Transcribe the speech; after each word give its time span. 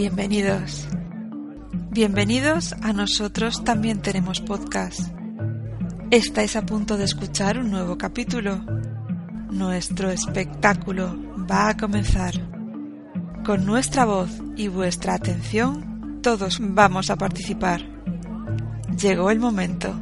Bienvenidos. 0.00 0.88
Bienvenidos 1.90 2.72
a 2.80 2.94
nosotros 2.94 3.62
también 3.64 4.00
tenemos 4.00 4.40
podcast. 4.40 5.12
Estáis 6.10 6.56
a 6.56 6.62
punto 6.62 6.96
de 6.96 7.04
escuchar 7.04 7.58
un 7.58 7.70
nuevo 7.70 7.98
capítulo. 7.98 8.64
Nuestro 9.50 10.08
espectáculo 10.08 11.18
va 11.46 11.68
a 11.68 11.76
comenzar. 11.76 12.32
Con 13.44 13.66
nuestra 13.66 14.06
voz 14.06 14.30
y 14.56 14.68
vuestra 14.68 15.12
atención, 15.12 16.20
todos 16.22 16.56
vamos 16.62 17.10
a 17.10 17.16
participar. 17.16 17.82
Llegó 18.98 19.30
el 19.30 19.38
momento. 19.38 20.00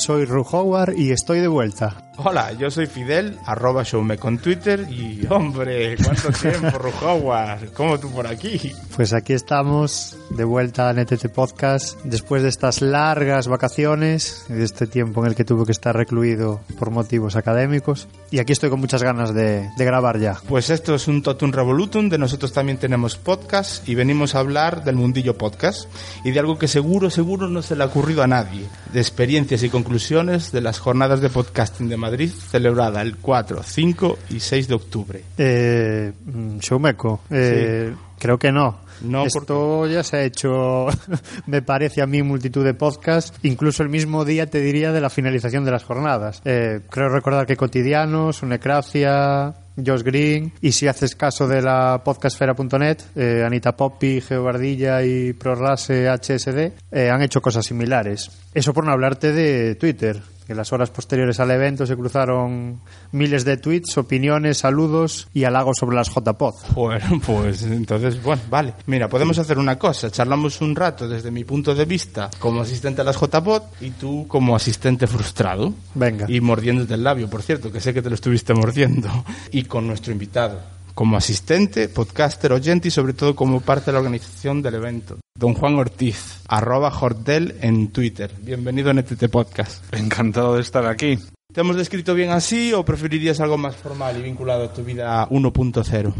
Soy 0.00 0.24
Ru 0.24 0.46
Howard 0.50 0.96
y 0.96 1.12
estoy 1.12 1.40
de 1.40 1.48
vuelta. 1.48 1.94
Hola, 2.22 2.52
yo 2.52 2.70
soy 2.70 2.84
Fidel, 2.84 3.38
arroba 3.46 3.82
showme 3.82 4.18
con 4.18 4.36
Twitter 4.36 4.86
y 4.90 5.26
hombre, 5.30 5.96
¿cuánto 5.96 6.30
tiempo, 6.42 6.76
Ru 6.76 6.90
Howard? 7.00 7.72
¿Cómo 7.72 7.98
tú 7.98 8.10
por 8.10 8.26
aquí? 8.26 8.74
Pues 8.94 9.14
aquí 9.14 9.32
estamos 9.32 10.18
de 10.28 10.44
vuelta 10.44 10.90
a 10.90 10.92
NTT 10.92 11.28
Podcast 11.28 11.98
después 12.04 12.42
de 12.42 12.50
estas 12.50 12.82
largas 12.82 13.48
vacaciones 13.48 14.44
y 14.50 14.52
de 14.52 14.64
este 14.64 14.86
tiempo 14.86 15.22
en 15.22 15.28
el 15.28 15.34
que 15.34 15.46
tuve 15.46 15.64
que 15.64 15.72
estar 15.72 15.96
recluido 15.96 16.60
por 16.78 16.90
motivos 16.90 17.36
académicos. 17.36 18.06
Y 18.30 18.38
aquí 18.38 18.52
estoy 18.52 18.68
con 18.68 18.80
muchas 18.80 19.02
ganas 19.02 19.32
de, 19.32 19.70
de 19.74 19.84
grabar 19.86 20.18
ya. 20.18 20.36
Pues 20.46 20.68
esto 20.68 20.94
es 20.94 21.08
un 21.08 21.22
Totum 21.22 21.52
Revolutum, 21.52 22.10
de 22.10 22.18
nosotros 22.18 22.52
también 22.52 22.76
tenemos 22.76 23.16
podcast 23.16 23.88
y 23.88 23.94
venimos 23.94 24.34
a 24.34 24.40
hablar 24.40 24.84
del 24.84 24.96
mundillo 24.96 25.38
podcast 25.38 25.88
y 26.22 26.32
de 26.32 26.40
algo 26.40 26.58
que 26.58 26.68
seguro, 26.68 27.08
seguro 27.08 27.48
no 27.48 27.62
se 27.62 27.76
le 27.76 27.82
ha 27.82 27.86
ocurrido 27.86 28.22
a 28.22 28.26
nadie, 28.26 28.66
de 28.92 29.00
experiencias 29.00 29.62
y 29.62 29.70
conclusiones 29.70 30.52
de 30.52 30.60
las 30.60 30.78
jornadas 30.78 31.22
de 31.22 31.30
podcasting 31.30 31.88
de 31.88 31.96
Madrid 31.96 32.09
celebrada 32.28 33.02
el 33.02 33.16
4, 33.16 33.62
5 33.62 34.18
y 34.30 34.40
6 34.40 34.68
de 34.68 34.74
octubre. 34.74 35.24
Eh, 35.38 36.12
mm, 36.24 36.58
Showmeco, 36.58 37.20
eh, 37.30 37.94
creo 38.18 38.38
que 38.38 38.52
no. 38.52 38.90
No, 39.02 39.24
Esto 39.24 39.86
ya 39.86 40.02
se 40.02 40.16
ha 40.18 40.22
hecho, 40.24 40.86
me 41.46 41.62
parece 41.62 42.02
a 42.02 42.06
mí, 42.06 42.22
multitud 42.22 42.64
de 42.64 42.74
podcasts, 42.74 43.38
incluso 43.42 43.82
el 43.82 43.88
mismo 43.88 44.24
día 44.24 44.46
te 44.46 44.60
diría 44.60 44.92
de 44.92 45.00
la 45.00 45.10
finalización 45.10 45.64
de 45.64 45.70
las 45.70 45.84
jornadas. 45.84 46.42
Eh, 46.44 46.80
creo 46.90 47.08
recordar 47.08 47.46
que 47.46 47.56
Cotidianos, 47.56 48.42
Unecracia, 48.42 49.54
Josh 49.84 50.02
Green, 50.02 50.52
y 50.60 50.72
si 50.72 50.86
haces 50.86 51.14
caso 51.14 51.48
de 51.48 51.62
la 51.62 52.02
podcastfera.net, 52.04 52.98
eh, 53.16 53.42
Anita 53.44 53.76
Poppy, 53.76 54.20
Geobardilla 54.20 55.02
y 55.02 55.32
ProRase 55.32 56.08
HSD 56.08 56.72
eh, 56.90 57.10
han 57.10 57.22
hecho 57.22 57.40
cosas 57.40 57.64
similares. 57.64 58.30
Eso 58.54 58.74
por 58.74 58.84
no 58.84 58.92
hablarte 58.92 59.32
de 59.32 59.76
Twitter, 59.76 60.20
que 60.50 60.54
en 60.54 60.58
las 60.58 60.72
horas 60.72 60.90
posteriores 60.90 61.38
al 61.38 61.52
evento 61.52 61.86
se 61.86 61.96
cruzaron 61.96 62.80
miles 63.12 63.44
de 63.44 63.56
tweets, 63.56 63.96
opiniones, 63.98 64.58
saludos 64.58 65.28
y 65.32 65.44
halagos 65.44 65.76
sobre 65.78 65.94
las 65.94 66.08
JPod. 66.12 66.54
Bueno, 66.74 67.20
pues 67.24 67.62
entonces, 67.62 68.20
bueno, 68.20 68.42
vale. 68.50 68.74
Mira, 68.86 69.08
podemos 69.08 69.38
hacer 69.38 69.58
una 69.58 69.78
cosa. 69.78 70.10
Charlamos 70.10 70.60
un 70.60 70.74
rato 70.74 71.08
desde 71.08 71.30
mi 71.30 71.44
punto 71.44 71.72
de 71.72 71.84
vista 71.84 72.30
como 72.40 72.62
asistente 72.62 73.00
a 73.00 73.04
las 73.04 73.16
JPod 73.16 73.62
y 73.80 73.90
tú 73.90 74.26
como 74.26 74.56
asistente 74.56 75.06
frustrado. 75.06 75.72
Venga. 75.94 76.26
Y 76.28 76.40
mordiéndote 76.40 76.94
el 76.94 77.04
labio, 77.04 77.30
por 77.30 77.42
cierto, 77.42 77.70
que 77.70 77.80
sé 77.80 77.94
que 77.94 78.02
te 78.02 78.08
lo 78.08 78.16
estuviste 78.16 78.52
mordiendo. 78.52 79.08
Y 79.52 79.62
con 79.62 79.86
nuestro 79.86 80.10
invitado. 80.10 80.79
Como 81.00 81.16
asistente, 81.16 81.88
podcaster, 81.88 82.52
oyente 82.52 82.88
y 82.88 82.90
sobre 82.90 83.14
todo 83.14 83.34
como 83.34 83.62
parte 83.62 83.86
de 83.86 83.94
la 83.94 84.00
organización 84.00 84.60
del 84.60 84.74
evento. 84.74 85.16
Don 85.34 85.54
Juan 85.54 85.76
Ortiz, 85.76 86.42
arroba 86.46 86.90
Jordel 86.90 87.56
en 87.62 87.88
Twitter. 87.88 88.30
Bienvenido 88.42 88.90
a 88.90 88.92
NTT 88.92 89.30
Podcast. 89.30 89.82
Encantado 89.94 90.56
de 90.56 90.60
estar 90.60 90.84
aquí. 90.84 91.18
¿Te 91.54 91.62
hemos 91.62 91.76
descrito 91.76 92.12
bien 92.12 92.28
así 92.28 92.74
o 92.74 92.84
preferirías 92.84 93.40
algo 93.40 93.56
más 93.56 93.76
formal 93.76 94.18
y 94.18 94.22
vinculado 94.24 94.64
a 94.64 94.74
tu 94.74 94.84
vida 94.84 95.26
1.0? 95.30 96.12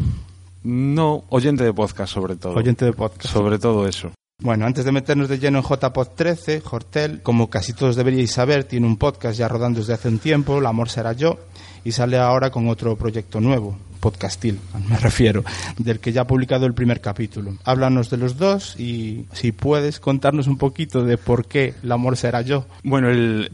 No, 0.63 1.25
oyente 1.29 1.63
de 1.63 1.75
podcast 1.75 2.15
sobre 2.15 2.37
todo. 2.37 2.55
Oyente 2.55 2.87
de 2.87 2.95
podcast. 2.95 3.35
Sobre 3.35 3.59
todo 3.59 3.87
eso. 3.87 4.13
Bueno, 4.43 4.65
antes 4.65 4.87
de 4.87 4.93
meternos 4.93 5.29
de 5.29 5.39
lleno 5.39 5.59
en 5.59 5.65
JPod 5.65 6.09
13, 6.17 6.63
Hortel, 6.71 7.21
como 7.21 7.51
casi 7.51 7.75
todos 7.75 7.97
deberíais 7.97 8.33
saber, 8.33 8.65
tiene 8.65 8.87
un 8.87 8.97
podcast 8.97 9.39
ya 9.39 9.47
rodando 9.47 9.81
desde 9.81 9.93
hace 9.93 10.09
un 10.09 10.19
tiempo, 10.19 10.57
El 10.57 10.65
amor 10.65 10.89
será 10.89 11.13
yo, 11.13 11.37
y 11.85 11.93
sale 11.93 12.17
ahora 12.17 12.51
con 12.51 12.67
otro 12.71 12.97
proyecto 12.97 13.43
nuevo, 13.43 13.77
podcastil, 14.01 14.59
me 14.89 14.97
refiero, 14.99 15.45
del 15.79 16.01
que 16.01 16.13
ya 16.13 16.23
ha 16.23 16.27
publicado 16.27 16.67
el 16.67 16.75
primer 16.75 17.01
capítulo. 17.01 17.55
Háblanos 17.65 18.11
de 18.11 18.17
los 18.17 18.37
dos 18.37 18.79
y 18.79 19.27
si 19.33 19.53
puedes 19.53 20.01
contarnos 20.01 20.47
un 20.47 20.59
poquito 20.59 21.05
de 21.05 21.19
por 21.19 21.47
qué 21.47 21.75
El 21.83 21.93
amor 21.93 22.17
será 22.17 22.43
yo. 22.43 22.67
Bueno, 22.83 23.09
el, 23.09 23.51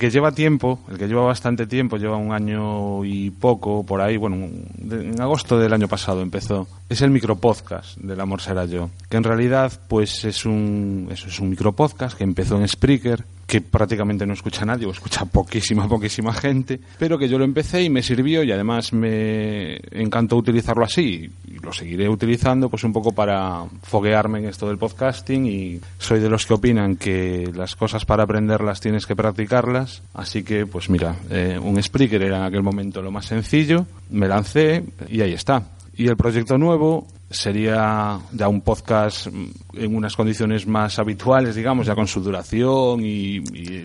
que 0.00 0.10
lleva 0.10 0.32
tiempo, 0.32 0.80
el 0.90 0.98
que 0.98 1.08
lleva 1.08 1.22
bastante 1.22 1.66
tiempo, 1.66 1.96
lleva 1.96 2.16
un 2.16 2.32
año 2.32 3.04
y 3.04 3.30
poco 3.30 3.84
por 3.84 4.00
ahí, 4.00 4.16
bueno, 4.16 4.48
en 4.90 5.20
agosto 5.20 5.58
del 5.58 5.72
año 5.72 5.88
pasado 5.88 6.22
empezó, 6.22 6.68
es 6.88 7.02
el 7.02 7.10
micropodcast 7.10 7.98
del 7.98 8.20
Amor 8.20 8.40
Será 8.40 8.64
Yo, 8.64 8.90
que 9.08 9.16
en 9.16 9.24
realidad 9.24 9.72
pues 9.88 10.24
es 10.24 10.46
un, 10.46 11.08
eso 11.10 11.28
es 11.28 11.38
un 11.40 11.50
micropodcast 11.50 12.16
que 12.16 12.24
empezó 12.24 12.56
en 12.56 12.68
Spreaker, 12.68 13.24
que 13.50 13.60
prácticamente 13.60 14.24
no 14.24 14.32
escucha 14.32 14.64
nadie, 14.64 14.86
o 14.86 14.92
escucha 14.92 15.24
poquísima, 15.24 15.88
poquísima 15.88 16.32
gente, 16.32 16.78
pero 17.00 17.18
que 17.18 17.28
yo 17.28 17.36
lo 17.36 17.44
empecé 17.44 17.82
y 17.82 17.90
me 17.90 18.00
sirvió 18.00 18.44
y 18.44 18.52
además 18.52 18.92
me 18.92 19.74
encantó 19.90 20.36
utilizarlo 20.36 20.84
así 20.84 21.28
y 21.48 21.58
lo 21.58 21.72
seguiré 21.72 22.08
utilizando 22.08 22.68
pues 22.68 22.84
un 22.84 22.92
poco 22.92 23.10
para 23.10 23.64
foguearme 23.82 24.38
en 24.38 24.44
esto 24.44 24.68
del 24.68 24.78
podcasting 24.78 25.46
y 25.46 25.80
soy 25.98 26.20
de 26.20 26.28
los 26.28 26.46
que 26.46 26.54
opinan 26.54 26.94
que 26.94 27.50
las 27.52 27.74
cosas 27.74 28.04
para 28.04 28.22
aprenderlas 28.22 28.80
tienes 28.80 29.04
que 29.04 29.16
practicarlas, 29.16 30.04
así 30.14 30.44
que 30.44 30.64
pues 30.66 30.88
mira, 30.88 31.16
eh, 31.28 31.58
un 31.60 31.82
Spreaker 31.82 32.22
era 32.22 32.36
en 32.36 32.44
aquel 32.44 32.62
momento 32.62 33.02
lo 33.02 33.10
más 33.10 33.26
sencillo, 33.26 33.84
me 34.10 34.28
lancé 34.28 34.84
y 35.08 35.22
ahí 35.22 35.32
está. 35.32 35.64
Y 35.96 36.06
el 36.06 36.16
proyecto 36.16 36.56
nuevo 36.56 37.08
sería 37.30 38.18
ya 38.32 38.48
un 38.48 38.60
podcast 38.60 39.28
en 39.28 39.94
unas 39.94 40.16
condiciones 40.16 40.66
más 40.66 40.98
habituales, 40.98 41.54
digamos, 41.54 41.86
ya 41.86 41.94
con 41.94 42.08
su 42.08 42.20
duración 42.20 43.00
y, 43.04 43.40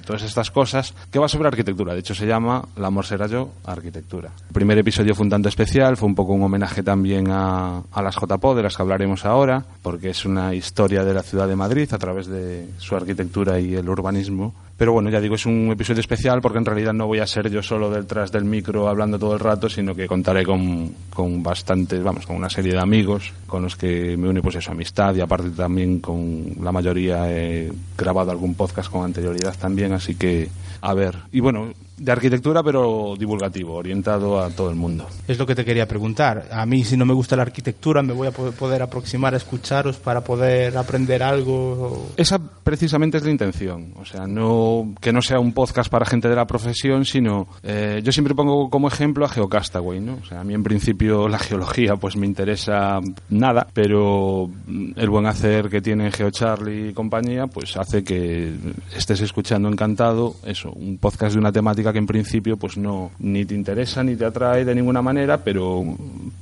todas 0.05 0.23
estas 0.23 0.51
cosas, 0.51 0.93
que 1.11 1.19
va 1.19 1.27
sobre 1.27 1.47
arquitectura. 1.47 1.93
De 1.93 1.99
hecho, 1.99 2.15
se 2.15 2.25
llama 2.25 2.67
El 2.75 2.85
amor 2.85 3.05
será 3.05 3.27
yo, 3.27 3.51
arquitectura. 3.65 4.31
El 4.47 4.53
primer 4.53 4.77
episodio 4.79 5.13
fue 5.13 5.23
un 5.25 5.29
tanto 5.29 5.49
especial, 5.49 5.95
fue 5.95 6.07
un 6.07 6.15
poco 6.15 6.33
un 6.33 6.43
homenaje 6.43 6.81
también 6.81 7.29
a, 7.29 7.83
a 7.91 8.01
las 8.01 8.15
JPO, 8.15 8.55
de 8.55 8.63
las 8.63 8.75
que 8.75 8.81
hablaremos 8.81 9.25
ahora, 9.25 9.63
porque 9.81 10.09
es 10.09 10.25
una 10.25 10.53
historia 10.53 11.03
de 11.03 11.13
la 11.13 11.21
ciudad 11.21 11.47
de 11.47 11.55
Madrid 11.55 11.87
a 11.93 11.97
través 11.97 12.27
de 12.27 12.67
su 12.79 12.95
arquitectura 12.95 13.59
y 13.59 13.75
el 13.75 13.87
urbanismo. 13.87 14.53
Pero 14.77 14.91
bueno, 14.91 15.09
ya 15.09 15.21
digo, 15.21 15.35
es 15.35 15.45
un 15.45 15.69
episodio 15.71 16.01
especial 16.01 16.41
porque 16.41 16.57
en 16.57 16.65
realidad 16.65 16.93
no 16.93 17.07
voy 17.07 17.19
a 17.19 17.27
ser 17.27 17.49
yo 17.49 17.63
solo 17.63 17.89
detrás 17.89 18.31
del 18.31 18.43
micro 18.43 18.89
hablando 18.89 19.17
todo 19.17 19.33
el 19.33 19.39
rato, 19.39 19.69
sino 19.69 19.95
que 19.95 20.05
contaré 20.05 20.43
con, 20.43 20.93
con 21.13 21.41
bastantes, 21.41 22.03
vamos, 22.03 22.25
con 22.25 22.35
una 22.35 22.49
serie 22.49 22.73
de 22.73 22.79
amigos 22.79 23.34
con 23.47 23.61
los 23.63 23.75
que 23.75 24.17
me 24.17 24.27
une 24.27 24.41
pues 24.41 24.55
eso, 24.55 24.71
amistad 24.71 25.15
y 25.15 25.21
aparte 25.21 25.51
también 25.51 25.99
con 25.99 26.55
la 26.61 26.71
mayoría 26.71 27.31
he 27.31 27.71
grabado 27.97 28.31
algún 28.31 28.55
podcast 28.55 28.91
con 28.91 29.03
anterioridad 29.03 29.55
también, 29.57 29.93
así 29.93 30.15
que 30.15 30.49
a 30.81 30.93
ver. 30.93 31.15
Y 31.31 31.39
bueno, 31.39 31.73
de 31.97 32.11
arquitectura, 32.11 32.61
pero 32.63 33.15
divulgativo, 33.17 33.75
orientado 33.75 34.39
a 34.39 34.49
todo 34.49 34.69
el 34.69 34.75
mundo. 34.75 35.07
Es 35.27 35.39
lo 35.39 35.45
que 35.45 35.55
te 35.55 35.63
quería 35.63 35.87
preguntar. 35.87 36.47
A 36.51 36.65
mí, 36.65 36.83
si 36.83 36.97
no 36.97 37.05
me 37.05 37.13
gusta 37.13 37.35
la 37.35 37.43
arquitectura, 37.43 38.01
me 38.01 38.13
voy 38.13 38.27
a 38.27 38.31
poder 38.31 38.81
aproximar 38.81 39.33
a 39.33 39.37
escucharos 39.37 39.97
para 39.97 40.21
poder 40.21 40.77
aprender 40.77 41.23
algo. 41.23 42.09
Esa 42.17 42.39
precisamente 42.39 43.17
es 43.17 43.23
la 43.23 43.31
intención. 43.31 43.93
O 43.97 44.05
sea, 44.05 44.27
no 44.27 44.93
que 44.99 45.13
no 45.13 45.21
sea 45.21 45.39
un 45.39 45.53
podcast 45.53 45.89
para 45.89 46.05
gente 46.05 46.27
de 46.27 46.35
la 46.35 46.45
profesión, 46.45 47.05
sino 47.05 47.47
eh, 47.63 48.01
yo 48.03 48.11
siempre 48.11 48.35
pongo 48.35 48.69
como 48.69 48.87
ejemplo 48.87 49.25
a 49.25 49.29
Geocastaway, 49.29 49.99
¿no? 49.99 50.19
O 50.21 50.25
sea, 50.25 50.41
a 50.41 50.43
mí 50.43 50.53
en 50.53 50.63
principio 50.63 51.27
la 51.29 51.39
geología 51.39 51.95
pues 51.95 52.15
me 52.15 52.25
interesa 52.25 52.99
nada, 53.29 53.67
pero 53.73 54.49
el 54.95 55.09
buen 55.09 55.25
hacer 55.25 55.69
que 55.69 55.81
tiene 55.81 56.11
GeoCharlie 56.11 56.89
y 56.89 56.93
compañía, 56.93 57.47
pues 57.47 57.77
hace 57.77 58.03
que 58.03 58.53
estés 58.95 59.21
escuchando 59.21 59.69
encantado 59.69 60.35
eso, 60.45 60.71
un 60.71 60.97
podcast 60.97 61.33
de 61.33 61.39
una 61.39 61.51
temática 61.51 61.84
que 61.91 61.99
en 61.99 62.07
principio 62.07 62.57
pues 62.57 62.77
no 62.77 63.11
ni 63.19 63.45
te 63.45 63.55
interesa 63.55 64.03
ni 64.03 64.15
te 64.15 64.25
atrae 64.25 64.65
de 64.65 64.75
ninguna 64.75 65.01
manera, 65.01 65.37
pero 65.37 65.83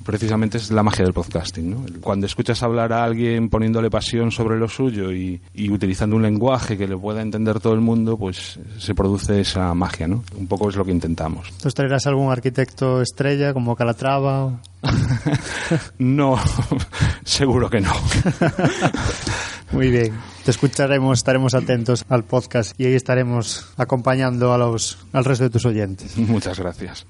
precisamente 0.05 0.57
es 0.57 0.71
la 0.71 0.83
magia 0.83 1.05
del 1.05 1.13
podcasting, 1.13 1.69
¿no? 1.69 1.85
Cuando 2.01 2.25
escuchas 2.25 2.61
hablar 2.63 2.93
a 2.93 3.03
alguien 3.03 3.49
poniéndole 3.49 3.89
pasión 3.89 4.31
sobre 4.31 4.57
lo 4.57 4.67
suyo 4.67 5.11
y, 5.11 5.41
utilizando 5.69 6.15
un 6.15 6.21
lenguaje 6.21 6.77
que 6.77 6.87
le 6.87 6.97
pueda 6.97 7.21
entender 7.21 7.59
todo 7.59 7.73
el 7.73 7.81
mundo, 7.81 8.17
pues 8.17 8.59
se 8.77 8.93
produce 8.93 9.41
esa 9.41 9.73
magia, 9.73 10.07
¿no? 10.07 10.23
Un 10.37 10.47
poco 10.47 10.69
es 10.69 10.75
lo 10.75 10.85
que 10.85 10.91
intentamos. 10.91 11.51
¿Tú 11.61 11.69
traerás 11.69 12.05
algún 12.07 12.31
arquitecto 12.31 13.01
estrella 13.01 13.53
como 13.53 13.75
Calatrava? 13.75 14.61
no, 15.97 16.37
seguro 17.23 17.69
que 17.69 17.81
no. 17.81 17.93
Muy 19.73 19.89
bien. 19.89 20.13
Te 20.45 20.51
escucharemos, 20.51 21.19
estaremos 21.19 21.55
atentos 21.55 22.05
al 22.07 22.23
podcast 22.23 22.79
y 22.79 22.85
ahí 22.85 22.93
estaremos 22.93 23.73
acompañando 23.75 24.53
a 24.53 24.57
los, 24.57 24.99
al 25.11 25.25
resto 25.25 25.45
de 25.45 25.49
tus 25.49 25.65
oyentes. 25.65 26.15
Muchas 26.17 26.59
gracias. 26.59 27.07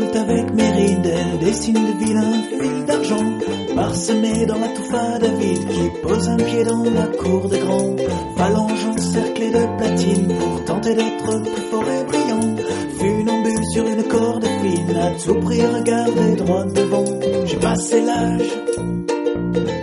Avec 0.00 0.54
mes 0.54 0.70
rides, 0.70 1.06
elles 1.06 1.38
dessinent 1.38 1.74
de 1.74 2.04
vilains 2.04 2.42
fils 2.60 2.84
d'argent, 2.86 3.32
parsemés 3.74 4.46
dans 4.46 4.58
la 4.58 4.68
touffa 4.68 5.18
David 5.18 5.68
qui 5.68 6.00
pose 6.02 6.28
un 6.28 6.36
pied 6.36 6.64
dans 6.64 6.84
la 6.84 7.06
cour 7.08 7.48
des 7.48 7.58
grands, 7.58 7.96
phalanges 8.36 8.86
encerclées 8.86 9.50
de 9.50 9.78
platine 9.78 10.28
pour 10.28 10.64
tenter 10.64 10.94
d'être 10.94 11.42
plus 11.42 11.62
fort 11.70 11.84
et 11.84 12.04
brillant, 12.04 12.56
funambule 12.98 13.64
sur 13.72 13.86
une 13.86 14.02
corde 14.04 14.44
fine, 14.44 14.96
à 14.96 15.10
tout 15.24 15.34
prix 15.40 15.66
regarder 15.66 16.36
droit 16.36 16.64
devant, 16.64 17.04
j'ai 17.44 17.56
passé 17.56 18.00
l'âge, 18.02 18.50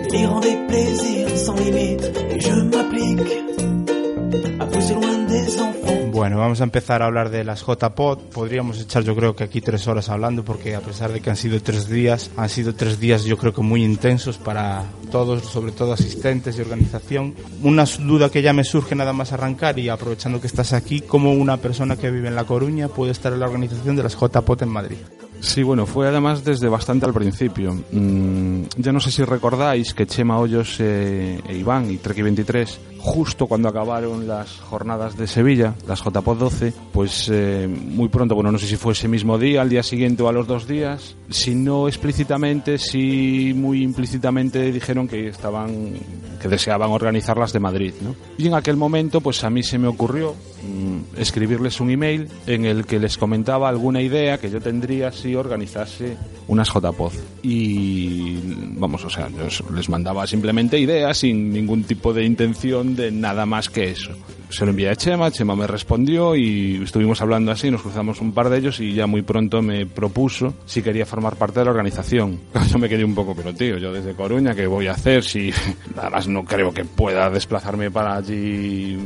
délirant 0.10 0.40
des 0.40 0.58
plaisirs 0.68 1.38
sans 1.38 1.56
limite, 1.56 2.12
et 2.32 2.40
je 2.40 2.54
m'applique 2.54 3.59
vamos 6.40 6.62
a 6.62 6.64
empezar 6.64 7.02
a 7.02 7.06
hablar 7.06 7.30
de 7.30 7.44
las 7.44 7.66
JPod. 7.66 8.20
Podríamos 8.34 8.80
echar 8.80 9.04
yo 9.04 9.16
creo 9.16 9.36
que 9.36 9.44
aquí 9.44 9.62
tres 9.62 9.88
horas 9.88 10.10
hablando 10.10 10.44
porque 10.44 10.76
a 10.76 10.82
pesar 10.82 11.12
de 11.12 11.22
que 11.22 11.30
han 11.30 11.36
sido 11.36 11.62
tres 11.62 11.90
días, 11.90 12.32
han 12.38 12.50
sido 12.50 12.74
tres 12.76 13.00
días 13.00 13.24
yo 13.24 13.38
creo 13.38 13.54
que 13.54 13.62
muy 13.62 13.84
intensos 13.84 14.38
para 14.38 14.84
todos, 15.12 15.44
sobre 15.44 15.72
todo 15.72 15.94
asistentes 15.94 16.58
y 16.58 16.62
organización. 16.62 17.36
Una 17.64 17.86
duda 17.86 18.30
que 18.30 18.42
ya 18.42 18.54
me 18.54 18.64
surge 18.64 18.96
nada 18.96 19.14
más 19.14 19.32
arrancar 19.32 19.78
y 19.80 19.90
aprovechando 19.90 20.42
que 20.42 20.48
estás 20.48 20.74
aquí, 20.74 21.02
¿cómo 21.02 21.34
una 21.34 21.58
persona 21.58 21.96
que 21.96 22.12
vive 22.12 22.28
en 22.28 22.36
La 22.36 22.46
Coruña 22.46 22.88
puede 22.88 23.12
estar 23.12 23.34
en 23.34 23.40
la 23.40 23.48
organización 23.48 23.96
de 23.96 24.04
las 24.04 24.16
JPod 24.16 24.64
en 24.64 24.70
Madrid? 24.70 24.98
Sí, 25.42 25.64
bueno, 25.64 25.86
fue 25.86 26.08
además 26.08 26.44
desde 26.44 26.68
bastante 26.68 27.06
al 27.06 27.14
principio. 27.14 27.74
Mm, 27.92 28.64
ya 28.78 28.92
no 28.92 29.00
sé 29.00 29.10
si 29.12 29.24
recordáis 29.24 29.94
que 29.94 30.06
Chema 30.06 30.38
Hoyos 30.38 30.78
eh, 30.80 31.40
e 31.48 31.56
Iván 31.56 31.90
y 31.90 31.98
Treki 31.98 32.22
23, 32.22 32.80
justo 33.00 33.48
cuando 33.48 33.70
acabaron 33.70 34.28
las 34.28 34.58
jornadas 34.60 35.18
de 35.18 35.28
Sevilla, 35.28 35.74
las 35.88 36.04
JPOD 36.04 36.38
12, 36.38 36.74
pues 36.92 37.30
eh, 37.32 37.68
muy 37.68 38.10
pronto, 38.10 38.36
bueno, 38.36 38.52
no 38.52 38.58
sé 38.58 38.68
si 38.68 38.76
fue 38.76 38.94
ese 38.94 39.08
mismo 39.08 39.38
día, 39.38 39.62
al 39.62 39.70
día 39.70 39.84
siguiente 39.84 40.24
o 40.24 40.30
a 40.30 40.32
los 40.32 40.48
dos 40.48 40.68
días, 40.68 41.16
si 41.30 41.56
no 41.56 41.88
explícitamente, 41.88 42.78
sí 42.78 43.54
muy 43.56 43.84
implícitamente 43.84 44.72
dijeron 44.72 45.08
que 45.08 45.28
estaban, 45.28 45.94
que 46.42 46.48
deseaban 46.48 46.92
organizarlas 46.92 47.54
de 47.54 47.60
Madrid. 47.60 47.94
Y 48.38 48.48
en 48.48 48.54
aquel 48.54 48.78
momento, 48.78 49.22
pues 49.22 49.44
a 49.44 49.50
mí 49.50 49.64
se 49.64 49.78
me 49.78 49.88
ocurrió 49.88 50.34
mm, 50.34 51.20
escribirles 51.20 51.80
un 51.80 51.92
email 51.92 52.28
en 52.48 52.66
el 52.66 52.86
que 52.86 53.00
les 53.00 53.18
comentaba 53.18 53.70
alguna 53.70 54.02
idea 54.02 54.38
que 54.40 54.50
yo 54.50 54.60
tendría 54.60 55.12
si 55.12 55.36
organizase 55.36 56.18
unas 56.48 56.70
JPOD. 56.70 57.14
Y 57.44 58.40
vamos, 58.78 59.06
o 59.06 59.10
sea, 59.10 59.30
yo 59.30 59.48
les 59.74 59.90
mandaba 59.90 60.26
simplemente 60.28 60.80
ideas 60.80 61.20
sin 61.20 61.52
ningún 61.52 61.84
tipo 61.84 62.14
de 62.14 62.26
intención 62.26 62.89
de 62.96 63.12
nada 63.12 63.46
más 63.46 63.70
que 63.70 63.92
eso. 63.92 64.12
Se 64.50 64.66
lo 64.66 64.72
envié 64.72 64.90
a 64.90 64.96
Chema, 64.96 65.30
Chema 65.30 65.56
me 65.56 65.68
respondió 65.68 66.36
y 66.36 66.82
estuvimos 66.84 67.22
hablando 67.22 67.52
así, 67.52 67.70
nos 67.70 67.84
cruzamos 67.84 68.20
un 68.20 68.32
par 68.32 68.50
de 68.50 68.58
ellos 68.58 68.80
y 68.80 68.94
ya 68.94 69.06
muy 69.06 69.22
pronto 69.22 69.62
me 69.62 69.86
propuso 69.86 70.56
si 70.66 70.82
quería 70.82 71.06
formar 71.06 71.36
parte 71.36 71.60
de 71.60 71.66
la 71.66 71.72
organización. 71.72 72.40
Yo 72.72 72.80
me 72.80 72.90
quedé 72.90 73.04
un 73.04 73.14
poco, 73.14 73.36
pero 73.36 73.54
tío, 73.54 73.78
yo 73.78 73.94
desde 73.94 74.14
Coruña, 74.14 74.56
¿qué 74.56 74.68
voy 74.68 74.88
a 74.88 74.92
hacer 74.92 75.24
si 75.24 75.52
nada 75.96 76.10
más 76.10 76.28
no 76.28 76.44
creo 76.44 76.74
que 76.74 76.86
pueda 76.86 77.30
desplazarme 77.30 77.92
para 77.92 78.16
allí 78.16 78.98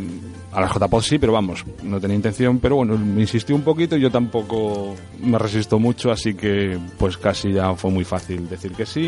a 0.54 0.62
las 0.62 0.72
JPOD 0.72 1.02
sí, 1.02 1.18
pero 1.18 1.34
vamos, 1.34 1.66
no 1.84 2.00
tenía 2.00 2.16
intención, 2.16 2.60
pero 2.60 2.78
bueno, 2.78 2.98
me 2.98 3.22
insistió 3.22 3.56
un 3.56 3.64
poquito 3.64 3.98
y 3.98 4.02
yo 4.02 4.12
tampoco 4.12 4.96
me 5.20 5.38
resisto 5.38 5.80
mucho, 5.80 6.12
así 6.12 6.36
que 6.36 6.78
pues 6.98 7.18
casi 7.18 7.52
ya 7.52 7.74
fue 7.76 7.92
muy 7.92 8.04
fácil 8.04 8.48
decir 8.48 8.74
que 8.74 8.86
sí 8.86 9.02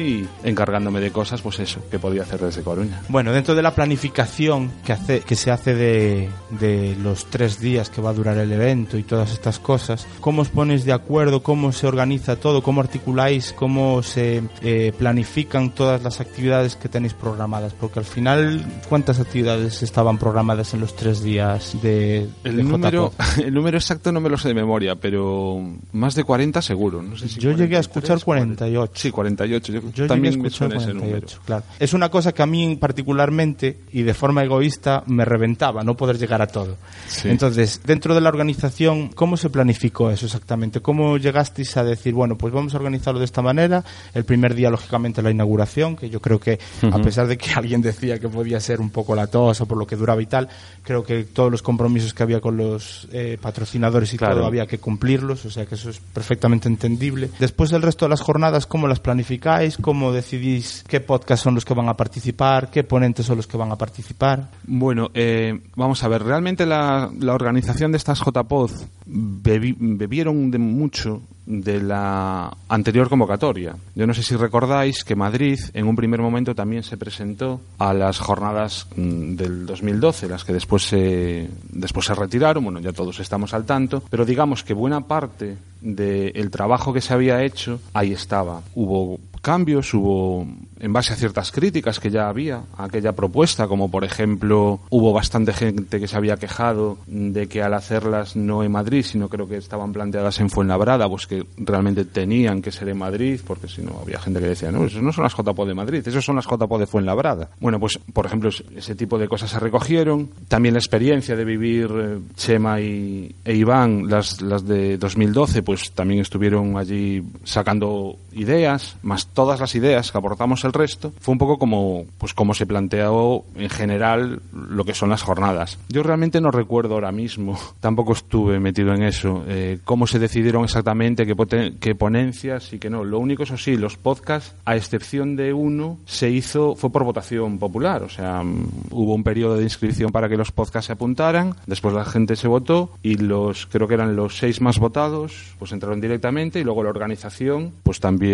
y 0.43 0.47
encargándome 0.47 0.99
de 0.99 1.11
cosas, 1.11 1.41
pues 1.41 1.59
eso, 1.59 1.81
que 1.89 1.99
podía 1.99 2.23
hacer 2.23 2.39
desde 2.41 2.63
Coruña. 2.63 3.01
Bueno, 3.09 3.31
dentro 3.31 3.55
de 3.55 3.61
la 3.61 3.75
planificación 3.75 4.71
que, 4.83 4.93
hace, 4.93 5.21
que 5.21 5.35
se 5.35 5.51
hace 5.51 5.75
de, 5.75 6.29
de 6.59 6.95
los 7.01 7.25
tres 7.25 7.59
días 7.59 7.89
que 7.89 8.01
va 8.01 8.09
a 8.09 8.13
durar 8.13 8.37
el 8.37 8.51
evento 8.51 8.97
y 8.97 9.03
todas 9.03 9.31
estas 9.31 9.59
cosas, 9.59 10.07
¿cómo 10.19 10.41
os 10.41 10.49
ponéis 10.49 10.85
de 10.85 10.93
acuerdo? 10.93 11.43
¿Cómo 11.43 11.71
se 11.71 11.87
organiza 11.87 12.37
todo? 12.37 12.63
¿Cómo 12.63 12.81
articuláis? 12.81 13.53
¿Cómo 13.53 14.01
se 14.01 14.43
eh, 14.61 14.93
planifican 14.97 15.71
todas 15.71 16.01
las 16.01 16.21
actividades 16.21 16.75
que 16.75 16.89
tenéis 16.89 17.13
programadas? 17.13 17.73
Porque 17.73 17.99
al 17.99 18.05
final, 18.05 18.65
¿cuántas 18.89 19.19
actividades 19.19 19.83
estaban 19.83 20.17
programadas 20.17 20.73
en 20.73 20.79
los 20.79 20.95
tres 20.95 21.21
días? 21.21 21.34
De, 21.81 22.27
el 22.43 22.67
número 22.67 23.13
el 23.43 23.53
número 23.53 23.77
exacto 23.77 24.11
no 24.11 24.21
me 24.21 24.29
lo 24.29 24.37
sé 24.37 24.47
de 24.47 24.53
memoria 24.53 24.95
pero 24.95 25.61
más 25.91 26.15
de 26.15 26.23
40 26.23 26.61
seguro 26.61 27.01
no 27.01 27.17
sé 27.17 27.27
si 27.27 27.39
yo 27.39 27.51
llegué 27.51 27.77
a 27.77 27.81
escuchar 27.81 28.23
48 28.23 28.93
sí 28.95 29.11
48 29.11 29.73
yo, 29.73 29.81
yo 29.93 30.07
también 30.07 30.35
llegué 30.35 30.45
a 30.45 30.47
escuchar 30.47 30.73
48 30.73 31.39
claro. 31.45 31.63
Es 31.79 31.93
una 31.93 32.09
cosa 32.09 32.31
que 32.33 32.41
a 32.41 32.45
mí 32.45 32.75
particularmente 32.77 33.79
y 33.91 34.03
de 34.03 34.13
forma 34.13 34.43
egoísta 34.43 35.03
me 35.07 35.25
reventaba 35.25 35.83
no 35.83 35.95
poder 35.95 36.17
llegar 36.17 36.41
a 36.41 36.47
todo. 36.47 36.77
Sí. 37.07 37.29
entonces 37.29 37.81
dentro 37.85 38.15
de 38.15 38.21
la 38.21 38.29
organización 38.29 39.09
cómo 39.09 39.37
se 39.37 39.49
planificó 39.49 40.09
eso 40.11 40.25
exactamente 40.25 40.79
cómo 40.79 41.17
llegasteis 41.17 41.75
a 41.77 41.83
decir 41.83 42.13
bueno 42.13 42.37
pues 42.37 42.53
vamos 42.53 42.73
a 42.73 42.77
organizarlo 42.77 43.19
de 43.19 43.25
esta 43.25 43.41
manera 43.41 43.83
el 44.13 44.23
primer 44.25 44.55
día 44.55 44.69
lógicamente 44.69 45.21
la 45.21 45.31
inauguración 45.31 45.95
que 45.95 46.09
yo 46.09 46.21
creo 46.21 46.39
que 46.39 46.59
a 46.91 46.99
pesar 46.99 47.27
de 47.27 47.37
que 47.37 47.51
alguien 47.55 47.81
decía 47.81 48.19
que 48.19 48.29
podía 48.29 48.59
ser 48.59 48.79
un 48.79 48.89
poco 48.89 49.15
latosa 49.15 49.65
por 49.65 49.77
lo 49.77 49.85
que 49.85 49.95
duraba 49.95 50.21
y 50.21 50.25
tal 50.25 50.47
creo 50.83 51.03
que 51.03 51.24
todos 51.25 51.51
los 51.51 51.61
compromisos 51.61 52.13
que 52.13 52.23
había 52.23 52.39
con 52.41 52.57
los 52.57 53.07
eh, 53.11 53.37
patrocinadores 53.41 54.13
y 54.13 54.17
Claro. 54.17 54.35
todo 54.35 54.45
había 54.45 54.65
que 54.67 54.77
cumplirlos, 54.77 55.45
o 55.45 55.49
sea 55.51 55.65
que 55.65 55.75
eso 55.75 55.89
es 55.89 55.99
perfectamente 55.99 56.67
entendible. 56.67 57.29
Después 57.39 57.69
del 57.71 57.81
resto 57.81 58.05
de 58.05 58.09
las 58.09 58.21
jornadas, 58.21 58.65
¿cómo 58.65 58.87
las 58.87 58.99
planificáis? 58.99 59.77
¿Cómo 59.77 60.11
decidís 60.11 60.83
qué 60.87 60.99
podcasts 61.01 61.43
son 61.43 61.55
los 61.55 61.65
que 61.65 61.73
van 61.73 61.89
a 61.89 61.97
participar? 61.97 62.69
¿Qué 62.71 62.83
ponentes 62.83 63.25
son 63.25 63.37
los 63.37 63.47
que 63.47 63.57
van 63.57 63.71
a 63.71 63.75
participar? 63.77 64.49
Bueno, 64.65 65.09
eh, 65.13 65.59
vamos 65.75 66.03
a 66.03 66.07
ver, 66.07 66.23
realmente 66.23 66.65
la, 66.65 67.09
la 67.19 67.33
organización 67.33 67.91
de 67.91 67.97
estas 67.97 68.19
JPOD 68.19 68.71
bebi- 69.07 69.75
bebieron 69.77 70.51
de 70.51 70.57
mucho 70.57 71.21
de 71.45 71.81
la 71.81 72.55
anterior 72.69 73.09
convocatoria. 73.09 73.75
Yo 73.95 74.07
no 74.07 74.13
sé 74.13 74.23
si 74.23 74.35
recordáis 74.35 75.03
que 75.03 75.15
Madrid 75.15 75.59
en 75.73 75.87
un 75.87 75.95
primer 75.95 76.19
momento 76.21 76.55
también 76.55 76.83
se 76.83 76.97
presentó 76.97 77.61
a 77.77 77.93
las 77.93 78.19
jornadas 78.19 78.87
mm, 78.95 79.35
del 79.35 79.65
2012, 79.65 80.27
las 80.27 80.43
que 80.43 80.53
después 80.53 80.83
se, 80.83 81.49
después 81.69 82.05
se 82.05 82.15
retiraron, 82.15 82.63
bueno, 82.63 82.79
ya 82.79 82.93
todos 82.93 83.19
estamos 83.19 83.53
al 83.53 83.65
tanto, 83.65 84.03
pero 84.09 84.25
digamos 84.25 84.63
que 84.63 84.73
buena 84.73 85.01
parte 85.01 85.57
del 85.81 86.49
trabajo 86.51 86.93
que 86.93 87.01
se 87.01 87.13
había 87.13 87.43
hecho, 87.43 87.79
ahí 87.93 88.11
estaba. 88.11 88.61
Hubo 88.73 89.19
cambios, 89.45 89.93
hubo 89.93 90.47
en 90.79 90.91
base 90.91 91.13
a 91.13 91.15
ciertas 91.15 91.51
críticas 91.51 91.99
que 91.99 92.09
ya 92.09 92.27
había 92.27 92.63
a 92.77 92.85
aquella 92.85 93.11
propuesta, 93.11 93.67
como 93.67 93.91
por 93.91 94.03
ejemplo 94.03 94.79
hubo 94.89 95.13
bastante 95.13 95.53
gente 95.53 95.99
que 95.99 96.07
se 96.07 96.17
había 96.17 96.37
quejado 96.37 96.97
de 97.05 97.47
que 97.47 97.61
al 97.61 97.75
hacerlas 97.75 98.35
no 98.35 98.63
en 98.63 98.71
Madrid, 98.71 99.05
sino 99.05 99.29
creo 99.29 99.47
que 99.47 99.57
estaban 99.57 99.93
planteadas 99.93 100.39
en 100.39 100.49
Fuenlabrada, 100.49 101.07
pues 101.07 101.27
que 101.27 101.45
realmente 101.57 102.05
tenían 102.05 102.63
que 102.63 102.71
ser 102.71 102.89
en 102.89 102.97
Madrid, 102.97 103.39
porque 103.45 103.67
si 103.67 103.83
no 103.83 103.99
había 104.01 104.19
gente 104.19 104.39
que 104.39 104.47
decía, 104.47 104.71
no, 104.71 104.85
eso 104.85 104.99
no 105.01 105.13
son 105.13 105.23
las 105.23 105.35
JPO 105.35 105.65
de 105.65 105.73
Madrid, 105.75 106.07
eso 106.07 106.21
son 106.21 106.37
las 106.37 106.45
JPO 106.45 106.79
de 106.79 106.87
Fuenlabrada. 106.87 107.49
Bueno, 107.59 107.79
pues 107.79 107.99
por 108.13 108.25
ejemplo 108.25 108.49
ese 108.49 108.95
tipo 108.95 109.19
de 109.19 109.27
cosas 109.27 109.51
se 109.51 109.59
recogieron, 109.59 110.29
también 110.47 110.73
la 110.73 110.79
experiencia 110.79 111.35
de 111.35 111.45
vivir 111.45 111.89
eh, 111.95 112.19
Chema 112.35 112.81
y, 112.81 113.35
e 113.45 113.55
Iván, 113.55 114.09
las, 114.09 114.41
las 114.41 114.65
de 114.65 114.97
2012, 114.97 115.61
pues 115.61 115.74
también 115.93 116.21
estuvieron 116.21 116.77
allí 116.77 117.23
sacando 117.43 118.17
ideas, 118.35 118.97
más 119.01 119.27
todas 119.27 119.59
las 119.59 119.73
ideas 119.75 120.11
que 120.11 120.17
aportamos 120.17 120.63
el 120.65 120.73
resto, 120.73 121.13
fue 121.19 121.31
un 121.31 121.37
poco 121.37 121.57
como, 121.57 122.05
pues 122.17 122.33
como 122.33 122.53
se 122.53 122.65
planteó 122.65 123.43
en 123.55 123.69
general 123.69 124.41
lo 124.53 124.83
que 124.83 124.93
son 124.93 125.09
las 125.09 125.23
jornadas. 125.23 125.79
Yo 125.89 126.03
realmente 126.03 126.41
no 126.41 126.51
recuerdo 126.51 126.95
ahora 126.95 127.11
mismo, 127.11 127.57
tampoco 127.79 128.13
estuve 128.13 128.59
metido 128.59 128.93
en 128.93 129.03
eso, 129.03 129.43
eh, 129.47 129.79
cómo 129.83 130.05
se 130.05 130.19
decidieron 130.19 130.63
exactamente 130.63 131.25
qué, 131.25 131.95
ponencias 131.95 132.73
y 132.73 132.79
qué 132.79 132.89
no. 132.89 133.03
Lo 133.03 133.19
único, 133.19 133.43
eso 133.43 133.57
sí, 133.57 133.77
los 133.77 133.97
podcasts, 133.97 134.53
a 134.65 134.75
excepción 134.75 135.35
de 135.35 135.53
uno, 135.53 135.97
se 136.05 136.29
hizo, 136.29 136.75
fue 136.75 136.91
por 136.91 137.03
votación 137.03 137.57
popular, 137.57 138.03
o 138.03 138.09
sea, 138.09 138.43
mm, 138.43 138.67
hubo 138.91 139.15
un 139.15 139.23
periodo 139.23 139.57
de 139.57 139.63
inscripción 139.63 140.11
para 140.11 140.27
que 140.27 140.37
los 140.37 140.51
podcasts 140.51 140.87
se 140.87 140.93
apuntaran, 140.93 141.55
después 141.65 141.93
la 141.93 142.05
gente 142.05 142.35
se 142.35 142.47
votó 142.47 142.91
y 143.01 143.15
los, 143.15 143.65
creo 143.67 143.87
que 143.87 143.93
eran 143.93 144.15
los 144.15 144.37
seis 144.37 144.61
más 144.61 144.79
votados, 144.79 145.55
pues 145.57 145.71
entraron 145.71 146.01
directamente 146.01 146.59
y 146.59 146.63
luego 146.63 146.83
la 146.83 146.89
organización, 146.89 147.71
pues 147.83 147.99
también 147.99 148.24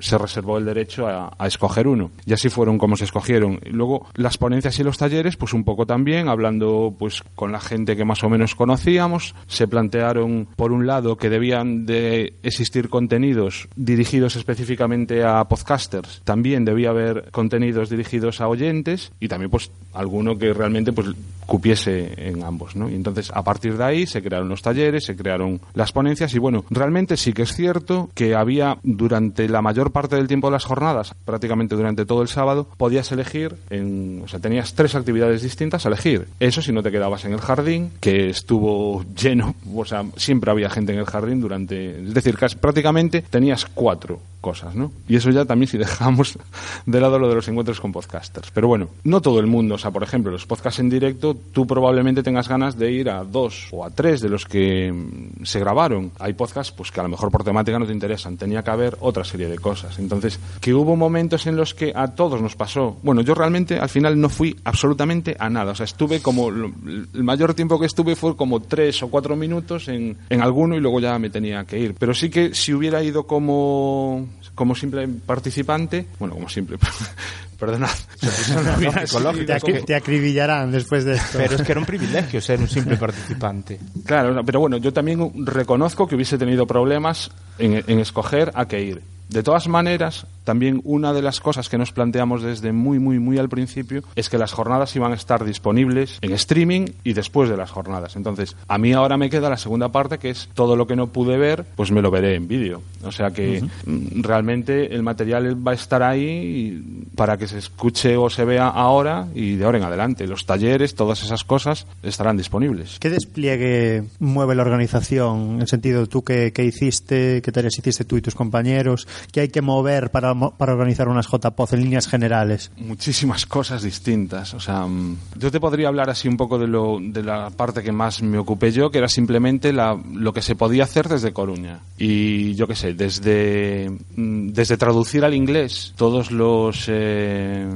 se 0.00 0.18
reservó 0.18 0.58
el 0.58 0.64
derecho 0.64 1.06
a, 1.06 1.46
escoger 1.46 1.88
uno. 1.88 2.10
Y 2.26 2.32
así 2.32 2.48
fueron 2.50 2.78
como 2.78 2.96
se 2.96 3.04
escogieron. 3.04 3.60
Luego 3.70 4.06
las 4.14 4.38
ponencias 4.38 4.78
y 4.78 4.84
los 4.84 4.98
talleres, 4.98 5.36
pues 5.36 5.54
un 5.54 5.64
poco 5.64 5.86
también, 5.86 6.28
hablando 6.28 6.94
pues 6.98 7.22
con 7.34 7.52
la 7.52 7.60
gente 7.60 7.96
que 7.96 8.04
más 8.04 8.22
o 8.22 8.28
menos 8.28 8.54
conocíamos, 8.54 9.34
se 9.46 9.66
plantearon 9.66 10.48
por 10.56 10.72
un 10.72 10.86
lado 10.86 11.16
que 11.16 11.30
debían 11.30 11.86
de 11.86 12.34
existir 12.42 12.88
contenidos 12.88 13.68
dirigidos 13.76 14.36
específicamente 14.36 15.24
a 15.24 15.44
podcasters, 15.44 16.22
también 16.24 16.64
debía 16.64 16.90
haber 16.90 17.30
contenidos 17.30 17.90
dirigidos 17.90 18.40
a 18.40 18.48
oyentes 18.48 19.12
y 19.20 19.28
también 19.28 19.50
pues 19.50 19.70
alguno 19.94 20.36
que 20.36 20.52
realmente 20.52 20.92
pues 20.92 21.08
cupiese 21.46 22.12
en 22.28 22.42
ambos, 22.42 22.76
¿no? 22.76 22.90
Y 22.90 22.94
entonces 22.94 23.30
a 23.34 23.42
partir 23.42 23.76
de 23.76 23.84
ahí 23.84 24.06
se 24.06 24.22
crearon 24.22 24.48
los 24.48 24.60
talleres, 24.60 25.04
se 25.04 25.16
crearon 25.16 25.60
las 25.74 25.92
ponencias 25.92 26.34
y 26.34 26.38
bueno, 26.38 26.64
realmente 26.70 27.16
sí 27.16 27.32
que 27.32 27.42
es 27.42 27.54
cierto 27.54 28.10
que 28.14 28.34
había 28.34 28.78
durante 28.98 29.48
la 29.48 29.62
mayor 29.62 29.92
parte 29.92 30.16
del 30.16 30.28
tiempo 30.28 30.48
de 30.48 30.52
las 30.52 30.64
jornadas 30.64 31.14
prácticamente 31.24 31.74
durante 31.74 32.04
todo 32.04 32.20
el 32.22 32.28
sábado, 32.28 32.66
podías 32.76 33.10
elegir, 33.12 33.56
en, 33.70 34.22
o 34.24 34.28
sea, 34.28 34.40
tenías 34.40 34.74
tres 34.74 34.94
actividades 34.94 35.42
distintas 35.42 35.86
a 35.86 35.88
elegir. 35.88 36.28
Eso 36.40 36.60
si 36.60 36.72
no 36.72 36.82
te 36.82 36.90
quedabas 36.90 37.24
en 37.24 37.32
el 37.32 37.40
jardín, 37.40 37.92
que 38.00 38.28
estuvo 38.28 39.04
lleno, 39.14 39.54
o 39.74 39.84
sea, 39.84 40.04
siempre 40.16 40.50
había 40.50 40.68
gente 40.68 40.92
en 40.92 40.98
el 40.98 41.06
jardín 41.06 41.40
durante, 41.40 42.02
es 42.02 42.14
decir, 42.14 42.36
casi, 42.36 42.56
prácticamente 42.56 43.22
tenías 43.22 43.64
cuatro 43.66 44.20
cosas, 44.40 44.74
¿no? 44.74 44.92
Y 45.08 45.16
eso 45.16 45.30
ya 45.30 45.44
también 45.44 45.68
si 45.68 45.78
dejamos 45.78 46.38
de 46.86 47.00
lado 47.00 47.18
lo 47.18 47.28
de 47.28 47.34
los 47.34 47.48
encuentros 47.48 47.80
con 47.80 47.92
podcasters. 47.92 48.50
Pero 48.52 48.68
bueno, 48.68 48.88
no 49.04 49.20
todo 49.20 49.40
el 49.40 49.46
mundo, 49.46 49.74
o 49.74 49.78
sea, 49.78 49.90
por 49.90 50.02
ejemplo, 50.02 50.30
los 50.30 50.46
podcasts 50.46 50.80
en 50.80 50.88
directo, 50.88 51.36
tú 51.52 51.66
probablemente 51.66 52.22
tengas 52.22 52.48
ganas 52.48 52.78
de 52.78 52.92
ir 52.92 53.10
a 53.10 53.24
dos 53.24 53.68
o 53.72 53.84
a 53.84 53.90
tres 53.90 54.20
de 54.20 54.28
los 54.28 54.44
que 54.44 54.92
mm, 54.92 55.44
se 55.44 55.60
grabaron. 55.60 56.12
Hay 56.18 56.32
podcasts 56.34 56.72
pues 56.76 56.90
que 56.90 57.00
a 57.00 57.02
lo 57.02 57.08
mejor 57.08 57.30
por 57.30 57.44
temática 57.44 57.78
no 57.78 57.86
te 57.86 57.92
interesan, 57.92 58.36
tenía 58.36 58.62
que 58.62 58.70
haber 58.70 58.96
otra 59.00 59.24
serie 59.24 59.48
de 59.48 59.58
cosas. 59.58 59.98
Entonces, 59.98 60.38
que 60.60 60.74
hubo 60.74 60.96
momentos 60.96 61.46
en 61.46 61.56
los 61.56 61.74
que 61.74 61.92
a 61.94 62.08
todos 62.08 62.40
nos 62.40 62.56
pasó. 62.56 62.96
Bueno, 63.02 63.22
yo 63.22 63.34
realmente 63.34 63.78
al 63.78 63.88
final 63.88 64.20
no 64.20 64.28
fui 64.28 64.56
absolutamente 64.64 65.36
a 65.38 65.50
nada, 65.50 65.72
o 65.72 65.74
sea, 65.74 65.84
estuve 65.84 66.20
como 66.20 66.48
el 66.48 66.74
mayor 67.12 67.54
tiempo 67.54 67.78
que 67.78 67.86
estuve 67.86 68.16
fue 68.16 68.36
como 68.36 68.60
tres 68.60 69.02
o 69.02 69.08
cuatro 69.08 69.36
minutos 69.36 69.88
en, 69.88 70.16
en 70.28 70.42
alguno 70.42 70.76
y 70.76 70.80
luego 70.80 71.00
ya 71.00 71.18
me 71.18 71.30
tenía 71.30 71.64
que 71.64 71.78
ir. 71.78 71.94
Pero 71.98 72.14
sí 72.14 72.30
que 72.30 72.54
si 72.54 72.72
hubiera 72.72 73.02
ido 73.02 73.26
como 73.26 74.27
como 74.54 74.74
simple 74.74 75.06
participante, 75.08 76.06
bueno, 76.18 76.34
como 76.34 76.48
simple, 76.48 76.78
perdonad, 77.58 77.90
te, 79.46 79.82
te, 79.82 79.94
acribillarán 79.94 80.70
después 80.70 81.04
de 81.04 81.14
esto. 81.14 81.38
Pero 81.38 81.56
es 81.56 81.62
que 81.62 81.72
era 81.72 81.80
un 81.80 81.86
privilegio 81.86 82.40
ser 82.40 82.60
un 82.60 82.68
simple 82.68 82.96
participante. 82.96 83.78
Claro, 84.04 84.44
pero 84.44 84.60
bueno, 84.60 84.76
yo 84.76 84.92
también 84.92 85.46
reconozco 85.46 86.06
que 86.06 86.14
hubiese 86.14 86.38
tenido 86.38 86.66
problemas 86.66 87.30
en, 87.58 87.84
en 87.86 87.98
escoger 88.00 88.50
a 88.54 88.66
qué 88.66 88.80
ir. 88.82 89.02
De 89.28 89.42
todas 89.42 89.68
maneras, 89.68 90.26
también 90.48 90.80
una 90.84 91.12
de 91.12 91.20
las 91.20 91.40
cosas 91.40 91.68
que 91.68 91.76
nos 91.76 91.92
planteamos 91.92 92.42
desde 92.42 92.72
muy, 92.72 92.98
muy, 92.98 93.18
muy 93.18 93.36
al 93.36 93.50
principio 93.50 94.02
es 94.16 94.30
que 94.30 94.38
las 94.38 94.50
jornadas 94.50 94.96
iban 94.96 95.12
a 95.12 95.14
estar 95.14 95.44
disponibles 95.44 96.16
en 96.22 96.32
streaming 96.32 96.86
y 97.04 97.12
después 97.12 97.50
de 97.50 97.58
las 97.58 97.70
jornadas. 97.70 98.16
Entonces, 98.16 98.56
a 98.66 98.78
mí 98.78 98.94
ahora 98.94 99.18
me 99.18 99.28
queda 99.28 99.50
la 99.50 99.58
segunda 99.58 99.90
parte, 99.90 100.16
que 100.16 100.30
es 100.30 100.48
todo 100.54 100.74
lo 100.74 100.86
que 100.86 100.96
no 100.96 101.08
pude 101.08 101.36
ver, 101.36 101.66
pues 101.76 101.90
me 101.90 102.00
lo 102.00 102.10
veré 102.10 102.34
en 102.34 102.48
vídeo. 102.48 102.80
O 103.04 103.12
sea 103.12 103.30
que 103.30 103.62
mm, 103.84 104.22
realmente 104.22 104.94
el 104.94 105.02
material 105.02 105.54
va 105.66 105.72
a 105.72 105.74
estar 105.74 106.02
ahí 106.02 106.82
para 107.14 107.36
que 107.36 107.46
se 107.46 107.58
escuche 107.58 108.16
o 108.16 108.30
se 108.30 108.46
vea 108.46 108.68
ahora 108.68 109.28
y 109.34 109.56
de 109.56 109.66
ahora 109.66 109.76
en 109.76 109.84
adelante. 109.84 110.26
Los 110.26 110.46
talleres, 110.46 110.94
todas 110.94 111.22
esas 111.22 111.44
cosas 111.44 111.86
estarán 112.02 112.38
disponibles. 112.38 112.96
¿Qué 113.00 113.10
despliegue 113.10 114.04
mueve 114.18 114.54
la 114.54 114.62
organización? 114.62 115.56
En 115.56 115.60
el 115.60 115.68
sentido, 115.68 116.06
tú 116.06 116.24
que, 116.24 116.52
hiciste, 116.56 117.42
qué 117.42 117.52
tareas 117.52 117.78
hiciste 117.78 118.06
tú 118.06 118.16
y 118.16 118.22
tus 118.22 118.34
compañeros, 118.34 119.06
qué 119.30 119.40
hay 119.40 119.48
que 119.48 119.60
mover 119.60 120.10
para 120.10 120.37
para 120.56 120.72
organizar 120.72 121.08
unas 121.08 121.26
JPOZ 121.26 121.74
en 121.74 121.82
líneas 121.82 122.08
generales? 122.08 122.70
Muchísimas 122.76 123.46
cosas 123.46 123.82
distintas. 123.82 124.54
O 124.54 124.60
sea, 124.60 124.86
mm, 124.86 125.16
yo 125.36 125.50
te 125.50 125.60
podría 125.60 125.88
hablar 125.88 126.10
así 126.10 126.28
un 126.28 126.36
poco 126.36 126.58
de, 126.58 126.66
lo, 126.66 126.98
de 127.00 127.22
la 127.22 127.50
parte 127.50 127.82
que 127.82 127.92
más 127.92 128.22
me 128.22 128.38
ocupé 128.38 128.72
yo, 128.72 128.90
que 128.90 128.98
era 128.98 129.08
simplemente 129.08 129.72
la, 129.72 129.98
lo 130.12 130.32
que 130.32 130.42
se 130.42 130.54
podía 130.54 130.84
hacer 130.84 131.08
desde 131.08 131.32
Coruña. 131.32 131.80
Y 131.98 132.54
yo 132.54 132.66
qué 132.66 132.74
sé, 132.74 132.94
desde, 132.94 133.90
mm, 134.16 134.48
desde 134.48 134.76
traducir 134.76 135.24
al 135.24 135.34
inglés 135.34 135.92
todos 135.96 136.30
los... 136.30 136.86
Eh, 136.88 137.66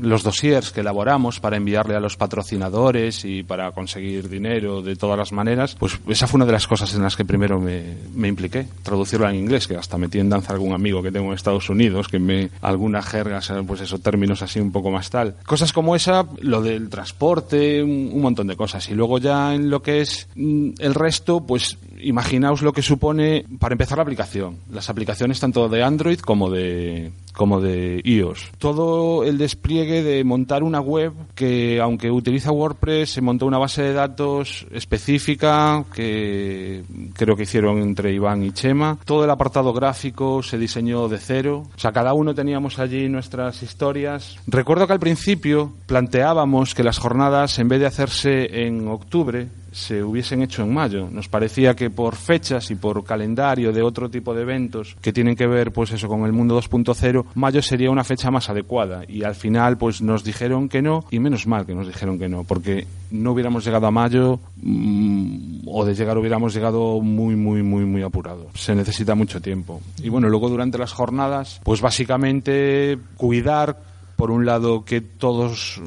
los 0.00 0.22
dossiers 0.22 0.72
que 0.72 0.80
elaboramos 0.80 1.40
para 1.40 1.56
enviarle 1.56 1.94
a 1.94 2.00
los 2.00 2.16
patrocinadores 2.16 3.24
y 3.24 3.42
para 3.42 3.72
conseguir 3.72 4.28
dinero 4.28 4.82
de 4.82 4.96
todas 4.96 5.18
las 5.18 5.32
maneras, 5.32 5.76
pues 5.78 5.98
esa 6.08 6.26
fue 6.26 6.38
una 6.38 6.46
de 6.46 6.52
las 6.52 6.66
cosas 6.66 6.94
en 6.94 7.02
las 7.02 7.16
que 7.16 7.24
primero 7.24 7.60
me, 7.60 7.96
me 8.14 8.28
impliqué, 8.28 8.66
traducirlo 8.82 9.28
en 9.28 9.36
inglés, 9.36 9.66
que 9.66 9.76
hasta 9.76 9.98
metí 9.98 10.18
en 10.18 10.28
danza 10.28 10.52
algún 10.52 10.72
amigo 10.72 11.02
que 11.02 11.12
tengo 11.12 11.28
en 11.28 11.34
Estados 11.34 11.68
Unidos, 11.70 12.08
que 12.08 12.18
me 12.18 12.50
algunas 12.60 13.06
jergas, 13.06 13.52
pues 13.66 13.80
esos 13.80 14.00
términos 14.02 14.42
así 14.42 14.60
un 14.60 14.72
poco 14.72 14.90
más 14.90 15.10
tal. 15.10 15.36
Cosas 15.46 15.72
como 15.72 15.96
esa, 15.96 16.26
lo 16.40 16.62
del 16.62 16.88
transporte, 16.88 17.82
un, 17.82 18.10
un 18.12 18.20
montón 18.20 18.46
de 18.46 18.56
cosas. 18.56 18.88
Y 18.88 18.94
luego 18.94 19.18
ya 19.18 19.54
en 19.54 19.70
lo 19.70 19.82
que 19.82 20.00
es 20.00 20.28
mm, 20.34 20.70
el 20.78 20.94
resto, 20.94 21.40
pues 21.40 21.78
imaginaos 22.02 22.62
lo 22.62 22.72
que 22.72 22.82
supone, 22.82 23.44
para 23.58 23.74
empezar, 23.74 23.98
la 23.98 24.02
aplicación. 24.02 24.56
Las 24.70 24.90
aplicaciones 24.90 25.40
tanto 25.40 25.68
de 25.68 25.82
Android 25.82 26.18
como 26.20 26.50
de, 26.50 27.12
como 27.32 27.60
de 27.60 28.00
iOS. 28.04 28.50
Todo 28.58 29.24
el 29.24 29.38
despliegue 29.38 30.02
de 30.02 30.24
montar 30.24 30.62
una 30.62 30.80
web 30.80 31.12
que, 31.34 31.80
aunque 31.80 32.10
utiliza 32.10 32.52
WordPress, 32.52 33.10
se 33.10 33.20
montó 33.20 33.46
una 33.46 33.58
base 33.58 33.82
de 33.82 33.92
datos 33.92 34.66
específica 34.72 35.84
que 35.94 36.84
creo 37.14 37.36
que 37.36 37.44
hicieron 37.44 37.78
entre 37.78 38.12
Iván 38.12 38.42
y 38.42 38.52
Chema. 38.52 38.98
Todo 39.04 39.24
el 39.24 39.30
apartado 39.30 39.72
gráfico 39.72 40.42
se 40.42 40.58
diseñó 40.58 41.08
de 41.08 41.18
cero. 41.18 41.64
O 41.74 41.78
sea, 41.78 41.92
cada 41.92 42.14
uno 42.14 42.34
teníamos 42.34 42.78
allí 42.78 43.08
nuestras 43.08 43.62
historias. 43.62 44.36
Recuerdo 44.46 44.86
que 44.86 44.92
al 44.92 45.00
principio 45.00 45.72
planteábamos 45.86 46.74
que 46.74 46.84
las 46.84 46.98
jornadas, 46.98 47.58
en 47.58 47.68
vez 47.68 47.80
de 47.80 47.86
hacerse 47.86 48.66
en 48.66 48.88
octubre, 48.88 49.48
se 49.72 50.02
hubiesen 50.02 50.42
hecho 50.42 50.62
en 50.62 50.74
mayo. 50.74 51.08
Nos 51.10 51.28
parecía 51.28 51.74
que 51.74 51.90
por 51.90 52.16
fechas 52.16 52.70
y 52.70 52.74
por 52.74 53.04
calendario 53.04 53.72
de 53.72 53.82
otro 53.82 54.10
tipo 54.10 54.34
de 54.34 54.42
eventos 54.42 54.96
que 55.00 55.12
tienen 55.12 55.36
que 55.36 55.46
ver 55.46 55.72
pues 55.72 55.92
eso 55.92 56.08
con 56.08 56.24
el 56.24 56.32
mundo 56.32 56.60
2.0, 56.60 57.24
mayo 57.34 57.62
sería 57.62 57.90
una 57.90 58.04
fecha 58.04 58.30
más 58.30 58.50
adecuada 58.50 59.02
y 59.06 59.24
al 59.24 59.34
final 59.34 59.78
pues 59.78 60.02
nos 60.02 60.24
dijeron 60.24 60.68
que 60.68 60.82
no 60.82 61.04
y 61.10 61.18
menos 61.18 61.46
mal 61.46 61.66
que 61.66 61.74
nos 61.74 61.86
dijeron 61.86 62.18
que 62.18 62.28
no, 62.28 62.44
porque 62.44 62.86
no 63.10 63.32
hubiéramos 63.32 63.64
llegado 63.64 63.86
a 63.86 63.90
mayo 63.90 64.40
mm, 64.62 65.62
o 65.66 65.84
de 65.84 65.94
llegar 65.94 66.18
hubiéramos 66.18 66.54
llegado 66.54 67.00
muy 67.00 67.36
muy 67.36 67.62
muy 67.62 67.84
muy 67.84 68.02
apurado. 68.02 68.48
Se 68.54 68.74
necesita 68.74 69.14
mucho 69.14 69.40
tiempo. 69.40 69.80
Y 70.02 70.08
bueno, 70.08 70.28
luego 70.28 70.48
durante 70.48 70.78
las 70.78 70.92
jornadas 70.92 71.60
pues 71.64 71.80
básicamente 71.80 72.98
cuidar 73.16 73.89
por 74.20 74.30
un 74.30 74.44
lado, 74.44 74.84
que 74.84 75.00
todos 75.00 75.80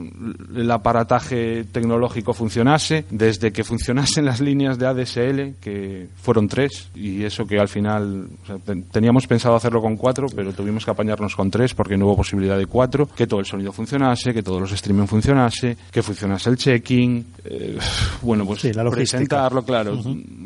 el 0.56 0.72
aparataje 0.72 1.66
tecnológico 1.66 2.34
funcionase, 2.34 3.06
desde 3.12 3.54
que 3.54 3.64
funcionasen 3.64 4.26
las 4.32 4.42
líneas 4.42 4.80
de 4.80 4.88
ADSL, 4.88 5.62
que 5.62 6.08
fueron 6.20 6.48
tres, 6.48 6.90
y 6.96 7.24
eso 7.24 7.46
que 7.46 7.60
al 7.60 7.68
final 7.68 8.26
teníamos 8.92 9.28
pensado 9.28 9.56
hacerlo 9.56 9.84
con 9.84 9.98
cuatro, 9.98 10.26
pero 10.36 10.52
tuvimos 10.52 10.84
que 10.84 10.90
apañarnos 10.90 11.36
con 11.36 11.52
tres 11.52 11.76
porque 11.76 11.96
no 11.96 12.08
hubo 12.08 12.18
posibilidad 12.18 12.58
de 12.58 12.66
cuatro, 12.66 13.08
que 13.16 13.28
todo 13.28 13.40
el 13.40 13.46
sonido 13.46 13.72
funcionase, 13.72 14.34
que 14.34 14.42
todos 14.42 14.60
los 14.60 14.72
streaming 14.72 15.06
funcionase, 15.06 15.78
que 15.92 16.02
funcionase 16.02 16.50
el 16.50 16.58
checking, 16.58 17.26
eh, 17.46 17.78
bueno, 18.24 18.48
pues 18.48 18.68
presentarlo, 18.90 19.64
claro, 19.64 20.02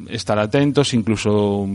estar 0.10 0.38
atentos, 0.38 0.94
incluso 0.94 1.65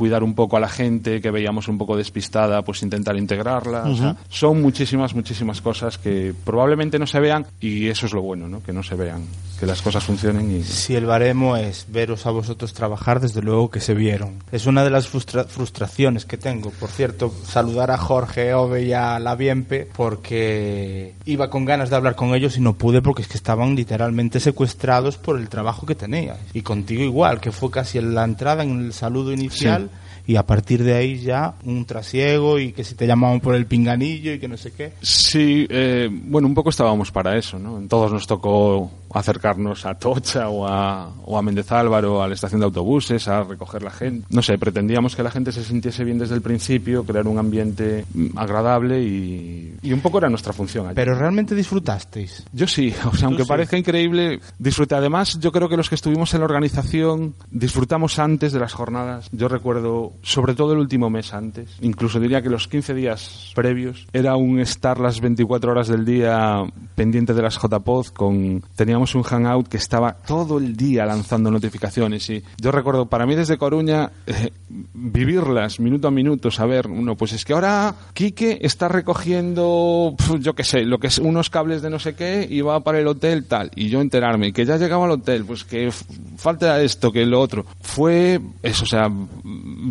cuidar 0.00 0.22
un 0.22 0.34
poco 0.34 0.56
a 0.56 0.60
la 0.60 0.68
gente 0.70 1.20
que 1.20 1.30
veíamos 1.30 1.68
un 1.68 1.76
poco 1.76 1.94
despistada, 1.94 2.62
pues 2.62 2.82
intentar 2.82 3.18
integrarla. 3.18 3.84
son 4.30 4.62
muchísimas, 4.62 5.14
muchísimas 5.14 5.60
cosas 5.60 5.98
que 5.98 6.32
probablemente 6.42 6.98
no 6.98 7.06
se 7.06 7.20
vean 7.20 7.44
y 7.60 7.88
eso 7.88 8.06
es 8.06 8.14
lo 8.14 8.22
bueno, 8.22 8.48
¿no? 8.48 8.62
que 8.62 8.72
no 8.72 8.82
se 8.82 8.94
vean, 8.94 9.26
que 9.58 9.66
las 9.66 9.82
cosas 9.82 10.02
funcionen. 10.02 10.56
Y... 10.56 10.62
Si 10.62 10.96
el 10.96 11.04
baremo 11.04 11.58
es 11.58 11.84
veros 11.90 12.24
a 12.24 12.30
vosotros 12.30 12.72
trabajar, 12.72 13.20
desde 13.20 13.42
luego 13.42 13.70
que 13.70 13.80
se 13.80 13.92
vieron. 13.92 14.42
Es 14.50 14.64
una 14.64 14.84
de 14.84 14.88
las 14.88 15.06
frustraciones 15.06 16.24
que 16.24 16.38
tengo. 16.38 16.70
Por 16.70 16.88
cierto, 16.88 17.30
saludar 17.44 17.90
a 17.90 17.98
Jorge 17.98 18.54
Ove 18.54 18.84
y 18.84 18.94
a 18.94 19.18
La 19.18 19.34
Bienpe 19.34 19.86
porque 19.94 21.12
iba 21.26 21.50
con 21.50 21.66
ganas 21.66 21.90
de 21.90 21.96
hablar 21.96 22.16
con 22.16 22.34
ellos 22.34 22.56
y 22.56 22.62
no 22.62 22.72
pude 22.72 23.02
porque 23.02 23.20
es 23.20 23.28
que 23.28 23.36
estaban 23.36 23.76
literalmente 23.76 24.40
secuestrados 24.40 25.18
por 25.18 25.38
el 25.38 25.50
trabajo 25.50 25.84
que 25.84 25.94
tenías. 25.94 26.38
Y 26.54 26.62
contigo 26.62 27.02
igual, 27.02 27.38
que 27.38 27.52
fue 27.52 27.70
casi 27.70 27.98
en 27.98 28.14
la 28.14 28.24
entrada, 28.24 28.62
en 28.62 28.86
el 28.86 28.94
saludo 28.94 29.30
inicial 29.30 29.89
y 30.30 30.36
a 30.36 30.46
partir 30.46 30.84
de 30.84 30.94
ahí 30.94 31.18
ya 31.18 31.54
un 31.64 31.84
trasiego 31.84 32.60
y 32.60 32.70
que 32.70 32.84
si 32.84 32.94
te 32.94 33.04
llamaban 33.04 33.40
por 33.40 33.56
el 33.56 33.66
pinganillo 33.66 34.32
y 34.32 34.38
que 34.38 34.46
no 34.46 34.56
sé 34.56 34.70
qué. 34.70 34.92
Sí, 35.02 35.66
eh, 35.68 36.08
bueno, 36.08 36.46
un 36.46 36.54
poco 36.54 36.70
estábamos 36.70 37.10
para 37.10 37.36
eso, 37.36 37.58
¿no? 37.58 37.82
Todos 37.88 38.12
nos 38.12 38.28
tocó 38.28 38.88
acercarnos 39.12 39.84
a 39.86 39.94
Tocha 39.94 40.48
o 40.48 40.68
a, 40.68 41.10
o 41.24 41.36
a 41.36 41.42
Méndez 41.42 41.72
Álvaro, 41.72 42.22
a 42.22 42.28
la 42.28 42.34
estación 42.34 42.60
de 42.60 42.66
autobuses, 42.66 43.26
a 43.26 43.42
recoger 43.42 43.82
la 43.82 43.90
gente. 43.90 44.24
No 44.30 44.40
sé, 44.40 44.56
pretendíamos 44.56 45.16
que 45.16 45.24
la 45.24 45.32
gente 45.32 45.50
se 45.50 45.64
sintiese 45.64 46.04
bien 46.04 46.18
desde 46.18 46.36
el 46.36 46.42
principio, 46.42 47.02
crear 47.02 47.26
un 47.26 47.38
ambiente 47.38 48.04
mm, 48.14 48.38
agradable 48.38 49.02
y, 49.02 49.74
y 49.82 49.92
un 49.92 50.00
poco 50.00 50.18
era 50.18 50.28
nuestra 50.28 50.52
función. 50.52 50.86
Allí. 50.86 50.94
Pero 50.94 51.16
realmente 51.16 51.56
disfrutasteis. 51.56 52.44
Yo 52.52 52.68
sí, 52.68 52.94
o 53.04 53.16
sea, 53.16 53.26
aunque 53.26 53.44
parezca 53.44 53.76
increíble, 53.76 54.38
disfruté. 54.60 54.94
Además, 54.94 55.40
yo 55.40 55.50
creo 55.50 55.68
que 55.68 55.76
los 55.76 55.88
que 55.88 55.96
estuvimos 55.96 56.32
en 56.34 56.40
la 56.40 56.46
organización 56.46 57.34
disfrutamos 57.50 58.20
antes 58.20 58.52
de 58.52 58.60
las 58.60 58.74
jornadas. 58.74 59.28
Yo 59.32 59.48
recuerdo, 59.48 60.12
sobre 60.22 60.54
todo 60.54 60.72
el 60.72 60.78
último 60.78 61.10
mes 61.10 61.32
antes, 61.32 61.76
incluso 61.80 62.20
diría 62.20 62.42
que 62.42 62.50
los 62.50 62.68
15 62.68 62.94
días 62.94 63.52
previos, 63.54 64.06
era 64.12 64.36
un 64.36 64.60
estar 64.60 64.98
las 65.00 65.20
24 65.20 65.72
horas 65.72 65.88
del 65.88 66.04
día 66.04 66.64
pendiente 66.94 67.34
de 67.34 67.42
las 67.42 67.58
JPod 67.60 68.08
con 68.08 68.62
teníamos 68.76 69.14
un 69.14 69.22
hangout 69.22 69.68
que 69.68 69.76
estaba 69.76 70.12
todo 70.12 70.58
el 70.58 70.76
día 70.76 71.06
lanzando 71.06 71.50
notificaciones 71.50 72.28
y 72.30 72.42
yo 72.60 72.70
recuerdo 72.70 73.06
para 73.06 73.26
mí 73.26 73.34
desde 73.34 73.58
Coruña 73.58 74.10
eh, 74.26 74.52
vivirlas 74.68 75.80
minuto 75.80 76.08
a 76.08 76.10
minuto, 76.10 76.50
saber, 76.50 76.86
uno, 76.86 77.16
pues 77.16 77.32
es 77.32 77.44
que 77.44 77.52
ahora 77.52 77.94
Quique 78.12 78.58
está 78.62 78.88
recogiendo, 78.88 80.14
yo 80.40 80.54
qué 80.54 80.64
sé, 80.64 80.84
lo 80.84 80.98
que 80.98 81.08
es 81.08 81.18
unos 81.18 81.50
cables 81.50 81.82
de 81.82 81.90
no 81.90 81.98
sé 81.98 82.14
qué 82.14 82.46
y 82.48 82.60
va 82.60 82.80
para 82.80 82.98
el 82.98 83.06
hotel 83.06 83.46
tal 83.46 83.70
y 83.74 83.88
yo 83.88 84.00
enterarme 84.00 84.52
que 84.52 84.64
ya 84.64 84.76
llegaba 84.76 85.04
al 85.04 85.12
hotel, 85.12 85.44
pues 85.44 85.64
que 85.64 85.90
falta 86.36 86.80
esto, 86.82 87.12
que 87.12 87.24
lo 87.26 87.40
otro. 87.40 87.64
Fue 87.80 88.40
eso, 88.62 88.84
o 88.84 88.86
sea, 88.86 89.10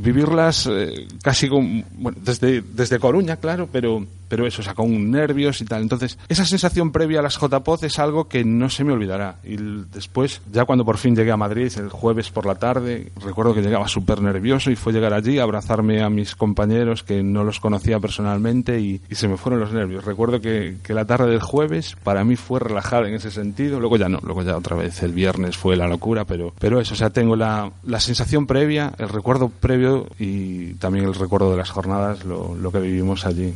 vivirlas 0.01 0.67
eh, 0.67 1.07
casi 1.21 1.47
con, 1.47 1.83
bueno, 1.93 2.17
desde, 2.21 2.61
desde 2.61 2.99
Coruña, 2.99 3.37
claro, 3.37 3.67
pero 3.71 4.05
pero 4.29 4.45
eso, 4.47 4.61
o 4.61 4.63
sea, 4.63 4.75
con 4.75 5.11
nervios 5.11 5.59
y 5.59 5.65
tal. 5.65 5.81
Entonces, 5.81 6.17
esa 6.29 6.45
sensación 6.45 6.91
previa 6.91 7.19
a 7.19 7.23
las 7.23 7.37
JPOZ 7.37 7.83
es 7.83 7.99
algo 7.99 8.29
que 8.29 8.45
no 8.45 8.69
se 8.69 8.83
me 8.83 8.93
olvidará. 8.93 9.37
Y 9.43 9.57
después, 9.91 10.41
ya 10.51 10.65
cuando 10.65 10.85
por 10.85 10.97
fin 10.97 11.15
llegué 11.15 11.31
a 11.31 11.37
Madrid, 11.37 11.71
el 11.77 11.89
jueves 11.89 12.29
por 12.29 12.45
la 12.45 12.55
tarde, 12.55 13.11
recuerdo 13.23 13.53
que 13.53 13.61
llegaba 13.61 13.87
súper 13.87 14.21
nervioso 14.21 14.71
y 14.71 14.75
fue 14.75 14.93
llegar 14.93 15.13
allí, 15.13 15.39
abrazarme 15.39 16.01
a 16.01 16.09
mis 16.09 16.35
compañeros 16.35 17.03
que 17.03 17.23
no 17.23 17.43
los 17.43 17.59
conocía 17.59 17.99
personalmente 17.99 18.79
y, 18.79 19.01
se 19.11 19.27
me 19.27 19.35
fueron 19.35 19.59
los 19.59 19.73
nervios. 19.73 20.05
Recuerdo 20.05 20.39
que, 20.39 20.77
que, 20.81 20.93
la 20.93 21.03
tarde 21.03 21.31
del 21.31 21.41
jueves 21.41 21.97
para 22.03 22.23
mí 22.23 22.37
fue 22.37 22.59
relajada 22.59 23.07
en 23.07 23.15
ese 23.15 23.31
sentido. 23.31 23.79
Luego 23.79 23.97
ya 23.97 24.07
no, 24.07 24.19
luego 24.23 24.43
ya 24.43 24.55
otra 24.55 24.77
vez 24.77 25.03
el 25.03 25.11
viernes 25.11 25.57
fue 25.57 25.75
la 25.75 25.87
locura, 25.87 26.23
pero, 26.23 26.53
pero 26.57 26.79
eso, 26.79 26.93
o 26.93 26.97
sea, 26.97 27.09
tengo 27.09 27.35
la, 27.35 27.71
la 27.83 27.99
sensación 27.99 28.47
previa, 28.47 28.93
el 28.97 29.09
recuerdo 29.09 29.49
previo 29.49 30.07
y 30.19 30.75
también 30.75 31.05
el 31.05 31.15
recuerdo 31.15 31.51
de 31.51 31.57
las 31.57 31.69
jornadas, 31.69 32.23
lo, 32.23 32.55
lo 32.55 32.71
que 32.71 32.79
vivimos 32.79 33.25
allí 33.25 33.53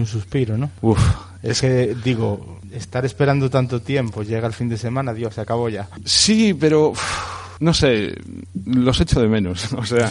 un 0.00 0.06
suspiro, 0.06 0.56
¿no? 0.56 0.70
Uf. 0.82 0.98
Es 1.42 1.60
que, 1.60 1.94
digo, 2.02 2.58
estar 2.72 3.04
esperando 3.04 3.48
tanto 3.48 3.80
tiempo, 3.80 4.22
llega 4.22 4.46
el 4.46 4.52
fin 4.52 4.68
de 4.68 4.76
semana, 4.76 5.14
Dios, 5.14 5.34
se 5.34 5.40
acabó 5.40 5.68
ya. 5.68 5.88
Sí, 6.04 6.52
pero 6.54 6.92
no 7.60 7.74
sé, 7.74 8.14
los 8.66 9.00
echo 9.00 9.20
de 9.20 9.28
menos. 9.28 9.68
O 9.78 9.84
sea, 9.84 10.10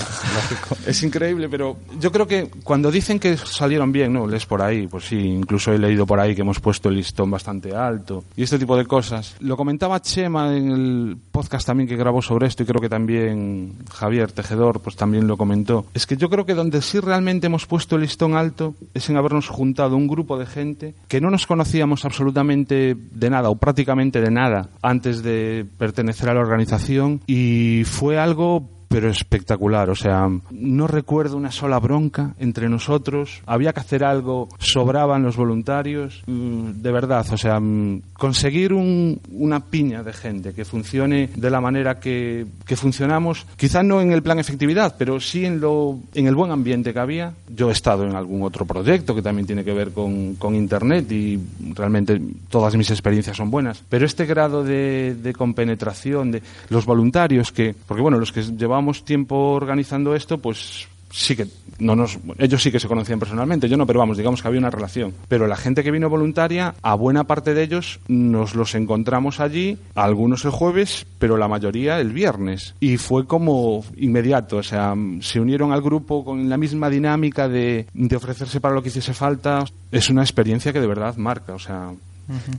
es 0.88 1.04
increíble, 1.04 1.50
pero 1.50 1.78
yo 2.00 2.12
creo 2.12 2.26
que 2.26 2.50
cuando 2.64 2.90
dicen 2.90 3.20
que 3.20 3.36
salieron 3.38 3.92
bien, 3.92 4.14
¿no? 4.14 4.26
Lees 4.26 4.46
por 4.46 4.62
ahí, 4.62 4.88
pues 4.88 5.06
sí, 5.06 5.18
incluso 5.18 5.74
he 5.74 5.78
leído 5.78 6.06
por 6.06 6.20
ahí 6.20 6.34
que 6.36 6.42
hemos 6.42 6.60
puesto 6.62 6.90
el 6.90 6.96
listón 6.96 7.30
bastante 7.30 7.76
alto 7.76 8.24
y 8.36 8.44
este 8.44 8.58
tipo 8.58 8.78
de 8.78 8.86
cosas. 8.86 9.36
Lo 9.42 9.58
comentaba 9.58 10.02
Chema 10.02 10.56
en 10.56 10.72
el 10.72 11.18
podcast 11.32 11.68
también 11.68 11.88
que 11.88 11.98
grabó 11.98 12.22
sobre 12.22 12.48
esto 12.48 12.64
y 12.64 12.66
creo 12.66 12.82
que 12.82 12.90
también 12.90 13.74
Javier 13.94 14.32
Tejedor 14.32 14.80
pues 14.80 14.96
también 14.96 15.28
lo 15.28 15.38
comentó. 15.38 15.86
Es 15.94 16.08
que 16.08 16.18
yo 16.18 16.30
creo 16.30 16.46
que 16.46 16.56
donde 16.56 16.82
sí 16.82 17.00
realmente 17.00 17.48
hemos 17.48 17.66
puesto 17.66 17.96
el 17.96 18.04
listón 18.04 18.36
alto 18.36 18.74
es 18.94 19.10
en 19.10 19.18
habernos 19.18 19.50
juntado 19.50 19.98
un 19.98 20.08
grupo 20.08 20.40
de 20.40 20.46
gente 20.46 20.96
que 21.08 21.22
no 21.22 21.30
nos 21.30 21.46
conocíamos 21.46 22.06
absolutamente 22.06 22.96
de 22.96 23.30
nada 23.30 23.50
o 23.50 23.56
prácticamente 23.56 24.22
de 24.22 24.32
nada 24.32 24.70
antes 24.82 25.24
de 25.24 25.66
pertenecer 25.78 26.30
a 26.30 26.34
la 26.34 26.40
organización 26.40 27.22
y 27.28 27.37
y 27.38 27.84
fue 27.84 28.18
algo 28.18 28.70
pero 28.88 29.10
espectacular. 29.10 29.90
O 29.90 29.96
sea, 29.96 30.30
no 30.52 30.88
recuerdo 30.88 31.38
una 31.38 31.52
sola 31.52 31.80
bronca 31.80 32.34
entre 32.40 32.70
nosotros. 32.70 33.42
Había 33.46 33.74
que 33.74 33.82
hacer 33.82 34.04
algo, 34.04 34.50
sobraban 34.60 35.24
los 35.24 35.36
voluntarios. 35.36 36.24
Mm, 36.28 36.82
de 36.82 36.92
verdad, 36.92 37.26
o 37.32 37.38
sea, 37.38 37.60
mm, 37.60 38.02
conseguir 38.14 38.74
una 38.74 39.60
piña 39.60 40.04
de 40.04 40.14
gente 40.14 40.54
que 40.54 40.66
funcione 40.66 41.30
de 41.36 41.50
la 41.50 41.62
manera 41.62 42.00
que, 42.00 42.46
funcionamos, 42.76 43.46
quizás 43.56 43.84
no 43.84 44.02
en 44.02 44.12
el 44.12 44.22
plan 44.22 44.40
efectividad, 44.40 44.96
pero 44.98 45.20
sí 45.20 45.46
en, 45.46 45.60
lo, 45.60 46.00
en 46.14 46.28
el 46.28 46.36
buen 46.36 46.52
ambiente 46.52 46.94
que 46.94 47.00
había. 47.00 47.34
Yo 47.50 47.70
he 47.70 47.72
estado 47.72 48.04
en 48.04 48.16
algún 48.16 48.44
otro 48.44 48.66
proyecto 48.66 49.16
que 49.16 49.22
también 49.22 49.48
tiene 49.48 49.64
que 49.64 49.74
ver 49.74 49.92
con, 49.92 50.38
Internet 50.48 51.12
y 51.12 51.38
realmente 51.76 52.20
todas 52.50 52.76
mis 52.78 52.90
experiencias 52.90 53.36
son 53.36 53.52
buenas. 53.52 53.84
Pero 53.90 54.06
este 54.06 54.26
grado 54.26 54.64
de, 54.64 55.14
de 55.22 55.34
compenetración 55.34 56.32
de 56.32 56.42
los 56.70 56.86
voluntarios 56.86 57.52
que, 57.52 57.76
porque 57.86 58.02
bueno, 58.02 58.18
los 58.18 58.32
que 58.32 58.44
llevamos 58.44 58.77
llevábamos 58.78 59.04
tiempo 59.04 59.54
organizando 59.54 60.14
esto, 60.14 60.38
pues 60.38 60.88
sí 61.10 61.36
que 61.36 61.48
no 61.80 61.96
nos 61.96 62.20
ellos 62.38 62.62
sí 62.62 62.72
que 62.72 62.80
se 62.80 62.88
conocían 62.88 63.18
personalmente, 63.18 63.68
yo 63.68 63.76
no, 63.76 63.88
pero 63.88 64.00
vamos, 64.00 64.18
digamos 64.18 64.42
que 64.42 64.48
había 64.48 64.60
una 64.60 64.70
relación. 64.70 65.16
Pero 65.28 65.48
la 65.48 65.56
gente 65.56 65.84
que 65.84 65.90
vino 65.90 66.10
voluntaria, 66.10 66.76
a 66.84 66.94
buena 66.94 67.24
parte 67.24 67.56
de 67.56 67.64
ellos 67.64 68.00
nos 68.08 68.54
los 68.54 68.76
encontramos 68.76 69.40
allí, 69.40 69.80
algunos 69.96 70.46
el 70.46 70.52
jueves, 70.52 71.08
pero 71.18 71.38
la 71.38 71.48
mayoría 71.48 72.00
el 72.00 72.14
viernes. 72.14 72.76
Y 72.80 72.98
fue 72.98 73.26
como 73.26 73.84
inmediato, 73.96 74.58
o 74.58 74.64
sea, 74.64 74.94
se 75.22 75.40
unieron 75.40 75.72
al 75.72 75.82
grupo 75.82 76.24
con 76.24 76.50
la 76.50 76.58
misma 76.58 76.90
dinámica 76.90 77.48
de, 77.48 77.88
de 77.94 78.16
ofrecerse 78.16 78.60
para 78.60 78.76
lo 78.76 78.84
que 78.84 78.90
hiciese 78.90 79.14
falta. 79.14 79.66
Es 79.92 80.12
una 80.12 80.22
experiencia 80.22 80.72
que 80.72 80.82
de 80.82 80.88
verdad 80.88 81.16
marca, 81.16 81.54
o 81.54 81.60
sea, 81.60 81.94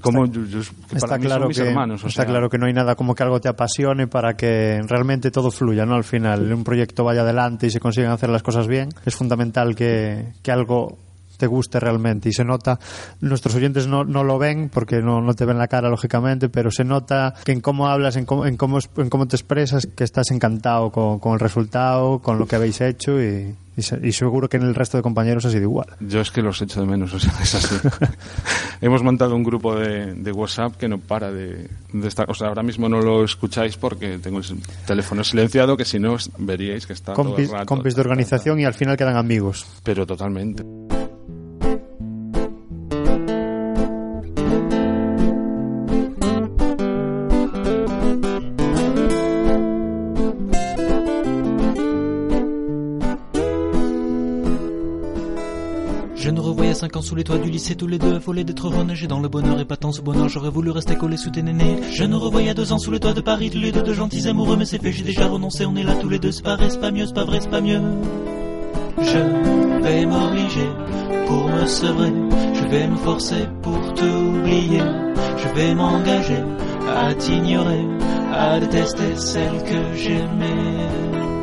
como 0.01 0.25
está, 0.25 1.19
claro 1.19 1.49
que, 1.49 1.75
está 2.07 2.25
claro 2.25 2.49
que 2.49 2.59
no 2.59 2.67
hay 2.67 2.73
nada 2.73 2.95
como 2.95 3.15
que 3.15 3.23
algo 3.23 3.41
te 3.41 3.49
apasione 3.49 4.07
para 4.07 4.35
que 4.35 4.81
realmente 4.87 5.31
todo 5.31 5.51
fluya, 5.51 5.85
¿no? 5.85 5.95
Al 5.95 6.05
final, 6.05 6.53
un 6.53 6.65
proyecto 6.65 7.05
vaya 7.05 7.23
adelante 7.23 7.67
y 7.67 7.71
se 7.71 7.81
consigan 7.81 8.13
hacer 8.13 8.31
las 8.31 8.43
cosas 8.43 8.67
bien, 8.67 8.89
es 9.05 9.15
fundamental 9.15 9.75
que, 9.75 10.33
que 10.43 10.51
algo 10.51 10.99
te 11.38 11.46
guste 11.46 11.81
realmente 11.81 12.29
y 12.29 12.33
se 12.33 12.44
nota, 12.44 12.79
nuestros 13.20 13.55
oyentes 13.55 13.87
no, 13.87 14.05
no 14.05 14.24
lo 14.24 14.38
ven 14.38 14.68
porque 14.68 15.01
no, 15.01 15.22
no, 15.22 15.35
te 15.35 15.46
ven 15.46 15.57
la 15.57 15.68
cara 15.68 15.88
lógicamente, 15.88 16.48
pero 16.48 16.70
se 16.70 16.85
nota 16.85 17.35
que 17.44 17.53
en 17.53 17.61
cómo 17.61 17.88
hablas, 17.88 18.16
en 18.16 18.27
cómo, 18.27 18.44
en 18.44 18.57
cómo, 18.57 18.79
en 18.96 19.09
cómo 19.09 19.27
te 19.27 19.37
expresas, 19.37 19.87
que 19.87 20.05
estás 20.05 20.31
encantado 20.31 20.90
con, 20.90 21.18
con 21.20 21.33
el 21.35 21.40
resultado, 21.40 22.18
con 22.18 22.38
lo 22.38 22.46
que 22.46 22.57
habéis 22.57 22.81
hecho 22.81 23.22
y, 23.22 23.55
y, 23.79 24.12
seguro 24.12 24.48
que 24.48 24.57
en 24.57 24.64
el 24.64 24.74
resto 24.74 24.96
de 24.96 25.03
compañeros 25.03 25.44
ha 25.44 25.51
sido 25.51 25.62
igual. 25.62 25.87
Yo 26.01 26.20
es 26.20 26.33
que 26.33 26.42
los 26.42 26.61
echo 26.61 26.81
de 26.81 26.87
menos, 26.87 27.14
o 27.14 27.20
sea, 27.20 27.33
es 27.40 27.55
así. 27.55 27.77
Hemos 28.81 29.03
montado 29.03 29.37
un 29.37 29.44
grupo 29.44 29.77
de, 29.77 30.14
de, 30.14 30.33
WhatsApp 30.33 30.77
que 30.77 30.88
no 30.88 30.98
para 30.98 31.31
de, 31.31 31.68
de 31.92 32.09
estar. 32.09 32.29
O 32.29 32.35
sea, 32.35 32.48
ahora 32.48 32.62
mismo 32.62 32.88
no 32.88 33.01
lo 33.01 33.24
escucháis 33.24 33.77
porque 33.77 34.18
tengo 34.18 34.40
el 34.40 34.44
teléfono 34.87 35.22
silenciado, 35.22 35.77
que 35.77 35.85
si 35.85 36.01
no 36.01 36.16
veríais 36.38 36.87
que 36.87 36.92
está 36.92 37.12
compis, 37.14 37.46
todo 37.46 37.55
el 37.55 37.61
rato, 37.61 37.66
compis 37.66 37.94
de 37.94 38.01
organización 38.01 38.59
y 38.59 38.64
al 38.64 38.74
final 38.74 38.96
quedan 38.96 39.16
amigos. 39.16 39.66
Pero 39.85 40.05
totalmente. 40.05 40.64
Sous 57.09 57.14
les 57.14 57.25
toits 57.25 57.38
du 57.38 57.49
lycée, 57.49 57.75
tous 57.75 57.87
les 57.87 57.99
deux 57.99 58.16
affolés 58.16 58.44
d'être 58.44 58.68
renagés 58.68 59.07
dans 59.07 59.18
le 59.18 59.29
bonheur 59.29 59.59
et 59.59 59.64
pas 59.64 59.79
tant 59.79 59.92
ce 59.92 60.03
bonheur. 60.03 60.29
J'aurais 60.29 60.51
voulu 60.51 60.71
rester 60.71 60.94
collé 60.94 61.16
sous 61.16 61.31
tes 61.31 61.42
nénés. 61.42 61.79
Je 61.90 62.05
nous 62.05 62.18
a 62.23 62.53
deux 62.55 62.73
ans 62.75 62.79
sous 62.79 62.90
les 62.90 63.01
toits 63.01 63.14
de 63.14 63.23
Paris, 63.23 63.49
tous 63.49 63.57
les 63.57 63.73
deux 63.73 63.83
de 63.83 63.94
gentils 63.94 64.29
amoureux, 64.29 64.59
mais 64.59 64.66
c'est 64.66 64.79
fait, 64.79 64.92
j'ai 64.92 65.05
déjà 65.05 65.27
renoncé. 65.27 65.64
On 65.64 65.75
est 65.75 65.85
là 65.85 65.94
tous 65.99 66.11
les 66.11 66.18
deux, 66.18 66.33
c'est 66.33 66.42
pas 66.42 66.57
vrai, 66.57 66.68
c'est 66.68 66.81
pas 66.81 66.90
mieux, 66.90 67.07
c'est 67.07 67.14
pas 67.14 67.25
vrai, 67.25 67.38
c'est 67.40 67.49
pas 67.49 67.62
mieux. 67.62 67.81
Je 69.01 69.83
vais 69.83 70.05
m'obliger 70.05 70.68
pour 71.27 71.49
me 71.49 71.64
sevrer. 71.64 72.12
Je 72.53 72.64
vais 72.66 72.88
me 72.88 72.97
forcer 72.97 73.49
pour 73.62 73.94
t'oublier. 73.94 74.83
Je 75.38 75.49
vais 75.59 75.75
m'engager 75.75 76.42
à 76.94 77.14
t'ignorer, 77.14 77.87
à 78.35 78.61
détester 78.61 79.16
celle 79.16 79.62
que 79.64 79.97
j'aimais. 79.97 81.38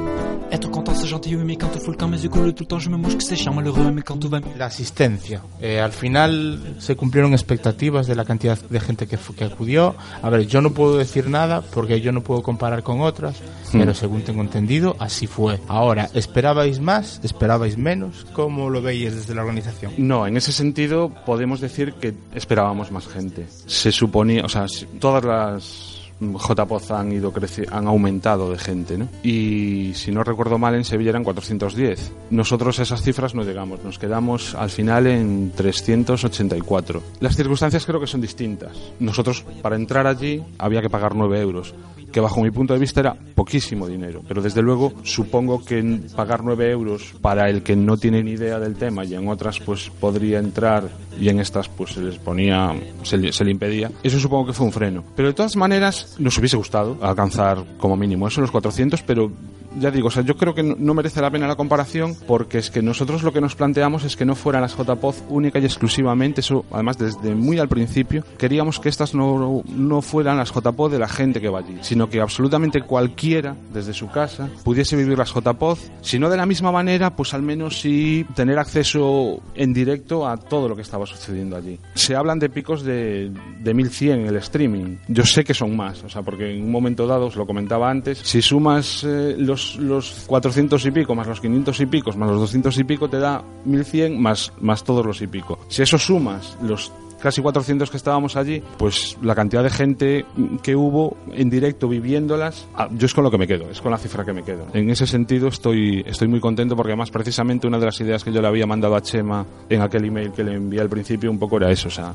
Être 0.51 0.69
content 0.69 0.93
c'est 0.93 1.07
gentil, 1.07 1.35
oui, 1.35 1.43
mais 1.43 1.55
quand 1.55 1.67
tout 1.67 1.79
fout 1.79 1.93
le 1.93 1.97
camp, 1.97 2.07
mes 2.07 2.21
yeux 2.21 2.29
coulent 2.29 2.53
tout 2.53 2.63
le 2.63 2.67
temps, 2.67 2.79
je 2.79 2.89
me 2.89 2.97
mouche 2.97 3.17
que 3.17 3.23
c'est 3.23 3.35
chiant, 3.35 3.53
malheureux, 3.53 3.91
mais 3.91 4.01
quand 4.01 4.17
tout 4.17 4.29
va 4.29 4.39
La 4.57 4.65
asistencia. 4.65 5.41
Eh, 5.61 5.79
al 5.79 5.91
final 5.91 6.59
se 6.79 6.95
cumplieron 6.95 7.33
expectativas 7.33 8.07
de 8.07 8.15
la 8.15 8.25
cantidad 8.25 8.57
de 8.57 8.79
gente 8.79 9.07
que, 9.07 9.17
que 9.17 9.43
acudió. 9.43 9.95
A 10.21 10.29
ver, 10.29 10.45
yo 10.47 10.61
no 10.61 10.71
puedo 10.71 10.97
decir 10.97 11.29
nada 11.29 11.61
porque 11.61 11.99
yo 11.99 12.11
no 12.11 12.21
puedo 12.21 12.43
comparar 12.43 12.83
con 12.83 13.01
otras, 13.01 13.35
pero 13.71 13.93
según 13.93 14.21
tengo 14.21 14.41
entendido, 14.41 14.95
así 14.99 15.27
fue. 15.27 15.59
Ahora, 15.67 16.09
¿esperabais 16.13 16.79
más? 16.79 17.19
¿Esperabais 17.23 17.77
menos? 17.77 18.25
¿Cómo 18.33 18.69
lo 18.69 18.81
veis 18.81 19.13
desde 19.13 19.35
la 19.35 19.41
organización? 19.41 19.93
No, 19.97 20.27
en 20.27 20.37
ese 20.37 20.51
sentido 20.51 21.11
podemos 21.25 21.59
decir 21.59 21.93
que 21.93 22.13
esperábamos 22.33 22.91
más 22.91 23.07
gente. 23.07 23.47
Se 23.65 23.91
suponía, 23.91 24.45
o 24.45 24.49
sea, 24.49 24.67
todas 24.99 25.25
las 25.25 26.04
JPOZ 26.19 26.91
han 26.91 27.11
ido 27.11 27.33
han 27.71 27.87
aumentado 27.87 28.51
de 28.51 28.57
gente, 28.57 28.97
¿no? 28.97 29.09
Y 29.23 29.91
si 29.95 30.11
no 30.11 30.23
recuerdo 30.23 30.57
mal, 30.57 30.75
en 30.75 30.85
Sevilla 30.85 31.09
eran 31.09 31.23
410. 31.23 32.13
Nosotros 32.29 32.79
a 32.79 32.83
esas 32.83 33.01
cifras 33.01 33.35
no 33.35 33.43
llegamos, 33.43 33.83
nos 33.83 33.99
quedamos 33.99 34.55
al 34.55 34.69
final 34.69 35.07
en 35.07 35.51
384. 35.55 37.03
Las 37.19 37.35
circunstancias 37.35 37.85
creo 37.85 37.99
que 37.99 38.07
son 38.07 38.21
distintas. 38.21 38.77
Nosotros, 38.99 39.43
para 39.61 39.75
entrar 39.75 40.07
allí, 40.07 40.41
había 40.57 40.81
que 40.81 40.89
pagar 40.89 41.15
9 41.15 41.39
euros, 41.41 41.73
que 42.11 42.21
bajo 42.21 42.41
mi 42.41 42.51
punto 42.51 42.73
de 42.73 42.79
vista 42.79 43.01
era 43.01 43.13
poquísimo 43.13 43.87
dinero, 43.87 44.21
pero 44.25 44.41
desde 44.41 44.61
luego 44.61 44.93
supongo 45.03 45.65
que 45.65 45.99
pagar 46.15 46.43
9 46.43 46.71
euros 46.71 47.13
para 47.21 47.49
el 47.49 47.61
que 47.61 47.75
no 47.75 47.97
tiene 47.97 48.23
ni 48.23 48.31
idea 48.31 48.57
del 48.57 48.75
tema 48.75 49.03
y 49.03 49.15
en 49.15 49.27
otras 49.27 49.59
pues 49.59 49.89
podría 49.89 50.39
entrar 50.39 50.89
y 51.19 51.29
en 51.29 51.39
estas 51.39 51.69
pues 51.69 51.93
se 51.93 52.01
les 52.01 52.17
ponía, 52.17 52.73
se 53.03 53.31
se 53.31 53.43
le 53.43 53.51
impedía, 53.51 53.91
eso 54.03 54.19
supongo 54.19 54.47
que 54.47 54.53
fue 54.53 54.65
un 54.65 54.71
freno. 54.71 55.03
Pero 55.15 55.29
de 55.29 55.33
todas 55.33 55.55
maneras 55.55 56.15
nos 56.19 56.37
hubiese 56.37 56.57
gustado 56.57 56.97
alcanzar 57.01 57.63
como 57.77 57.95
mínimo 57.95 58.27
eso, 58.27 58.41
los 58.41 58.51
400, 58.51 59.01
pero 59.03 59.31
ya 59.79 59.91
digo, 59.91 60.07
o 60.07 60.11
sea, 60.11 60.23
yo 60.23 60.37
creo 60.37 60.55
que 60.55 60.63
no 60.63 60.93
merece 60.93 61.21
la 61.21 61.29
pena 61.29 61.47
la 61.47 61.55
comparación 61.55 62.15
porque 62.27 62.57
es 62.57 62.71
que 62.71 62.81
nosotros 62.81 63.23
lo 63.23 63.33
que 63.33 63.41
nos 63.41 63.55
planteamos 63.55 64.03
es 64.03 64.15
que 64.15 64.25
no 64.25 64.35
fueran 64.35 64.61
las 64.61 64.75
JPOZ 64.75 65.23
única 65.29 65.59
y 65.59 65.65
exclusivamente, 65.65 66.41
eso 66.41 66.65
además 66.71 66.97
desde 66.97 67.35
muy 67.35 67.59
al 67.59 67.67
principio, 67.67 68.23
queríamos 68.37 68.79
que 68.79 68.89
estas 68.89 69.13
no, 69.13 69.63
no 69.67 70.01
fueran 70.01 70.37
las 70.37 70.51
JPOZ 70.51 70.91
de 70.91 70.99
la 70.99 71.07
gente 71.07 71.41
que 71.41 71.49
va 71.49 71.59
allí, 71.59 71.77
sino 71.81 72.09
que 72.09 72.21
absolutamente 72.21 72.81
cualquiera 72.81 73.55
desde 73.73 73.93
su 73.93 74.09
casa 74.09 74.49
pudiese 74.63 74.95
vivir 74.95 75.17
las 75.17 75.33
JPOZ, 75.33 75.91
si 76.01 76.19
no 76.19 76.29
de 76.29 76.37
la 76.37 76.45
misma 76.45 76.71
manera, 76.71 77.15
pues 77.15 77.33
al 77.33 77.41
menos 77.41 77.79
sí 77.79 78.25
tener 78.35 78.59
acceso 78.59 79.41
en 79.55 79.73
directo 79.73 80.27
a 80.27 80.37
todo 80.37 80.69
lo 80.69 80.75
que 80.75 80.81
estaba 80.81 81.04
sucediendo 81.05 81.55
allí. 81.55 81.79
Se 81.93 82.15
hablan 82.15 82.39
de 82.39 82.49
picos 82.49 82.83
de, 82.83 83.31
de 83.59 83.73
1100 83.73 84.19
en 84.21 84.27
el 84.27 84.35
streaming, 84.37 84.97
yo 85.07 85.25
sé 85.25 85.43
que 85.43 85.53
son 85.53 85.75
más, 85.75 86.03
o 86.03 86.09
sea, 86.09 86.21
porque 86.21 86.55
en 86.55 86.63
un 86.63 86.71
momento 86.71 87.07
dado, 87.07 87.27
os 87.27 87.35
lo 87.35 87.45
comentaba 87.45 87.89
antes, 87.89 88.19
si 88.19 88.41
sumas 88.41 89.03
eh, 89.03 89.35
los, 89.37 89.75
los 89.77 90.23
400 90.27 90.85
y 90.85 90.91
pico 90.91 91.15
más 91.15 91.27
los 91.27 91.41
500 91.41 91.79
y 91.81 91.85
pico 91.85 92.11
más 92.13 92.29
los 92.29 92.39
200 92.39 92.77
y 92.77 92.83
pico 92.83 93.09
te 93.09 93.19
da 93.19 93.43
1100 93.65 94.21
más, 94.21 94.53
más 94.59 94.83
todos 94.83 95.05
los 95.05 95.21
y 95.21 95.27
pico. 95.27 95.59
Si 95.67 95.81
eso 95.81 95.97
sumas 95.97 96.57
los 96.61 96.91
casi 97.21 97.41
400 97.41 97.89
que 97.89 97.97
estábamos 97.97 98.35
allí, 98.35 98.61
pues 98.77 99.17
la 99.21 99.35
cantidad 99.35 99.63
de 99.63 99.69
gente 99.69 100.25
que 100.61 100.75
hubo 100.75 101.17
en 101.31 101.49
directo 101.49 101.87
viviéndolas, 101.87 102.67
ah, 102.75 102.87
yo 102.91 103.05
es 103.05 103.13
con 103.13 103.23
lo 103.23 103.31
que 103.31 103.37
me 103.37 103.47
quedo, 103.47 103.69
es 103.69 103.81
con 103.81 103.91
la 103.91 103.97
cifra 103.97 104.25
que 104.25 104.33
me 104.33 104.43
quedo. 104.43 104.67
En 104.73 104.89
ese 104.89 105.07
sentido 105.07 105.47
estoy, 105.47 106.03
estoy 106.05 106.27
muy 106.27 106.39
contento 106.39 106.75
porque 106.75 106.91
además 106.91 107.11
precisamente 107.11 107.67
una 107.67 107.79
de 107.79 107.85
las 107.85 107.99
ideas 108.01 108.23
que 108.23 108.31
yo 108.31 108.41
le 108.41 108.47
había 108.47 108.65
mandado 108.65 108.95
a 108.95 109.01
Chema 109.01 109.45
en 109.69 109.81
aquel 109.81 110.05
email 110.05 110.31
que 110.31 110.43
le 110.43 110.53
envié 110.53 110.81
al 110.81 110.89
principio 110.89 111.31
un 111.31 111.39
poco 111.39 111.57
era 111.57 111.71
eso, 111.71 111.87
o 111.87 111.91
sea, 111.91 112.13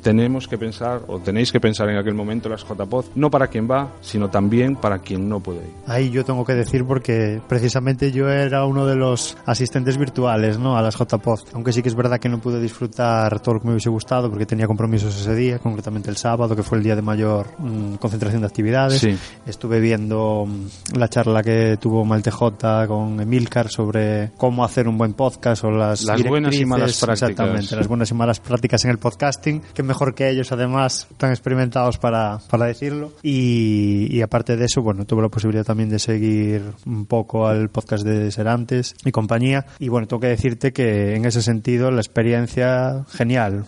tenemos 0.00 0.48
que 0.48 0.58
pensar 0.58 1.02
o 1.06 1.18
tenéis 1.18 1.52
que 1.52 1.60
pensar 1.60 1.88
en 1.88 1.96
aquel 1.96 2.14
momento 2.14 2.48
las 2.48 2.64
JPOZ, 2.64 3.10
no 3.14 3.30
para 3.30 3.48
quien 3.48 3.68
va, 3.70 3.92
sino 4.00 4.30
también 4.30 4.76
para 4.76 4.98
quien 4.98 5.28
no 5.28 5.40
puede 5.40 5.58
ir. 5.58 5.74
Ahí 5.86 6.10
yo 6.10 6.24
tengo 6.24 6.44
que 6.44 6.54
decir 6.54 6.84
porque 6.84 7.40
precisamente 7.48 8.12
yo 8.12 8.28
era 8.28 8.64
uno 8.64 8.86
de 8.86 8.96
los 8.96 9.36
asistentes 9.46 9.98
virtuales 9.98 10.58
¿no? 10.58 10.76
a 10.76 10.82
las 10.82 10.96
JPOZ, 10.96 11.54
aunque 11.54 11.72
sí 11.72 11.82
que 11.82 11.88
es 11.88 11.94
verdad 11.94 12.18
que 12.18 12.28
no 12.28 12.38
pude 12.38 12.60
disfrutar 12.60 13.40
todo 13.40 13.54
lo 13.54 13.60
que 13.60 13.66
me 13.66 13.72
hubiese 13.72 13.90
gustado 13.90 14.30
porque 14.30 14.46
tenía 14.46 14.66
compromisos 14.66 15.18
ese 15.20 15.34
día, 15.34 15.58
concretamente 15.58 16.10
el 16.10 16.16
sábado, 16.16 16.56
que 16.56 16.62
fue 16.62 16.78
el 16.78 16.84
día 16.84 16.96
de 16.96 17.02
mayor 17.02 17.46
mm, 17.58 17.94
concentración 17.94 18.42
de 18.42 18.46
actividades. 18.46 19.00
Sí. 19.00 19.16
Estuve 19.46 19.80
viendo 19.80 20.46
mm, 20.46 20.98
la 20.98 21.08
charla 21.08 21.42
que 21.42 21.76
tuvo 21.80 22.04
Malte 22.04 22.30
J 22.30 22.86
con 22.86 23.20
Emilcar 23.20 23.68
sobre 23.68 24.32
cómo 24.36 24.64
hacer 24.64 24.88
un 24.88 24.98
buen 24.98 25.14
podcast 25.14 25.64
o 25.64 25.70
las, 25.70 26.04
Las 26.04 26.22
buenas 26.22 26.54
y 26.54 26.64
malas 26.64 26.98
prácticas. 26.98 27.30
Exactamente, 27.30 27.76
las 27.76 27.88
buenas 27.88 28.10
y 28.10 28.14
malas 28.14 28.40
prácticas 28.40 28.84
en 28.84 28.90
el 28.90 28.98
podcasting, 28.98 29.62
que 29.74 29.82
mejor 29.82 30.14
que 30.14 30.28
ellos 30.28 30.52
además 30.52 31.08
tan 31.16 31.30
experimentados 31.30 31.98
para, 31.98 32.38
para 32.50 32.66
decirlo. 32.66 33.12
Y, 33.22 34.20
aparte 34.22 34.56
de 34.56 34.64
eso, 34.64 34.82
bueno, 34.82 35.04
tuve 35.04 35.22
la 35.22 35.28
posibilidad 35.28 35.64
también 35.64 35.88
de 35.88 35.98
seguir 35.98 36.62
un 36.84 37.06
poco 37.06 37.46
al 37.46 37.68
podcast 37.68 38.04
de 38.04 38.30
Serantes 38.30 38.94
y 39.04 39.12
compañía. 39.12 39.66
Y 39.78 39.88
bueno, 39.88 40.06
tengo 40.06 40.20
que 40.20 40.28
decirte 40.28 40.72
que 40.72 41.14
en 41.14 41.24
ese 41.24 41.42
sentido 41.42 41.90
la 41.90 42.00
experiencia 42.00 43.04
genial. 43.08 43.66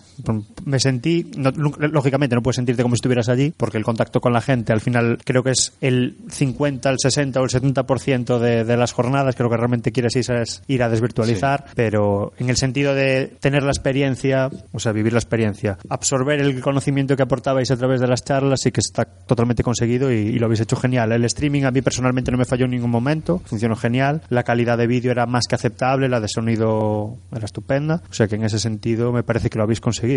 Me 0.65 0.79
sentí, 0.81 1.31
no- 1.37 1.51
lógicamente 1.51 2.35
no 2.35 2.43
puedes 2.43 2.57
sentirte 2.57 2.83
como 2.83 2.95
si 2.95 2.99
estuvieras 2.99 3.29
allí, 3.29 3.53
porque 3.57 3.79
el 3.79 3.85
contacto 3.85 4.21
con 4.21 4.33
la 4.33 4.41
gente 4.41 4.73
al 4.73 4.81
final 4.81 5.19
creo 5.25 5.43
que 5.43 5.51
es 5.51 5.73
el 5.81 6.17
50, 6.31 6.91
el 6.91 6.97
60 6.99 7.41
o 7.41 7.45
el 7.45 7.51
70% 7.51 8.39
de, 8.39 8.65
de 8.65 8.77
las 8.77 8.93
jornadas, 8.93 9.35
creo 9.37 9.49
que 9.51 9.57
realmente 9.57 9.93
quieres 9.93 10.15
ir, 10.17 10.31
es 10.33 10.63
ir 10.69 10.83
a 10.83 10.89
desvirtualizar, 10.89 11.67
pero 11.75 12.33
en 12.39 12.49
el 12.51 12.57
sentido 12.57 12.95
de 12.95 13.33
tener 13.41 13.63
la 13.63 13.71
experiencia, 13.71 14.51
o 14.73 14.79
sea, 14.81 14.93
vivir 14.93 15.13
la 15.13 15.19
experiencia, 15.19 15.79
absorber 15.89 16.41
el 16.41 16.61
conocimiento 16.61 17.17
que 17.17 17.23
aportabais 17.23 17.71
a 17.71 17.77
través 17.77 18.01
de 18.01 18.07
las 18.09 18.25
charlas, 18.25 18.61
sí 18.63 18.73
que 18.73 18.81
está 18.81 19.05
totalmente 19.05 19.63
conseguido 19.63 20.13
y, 20.13 20.17
y 20.17 20.39
lo 20.39 20.47
habéis 20.47 20.61
hecho 20.61 20.77
genial. 20.77 21.13
El 21.13 21.25
streaming 21.25 21.63
a 21.65 21.71
mí 21.71 21.83
personalmente 21.83 22.31
no 22.31 22.39
me 22.39 22.45
falló 22.45 22.65
en 22.65 22.73
ningún 22.73 22.91
momento, 22.91 23.41
funcionó 23.45 23.77
genial, 23.77 24.23
la 24.29 24.43
calidad 24.43 24.77
de 24.79 24.87
vídeo 24.87 25.11
era 25.13 25.27
más 25.27 25.47
que 25.49 25.55
aceptable, 25.55 26.09
la 26.09 26.21
de 26.21 26.29
sonido 26.29 27.17
era 27.35 27.45
estupenda, 27.45 28.03
o 28.11 28.13
sea 28.13 28.27
que 28.29 28.37
en 28.37 28.45
ese 28.45 28.59
sentido 28.59 29.13
me 29.13 29.23
parece 29.23 29.51
que 29.51 29.59
lo 29.59 29.65
habéis 29.65 29.81
conseguido. 29.81 30.08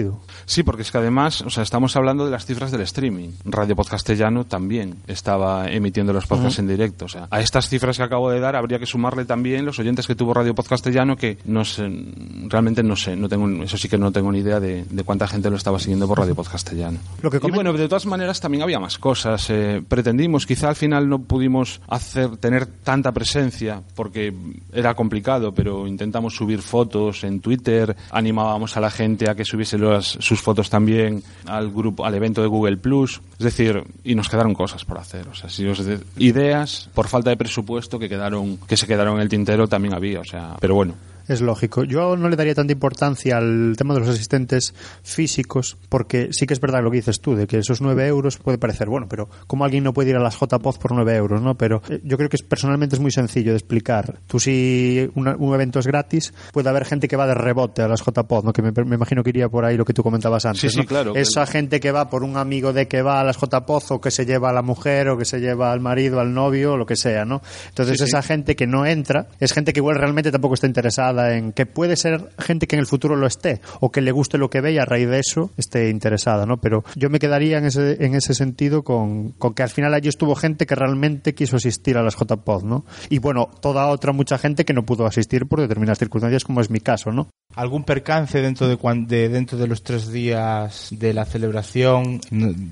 Sí, 0.45 0.63
porque 0.63 0.81
es 0.81 0.91
que 0.91 0.97
además, 0.97 1.41
o 1.41 1.49
sea, 1.49 1.63
estamos 1.63 1.95
hablando 1.95 2.25
de 2.25 2.31
las 2.31 2.45
cifras 2.45 2.71
del 2.71 2.81
streaming. 2.81 3.29
Radio 3.45 3.75
Podcastellano 3.75 4.45
también 4.45 4.97
estaba 5.07 5.69
emitiendo 5.69 6.13
los 6.13 6.25
podcasts 6.25 6.59
en 6.59 6.67
directo. 6.67 7.05
O 7.05 7.09
sea, 7.09 7.27
a 7.29 7.41
estas 7.41 7.69
cifras 7.69 7.97
que 7.97 8.03
acabo 8.03 8.29
de 8.29 8.39
dar 8.39 8.55
habría 8.55 8.79
que 8.79 8.85
sumarle 8.85 9.25
también 9.25 9.65
los 9.65 9.79
oyentes 9.79 10.07
que 10.07 10.15
tuvo 10.15 10.33
Radio 10.33 10.55
Podcastellano, 10.55 11.15
que 11.15 11.37
no 11.45 11.65
sé, 11.65 11.89
realmente 12.47 12.83
no 12.83 12.95
sé, 12.95 13.15
no 13.15 13.29
tengo, 13.29 13.47
eso 13.63 13.77
sí 13.77 13.89
que 13.89 13.97
no 13.97 14.11
tengo 14.11 14.31
ni 14.31 14.39
idea 14.39 14.59
de, 14.59 14.85
de 14.89 15.03
cuánta 15.03 15.27
gente 15.27 15.49
lo 15.49 15.55
estaba 15.55 15.79
siguiendo 15.79 16.07
por 16.07 16.19
Radio 16.19 16.35
Podcastellano. 16.35 16.99
Lo 17.21 17.29
que 17.29 17.41
y 17.43 17.51
bueno, 17.51 17.73
de 17.73 17.87
todas 17.87 18.05
maneras 18.05 18.39
también 18.39 18.63
había 18.63 18.79
más 18.79 18.97
cosas. 18.97 19.49
eh, 19.49 19.81
pretendimos, 19.87 20.45
quizá 20.45 20.69
al 20.69 20.75
final 20.75 21.09
no 21.09 21.19
pudimos 21.19 21.81
hacer, 21.87 22.37
tener 22.37 22.65
tanta 22.65 23.11
presencia 23.11 23.81
porque 23.95 24.33
era 24.71 24.93
complicado, 24.93 25.53
pero 25.53 25.87
intentamos 25.87 26.35
subir 26.35 26.61
fotos 26.61 27.23
en 27.23 27.39
Twitter, 27.39 27.95
animábamos 28.11 28.77
a 28.77 28.79
la 28.79 28.91
gente 28.91 29.29
a 29.29 29.35
que 29.35 29.45
subiese 29.45 29.77
sus 30.01 30.41
fotos 30.41 30.69
también 30.69 31.23
al 31.45 31.71
grupo, 31.71 32.05
al 32.05 32.13
evento 32.15 32.41
de 32.41 32.47
Google 32.47 32.77
Plus. 32.77 33.21
Es 33.39 33.45
decir, 33.45 33.83
y 34.03 34.15
nos 34.15 34.29
quedaron 34.29 34.53
cosas 34.53 34.85
por 34.85 34.97
hacer. 34.97 35.27
O 35.27 35.33
sea, 35.35 35.49
si 35.49 35.63
de- 35.63 35.99
ideas 36.17 36.89
por 36.93 37.07
falta 37.07 37.29
de 37.29 37.37
presupuesto 37.37 37.99
que 37.99 38.07
quedaron, 38.09 38.57
que 38.67 38.77
se 38.77 38.87
quedaron 38.87 39.15
en 39.15 39.21
el 39.21 39.29
tintero 39.29 39.67
también 39.67 39.93
había. 39.93 40.19
O 40.19 40.25
sea, 40.25 40.55
pero 40.59 40.75
bueno. 40.75 40.93
Es 41.31 41.41
lógico. 41.41 41.83
Yo 41.83 42.17
no 42.17 42.27
le 42.29 42.35
daría 42.35 42.53
tanta 42.55 42.73
importancia 42.73 43.37
al 43.37 43.75
tema 43.77 43.93
de 43.93 44.01
los 44.01 44.09
asistentes 44.09 44.73
físicos, 45.03 45.77
porque 45.89 46.29
sí 46.31 46.45
que 46.47 46.53
es 46.53 46.59
verdad 46.59 46.81
lo 46.83 46.91
que 46.91 46.97
dices 46.97 47.21
tú, 47.21 47.35
de 47.35 47.47
que 47.47 47.59
esos 47.59 47.81
9 47.81 48.07
euros 48.07 48.37
puede 48.37 48.57
parecer, 48.57 48.89
bueno, 48.89 49.07
pero 49.09 49.29
¿cómo 49.47 49.63
alguien 49.65 49.83
no 49.83 49.93
puede 49.93 50.09
ir 50.09 50.15
a 50.15 50.19
las 50.19 50.35
JPOZ 50.39 50.77
por 50.77 50.93
9 50.93 51.15
euros? 51.15 51.41
¿no? 51.41 51.55
Pero 51.55 51.81
eh, 51.89 52.01
yo 52.03 52.17
creo 52.17 52.29
que 52.29 52.35
es, 52.37 52.43
personalmente 52.43 52.95
es 52.95 52.99
muy 53.01 53.11
sencillo 53.11 53.51
de 53.51 53.57
explicar. 53.57 54.19
Tú 54.27 54.39
si 54.39 55.09
una- 55.15 55.35
un 55.37 55.53
evento 55.53 55.79
es 55.79 55.87
gratis, 55.87 56.33
puede 56.51 56.69
haber 56.69 56.85
gente 56.85 57.07
que 57.07 57.15
va 57.15 57.27
de 57.27 57.33
rebote 57.33 57.81
a 57.81 57.87
las 57.87 58.01
JPOZ, 58.01 58.43
¿no? 58.43 58.53
que 58.53 58.61
me, 58.61 58.71
me 58.71 58.95
imagino 58.95 59.23
que 59.23 59.29
iría 59.29 59.47
por 59.49 59.63
ahí 59.65 59.77
lo 59.77 59.85
que 59.85 59.93
tú 59.93 60.03
comentabas 60.03 60.45
antes. 60.45 60.61
Sí, 60.61 60.69
sí, 60.69 60.79
¿no? 60.79 60.85
claro, 60.85 61.13
que- 61.13 61.21
Esa 61.21 61.45
gente 61.45 61.79
que 61.79 61.91
va 61.91 62.09
por 62.09 62.23
un 62.23 62.37
amigo 62.37 62.73
de 62.73 62.87
que 62.87 63.01
va 63.01 63.21
a 63.21 63.23
las 63.23 63.37
JPOZ 63.37 63.91
o 63.91 64.01
que 64.01 64.11
se 64.11 64.25
lleva 64.25 64.49
a 64.49 64.53
la 64.53 64.61
mujer 64.61 65.09
o 65.09 65.17
que 65.17 65.25
se 65.25 65.39
lleva 65.39 65.71
al 65.71 65.79
marido, 65.79 66.19
al 66.19 66.33
novio 66.33 66.73
o 66.73 66.77
lo 66.77 66.85
que 66.85 66.95
sea, 66.95 67.25
¿no? 67.25 67.41
Entonces 67.69 67.97
sí. 67.99 68.03
esa 68.05 68.21
gente 68.21 68.55
que 68.55 68.67
no 68.67 68.85
entra 68.85 69.27
es 69.39 69.53
gente 69.53 69.73
que 69.73 69.79
igual 69.79 69.95
realmente 69.97 70.31
tampoco 70.31 70.55
está 70.55 70.67
interesada 70.67 71.20
en 71.29 71.51
que 71.53 71.65
puede 71.65 71.95
ser 71.95 72.29
gente 72.39 72.67
que 72.67 72.75
en 72.75 72.79
el 72.81 72.87
futuro 72.87 73.15
lo 73.15 73.27
esté 73.27 73.61
o 73.79 73.91
que 73.91 74.01
le 74.01 74.11
guste 74.11 74.37
lo 74.37 74.49
que 74.49 74.61
ve 74.61 74.73
y 74.73 74.77
a 74.77 74.85
raíz 74.85 75.07
de 75.09 75.19
eso 75.19 75.51
esté 75.57 75.89
interesada, 75.89 76.45
¿no? 76.45 76.57
Pero 76.57 76.83
yo 76.95 77.09
me 77.09 77.19
quedaría 77.19 77.57
en 77.59 77.65
ese, 77.65 78.03
en 78.03 78.15
ese 78.15 78.33
sentido 78.33 78.83
con, 78.83 79.31
con 79.31 79.53
que 79.53 79.63
al 79.63 79.69
final 79.69 79.93
allí 79.93 80.09
estuvo 80.09 80.35
gente 80.35 80.65
que 80.65 80.75
realmente 80.75 81.33
quiso 81.35 81.57
asistir 81.57 81.97
a 81.97 82.03
las 82.03 82.15
JPod, 82.17 82.63
¿no? 82.63 82.85
Y 83.09 83.19
bueno, 83.19 83.49
toda 83.61 83.87
otra 83.87 84.11
mucha 84.13 84.37
gente 84.37 84.65
que 84.65 84.73
no 84.73 84.83
pudo 84.85 85.05
asistir 85.05 85.45
por 85.45 85.61
determinadas 85.61 85.99
circunstancias, 85.99 86.43
como 86.43 86.61
es 86.61 86.69
mi 86.69 86.79
caso, 86.79 87.11
¿no? 87.11 87.27
¿Algún 87.55 87.83
percance 87.83 88.39
dentro 88.41 88.67
de, 88.67 88.77
de- 89.07 89.27
dentro 89.29 89.57
de 89.57 89.67
los 89.67 89.83
tres 89.83 90.09
días 90.11 90.87
de 90.91 91.13
la 91.13 91.25
celebración? 91.25 92.21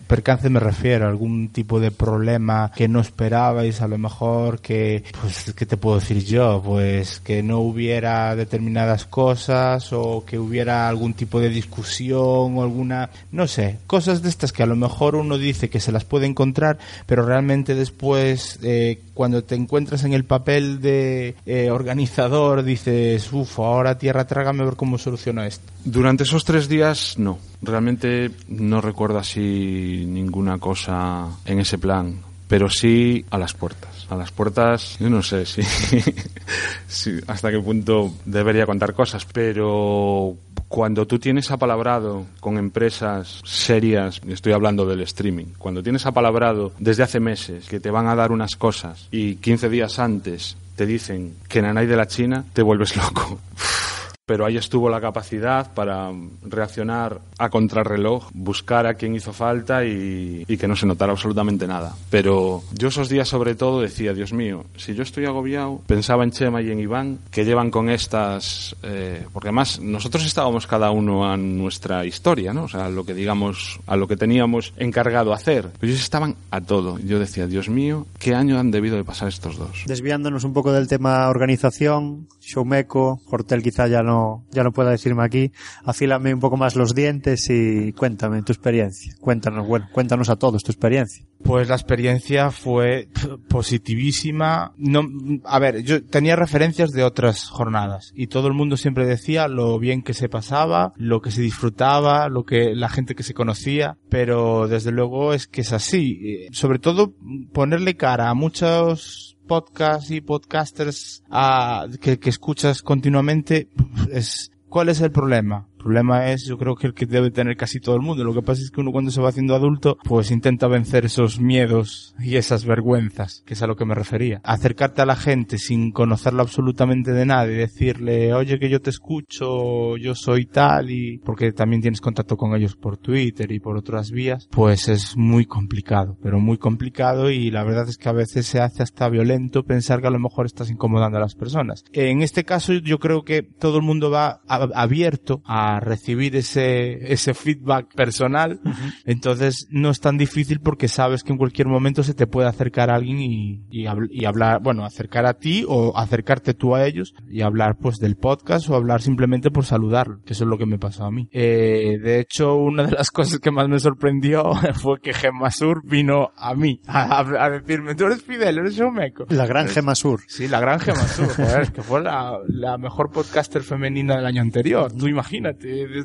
Percance 0.07 0.49
me 0.49 0.59
refiero, 0.59 1.07
algún 1.07 1.49
tipo 1.49 1.79
de 1.79 1.91
problema 1.91 2.71
que 2.75 2.87
no 2.87 3.01
esperabais, 3.01 3.81
a 3.81 3.87
lo 3.87 3.97
mejor 3.97 4.61
que, 4.61 5.03
pues, 5.21 5.53
¿qué 5.53 5.65
te 5.65 5.75
puedo 5.77 5.99
decir 5.99 6.23
yo? 6.23 6.61
Pues 6.63 7.19
que 7.19 7.43
no 7.43 7.59
hubiera 7.59 8.35
determinadas 8.39 9.05
cosas 9.05 9.93
o 9.93 10.23
que 10.25 10.39
hubiera 10.39 10.89
algún 10.89 11.13
tipo 11.13 11.39
de 11.39 11.49
discusión 11.49 12.57
o 12.57 12.63
alguna, 12.63 13.09
no 13.31 13.47
sé, 13.47 13.77
cosas 13.85 14.21
de 14.21 14.29
estas 14.29 14.51
que 14.51 14.63
a 14.63 14.65
lo 14.65 14.75
mejor 14.75 15.15
uno 15.15 15.37
dice 15.37 15.69
que 15.69 15.79
se 15.79 15.91
las 15.91 16.05
puede 16.05 16.25
encontrar, 16.25 16.79
pero 17.05 17.25
realmente 17.25 17.75
después, 17.75 18.59
eh, 18.63 19.01
cuando 19.13 19.43
te 19.43 19.55
encuentras 19.55 20.03
en 20.03 20.13
el 20.13 20.23
papel 20.23 20.81
de 20.81 21.35
eh, 21.45 21.69
organizador, 21.69 22.63
dices, 22.63 23.31
uff, 23.31 23.59
ahora 23.59 23.97
tierra 23.97 24.25
trágame 24.25 24.63
a 24.63 24.65
ver 24.65 24.75
cómo 24.75 24.97
soluciono 24.97 25.43
esto. 25.43 25.71
Durante 25.85 26.23
esos 26.23 26.45
tres 26.45 26.67
días, 26.67 27.15
no. 27.17 27.37
Realmente 27.61 28.31
no 28.47 28.81
recuerdo 28.81 29.19
así 29.19 30.05
ninguna 30.07 30.57
cosa 30.57 31.27
en 31.45 31.59
ese 31.59 31.77
plan. 31.77 32.21
Pero 32.47 32.67
sí 32.67 33.25
a 33.29 33.37
las 33.37 33.53
puertas. 33.53 33.88
A 34.09 34.15
las 34.15 34.31
puertas, 34.31 34.97
yo 34.99 35.09
no 35.09 35.21
sé 35.21 35.45
si, 36.87 37.19
hasta 37.27 37.51
qué 37.51 37.59
punto 37.59 38.11
debería 38.25 38.65
contar 38.65 38.93
cosas, 38.93 39.25
pero 39.25 40.35
cuando 40.67 41.05
tú 41.05 41.19
tienes 41.19 41.51
apalabrado 41.51 42.25
con 42.39 42.57
empresas 42.57 43.41
serias, 43.45 44.21
estoy 44.27 44.53
hablando 44.53 44.85
del 44.85 45.01
streaming, 45.01 45.53
cuando 45.57 45.83
tienes 45.83 46.05
apalabrado 46.05 46.73
desde 46.79 47.03
hace 47.03 47.19
meses 47.19 47.67
que 47.67 47.79
te 47.79 47.91
van 47.91 48.07
a 48.07 48.15
dar 48.15 48.31
unas 48.31 48.55
cosas 48.55 49.07
y 49.11 49.35
15 49.35 49.69
días 49.69 49.99
antes 49.99 50.57
te 50.75 50.85
dicen 50.85 51.35
que 51.47 51.61
Nanay 51.61 51.87
de 51.87 51.97
la 51.97 52.07
China, 52.07 52.45
te 52.53 52.61
vuelves 52.61 52.95
loco. 52.95 53.39
pero 54.29 54.45
ahí 54.45 54.57
estuvo 54.57 54.91
la 54.91 55.01
capacidad 55.01 55.73
para 55.73 56.11
reaccionar 56.43 57.19
a 57.39 57.49
contrarreloj, 57.49 58.29
buscar 58.31 58.85
a 58.85 58.93
quien 58.93 59.15
hizo 59.15 59.33
falta 59.33 59.83
y, 59.83 60.45
y 60.47 60.55
que 60.55 60.67
no 60.67 60.75
se 60.75 60.85
notara 60.85 61.13
absolutamente 61.13 61.65
nada. 61.65 61.95
Pero 62.11 62.61
yo 62.71 62.89
esos 62.89 63.09
días 63.09 63.27
sobre 63.27 63.55
todo 63.55 63.81
decía, 63.81 64.13
Dios 64.13 64.31
mío, 64.31 64.65
si 64.77 64.93
yo 64.93 65.01
estoy 65.01 65.25
agobiado, 65.25 65.81
pensaba 65.87 66.23
en 66.23 66.29
Chema 66.29 66.61
y 66.61 66.69
en 66.69 66.79
Iván, 66.79 67.17
que 67.31 67.43
llevan 67.43 67.71
con 67.71 67.89
estas... 67.89 68.75
eh, 68.83 69.25
porque 69.33 69.47
además 69.47 69.79
nosotros 69.79 70.23
estábamos 70.23 70.67
cada 70.67 70.91
uno 70.91 71.25
a 71.25 71.35
nuestra 71.35 72.05
historia, 72.05 72.53
¿no? 72.53 72.65
O 72.65 72.69
sea, 72.69 72.85
a 72.85 72.89
lo 72.91 73.03
que 73.03 73.15
digamos, 73.15 73.79
a 73.87 73.95
lo 73.95 74.07
que 74.07 74.15
teníamos 74.15 74.73
encargado 74.77 75.33
hacer. 75.33 75.71
Pero 75.79 75.91
ellos 75.91 76.03
estaban 76.03 76.35
a 76.51 76.61
todo. 76.61 76.99
Yo 76.99 77.17
decía, 77.17 77.47
Dios 77.47 77.67
mío, 77.67 78.05
¿qué 78.19 78.35
año 78.35 78.59
han 78.59 78.69
debido 78.69 78.95
de 78.95 79.03
pasar 79.03 79.27
estos 79.27 79.57
dos? 79.57 79.85
Desviándonos 79.87 80.43
un 80.43 80.53
poco 80.53 80.71
del 80.71 80.87
tema 80.87 81.27
organización, 81.29 82.27
Showmeco, 82.41 83.21
Hortel 83.25 83.63
quizá 83.63 83.87
ya 83.87 84.03
no, 84.03 84.18
ya 84.51 84.63
no 84.63 84.71
pueda 84.71 84.91
decirme 84.91 85.23
aquí, 85.23 85.51
afílame 85.83 86.33
un 86.33 86.39
poco 86.39 86.57
más 86.57 86.75
los 86.75 86.95
dientes 86.95 87.49
y 87.49 87.93
cuéntame 87.93 88.43
tu 88.43 88.51
experiencia. 88.51 89.13
Cuéntanos, 89.19 89.67
bueno, 89.67 89.87
cuéntanos 89.91 90.29
a 90.29 90.35
todos 90.35 90.63
tu 90.63 90.71
experiencia. 90.71 91.25
Pues 91.43 91.69
la 91.69 91.75
experiencia 91.75 92.51
fue 92.51 93.09
positivísima. 93.47 94.73
No, 94.77 95.07
a 95.45 95.59
ver, 95.59 95.83
yo 95.83 96.03
tenía 96.03 96.35
referencias 96.35 96.91
de 96.91 97.03
otras 97.03 97.49
jornadas 97.49 98.11
y 98.15 98.27
todo 98.27 98.47
el 98.47 98.53
mundo 98.53 98.77
siempre 98.77 99.05
decía 99.05 99.47
lo 99.47 99.79
bien 99.79 100.01
que 100.01 100.13
se 100.13 100.29
pasaba, 100.29 100.93
lo 100.97 101.21
que 101.21 101.31
se 101.31 101.41
disfrutaba, 101.41 102.29
lo 102.29 102.43
que 102.43 102.75
la 102.75 102.89
gente 102.89 103.15
que 103.15 103.23
se 103.23 103.33
conocía, 103.33 103.97
pero 104.09 104.67
desde 104.67 104.91
luego 104.91 105.33
es 105.33 105.47
que 105.47 105.61
es 105.61 105.73
así. 105.73 106.19
Eh, 106.23 106.47
Sobre 106.51 106.79
todo 106.79 107.13
ponerle 107.53 107.95
cara 107.95 108.29
a 108.29 108.33
muchos 108.33 109.28
podcasts 109.49 110.11
y 110.11 110.21
podcasters 110.21 111.23
ah, 111.31 111.87
que, 111.99 112.19
que 112.19 112.29
escuchas 112.29 112.83
continuamente 112.83 113.67
es 114.11 114.51
¿cuál 114.69 114.89
es 114.89 115.01
el 115.01 115.11
problema? 115.11 115.68
Problema 115.79 116.31
es, 116.31 116.45
yo 116.45 116.57
creo 116.57 116.75
que 116.75 116.87
el 116.87 116.93
que 116.93 117.05
debe 117.05 117.31
tener 117.31 117.55
casi 117.55 117.79
todo 117.79 117.95
el 117.95 118.01
mundo. 118.01 118.23
Lo 118.23 118.33
que 118.33 118.41
pasa 118.41 118.61
es 118.61 118.69
que 118.69 118.81
uno 118.81 118.91
cuando 118.91 119.11
se 119.11 119.21
va 119.21 119.29
haciendo 119.29 119.55
adulto, 119.55 119.97
pues 120.03 120.29
intenta 120.29 120.67
vencer 120.67 121.05
esos 121.05 121.39
miedos 121.39 122.13
y 122.19 122.35
esas 122.35 122.65
vergüenzas, 122.65 123.43
que 123.45 123.53
es 123.53 123.61
a 123.61 123.67
lo 123.67 123.77
que 123.77 123.85
me 123.85 123.95
refería. 123.95 124.41
Acercarte 124.43 125.01
a 125.01 125.05
la 125.05 125.15
gente 125.15 125.57
sin 125.57 125.91
conocerlo 125.91 126.41
absolutamente 126.41 127.13
de 127.13 127.25
nada 127.25 127.47
y 127.47 127.55
decirle, 127.55 128.33
oye, 128.33 128.59
que 128.59 128.69
yo 128.69 128.81
te 128.81 128.89
escucho, 128.89 129.95
yo 129.95 130.15
soy 130.15 130.45
tal 130.45 130.91
y, 130.91 131.19
porque 131.19 131.53
también 131.53 131.81
tienes 131.81 132.01
contacto 132.01 132.35
con 132.35 132.55
ellos 132.55 132.75
por 132.75 132.97
Twitter 132.97 133.51
y 133.51 133.59
por 133.59 133.77
otras 133.77 134.11
vías, 134.11 134.49
pues 134.51 134.89
es 134.89 135.15
muy 135.15 135.45
complicado, 135.45 136.17
pero 136.21 136.39
muy 136.39 136.57
complicado 136.57 137.31
y 137.31 137.51
la 137.51 137.63
verdad 137.63 137.87
es 137.87 137.97
que 137.97 138.09
a 138.09 138.13
veces 138.13 138.45
se 138.45 138.59
hace 138.59 138.83
hasta 138.83 139.07
violento 139.07 139.63
pensar 139.63 140.01
que 140.01 140.07
a 140.07 140.11
lo 140.11 140.19
mejor 140.19 140.45
estás 140.45 140.69
incomodando 140.69 141.17
a 141.17 141.21
las 141.21 141.35
personas. 141.35 141.85
En 141.93 142.21
este 142.21 142.43
caso 142.43 142.73
yo 142.73 142.99
creo 142.99 143.23
que 143.23 143.43
todo 143.43 143.77
el 143.77 143.83
mundo 143.83 144.11
va 144.11 144.41
abierto 144.47 145.41
a 145.45 145.68
recibir 145.79 146.35
ese, 146.37 147.11
ese 147.11 147.33
feedback 147.33 147.93
personal, 147.93 148.61
entonces 149.05 149.67
no 149.69 149.89
es 149.89 149.99
tan 149.99 150.17
difícil 150.17 150.59
porque 150.61 150.87
sabes 150.87 151.23
que 151.23 151.31
en 151.31 151.37
cualquier 151.37 151.67
momento 151.67 152.03
se 152.03 152.13
te 152.13 152.27
puede 152.27 152.47
acercar 152.47 152.89
a 152.89 152.95
alguien 152.95 153.19
y, 153.19 153.61
y, 153.69 153.83
habl- 153.85 154.07
y 154.11 154.25
hablar, 154.25 154.61
bueno, 154.61 154.85
acercar 154.85 155.25
a 155.25 155.33
ti 155.33 155.65
o 155.67 155.97
acercarte 155.97 156.53
tú 156.53 156.75
a 156.75 156.85
ellos 156.85 157.13
y 157.29 157.41
hablar 157.41 157.77
pues 157.81 157.97
del 157.97 158.15
podcast 158.15 158.69
o 158.69 158.75
hablar 158.75 159.01
simplemente 159.01 159.51
por 159.51 159.65
saludarlo, 159.65 160.21
que 160.25 160.33
eso 160.33 160.43
es 160.45 160.49
lo 160.49 160.57
que 160.57 160.65
me 160.65 160.79
pasó 160.79 161.05
a 161.05 161.11
mí. 161.11 161.27
Eh, 161.31 161.97
de 162.01 162.19
hecho, 162.19 162.55
una 162.55 162.83
de 162.83 162.91
las 162.91 163.11
cosas 163.11 163.39
que 163.39 163.51
más 163.51 163.67
me 163.67 163.79
sorprendió 163.79 164.51
fue 164.75 164.99
que 165.01 165.13
Gemma 165.13 165.51
Sur 165.51 165.81
vino 165.85 166.29
a 166.37 166.53
mí 166.55 166.81
a, 166.87 167.19
a- 167.19 167.45
a 167.45 167.49
decirme, 167.49 167.95
tú 167.95 168.05
eres 168.05 168.21
Fidel, 168.21 168.57
eres 168.59 168.75
Showmeco. 168.75 169.25
La 169.29 169.45
gran 169.45 169.67
Gema 169.67 169.95
Sur. 169.95 170.21
Sí, 170.27 170.47
la 170.47 170.59
gran 170.59 170.79
Gemma 170.79 171.07
Sur, 171.07 171.27
joder, 171.27 171.71
que 171.71 171.81
fue 171.81 172.01
la, 172.01 172.37
la 172.47 172.77
mejor 172.77 173.11
podcaster 173.11 173.61
femenina 173.61 174.15
del 174.15 174.25
año 174.25 174.41
anterior. 174.41 174.91
Tú 174.93 175.07
imagínate, 175.07 175.58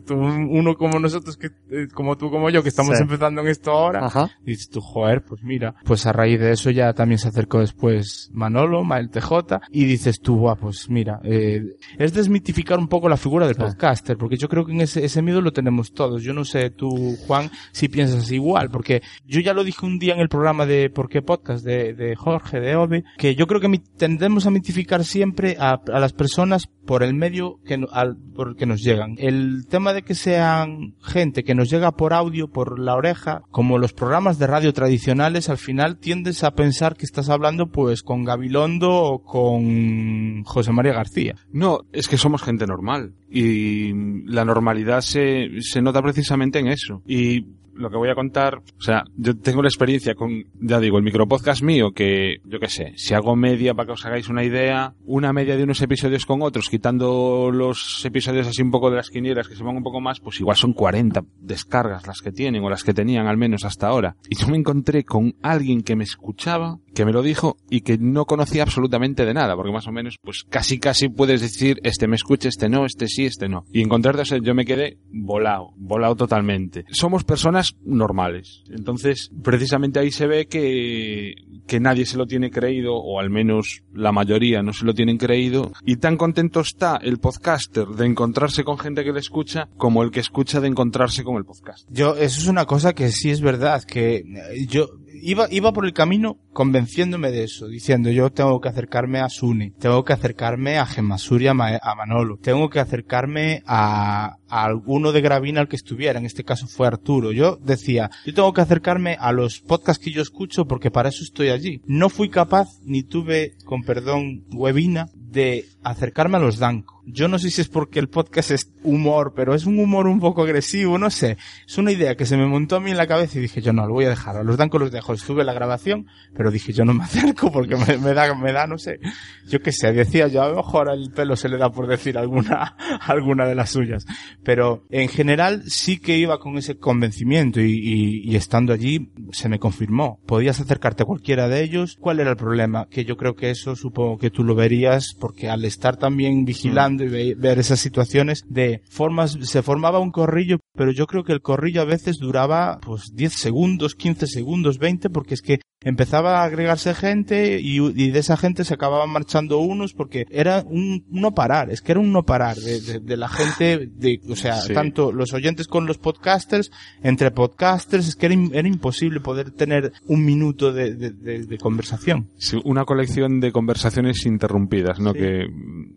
tú, 0.07 0.15
uno 0.15 0.75
como 0.77 0.99
nosotros, 0.99 1.37
que, 1.37 1.47
eh, 1.71 1.89
como 1.93 2.17
tú, 2.17 2.31
como 2.31 2.51
yo, 2.51 2.63
que 2.63 2.69
estamos 2.69 2.97
Sí. 2.97 3.03
empezando 3.03 3.41
en 3.41 3.49
esto 3.49 3.71
ahora, 3.71 4.07
Ajá. 4.07 4.31
dices 4.45 4.69
tú, 4.69 4.81
joder, 4.81 5.23
pues 5.25 5.43
mira, 5.43 5.75
pues 5.85 6.07
a 6.07 6.13
raíz 6.13 6.41
de 6.41 6.53
eso 6.53 6.71
ya 6.71 6.93
también 6.93 7.19
se 7.19 7.29
acercó 7.29 7.61
después 7.61 8.31
Manolo, 8.33 8.85
Mael 8.85 9.11
TJ, 9.11 9.61
y 9.71 9.85
dices 9.85 10.21
tú, 10.21 10.37
guau, 10.37 10.57
pues 10.57 10.89
mira, 10.91 11.21
eh, 11.25 11.63
es 11.99 12.13
desmitificar 12.13 12.79
un 12.79 12.89
poco 12.89 13.09
la 13.09 13.17
figura 13.17 13.47
del 13.47 13.55
Sí. 13.57 13.63
podcaster, 13.63 14.17
porque 14.17 14.37
yo 14.37 14.49
creo 14.49 14.65
que 14.65 14.73
en 14.73 14.81
ese, 14.83 15.05
ese 15.05 15.23
miedo 15.23 15.41
lo 15.41 15.53
tenemos 15.53 15.93
todos. 15.93 16.23
Yo 16.23 16.33
no 16.35 16.45
sé 16.45 16.71
tú, 16.71 17.17
Juan, 17.27 17.51
si 17.73 17.89
piensas 17.89 18.31
igual, 18.33 18.69
porque 18.71 19.03
yo 19.27 19.41
ya 19.41 19.55
lo 19.55 19.65
dije 19.65 19.85
un 19.87 19.99
día 19.99 20.15
en 20.15 20.21
el 20.21 20.29
programa 20.29 20.67
de 20.67 20.91
¿Por 20.91 21.09
qué 21.09 21.23
podcast? 21.23 21.65
de, 21.65 21.95
de 21.95 22.15
Jorge, 22.17 22.61
de 22.61 22.77
Ove, 22.77 23.05
que 23.19 23.35
yo 23.35 23.47
creo 23.47 23.61
que 23.61 23.69
tendemos 23.97 24.47
a 24.47 24.51
mitificar 24.51 25.05
siempre 25.05 25.57
a, 25.59 25.81
a 25.93 26.01
las 26.01 26.13
personas 26.13 26.67
por 26.87 27.03
el 27.03 27.15
medio 27.15 27.61
que, 27.65 27.83
al, 27.93 28.17
por 28.35 28.49
el 28.49 28.57
que 28.57 28.67
nos 28.67 28.83
llegan. 28.83 29.15
El 29.19 29.44
tema 29.69 29.93
de 29.93 30.03
que 30.03 30.15
sean 30.15 30.95
gente 31.03 31.45
que 31.45 31.55
nos 31.55 31.71
llega 31.71 31.93
por 31.93 32.13
audio, 32.13 32.49
por 32.49 32.79
la 32.79 32.95
oreja, 32.95 33.43
como 33.51 33.79
los 33.79 33.93
programas 33.93 34.39
de 34.39 34.47
radio 34.47 34.73
tradicionales, 34.73 35.49
al 35.49 35.59
final 35.59 35.99
tiendes 35.99 36.45
a 36.45 36.55
pensar 36.55 36.97
que 36.97 37.05
estás 37.05 37.29
hablando 37.29 37.71
pues 37.71 38.03
con 38.03 38.25
Gabilondo 38.25 38.91
o 38.93 39.23
con 39.23 40.45
José 40.45 40.73
María 40.73 40.93
García. 40.93 41.35
No, 41.53 41.81
es 41.93 42.09
que 42.09 42.17
somos 42.17 42.43
gente 42.43 42.67
normal. 42.67 43.15
Y 43.31 43.93
la 44.27 44.45
normalidad 44.45 45.01
se, 45.01 45.49
se 45.61 45.83
nota 45.83 46.03
precisamente 46.03 46.59
en 46.59 46.69
eso. 46.69 47.03
Y 47.07 47.47
lo 47.75 47.91
que 47.91 47.97
voy 47.97 48.09
a 48.09 48.15
contar, 48.15 48.57
o 48.79 48.83
sea, 48.83 49.05
yo 49.17 49.37
tengo 49.37 49.63
la 49.63 49.69
experiencia 49.69 50.15
con, 50.15 50.45
ya 50.61 50.81
digo, 50.81 50.99
el 50.99 51.05
micropodcast 51.05 51.63
mío, 51.63 51.93
que 51.93 52.39
yo 52.45 52.59
qué 52.61 52.69
sé, 52.69 52.93
si 52.97 53.15
hago 53.15 53.37
media 53.37 53.75
para 53.75 53.87
que 53.87 53.93
os 53.93 54.05
hagáis 54.07 54.29
una 54.29 54.45
idea, 54.45 54.95
una 55.05 55.33
media 55.33 55.57
de 55.57 55.65
unos 55.65 55.81
episodios 55.83 56.27
con 56.27 56.43
otros, 56.43 56.69
quitando 56.69 57.51
los 57.53 58.05
episodios 58.05 58.47
así 58.47 58.63
un 58.63 58.71
poco 58.71 58.91
de 58.91 58.97
las 58.97 59.11
quinielas 59.11 59.49
que 59.49 59.57
se 59.57 59.63
van 59.63 59.77
un 59.77 59.83
poco 59.83 60.01
más, 60.01 60.21
pues 60.21 60.41
igual 60.41 60.57
son 60.57 60.73
40 60.73 61.25
descargas 61.41 62.07
las 62.07 62.21
que 62.21 62.33
tienen, 62.33 62.63
o 62.65 62.71
las 62.71 62.85
que 62.85 62.95
tenían 62.95 63.27
al 63.27 63.37
menos 63.37 63.65
hasta 63.65 63.89
ahora. 63.89 64.17
Y 64.29 64.37
yo 64.37 64.49
me 64.49 64.57
encontré 64.57 65.05
con 65.05 65.35
alguien 65.43 65.83
que 65.83 65.97
me 65.97 66.05
escuchaba, 66.05 66.79
que 66.95 67.05
me 67.05 67.13
lo 67.13 67.23
dijo 67.23 67.57
y 67.69 67.83
que 67.83 67.99
no 67.99 68.25
conocía 68.25 68.63
absolutamente 68.63 69.27
de 69.27 69.35
nada, 69.35 69.55
porque 69.57 69.73
más 69.73 69.87
o 69.87 69.93
menos, 69.93 70.19
pues 70.23 70.45
casi 70.49 70.79
casi 70.79 71.09
puedes 71.09 71.41
decir, 71.41 71.79
este 71.83 72.07
me 72.09 72.17
escucha, 72.17 72.49
este 72.49 72.69
no, 72.69 72.87
este 72.87 73.09
sí, 73.09 73.27
este 73.27 73.49
no. 73.49 73.65
Y 73.73 73.83
encontrarte, 73.83 74.23
o 74.23 74.25
sea, 74.25 74.39
yo 74.39 74.55
me 74.55 74.65
quedé 74.65 74.99
volado, 75.11 75.73
volado 75.77 76.17
totalmente. 76.17 76.85
Somos 76.91 77.25
personas 77.25 77.77
normales. 77.85 78.63
Entonces, 78.71 79.31
precisamente 79.43 79.99
ahí 79.99 80.11
se 80.11 80.27
ve 80.27 80.47
que, 80.47 81.35
que 81.67 81.81
nadie 81.81 82.07
se 82.07 82.17
lo 82.17 82.27
tiene 82.27 82.51
creído, 82.51 82.95
o 82.95 83.21
al 83.21 83.31
menos 83.31 83.83
la 83.93 84.13
mayoría 84.13 84.63
no 84.63 84.73
se 84.73 84.85
lo 84.85 84.95
tienen 84.95 85.19
creído, 85.19 85.73
y 85.85 85.97
tan 85.97 86.17
contento 86.17 86.61
está 86.61 86.97
el 86.97 87.19
podcaster 87.19 87.89
de 87.89 88.07
encontrarse 88.07 88.65
con 88.65 88.79
gente 88.79 89.05
que 89.05 89.13
le 89.13 89.21
escucha, 89.21 89.69
como 89.77 90.03
el 90.03 90.11
que 90.11 90.21
escucha 90.21 90.61
de 90.61 90.69
encontrarse 90.69 91.25
con 91.25 91.37
el 91.37 91.45
podcast. 91.45 91.89
Yo, 91.91 92.17
eso 92.17 92.41
es 92.41 92.47
una 92.47 92.67
cosa 92.67 92.93
que 92.93 93.11
sí 93.11 93.31
es 93.31 93.41
verdad, 93.41 93.83
que 93.83 94.17
eh, 94.17 94.67
yo 94.69 94.89
iba, 95.25 95.49
iba 95.51 95.73
por 95.73 95.87
el 95.87 95.93
camino 95.93 96.39
convenciéndome 96.53 97.31
de 97.31 97.45
eso, 97.45 97.67
diciendo 97.67 98.11
yo 98.11 98.31
tengo 98.31 98.61
que 98.61 98.69
acercarme 98.69 99.19
a 99.21 99.29
Sune, 99.29 99.73
tengo 99.79 100.05
que 100.05 100.13
acercarme 100.13 100.79
a 100.79 100.87
Gemasuri, 100.87 101.49
a, 101.49 101.53
a 101.53 101.95
Manolo, 101.97 102.39
tengo 102.39 102.71
que 102.71 102.79
acercarme 102.79 103.63
a, 103.67 104.37
a 104.49 104.65
alguno 104.65 105.13
de 105.13 105.21
Gravina 105.21 105.61
al 105.61 105.69
que 105.69 105.77
estuviera, 105.77 106.19
en 106.19 106.27
este 106.27 106.45
caso 106.45 106.69
fue 106.69 106.87
Arturo. 106.87 107.33
Yo 107.33 107.57
decía, 107.57 108.11
yo 108.25 108.35
tengo 108.35 108.53
que 108.53 108.61
acercarme 108.61 109.17
a 109.19 109.33
los 109.33 109.61
podcasts 109.61 110.03
que 110.03 110.13
yo 110.13 110.23
escucho 110.23 110.67
porque 110.67 110.91
para 110.91 111.09
eso 111.09 111.25
estoy 111.25 111.49
allí. 111.49 111.81
No 111.87 112.09
fui 112.09 112.29
capaz, 112.29 112.69
ni 112.85 113.03
tuve, 113.03 113.57
con 113.65 113.83
perdón, 113.83 114.45
webina, 114.53 115.09
de 115.31 115.65
acercarme 115.83 116.37
a 116.37 116.41
los 116.41 116.59
Danco. 116.59 117.03
Yo 117.07 117.29
no 117.29 117.39
sé 117.39 117.51
si 117.51 117.61
es 117.61 117.69
porque 117.69 117.99
el 117.99 118.09
podcast 118.09 118.51
es 118.51 118.73
humor, 118.83 119.35
pero 119.37 119.55
es 119.55 119.67
un 119.67 119.79
humor 119.79 120.07
un 120.07 120.21
poco 120.21 120.43
agresivo, 120.43 120.97
no 120.97 121.11
sé. 121.11 121.37
Es 121.67 121.77
una 121.77 121.93
idea 121.93 122.17
que 122.17 122.25
se 122.25 122.37
me 122.39 122.47
montó 122.47 122.77
a 122.77 122.81
mí 122.81 122.91
en 122.93 122.97
la 122.97 123.07
cabeza 123.07 123.39
y 123.39 123.43
dije 123.43 123.61
yo 123.61 123.75
no, 123.75 123.87
lo 123.87 123.93
voy 123.93 124.07
a 124.07 124.11
dejar. 124.11 124.37
A 124.39 124.43
los 124.43 124.57
Danco 124.57 124.79
los 124.79 124.91
dejo. 124.91 125.13
Estuve 125.13 125.45
la 125.45 125.53
grabación, 125.53 126.07
pero 126.35 126.51
dije 126.51 126.73
yo 126.73 126.85
no 126.87 126.95
me 126.95 127.05
acerco 127.05 127.53
porque 127.53 127.77
me, 127.77 127.99
me 127.99 128.15
da, 128.15 128.35
me 128.35 128.53
da, 128.53 128.67
no 128.67 128.79
sé. 128.79 129.01
Yo 129.47 129.61
qué 129.61 129.73
sé, 129.73 129.93
decía 129.93 130.29
yo, 130.29 130.43
a 130.43 130.49
lo 130.49 130.57
mejor 130.57 130.89
el 130.91 131.11
pelo 131.11 131.37
se 131.37 131.49
le 131.51 131.59
da 131.59 131.71
por 131.71 131.87
decir 131.89 132.17
alguna, 132.17 132.77
alguna 133.03 133.45
de 133.47 133.55
las 133.55 133.71
suyas. 133.71 134.07
Pero 134.43 134.85
en 134.91 135.09
general 135.09 135.63
sí 135.67 135.99
que 135.99 136.17
iba 136.17 136.39
con 136.39 136.57
ese 136.57 136.79
convencimiento 136.79 137.61
y, 137.61 137.73
y- 137.73 138.21
y 138.25 138.37
estando 138.37 138.73
allí 138.73 139.11
se 139.33 139.49
me 139.51 139.59
confirmó. 139.59 140.21
Podías 140.27 140.61
acercarte 140.61 141.03
a 141.03 141.07
cualquiera 141.07 141.49
de 141.49 141.63
ellos. 141.63 141.99
¿Cuál 142.01 142.21
era 142.21 142.31
el 142.31 142.37
problema? 142.37 142.87
Que 142.89 143.05
yo 143.05 143.17
creo 143.19 143.35
que 143.37 143.51
eso 143.51 143.77
supongo 143.77 144.17
que 144.17 144.31
tú 144.31 144.43
lo 144.45 144.55
verías 144.55 145.15
porque 145.25 145.49
al 145.49 145.65
estar 145.65 145.97
también 145.97 146.45
vigilando 146.45 147.03
y 147.03 147.09
ve- 147.09 147.35
ver 147.35 147.59
esas 147.59 147.81
situaciones 147.81 148.45
de 148.47 148.83
formas, 148.91 149.39
se 149.41 149.63
formaba 149.63 149.99
un 149.99 150.11
corrillo, 150.11 150.59
pero 150.77 150.91
yo 150.93 151.07
creo 151.07 151.25
que 151.25 151.33
el 151.33 151.41
corrillo 151.41 151.81
a 151.81 151.87
veces 151.87 152.19
duraba 152.19 152.79
pues 152.85 153.05
10 153.15 153.33
segundos, 153.33 153.95
15 153.95 154.27
segundos, 154.27 154.77
20, 154.79 155.09
porque 155.09 155.33
es 155.33 155.41
que 155.41 155.61
empezaba 155.83 156.41
a 156.41 156.45
agregarse 156.45 156.95
gente 156.95 157.59
y, 157.61 157.77
y 157.79 158.11
de 158.11 158.19
esa 158.19 158.37
gente 158.39 158.65
se 158.65 158.73
acababan 158.75 159.11
marchando 159.11 159.59
unos 159.59 159.93
porque 159.95 160.25
era 160.31 160.63
un 160.67 161.05
no 161.11 161.33
parar, 161.33 161.71
es 161.71 161.81
que 161.83 161.93
era 161.93 162.01
un 162.01 162.11
no 162.13 162.23
parar 162.23 162.57
de, 162.57 162.81
de- 162.81 163.01
de 163.01 163.17
la 163.17 163.29
gente, 163.29 163.89
de, 163.95 164.21
o 164.31 164.37
sea, 164.37 164.57
Sí. 164.61 164.73
tanto 164.75 165.11
los 165.13 165.33
oyentes 165.35 165.67
con 165.69 165.87
los 165.87 165.97
podcasters, 165.99 166.71
entre 167.03 167.31
podcasters, 167.31 168.09
es 168.09 168.17
que 168.17 168.27
era, 168.27 168.35
im- 168.35 168.51
era 168.55 168.69
imposible 168.69 169.21
poder 169.21 169.51
tener 169.53 169.93
un 170.07 170.25
minuto 170.25 170.71
de, 170.73 170.95
de- 170.95 171.11
de- 171.11 171.45
de 171.47 171.59
conversación. 171.59 172.29
Sí, 172.39 172.59
una 172.65 172.85
colección 172.85 173.41
de 173.41 173.53
conversaciones 173.53 174.25
interrumpidas, 174.27 174.99
¿no? 175.01 175.04
Sí. 175.13 175.19
Que 175.19 175.49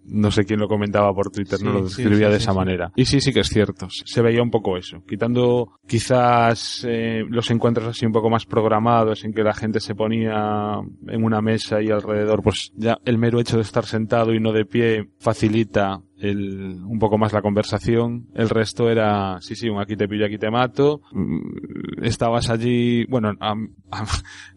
no 0.05 0.31
sé 0.31 0.45
quién 0.45 0.59
lo 0.59 0.67
comentaba 0.67 1.13
por 1.13 1.29
Twitter, 1.29 1.61
no 1.61 1.73
lo 1.73 1.83
describía 1.83 2.27
sí, 2.27 2.31
de 2.31 2.37
esa 2.37 2.53
manera. 2.53 2.91
Y 2.95 3.05
sí, 3.05 3.21
sí 3.21 3.33
que 3.33 3.41
es 3.41 3.49
cierto. 3.49 3.87
Se 3.89 4.21
veía 4.21 4.41
un 4.41 4.51
poco 4.51 4.77
eso. 4.77 5.03
Quitando 5.07 5.79
quizás 5.87 6.85
eh, 6.87 7.23
los 7.29 7.49
encuentros 7.51 7.87
así 7.87 8.05
un 8.05 8.11
poco 8.11 8.29
más 8.29 8.45
programados 8.45 9.23
en 9.25 9.33
que 9.33 9.43
la 9.43 9.53
gente 9.53 9.79
se 9.79 9.95
ponía 9.95 10.79
en 11.07 11.23
una 11.23 11.41
mesa 11.41 11.81
y 11.81 11.89
alrededor, 11.89 12.41
pues 12.41 12.71
ya 12.75 12.97
el 13.05 13.17
mero 13.17 13.39
hecho 13.39 13.57
de 13.57 13.63
estar 13.63 13.85
sentado 13.85 14.33
y 14.33 14.39
no 14.39 14.51
de 14.51 14.65
pie 14.65 15.09
facilita 15.19 16.01
el, 16.19 16.79
un 16.83 16.99
poco 16.99 17.17
más 17.17 17.33
la 17.33 17.41
conversación. 17.41 18.27
El 18.33 18.49
resto 18.49 18.89
era, 18.89 19.39
sí, 19.41 19.55
sí, 19.55 19.69
un 19.69 19.79
aquí 19.79 19.95
te 19.95 20.07
pillo, 20.07 20.25
aquí 20.25 20.37
te 20.37 20.49
mato. 20.51 21.01
Mm, 21.11 22.03
Estabas 22.03 22.49
allí, 22.49 23.05
bueno, 23.05 23.33
a, 23.39 23.51
a- 23.91 24.05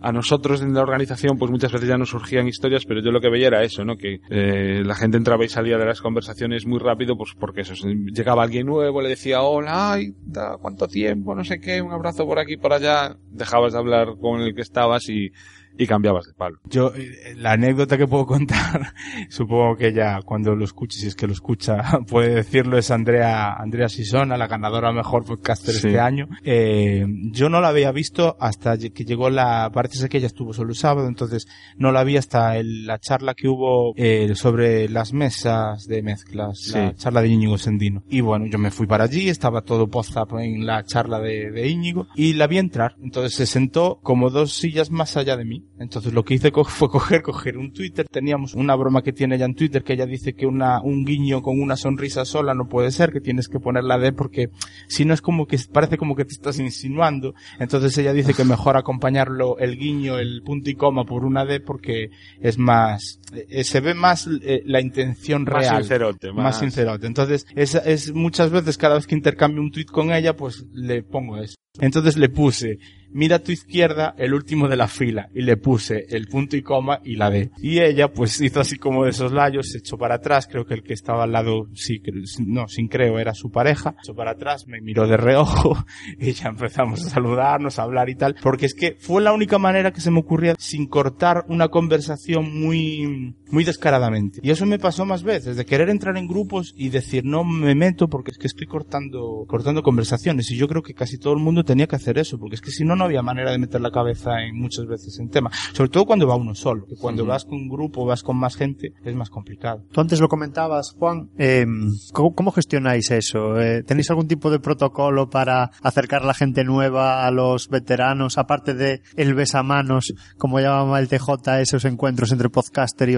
a 0.01 0.13
nosotros 0.13 0.63
en 0.63 0.73
la 0.75 0.83
organización 0.83 1.39
pues 1.39 1.51
muchas 1.51 1.73
veces 1.73 1.89
ya 1.89 1.99
nos 1.99 2.11
surgían 2.11 2.49
historias, 2.49 2.85
pero 2.87 3.01
yo 3.03 3.11
lo 3.11 3.21
que 3.21 3.31
veía 3.31 3.49
era 3.49 3.63
eso, 3.63 3.85
¿no? 3.85 3.97
Que 3.97 4.21
eh, 4.31 4.83
la 4.85 4.95
gente 4.95 5.17
entraba 5.17 5.45
y 5.45 5.49
salía 5.49 5.79
de 5.79 5.85
las 5.87 6.01
conversaciones 6.01 6.67
muy 6.67 6.79
rápido, 6.79 7.17
pues 7.17 7.31
porque 7.39 7.63
eso, 7.63 7.75
llegaba 8.13 8.43
alguien 8.43 8.67
nuevo, 8.67 9.01
le 9.03 9.09
decía, 9.11 9.43
hola, 9.43 9.93
ay, 9.93 10.15
da, 10.25 10.57
cuánto 10.61 10.87
tiempo, 10.89 11.35
no 11.35 11.45
sé 11.45 11.61
qué, 11.61 11.81
un 11.83 11.93
abrazo 11.93 12.27
por 12.27 12.39
aquí, 12.39 12.57
por 12.57 12.73
allá, 12.73 13.17
dejabas 13.31 13.73
de 13.73 13.79
hablar 13.79 14.17
con 14.21 14.41
el 14.41 14.55
que 14.55 14.63
estabas 14.63 15.09
y, 15.09 15.31
y 15.79 15.87
cambiabas 15.87 16.27
de 16.27 16.33
palo. 16.35 16.59
Yo, 16.69 16.93
eh, 16.95 17.35
la 17.37 17.53
anécdota 17.53 17.97
que 17.97 18.07
puedo 18.07 18.27
contar, 18.27 18.93
supongo 19.29 19.77
que 19.77 19.89
ella 19.89 20.21
cuando 20.25 20.55
lo 20.55 20.65
escuche, 20.65 20.99
si 20.99 21.07
es 21.07 21.15
que 21.17 21.27
lo 21.27 21.33
escucha, 21.33 21.79
puede 22.09 22.35
decirlo, 22.35 22.79
es 22.79 22.91
Andrea, 22.91 23.55
Andrea 23.55 23.89
Sisona, 23.89 24.37
la 24.37 24.47
ganadora 24.47 24.93
mejor 24.93 25.25
podcaster 25.25 25.75
Sí. 25.75 25.87
este 25.89 26.01
año. 26.01 26.29
Eh, 26.45 27.05
yo 27.33 27.49
no 27.49 27.61
la 27.61 27.69
había 27.69 27.93
visto 27.93 28.37
hasta 28.41 28.77
que 28.79 29.05
llegó 29.05 29.31
la, 29.31 29.71
parece 29.73 30.09
que 30.09 30.19
ella 30.19 30.27
estuvo 30.27 30.53
solo 30.53 30.71
el 30.71 30.77
sábado, 30.77 31.09
entonces 31.09 31.47
no 31.77 31.93
la 31.93 32.05
vi 32.05 32.17
hasta 32.17 32.57
el- 32.57 32.87
la 32.87 32.99
charla 32.99 33.35
que 33.35 33.49
hubo 33.49 33.93
eh, 33.97 34.35
sobre 34.35 34.89
las 34.89 35.13
mesas 35.13 35.87
de 35.87 36.03
mezclas, 36.03 36.69
la 36.75 36.91
Sí. 36.91 36.97
charla 36.97 37.23
de 37.23 37.29
Íñigo 37.29 37.59
Sendino. 37.59 38.03
Y 38.09 38.21
bueno, 38.21 38.47
yo 38.47 38.59
me 38.59 38.71
fui 38.71 38.87
para 38.87 39.05
allí, 39.05 39.29
estaba 39.29 39.63
todo 39.63 39.89
post-up 39.89 40.39
en 40.39 40.67
la 40.67 40.85
charla 40.85 41.21
de, 41.21 41.51
de 41.51 41.69
Íñigo 41.69 42.07
y 42.15 42.35
la 42.35 42.47
vi 42.47 42.59
entrar. 42.59 42.95
Entonces 43.03 43.35
se 43.35 43.47
sentó 43.47 43.99
como 44.03 44.31
dos 44.31 44.53
sillas 44.55 44.91
más 44.91 45.17
allá 45.17 45.37
de 45.37 45.45
mí. 45.45 45.60
Entonces 45.79 46.13
lo 46.13 46.25
que 46.25 46.35
hice 46.35 46.53
co- 46.53 46.65
fue 46.65 46.89
coger, 46.89 47.23
coger 47.23 47.57
un 47.59 47.73
Twitter. 47.73 48.07
Teníamos 48.11 48.55
una 48.55 48.75
broma 48.75 49.03
que 49.03 49.13
tiene 49.13 49.37
ella 49.37 49.45
en 49.47 49.55
Twitter 49.55 49.83
que 49.83 49.95
ella 49.95 50.07
dice 50.07 50.35
que 50.35 50.47
una, 50.47 50.81
un 50.83 51.05
guiño 51.05 51.43
con 51.43 51.61
una 51.61 51.77
sonrisa 51.77 52.25
sola 52.25 52.55
no 52.55 52.69
puede 52.69 52.91
ser, 52.91 53.13
que 53.13 53.21
tienes 53.21 53.49
que 53.49 53.61
ponerla 53.61 53.99
de 53.99 54.13
porque 54.13 54.51
si 54.89 55.05
no 55.05 55.15
es 55.15 55.23
como 55.23 55.47
que 55.47 55.59
parece 55.73 55.97
como 55.99 56.15
que 56.17 56.25
te 56.25 56.33
estás 56.35 56.59
insinuando. 56.59 57.35
Entonces 57.59 57.97
ella 57.99 58.13
dice 58.13 58.35
que 58.35 58.45
mejor 58.45 58.77
acompañarlo 58.77 59.59
el 59.59 59.77
guiño, 59.79 60.19
el 60.19 60.43
punto 60.43 60.71
y 60.71 60.75
coma 60.75 61.05
por 61.05 61.25
una 61.25 61.45
D 61.45 61.61
porque 61.61 62.11
es 62.41 62.59
más, 62.59 63.21
eh, 63.33 63.65
se 63.65 63.81
ve 63.81 63.95
más 63.95 64.29
eh, 64.43 64.63
la 64.67 64.81
intención 64.81 65.45
Más 65.45 65.53
real 65.53 65.77
sincerote, 65.83 66.33
más, 66.33 66.45
más- 66.45 66.59
sincerote. 66.61 67.07
Entonces, 67.07 67.47
es, 67.55 67.75
es 67.75 68.13
muchas 68.15 68.51
veces 68.51 68.77
cada 68.79 68.95
vez 68.97 69.07
que 69.07 69.15
intercambio 69.15 69.61
un 69.63 69.71
tweet 69.71 69.87
con 69.87 70.13
ella, 70.13 70.37
pues 70.37 70.65
le 70.73 71.03
pongo 71.03 71.37
eso. 71.39 71.55
Entonces 71.79 72.17
le 72.17 72.29
puse, 72.29 72.79
mira 73.13 73.37
a 73.37 73.43
tu 73.43 73.53
izquierda 73.53 74.15
el 74.19 74.35
último 74.35 74.67
de 74.67 74.77
la 74.77 74.89
fila, 74.89 75.29
y 75.33 75.43
le 75.43 75.57
puse 75.57 76.07
el 76.11 76.27
punto 76.27 76.57
y 76.57 76.63
coma 76.63 77.01
y 77.05 77.15
la 77.15 77.31
D. 77.31 77.53
Y 77.63 77.79
ella, 77.79 78.13
pues 78.13 78.41
hizo 78.41 78.59
así 78.59 78.77
como 78.77 79.05
de 79.05 79.11
esos 79.11 79.31
layos, 79.31 79.71
se 79.71 79.79
echó 79.79 79.97
para 79.97 80.17
atrás, 80.17 80.49
creo 80.51 80.67
que 80.67 80.75
el 80.75 80.83
que 80.83 80.95
estaba 80.95 81.23
al 81.23 81.33
lado, 81.33 81.69
sí, 81.75 82.03
no, 82.45 82.67
sin 82.67 82.89
creo, 82.89 83.21
era 83.21 83.35
su 83.35 83.53
pareja, 83.53 83.95
se 84.03 84.11
echó 84.11 84.17
para 84.17 84.33
atrás, 84.33 84.67
me 84.67 84.81
miró 84.81 85.07
de 85.07 85.17
reojo, 85.17 85.85
y 86.19 86.33
ya 86.33 86.49
empezamos 86.49 87.07
a 87.07 87.11
saludarnos, 87.11 87.79
a 87.79 87.85
hablar 87.85 88.09
y 88.09 88.17
tal, 88.17 88.35
porque 88.43 88.67
es 88.67 88.75
que 88.75 88.97
fue 88.99 89.23
la 89.23 89.33
única 89.33 89.59
manera 89.59 89.93
que 89.93 90.01
se 90.01 90.11
me 90.11 90.19
ocurría 90.19 90.57
sin 90.59 90.89
cortar 90.89 91.45
una 91.49 91.69
conversación 91.69 92.53
muy, 92.53 93.37
muy 93.51 93.65
descaradamente. 93.65 94.41
Y 94.43 94.51
eso 94.51 94.67
me 94.67 94.79
pasó 94.79 95.05
más 95.05 95.23
veces, 95.23 95.57
de 95.57 95.65
querer 95.65 95.91
entrar 95.91 96.17
en 96.17 96.27
grupos 96.27 96.73
y 96.77 96.89
decir 96.89 97.25
no 97.25 97.45
me 97.45 97.75
meto 97.75 98.09
porque 98.09 98.31
es 98.31 98.39
que 98.39 98.47
estoy 98.47 98.67
cortando, 98.67 99.45
cortando 99.47 99.83
conversaciones. 99.83 100.51
Y 100.51 100.57
yo 100.57 100.69
creo 100.69 100.83
que 100.83 100.95
casi 100.95 101.19
todo 101.19 101.35
el 101.35 101.41
mundo 101.41 101.65
tenía 101.65 101.87
que 101.87 101.97
hacer 101.97 102.19
eso, 102.19 102.39
porque 102.39 102.57
es 102.57 102.61
que 102.61 102.71
si 102.71 102.85
no, 102.85 102.97
no 102.97 103.05
había 103.05 103.23
manera 103.23 103.51
de 103.51 103.59
meter 103.59 103.81
la 103.81 103.91
cabeza 103.91 104.43
en 104.43 104.59
muchas 104.59 104.87
veces 104.87 105.19
en 105.19 105.31
tema. 105.31 105.51
Sobre 105.73 105.91
todo 105.91 106.07
cuando 106.07 106.27
va 106.27 106.37
uno 106.37 106.55
solo, 106.55 106.87
que 106.87 106.97
cuando 106.97 107.25
vas 107.25 107.45
con 107.45 107.55
un 107.55 107.69
grupo, 107.69 108.05
vas 108.05 108.23
con 108.23 108.37
más 108.37 108.57
gente, 108.57 108.93
es 109.05 109.15
más 109.15 109.31
complicado. 109.31 109.85
Tú 109.93 110.01
antes 110.01 110.21
lo 110.21 110.29
comentabas, 110.29 110.93
Juan. 110.99 111.31
eh, 111.39 111.67
¿cómo, 112.13 112.35
cómo 112.35 112.53
gestionáis 112.53 113.11
eso? 113.11 113.61
Eh, 113.61 113.83
¿Tenéis 113.83 114.11
algún 114.11 114.29
tipo 114.29 114.51
de 114.51 114.61
protocolo 114.61 115.29
para 115.29 115.71
acercar 115.83 116.23
a 116.23 116.27
la 116.27 116.35
gente 116.35 116.65
nueva 116.65 117.27
a 117.27 117.31
los 117.31 117.69
veteranos, 117.69 118.39
aparte 118.39 118.75
de 118.75 119.03
el 119.17 119.35
besamanos, 119.35 120.15
como 120.39 120.61
llamaba 120.61 121.01
el 121.01 121.09
TJ, 121.09 121.61
esos 121.61 121.85
encuentros 121.85 122.33
entre 122.33 122.49
podcaster 122.49 123.09
y 123.09 123.17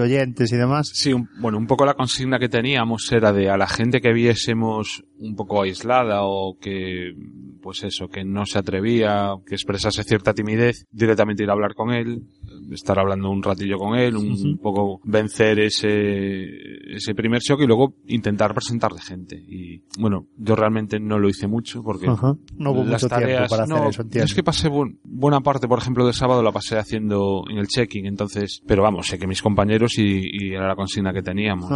Sí, 0.93 1.13
bueno, 1.39 1.57
un 1.57 1.67
poco 1.67 1.85
la 1.85 1.93
consigna 1.93 2.39
que 2.39 2.49
teníamos 2.49 3.11
era 3.11 3.31
de 3.33 3.49
a 3.49 3.57
la 3.57 3.67
gente 3.67 4.01
que 4.01 4.13
viésemos 4.13 5.03
un 5.19 5.35
poco 5.35 5.61
aislada 5.61 6.23
o 6.23 6.57
que, 6.59 7.13
pues 7.61 7.83
eso, 7.83 8.07
que 8.07 8.23
no 8.23 8.45
se 8.45 8.59
atrevía, 8.59 9.35
que 9.45 9.55
expresase 9.55 10.03
cierta 10.03 10.33
timidez, 10.33 10.85
directamente 10.91 11.43
ir 11.43 11.49
a 11.49 11.53
hablar 11.53 11.73
con 11.73 11.91
él, 11.91 12.23
estar 12.71 12.97
hablando 12.99 13.29
un 13.29 13.43
ratillo 13.43 13.77
con 13.77 13.97
él, 13.97 14.15
un 14.17 14.57
poco 14.57 14.99
vencer 15.03 15.59
ese, 15.59 16.95
ese 16.95 17.13
primer 17.15 17.41
shock 17.41 17.61
y 17.61 17.67
luego 17.67 17.95
intentar 18.07 18.53
presentarle 18.53 18.99
gente. 19.01 19.35
Y 19.37 19.81
bueno, 19.99 20.27
yo 20.37 20.55
realmente 20.55 20.99
no 20.99 21.19
lo 21.19 21.29
hice 21.29 21.47
mucho 21.47 21.83
porque. 21.83 22.07
No 22.57 22.71
hubo 22.71 22.83
las 22.83 23.03
mucho 23.03 23.15
tiempo 23.15 23.25
tareas- 23.25 23.49
para 23.49 23.63
hacer 23.63 23.75
no, 23.75 23.89
eso, 23.89 24.01
entiendo. 24.01 24.25
Es 24.25 24.33
que 24.33 24.43
pasé 24.43 24.69
buen- 24.69 24.99
buena 25.03 25.41
parte, 25.41 25.67
por 25.67 25.79
ejemplo, 25.79 26.05
del 26.05 26.13
sábado 26.13 26.41
la 26.43 26.51
pasé 26.51 26.77
haciendo 26.77 27.43
en 27.49 27.57
el 27.57 27.67
checking, 27.67 28.05
entonces, 28.05 28.61
pero 28.65 28.83
vamos, 28.83 29.07
sé 29.07 29.17
que 29.17 29.27
mis 29.27 29.41
compañeros 29.41 29.97
y, 29.97 30.21
y 30.31 30.53
era 30.53 30.67
la 30.67 30.75
consigna 30.75 31.13
que 31.13 31.21
teníamos. 31.21 31.69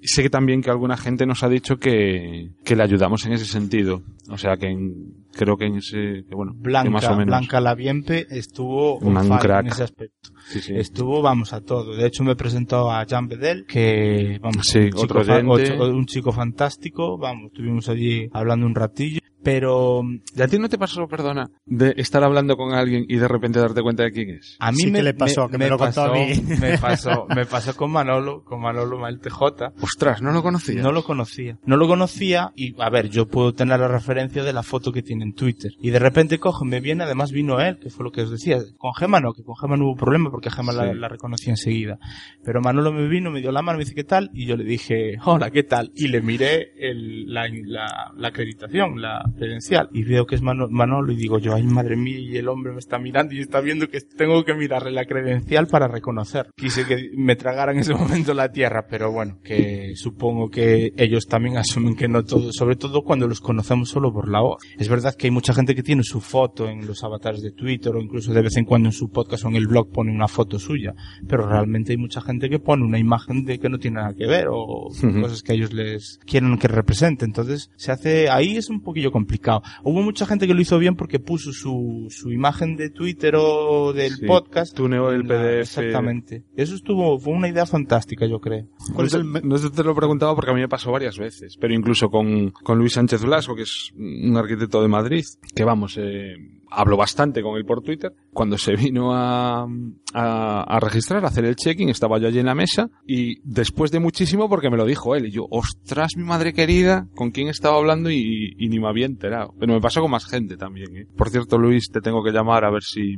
Y 0.00 0.08
sé 0.08 0.22
que 0.22 0.30
también 0.30 0.62
que 0.62 0.70
alguna 0.70 0.96
gente 0.96 1.26
nos 1.26 1.42
ha 1.42 1.48
dicho 1.48 1.78
que, 1.78 2.50
que 2.64 2.76
le 2.76 2.82
ayudamos 2.82 3.24
en 3.26 3.32
ese 3.32 3.44
sentido. 3.46 4.02
O 4.28 4.38
sea 4.38 4.56
que 4.56 4.66
en- 4.68 5.19
creo 5.32 5.56
que 5.56 5.66
en 5.66 5.76
ese, 5.76 6.24
que 6.28 6.34
bueno, 6.34 6.52
que 6.52 6.60
Blanca, 6.60 6.90
más 6.90 7.04
o 7.06 7.16
menos. 7.16 7.26
Blanca 7.26 7.60
Laviempe 7.60 8.26
estuvo 8.30 8.98
un 8.98 9.38
crack. 9.38 9.66
en 9.66 9.72
ese 9.72 9.82
aspecto. 9.82 10.30
Sí, 10.50 10.60
sí. 10.60 10.74
Estuvo, 10.76 11.22
vamos, 11.22 11.52
a 11.52 11.60
todo. 11.60 11.94
De 11.94 12.06
hecho, 12.06 12.24
me 12.24 12.34
presentó 12.34 12.90
a 12.90 13.04
Jean 13.04 13.28
Bedel, 13.28 13.66
que, 13.66 14.38
vamos, 14.42 14.66
Sí, 14.66 14.78
un, 14.80 14.90
chico 14.90 15.02
otro 15.02 15.86
un 15.88 16.06
chico 16.06 16.32
fantástico. 16.32 17.16
Vamos, 17.18 17.52
estuvimos 17.52 17.88
allí 17.88 18.28
hablando 18.32 18.66
un 18.66 18.74
ratillo. 18.74 19.20
Pero 19.42 20.02
¿Y 20.36 20.42
a 20.42 20.48
ti 20.48 20.58
no 20.58 20.68
te 20.68 20.76
pasó, 20.76 21.06
perdona, 21.08 21.50
de 21.64 21.94
estar 21.96 22.22
hablando 22.22 22.56
con 22.56 22.74
alguien 22.74 23.06
y 23.08 23.16
de 23.16 23.26
repente 23.26 23.58
darte 23.58 23.80
cuenta 23.80 24.02
de 24.02 24.12
quién 24.12 24.30
es? 24.30 24.56
a 24.58 24.70
mí 24.70 24.78
Sí 24.78 24.90
me, 24.90 24.98
que 24.98 25.02
le 25.02 25.14
pasó, 25.14 25.48
que 25.48 25.56
me 25.56 25.68
lo 25.68 25.78
contó 25.78 26.02
a 26.02 26.12
pasó, 26.12 26.14
mí. 26.14 26.56
Me 26.60 26.78
pasó, 26.78 27.26
me 27.34 27.46
pasó 27.46 27.74
con 27.74 27.90
Manolo, 27.90 28.44
con 28.44 28.60
Manolo 28.60 28.98
Mael 28.98 29.20
TJ. 29.20 29.72
Ostras, 29.80 30.20
no 30.20 30.32
lo 30.32 30.42
conocía. 30.42 30.82
No 30.82 30.92
lo 30.92 31.04
conocía. 31.04 31.58
No 31.64 31.76
lo 31.76 31.88
conocía 31.88 32.52
y, 32.54 32.74
a 32.80 32.90
ver, 32.90 33.08
yo 33.08 33.28
puedo 33.28 33.54
tener 33.54 33.80
la 33.80 33.88
referencia 33.88 34.44
de 34.44 34.52
la 34.52 34.62
foto 34.62 34.92
que 34.92 35.02
tiene 35.02 35.24
en 35.24 35.34
Twitter. 35.34 35.72
Y 35.80 35.90
de 35.90 35.98
repente 35.98 36.38
cojo, 36.38 36.64
me 36.64 36.80
viene, 36.80 37.04
además 37.04 37.32
vino 37.32 37.60
él, 37.60 37.78
que 37.78 37.88
fue 37.88 38.04
lo 38.04 38.12
que 38.12 38.22
os 38.22 38.30
decía. 38.30 38.58
Con 38.76 38.92
Gema 38.94 39.20
no, 39.20 39.32
que 39.32 39.42
con 39.42 39.56
Gema 39.56 39.76
no 39.76 39.86
hubo 39.86 39.96
problema 39.96 40.30
porque 40.30 40.39
Gema 40.48 40.72
la, 40.72 40.92
Sí. 40.92 40.98
la 40.98 41.08
reconocí 41.08 41.50
enseguida. 41.50 41.98
Pero 42.44 42.60
Manolo 42.62 42.92
me 42.92 43.08
vino, 43.08 43.30
me 43.30 43.40
dio 43.40 43.50
la 43.52 43.60
mano, 43.62 43.78
me 43.78 43.84
dice, 43.84 43.94
¿qué 43.94 44.04
tal? 44.04 44.30
Y 44.32 44.46
yo 44.46 44.56
le 44.56 44.64
dije, 44.64 45.16
hola, 45.24 45.50
¿qué 45.50 45.64
tal? 45.64 45.90
Y 45.94 46.06
le 46.08 46.22
miré 46.22 46.70
el, 46.78 47.32
la, 47.34 47.46
la, 47.66 48.12
la 48.16 48.28
acreditación, 48.28 49.02
la 49.02 49.22
credencial. 49.36 49.88
Y 49.92 50.04
veo 50.04 50.24
que 50.24 50.36
es 50.36 50.42
Mano- 50.42 50.68
Manolo 50.70 51.12
y 51.12 51.16
digo 51.16 51.38
yo, 51.40 51.54
ay 51.54 51.64
madre 51.64 51.96
mía, 51.96 52.18
y 52.18 52.36
el 52.36 52.48
hombre 52.48 52.72
me 52.72 52.78
está 52.78 52.98
mirando 52.98 53.34
y 53.34 53.40
está 53.40 53.60
viendo 53.60 53.88
que 53.88 54.00
tengo 54.00 54.44
que 54.44 54.54
mirarle 54.54 54.92
la 54.92 55.04
credencial 55.04 55.66
para 55.66 55.88
reconocer. 55.88 56.50
Quise 56.56 56.86
que 56.86 57.10
me 57.16 57.34
tragara 57.36 57.72
en 57.72 57.80
ese 57.80 57.92
momento 57.94 58.32
la 58.34 58.52
tierra, 58.52 58.86
pero 58.88 59.10
bueno, 59.10 59.38
que 59.42 59.92
supongo 59.96 60.48
que 60.48 60.92
ellos 60.96 61.26
también 61.26 61.56
asumen 61.56 61.96
que 61.96 62.06
no 62.08 62.22
todo, 62.24 62.52
sobre 62.52 62.76
todo 62.76 63.02
cuando 63.02 63.26
los 63.26 63.40
conocemos 63.40 63.88
solo 63.88 64.12
por 64.12 64.28
la 64.30 64.40
voz. 64.40 64.62
Es 64.78 64.88
verdad 64.88 65.14
que 65.16 65.26
hay 65.26 65.30
mucha 65.32 65.52
gente 65.54 65.74
que 65.74 65.82
tiene 65.82 66.02
su 66.04 66.20
foto 66.20 66.68
en 66.68 66.86
los 66.86 67.02
avatares 67.02 67.42
de 67.42 67.50
Twitter 67.52 67.92
o 67.94 68.00
incluso 68.00 68.32
de 68.32 68.42
vez 68.42 68.56
en 68.56 68.64
cuando 68.64 68.88
en 68.88 68.92
su 68.92 69.10
podcast 69.10 69.44
o 69.44 69.48
en 69.48 69.56
el 69.56 69.66
blog 69.66 69.90
pone 69.90 70.12
una 70.20 70.28
foto 70.28 70.58
suya, 70.58 70.94
pero 71.26 71.46
realmente 71.48 71.92
hay 71.92 71.98
mucha 71.98 72.20
gente 72.20 72.48
que 72.48 72.58
pone 72.58 72.84
una 72.84 72.98
imagen 72.98 73.44
de 73.44 73.58
que 73.58 73.68
no 73.68 73.78
tiene 73.78 73.96
nada 74.00 74.14
que 74.14 74.26
ver 74.26 74.46
o 74.50 74.88
cosas 75.20 75.42
que 75.42 75.52
a 75.52 75.54
ellos 75.54 75.72
les 75.72 76.18
quieren 76.26 76.58
que 76.58 76.68
represente. 76.68 77.24
Entonces, 77.24 77.70
se 77.76 77.90
hace, 77.92 78.28
ahí 78.28 78.56
es 78.56 78.68
un 78.70 78.82
poquillo 78.82 79.10
complicado. 79.12 79.62
Hubo 79.82 80.02
mucha 80.02 80.26
gente 80.26 80.46
que 80.46 80.54
lo 80.54 80.60
hizo 80.60 80.78
bien 80.78 80.94
porque 80.96 81.18
puso 81.18 81.52
su, 81.52 82.06
su 82.10 82.30
imagen 82.32 82.76
de 82.76 82.90
Twitter 82.90 83.34
o 83.36 83.92
del 83.92 84.12
Sí, 84.16 84.26
podcast. 84.26 84.76
tuneó 84.76 85.10
el 85.10 85.22
en 85.22 85.28
la- 85.28 85.34
PDF. 85.34 85.60
Exactamente. 85.60 86.44
Eso 86.56 86.74
estuvo, 86.74 87.18
fue 87.18 87.32
una 87.32 87.48
idea 87.48 87.66
fantástica, 87.66 88.26
yo 88.26 88.40
creo. 88.40 88.66
¿Cuál 88.94 89.06
es 89.06 89.14
no, 89.14 89.40
te, 89.40 89.46
no 89.46 89.70
te 89.70 89.84
lo 89.84 89.94
preguntaba 89.94 90.34
porque 90.34 90.50
a 90.50 90.54
mí 90.54 90.60
me 90.60 90.68
pasó 90.68 90.92
varias 90.92 91.18
veces, 91.18 91.56
pero 91.58 91.74
incluso 91.74 92.10
con, 92.10 92.50
con 92.50 92.78
Luis 92.78 92.92
Sánchez 92.92 93.22
Blasco, 93.24 93.54
que 93.56 93.62
es 93.62 93.92
un 93.96 94.36
arquitecto 94.36 94.82
de 94.82 94.88
Madrid, 94.88 95.24
que 95.54 95.64
vamos, 95.64 95.96
eh, 95.98 96.34
hablo 96.70 96.96
bastante 96.96 97.42
con 97.42 97.56
él 97.56 97.64
por 97.64 97.82
Twitter. 97.82 98.12
Cuando 98.32 98.56
se 98.58 98.74
vino 98.76 99.14
a, 99.14 99.66
a, 100.14 100.62
a 100.62 100.80
registrar, 100.80 101.24
a 101.24 101.28
hacer 101.28 101.44
el 101.44 101.56
check-in, 101.56 101.88
estaba 101.88 102.18
yo 102.18 102.28
allí 102.28 102.38
en 102.38 102.46
la 102.46 102.54
mesa 102.54 102.88
y 103.06 103.40
después 103.42 103.90
de 103.90 104.00
muchísimo 104.00 104.48
porque 104.48 104.70
me 104.70 104.76
lo 104.76 104.84
dijo 104.84 105.14
él 105.16 105.26
y 105.26 105.30
yo, 105.32 105.46
ostras, 105.50 106.12
mi 106.16 106.24
madre 106.24 106.52
querida, 106.52 107.06
con 107.14 107.30
quién 107.30 107.48
estaba 107.48 107.76
hablando 107.76 108.10
y, 108.10 108.54
y 108.58 108.68
ni 108.68 108.78
me 108.78 108.88
había 108.88 109.06
enterado. 109.06 109.54
Pero 109.58 109.72
me 109.74 109.80
pasó 109.80 110.00
con 110.00 110.10
más 110.10 110.26
gente 110.26 110.56
también, 110.56 110.96
¿eh? 110.96 111.06
Por 111.16 111.30
cierto, 111.30 111.58
Luis, 111.58 111.90
te 111.90 112.00
tengo 112.00 112.22
que 112.22 112.30
llamar 112.30 112.64
a 112.64 112.70
ver 112.70 112.82
si... 112.82 113.16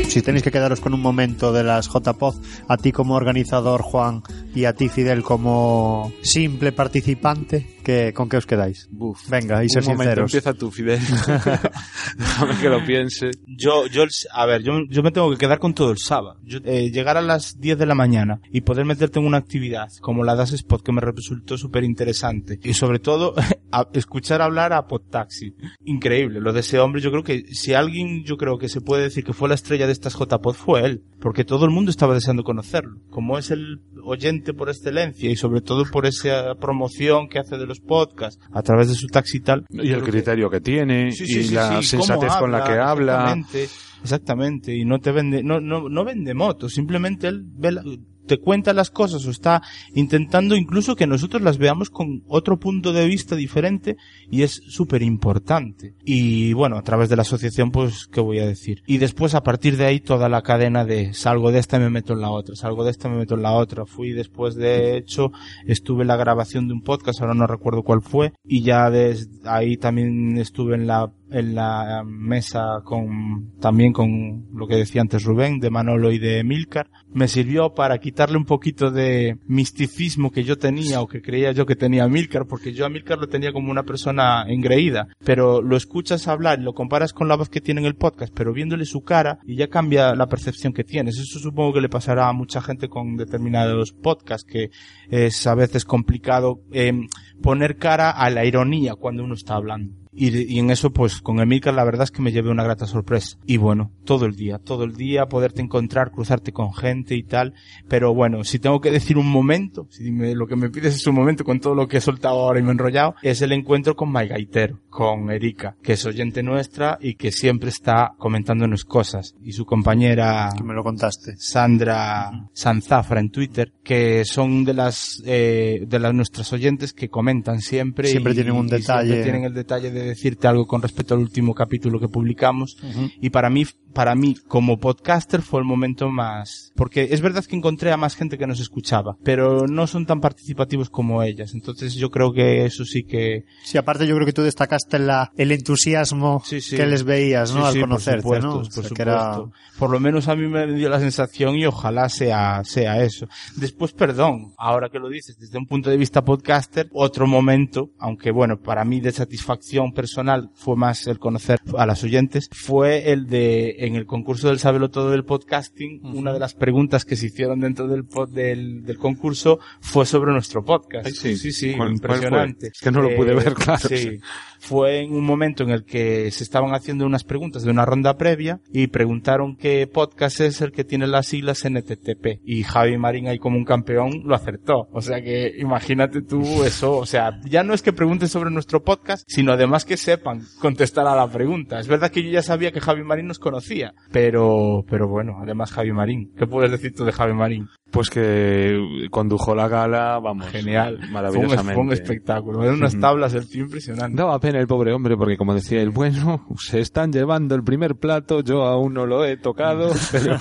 Si 0.07 0.21
tenéis 0.21 0.43
que 0.43 0.51
quedaros 0.51 0.79
con 0.79 0.93
un 0.93 1.01
momento 1.01 1.51
de 1.51 1.63
las 1.63 1.89
JPod, 1.89 2.35
a 2.67 2.77
ti 2.77 2.91
como 2.91 3.15
organizador, 3.15 3.81
Juan, 3.81 4.23
y 4.55 4.65
a 4.65 4.73
ti, 4.73 4.89
Fidel, 4.89 5.21
como 5.21 6.11
simple 6.23 6.71
participante, 6.71 7.76
¿qué, 7.87 8.11
¿con 8.13 8.27
qué 8.27 8.35
os 8.35 8.45
quedáis? 8.45 8.87
Buf. 8.91 9.29
Venga, 9.29 9.63
y 9.63 9.69
ser 9.69 9.81
Un 9.83 9.91
momento, 9.93 10.03
sinceros. 10.27 10.33
empieza 10.33 10.53
tú, 10.53 10.69
Fidel. 10.71 10.99
Déjame 12.17 12.57
que 12.59 12.69
lo 12.69 12.85
piense. 12.85 13.31
Yo, 13.45 13.87
yo, 13.87 14.03
a 14.33 14.45
ver, 14.45 14.61
yo, 14.63 14.81
yo 14.89 15.03
me 15.03 15.11
tengo 15.11 15.29
que 15.31 15.37
quedar 15.37 15.59
con 15.59 15.73
todo 15.73 15.91
el 15.91 15.97
sábado. 15.97 16.37
Yo, 16.43 16.59
eh, 16.65 16.91
llegar 16.91 17.15
a 17.17 17.21
las 17.21 17.59
10 17.59 17.77
de 17.77 17.85
la 17.85 17.95
mañana 17.95 18.41
y 18.51 18.61
poder 18.61 18.85
meterte 18.85 19.19
en 19.19 19.25
una 19.25 19.37
actividad 19.37 19.87
como 20.01 20.23
la 20.23 20.35
Das 20.35 20.51
Spot 20.53 20.81
que 20.83 20.91
me 20.91 21.01
resultó 21.01 21.57
súper 21.57 21.83
interesante. 21.83 22.59
Y 22.63 22.73
sobre 22.73 22.99
todo, 22.99 23.33
a- 23.71 23.87
escuchar 23.93 24.41
hablar 24.41 24.73
a 24.73 24.87
Podtaxi. 24.87 25.53
Increíble. 25.85 26.39
Lo 26.41 26.53
de 26.53 26.59
ese 26.59 26.79
hombre, 26.79 27.01
yo 27.01 27.11
creo 27.11 27.23
que 27.23 27.45
si 27.53 27.73
alguien, 27.73 28.23
yo 28.25 28.37
creo 28.37 28.57
que 28.57 28.69
se 28.69 28.81
puede 28.81 29.03
decir 29.03 29.23
que 29.23 29.33
fue 29.33 29.49
la 29.49 29.55
estrella 29.55 29.85
de 29.87 29.93
estas 29.93 30.13
JPod 30.17 30.53
fue 30.55 30.81
él. 30.85 31.03
Porque 31.21 31.43
todo 31.45 31.65
el 31.65 31.71
mundo 31.71 31.89
estaba 31.91 32.13
deseando 32.13 32.43
conocerlo. 32.43 32.99
Como 33.09 33.37
es 33.37 33.49
el 33.51 33.79
oyente 34.03 34.53
por 34.53 34.69
excelencia 34.69 35.29
y 35.29 35.35
sobre 35.35 35.61
todo 35.61 35.83
por 35.91 36.05
esa 36.05 36.55
promoción 36.55 37.27
que 37.29 37.39
hace 37.39 37.57
de 37.57 37.65
los 37.65 37.76
podcasts 37.79 38.39
a 38.51 38.61
través 38.61 38.87
de 38.89 38.95
su 38.95 39.07
taxi 39.07 39.37
y 39.37 39.41
tal. 39.41 39.65
Y 39.69 39.87
yo 39.89 39.97
el 39.97 40.03
que- 40.03 40.11
criterio 40.11 40.49
que 40.49 40.61
tiene, 40.61 41.11
Sí, 41.11 41.25
sí, 41.27 41.39
y 41.39 41.43
sí, 41.45 41.53
la 41.55 41.81
sensatez 41.81 42.33
con 42.37 42.51
la 42.51 42.63
que 42.63 42.73
habla. 42.73 43.13
Exactamente, 43.13 43.67
exactamente, 44.03 44.75
y 44.75 44.85
no 44.85 44.99
te 44.99 45.11
vende, 45.11 45.43
no, 45.43 45.59
no, 45.59 45.89
no 45.89 46.03
vende 46.03 46.33
motos, 46.33 46.73
simplemente 46.73 47.27
él 47.27 47.43
ve 47.45 47.71
la- 47.71 47.83
te 48.27 48.37
cuenta 48.37 48.73
las 48.73 48.91
cosas 48.91 49.25
o 49.25 49.31
está 49.31 49.61
intentando 49.95 50.55
incluso 50.55 50.95
que 50.95 51.07
nosotros 51.07 51.41
las 51.41 51.57
veamos 51.57 51.89
con 51.89 52.23
otro 52.27 52.59
punto 52.59 52.93
de 52.93 53.07
vista 53.07 53.35
diferente 53.35 53.97
y 54.29 54.43
es 54.43 54.61
súper 54.67 55.01
importante. 55.01 55.95
Y 56.03 56.53
bueno, 56.53 56.77
a 56.77 56.83
través 56.83 57.09
de 57.09 57.15
la 57.15 57.23
asociación, 57.23 57.71
pues, 57.71 58.07
¿qué 58.07 58.21
voy 58.21 58.39
a 58.39 58.45
decir? 58.45 58.83
Y 58.85 58.97
después, 58.97 59.33
a 59.33 59.43
partir 59.43 59.77
de 59.77 59.85
ahí, 59.85 59.99
toda 59.99 60.29
la 60.29 60.41
cadena 60.41 60.85
de 60.85 61.13
salgo 61.13 61.51
de 61.51 61.59
esta 61.59 61.77
y 61.77 61.79
me 61.79 61.89
meto 61.89 62.13
en 62.13 62.21
la 62.21 62.29
otra, 62.29 62.55
salgo 62.55 62.83
de 62.83 62.91
esta 62.91 63.07
y 63.07 63.11
me 63.11 63.17
meto 63.17 63.35
en 63.35 63.41
la 63.41 63.53
otra. 63.53 63.85
Fui 63.85 64.11
después, 64.11 64.55
de 64.55 64.97
hecho, 64.97 65.31
estuve 65.65 66.03
en 66.03 66.09
la 66.09 66.17
grabación 66.17 66.67
de 66.67 66.73
un 66.73 66.81
podcast, 66.81 67.21
ahora 67.21 67.33
no 67.33 67.47
recuerdo 67.47 67.83
cuál 67.83 68.01
fue, 68.01 68.33
y 68.43 68.61
ya 68.61 68.89
desde 68.89 69.27
ahí 69.45 69.77
también 69.77 70.37
estuve 70.37 70.75
en 70.75 70.87
la 70.87 71.11
en 71.31 71.55
la 71.55 72.03
mesa 72.05 72.81
con 72.83 73.51
también 73.59 73.93
con 73.93 74.47
lo 74.53 74.67
que 74.67 74.75
decía 74.75 75.01
antes 75.01 75.23
Rubén 75.23 75.59
de 75.59 75.69
Manolo 75.69 76.11
y 76.11 76.19
de 76.19 76.43
Milcar 76.43 76.89
me 77.13 77.27
sirvió 77.27 77.73
para 77.73 77.97
quitarle 77.97 78.37
un 78.37 78.45
poquito 78.45 78.91
de 78.91 79.37
misticismo 79.47 80.31
que 80.31 80.43
yo 80.43 80.57
tenía 80.57 81.01
o 81.01 81.07
que 81.07 81.21
creía 81.21 81.51
yo 81.51 81.65
que 81.65 81.75
tenía 81.75 82.07
Milcar 82.07 82.45
porque 82.45 82.73
yo 82.73 82.85
a 82.85 82.89
Milcar 82.89 83.17
lo 83.17 83.27
tenía 83.27 83.51
como 83.51 83.71
una 83.71 83.83
persona 83.83 84.45
engreída. 84.47 85.07
Pero 85.23 85.61
lo 85.61 85.75
escuchas 85.75 86.27
hablar 86.27 86.59
lo 86.59 86.73
comparas 86.73 87.13
con 87.13 87.27
la 87.27 87.35
voz 87.35 87.49
que 87.49 87.61
tiene 87.61 87.81
en 87.81 87.87
el 87.87 87.95
podcast 87.95 88.33
pero 88.35 88.53
viéndole 88.53 88.85
su 88.85 89.01
cara 89.01 89.39
y 89.45 89.55
ya 89.55 89.67
cambia 89.67 90.15
la 90.15 90.27
percepción 90.27 90.73
que 90.73 90.83
tienes. 90.83 91.17
Eso 91.17 91.39
supongo 91.39 91.73
que 91.73 91.81
le 91.81 91.89
pasará 91.89 92.27
a 92.29 92.33
mucha 92.33 92.61
gente 92.61 92.87
con 92.87 93.17
determinados 93.17 93.91
podcasts 93.91 94.49
que 94.49 94.69
es 95.09 95.47
a 95.47 95.55
veces 95.55 95.85
complicado 95.85 96.61
eh, 96.71 96.93
poner 97.41 97.77
cara 97.77 98.09
a 98.11 98.29
la 98.29 98.45
ironía 98.45 98.95
cuando 98.95 99.23
uno 99.23 99.33
está 99.35 99.55
hablando 99.55 99.93
y, 100.19 100.51
y 100.51 100.57
en 100.57 100.71
eso, 100.71 100.89
pues, 100.91 101.21
con 101.21 101.39
Emilcar 101.41 101.75
la 101.75 101.83
verdad 101.83 102.05
es 102.05 102.09
que 102.11 102.23
me 102.23 102.31
llevé 102.31 102.49
una 102.49 102.63
grata 102.63 102.87
sorpresa. 102.87 103.37
Y 103.45 103.57
bueno, 103.57 103.91
todo 104.03 104.25
el 104.25 104.35
día, 104.35 104.57
todo 104.57 104.83
el 104.83 104.95
día, 104.95 105.27
poderte 105.27 105.61
encontrar, 105.61 106.09
cruzarte 106.09 106.51
con 106.51 106.73
gente 106.73 107.13
y 107.13 107.21
tal. 107.21 107.53
Pero 107.87 108.15
bueno, 108.15 108.43
si 108.43 108.57
tengo 108.57 108.81
que 108.81 108.89
decir 108.89 109.19
un 109.19 109.29
momento, 109.29 109.85
si 109.91 110.09
me- 110.11 110.33
lo 110.33 110.47
que 110.47 110.55
me 110.55 110.71
pides 110.71 110.95
es 110.95 111.05
un 111.05 111.13
momento 111.13 111.43
con 111.43 111.59
todo 111.59 111.75
lo 111.75 111.87
que 111.87 111.97
he 111.97 112.01
soltado 112.01 112.39
ahora 112.39 112.59
y 112.59 112.63
me 112.63 112.69
he 112.69 112.71
enrollado, 112.71 113.13
es 113.21 113.43
el 113.43 113.51
encuentro 113.51 113.95
con 113.95 114.11
My 114.11 114.25
Gaitero, 114.27 114.79
con 114.89 115.29
Erika, 115.29 115.75
que 115.83 115.93
es 115.93 116.03
oyente 116.07 116.41
nuestra 116.41 116.97
y 116.99 117.13
que 117.13 117.31
siempre 117.31 117.69
está 117.69 118.15
comentándonos 118.17 118.85
cosas. 118.85 119.35
Y 119.43 119.51
su 119.51 119.65
compañera 119.67 120.49
Que 120.57 120.63
me 120.63 120.73
lo 120.73 120.83
contaste. 120.83 121.35
Sandra 121.37 122.49
Sanzafra 122.53 123.19
en 123.19 123.29
Twitter, 123.29 123.71
que 123.83 124.25
son 124.25 124.63
de 124.65 124.73
las 124.73 125.21
eh, 125.27 125.85
de 125.87 125.99
las 125.99 126.13
nuestras 126.15 126.51
oyentes 126.53 126.91
que 126.93 127.09
comentan 127.09 127.26
siempre 127.59 128.07
Siempre 128.09 128.33
y- 128.33 128.35
tienen 128.35 128.53
un 128.53 128.65
y 128.65 128.69
siempre 128.69 128.77
detalle. 128.79 129.23
tienen 129.23 129.43
el 129.43 129.53
detalle 129.53 129.91
de 129.91 130.03
decirte 130.03 130.47
algo 130.47 130.65
con 130.67 130.81
respecto 130.81 131.13
al 131.13 131.19
último 131.21 131.53
capítulo 131.53 131.99
que 131.99 132.07
publicamos 132.09 132.77
y 133.21 133.29
para 133.29 133.49
mí 133.49 133.65
para 133.97 134.13
mí, 134.13 134.35
como 134.47 134.77
podcaster, 134.77 135.41
fue 135.41 135.59
el 135.59 135.65
momento 135.65 136.07
más... 136.09 136.71
Porque 136.75 137.07
es 137.09 137.19
verdad 137.21 137.43
que 137.43 137.55
encontré 137.55 137.91
a 137.91 137.97
más 137.97 138.15
gente 138.15 138.37
que 138.37 138.45
nos 138.45 138.59
escuchaba, 138.59 139.17
pero 139.23 139.65
no 139.65 139.87
son 139.87 140.05
tan 140.05 140.21
participativos 140.21 140.91
como 140.91 141.23
ellas. 141.23 141.55
Entonces 141.55 141.95
yo 141.95 142.11
creo 142.11 142.31
que 142.31 142.63
eso 142.63 142.85
sí 142.85 143.03
que... 143.05 143.45
Sí, 143.63 143.75
aparte 143.79 144.05
yo 144.05 144.13
creo 144.13 144.27
que 144.27 144.33
tú 144.33 144.43
destacaste 144.43 144.99
la, 144.99 145.31
el 145.35 145.51
entusiasmo 145.51 146.43
Sí, 146.45 146.61
sí. 146.61 146.75
que 146.77 146.85
les 146.85 147.03
veías, 147.05 147.51
¿no? 147.55 147.61
Sí, 147.61 147.65
Al 147.67 147.73
sí, 147.73 147.79
por 147.79 147.87
conocerte, 147.89 148.21
supuesto, 148.21 148.47
¿no? 148.47 148.53
por 148.57 148.65
supuesto. 148.71 149.01
era- 149.01 149.41
Por 149.79 149.89
lo 149.89 149.99
menos 149.99 150.27
a 150.27 150.35
mí 150.35 150.47
me 150.47 150.71
dio 150.75 150.89
la 150.89 150.99
sensación 150.99 151.55
y 151.55 151.65
ojalá 151.65 152.07
sea, 152.09 152.63
sea 152.65 153.01
eso. 153.01 153.27
Después, 153.55 153.93
perdón, 153.93 154.53
ahora 154.59 154.89
que 154.89 154.99
lo 154.99 155.09
dices, 155.09 155.39
desde 155.39 155.57
un 155.57 155.65
punto 155.65 155.89
de 155.89 155.97
vista 155.97 156.23
podcaster, 156.23 156.87
otro 156.93 157.25
momento, 157.25 157.89
aunque 157.97 158.29
bueno, 158.29 158.59
para 158.59 158.85
mí 158.85 158.99
de 159.01 159.11
satisfacción 159.11 159.91
personal 159.91 160.51
fue 160.53 160.75
más 160.75 161.07
el 161.07 161.17
conocer 161.17 161.59
a 161.75 161.87
las 161.87 162.03
oyentes, 162.03 162.47
fue 162.51 163.11
el 163.11 163.25
de, 163.25 163.75
en 163.87 163.95
el 163.95 164.05
concurso 164.05 164.49
del 164.49 164.59
Sabelo 164.59 164.89
Todo 164.89 165.11
del 165.11 165.25
podcasting, 165.25 166.01
una 166.03 166.31
de 166.33 166.39
las 166.39 166.53
preguntas 166.53 167.05
que 167.05 167.15
se 167.15 167.27
hicieron 167.27 167.59
dentro 167.59 167.87
del, 167.87 168.03
pod- 168.07 168.29
del, 168.29 168.83
del 168.85 168.97
concurso 168.97 169.59
fue 169.81 170.05
sobre 170.05 170.31
nuestro 170.31 170.63
podcast. 170.63 171.07
Ay, 171.07 171.13
sí. 171.13 171.37
sí, 171.37 171.51
sí, 171.51 171.71
impresionante. 171.71 172.67
Es 172.67 172.79
que 172.81 172.91
no 172.91 173.01
lo 173.01 173.15
pude 173.15 173.33
ver, 173.33 173.53
claro. 173.55 173.87
Sí, 173.87 174.19
fue 174.59 175.01
en 175.01 175.13
un 175.13 175.25
momento 175.25 175.63
en 175.63 175.69
el 175.69 175.83
que 175.83 176.31
se 176.31 176.43
estaban 176.43 176.73
haciendo 176.73 177.05
unas 177.05 177.23
preguntas 177.23 177.63
de 177.63 177.71
una 177.71 177.85
ronda 177.85 178.17
previa 178.17 178.59
y 178.71 178.87
preguntaron 178.87 179.55
qué 179.55 179.87
podcast 179.87 180.39
es 180.41 180.61
el 180.61 180.71
que 180.71 180.83
tiene 180.83 181.07
las 181.07 181.27
siglas 181.27 181.63
NTTP. 181.67 182.41
Y 182.43 182.63
Javi 182.63 182.97
Marín 182.97 183.27
ahí 183.27 183.39
como 183.39 183.57
un 183.57 183.65
campeón 183.65 184.23
lo 184.25 184.35
acertó. 184.35 184.87
O 184.91 185.01
sea 185.01 185.21
que 185.21 185.53
imagínate 185.57 186.21
tú 186.21 186.63
eso. 186.63 186.97
O 186.97 187.05
sea, 187.05 187.39
ya 187.45 187.63
no 187.63 187.73
es 187.73 187.81
que 187.81 187.93
pregunten 187.93 188.29
sobre 188.29 188.51
nuestro 188.51 188.83
podcast, 188.83 189.23
sino 189.27 189.51
además 189.51 189.85
que 189.85 189.97
sepan 189.97 190.41
contestar 190.59 191.07
a 191.07 191.15
la 191.15 191.29
pregunta. 191.29 191.79
Es 191.79 191.87
verdad 191.87 192.11
que 192.11 192.23
yo 192.23 192.29
ya 192.29 192.41
sabía 192.41 192.71
que 192.71 192.81
Javi 192.81 193.03
Marín 193.03 193.27
nos 193.27 193.39
conocía, 193.39 193.93
pero, 194.11 194.85
pero 194.89 195.07
bueno, 195.07 195.37
además 195.41 195.71
Javi 195.71 195.91
Marín. 195.91 196.33
¿Qué 196.37 196.47
puedes 196.47 196.71
decir 196.71 196.93
tú 196.95 197.05
de 197.05 197.11
Javi 197.11 197.33
Marín? 197.33 197.69
Pues 197.91 198.09
que 198.09 199.07
condujo 199.11 199.55
la 199.55 199.67
gala, 199.67 200.19
vamos, 200.19 200.47
Genial. 200.47 200.97
Fue 200.97 201.07
un, 201.07 201.13
maravillosamente. 201.13 201.73
fue 201.73 201.83
un 201.83 201.93
espectáculo. 201.93 202.63
Eran 202.63 202.75
unas 202.75 202.99
tablas 202.99 203.33
el 203.33 203.47
tío 203.47 203.63
impresionante. 203.63 204.15
Pena 204.47 204.61
el 204.61 204.67
pobre 204.67 204.93
hombre 204.93 205.17
porque 205.17 205.35
como 205.35 205.53
decía 205.53 205.81
él, 205.81 205.89
bueno, 205.89 206.45
se 206.57 206.79
están 206.79 207.11
llevando 207.11 207.53
el 207.53 207.65
primer 207.65 207.97
plato, 207.97 208.39
yo 208.39 208.63
aún 208.63 208.93
no 208.93 209.05
lo 209.05 209.25
he 209.25 209.35
tocado, 209.35 209.91
pero 210.13 210.37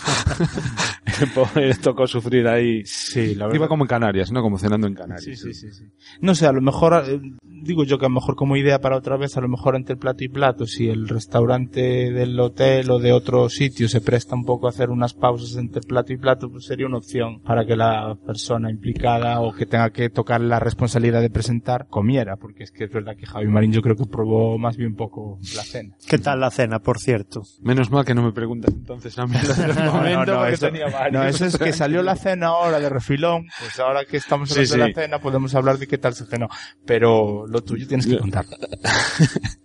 el 1.20 1.30
pobre 1.30 1.68
le 1.68 1.74
tocó 1.74 2.06
sufrir 2.06 2.46
ahí. 2.48 2.84
Sí, 2.84 3.34
la 3.34 3.46
verdad. 3.46 3.56
Iba 3.56 3.68
como 3.68 3.84
en 3.84 3.88
Canarias, 3.88 4.32
¿no? 4.32 4.42
Como 4.42 4.58
cenando 4.58 4.86
en 4.86 4.94
Canarias. 4.94 5.24
Sí, 5.24 5.36
sí, 5.36 5.54
sí, 5.54 5.70
sí. 5.72 5.84
No 6.20 6.34
sé, 6.34 6.46
a 6.46 6.52
lo 6.52 6.60
mejor, 6.60 7.04
eh, 7.06 7.20
digo 7.42 7.84
yo 7.84 7.98
que 7.98 8.06
a 8.06 8.08
lo 8.08 8.14
mejor 8.14 8.36
como 8.36 8.56
idea 8.56 8.80
para 8.80 8.96
otra 8.96 9.16
vez, 9.16 9.36
a 9.36 9.40
lo 9.40 9.48
mejor 9.48 9.76
entre 9.76 9.96
plato 9.96 10.24
y 10.24 10.28
plato, 10.28 10.66
si 10.66 10.88
el 10.88 11.08
restaurante 11.08 12.12
del 12.12 12.38
hotel 12.38 12.90
o 12.90 12.98
de 12.98 13.12
otro 13.12 13.48
sitio 13.48 13.88
se 13.88 14.00
presta 14.00 14.34
un 14.34 14.44
poco 14.44 14.66
a 14.66 14.70
hacer 14.70 14.90
unas 14.90 15.14
pausas 15.14 15.56
entre 15.56 15.80
plato 15.82 16.12
y 16.12 16.16
plato, 16.16 16.50
pues 16.50 16.66
sería 16.66 16.86
una 16.86 16.98
opción 16.98 17.40
para 17.42 17.64
que 17.64 17.76
la 17.76 18.16
persona 18.26 18.70
implicada 18.70 19.40
o 19.40 19.52
que 19.52 19.66
tenga 19.66 19.90
que 19.90 20.10
tocar 20.10 20.40
la 20.40 20.60
responsabilidad 20.60 21.20
de 21.20 21.30
presentar 21.30 21.86
comiera, 21.88 22.36
porque 22.36 22.64
es 22.64 22.70
que 22.70 22.84
es 22.84 22.92
verdad 22.92 23.16
que 23.16 23.26
Javi 23.26 23.48
Marín 23.48 23.72
yo 23.72 23.82
creo 23.82 23.96
que 23.96 24.04
probó 24.04 24.58
más 24.58 24.76
bien 24.76 24.94
poco 24.94 25.38
la 25.54 25.62
cena. 25.62 25.94
¿Qué 26.08 26.18
tal 26.18 26.40
la 26.40 26.50
cena, 26.50 26.80
por 26.80 26.98
cierto? 26.98 27.42
Menos 27.62 27.90
mal 27.90 28.04
que 28.04 28.14
no 28.14 28.22
me 28.22 28.32
preguntas 28.32 28.72
entonces 28.72 29.18
a 29.18 29.26
mí 29.26 29.34
lo 29.46 29.54
del 29.74 29.90
momento 29.90 30.36
porque 30.36 30.54
eso, 30.54 30.66
tenía 30.66 30.88
varios. 31.12 31.22
no, 31.22 31.28
eso 31.28 31.44
es 31.46 31.58
que 31.58 31.72
salió 31.72 32.02
la 32.02 32.16
cena 32.16 32.48
ahora 32.48 32.78
de 32.80 32.88
refilón, 32.88 33.46
pues 33.60 33.78
ahora 33.80 34.04
que 34.04 34.16
estamos 34.16 34.48
Sí, 34.50 34.60
hablando 34.60 34.74
de 34.74 34.88
la 34.88 34.94
cena 35.02 35.18
podemos 35.20 35.54
hablar 35.54 35.78
de 35.78 35.86
qué 35.86 35.98
tal 35.98 36.14
se 36.14 36.26
cenó, 36.26 36.48
pero 36.84 37.46
lo 37.46 37.62
tuyo 37.62 37.86
tienes 37.86 38.06
que 38.06 38.18
contar. 38.18 38.44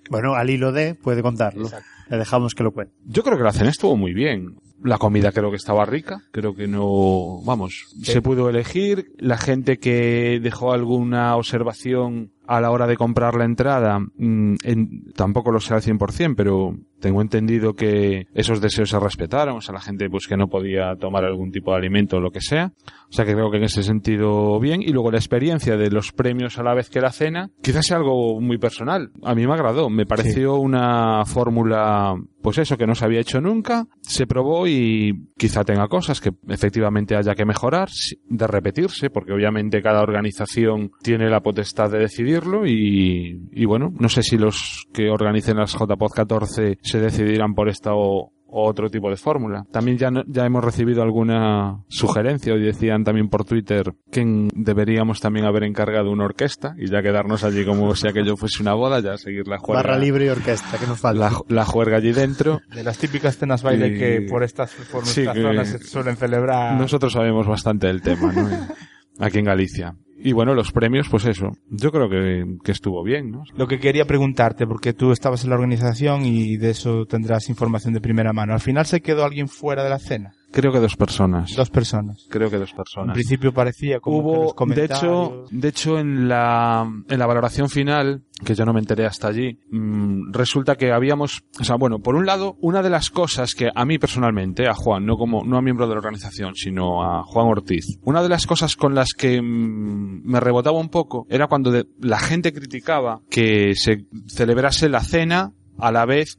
Bueno, 0.10 0.36
al 0.36 0.50
hilo 0.50 0.74
de 0.74 0.94
puede 0.94 1.22
contarlo. 1.22 1.68
Exacto. 1.68 1.88
Le 2.10 2.18
dejamos 2.18 2.54
que 2.54 2.64
lo 2.64 2.74
cuente. 2.74 2.94
Yo 3.06 3.24
creo 3.24 3.38
que 3.38 3.44
la 3.46 3.54
cena 3.54 3.70
estuvo 3.70 3.96
muy 3.96 4.14
bien. 4.14 4.58
La 4.84 4.98
comida 4.98 5.32
creo 5.32 5.50
que 5.52 5.58
estaba 5.58 5.86
rica, 5.86 6.22
creo 6.32 6.56
que 6.56 6.68
no, 6.68 7.42
vamos, 7.46 7.86
Sí. 8.02 8.12
se 8.14 8.22
pudo 8.22 8.50
elegir. 8.50 9.12
La 9.18 9.38
gente 9.38 9.78
que 9.78 10.40
dejó 10.42 10.74
alguna 10.74 11.36
observación 11.36 12.32
a 12.48 12.60
la 12.60 12.72
hora 12.72 12.86
de 12.88 12.98
comprar 12.98 13.36
la 13.36 13.46
entrada, 13.46 14.00
mm, 14.00 14.56
en- 14.64 15.04
tampoco 15.16 15.52
lo 15.52 15.60
sé 15.62 15.74
al 15.74 15.82
100%, 15.82 16.36
pero 16.36 16.76
tengo 17.00 17.22
entendido 17.22 17.76
que 17.76 18.28
esos 18.34 18.60
deseos 18.60 18.90
se 18.90 19.00
respetaron, 19.00 19.58
o 19.58 19.62
sea, 19.62 19.74
la 19.74 19.80
gente 19.82 20.10
pues 20.10 20.28
que 20.28 20.36
no 20.36 20.48
podía 20.50 20.96
tomar 20.98 21.24
algún 21.24 21.52
tipo 21.52 21.72
de 21.72 21.78
alimento 21.78 22.18
o 22.18 22.20
lo 22.20 22.32
que 22.32 22.42
sea. 22.42 22.74
O 23.10 23.14
sea 23.14 23.24
que 23.26 23.34
creo 23.34 23.52
que 23.52 23.58
en 23.58 23.64
ese 23.64 23.84
sentido 23.84 24.60
bien. 24.60 24.82
Y 24.82 24.88
luego 24.92 25.12
la 25.12 25.18
experiencia 25.18 25.78
de 25.78 25.90
los 25.92 26.12
premios 26.12 26.58
a 26.60 26.64
la 26.64 26.74
vez 26.74 26.90
que 26.90 27.00
la 27.00 27.12
cena, 27.12 27.50
quizás 27.62 27.86
sea 27.86 27.98
algo 27.98 28.42
muy 28.42 28.58
personal. 28.58 29.12
A 29.24 29.34
mí 29.34 29.48
me 29.48 29.54
agradó, 29.54 29.90
me 29.90 30.06
pareció 30.06 30.56
una 30.56 31.24
fórmula, 31.26 32.16
pues 32.42 32.58
eso, 32.58 32.78
que 32.78 32.88
no 32.88 32.96
se 32.96 33.06
había 33.06 33.22
hecho 33.22 33.42
nunca. 33.42 33.88
Se 34.02 34.28
probó 34.28 34.68
y 34.68 35.30
quizá 35.38 35.64
tenga 35.64 35.88
cosas 35.88 36.20
que 36.20 36.32
efectivamente 36.48 37.16
haya 37.16 37.36
que 37.36 37.46
mejorar, 37.46 37.90
de 38.26 38.48
repetirse, 38.48 39.10
porque 39.10 39.34
obviamente 39.34 39.82
cada 39.82 40.02
organización 40.02 40.92
tiene 41.02 41.30
la 41.30 41.42
potestad 41.42 41.92
de 41.92 42.00
decidirlo 42.00 42.66
y, 42.66 43.50
y 43.52 43.66
bueno, 43.66 43.94
no 44.00 44.10
sé 44.10 44.24
si 44.24 44.38
los 44.38 44.88
que 44.94 45.10
organicen 45.10 45.58
las 45.58 45.74
JPod 45.74 46.12
14 46.12 46.80
se 46.82 47.00
decidirán 47.00 47.54
por 47.54 47.70
esta 47.70 47.92
o 47.94 48.34
otro 48.52 48.90
tipo 48.90 49.10
de 49.10 49.16
fórmula. 49.18 49.64
También 49.72 49.98
ya, 49.98 50.12
no- 50.12 50.24
ya 50.28 50.46
hemos 50.46 50.64
recibido 50.64 51.02
alguna 51.02 51.84
sugerencia, 51.88 52.54
hoy 52.54 52.62
decían 52.62 53.04
también 53.04 53.30
por 53.30 53.46
Twitter 53.46 53.94
que 54.12 54.48
deberíamos 54.54 55.20
también 55.22 55.46
haber 55.46 55.64
encargado 55.64 56.12
una 56.12 56.26
orquesta 56.26 56.76
y 56.78 56.90
ya 56.90 57.02
quedarnos 57.02 57.44
allí 57.44 57.66
como 57.66 57.96
si 57.96 58.08
aquello 58.08 58.36
fuese 58.38 58.62
una 58.62 58.74
boda, 58.74 59.00
ya 59.00 59.18
seguir 59.18 59.48
la 59.48 59.58
juerga, 59.58 59.84
Barra 59.84 59.98
libre 59.98 60.26
y 60.26 60.30
orquesta, 60.30 60.78
que 60.78 60.88
nos 60.88 61.00
falta. 61.00 61.30
la, 61.30 61.38
la 61.48 61.66
juerga 61.66 61.98
allí 61.98 62.12
dentro. 62.12 62.60
De 62.74 62.84
las 62.84 62.98
típicas 62.98 63.38
cenas 63.38 63.64
baile 63.64 63.88
Y- 63.88 63.98
que 63.98 64.28
por 64.30 64.44
estas 64.44 64.74
por 64.92 65.06
Sí, 65.06 65.22
nuestras 65.24 65.36
que- 65.38 65.42
zonas 65.42 65.68
se 65.70 65.78
suelen 65.80 66.16
celebrar. 66.18 66.80
Nosotros 66.80 67.14
sabemos 67.14 67.48
bastante 67.48 67.88
del 67.88 68.02
tema, 68.02 68.32
¿no? 68.34 68.50
Aquí 69.20 69.40
en 69.40 69.46
Galicia. 69.46 69.96
Y 70.24 70.34
bueno, 70.34 70.54
los 70.54 70.72
premios, 70.72 71.10
pues 71.10 71.26
eso. 71.26 71.52
Yo 71.70 71.92
creo 71.92 72.10
que, 72.10 72.58
que 72.64 72.72
estuvo 72.72 73.04
bien, 73.04 73.32
¿no? 73.32 73.44
Lo 73.56 73.68
que 73.68 73.80
quería 73.80 74.06
preguntarte, 74.06 74.68
porque 74.68 74.94
tú 74.94 75.12
estabas 75.12 75.44
en 75.44 75.50
la 75.50 75.56
organización 75.56 76.26
y 76.26 76.58
de 76.58 76.72
eso 76.72 77.06
tendrás 77.06 77.50
información 77.50 77.94
de 77.94 78.02
primera 78.02 78.34
mano. 78.34 78.54
Al 78.54 78.60
final 78.60 78.86
se 78.86 79.02
quedó 79.02 79.26
alguien 79.26 79.48
fuera 79.48 79.84
de 79.84 79.90
la 79.90 80.00
cena. 80.00 80.34
Creo 80.52 80.72
que 80.72 80.80
dos 80.80 80.98
personas. 80.98 81.56
Dos 81.56 81.70
personas. 81.70 82.26
Creo 82.30 82.50
que 82.50 82.58
dos 82.58 82.72
En 82.72 82.76
personas. 82.78 83.14
principio 83.14 83.54
parecía 83.54 84.00
como 84.00 84.18
que 84.18 84.38
los 84.40 84.54
Hubo, 84.54 84.66
de 84.74 84.86
hecho, 84.86 85.46
de 85.50 85.68
hecho 85.70 85.98
en 86.00 86.28
la, 86.28 86.86
en 87.10 87.20
la 87.20 87.26
valoración 87.26 87.70
final, 87.70 88.24
que 88.44 88.54
yo 88.56 88.66
no 88.66 88.74
me 88.74 88.80
enteré 88.82 89.06
hasta 89.06 89.28
allí, 89.30 89.60
mm, 89.72 90.32
resulta 90.34 90.76
que 90.76 90.92
habíamos, 90.92 91.44
o 91.60 91.64
sea, 91.64 91.76
bueno, 91.78 92.00
por 92.00 92.16
un 92.16 92.26
lado, 92.26 92.58
una 92.60 92.82
de 92.84 92.90
las 92.90 93.10
cosas 93.12 93.56
que 93.56 93.70
a 93.74 93.86
mí 93.86 93.98
personalmente, 93.98 94.68
a 94.68 94.74
Juan, 94.74 95.06
no 95.06 95.16
como, 95.18 95.44
no 95.46 95.58
a 95.58 95.62
miembro 95.62 95.88
de 95.88 95.94
la 95.94 96.00
organización, 96.00 96.56
sino 96.56 97.04
a 97.04 97.24
Juan 97.24 97.48
Ortiz, 97.48 97.86
una 98.04 98.22
de 98.22 98.30
las 98.30 98.46
cosas 98.46 98.76
con 98.76 98.94
las 98.94 99.14
que 99.14 99.42
mm, 99.42 100.22
me 100.26 100.40
rebotaba 100.42 100.78
un 100.80 100.90
poco 100.90 101.26
era 101.30 101.48
cuando 101.48 101.72
de- 101.72 101.88
la 102.00 102.20
gente 102.20 102.52
criticaba 102.52 103.22
que 103.30 103.74
se 103.76 104.06
celebrase 104.28 104.90
la 104.90 105.02
cena 105.02 105.54
a 105.78 105.92
la 105.92 106.06
vez 106.06 106.38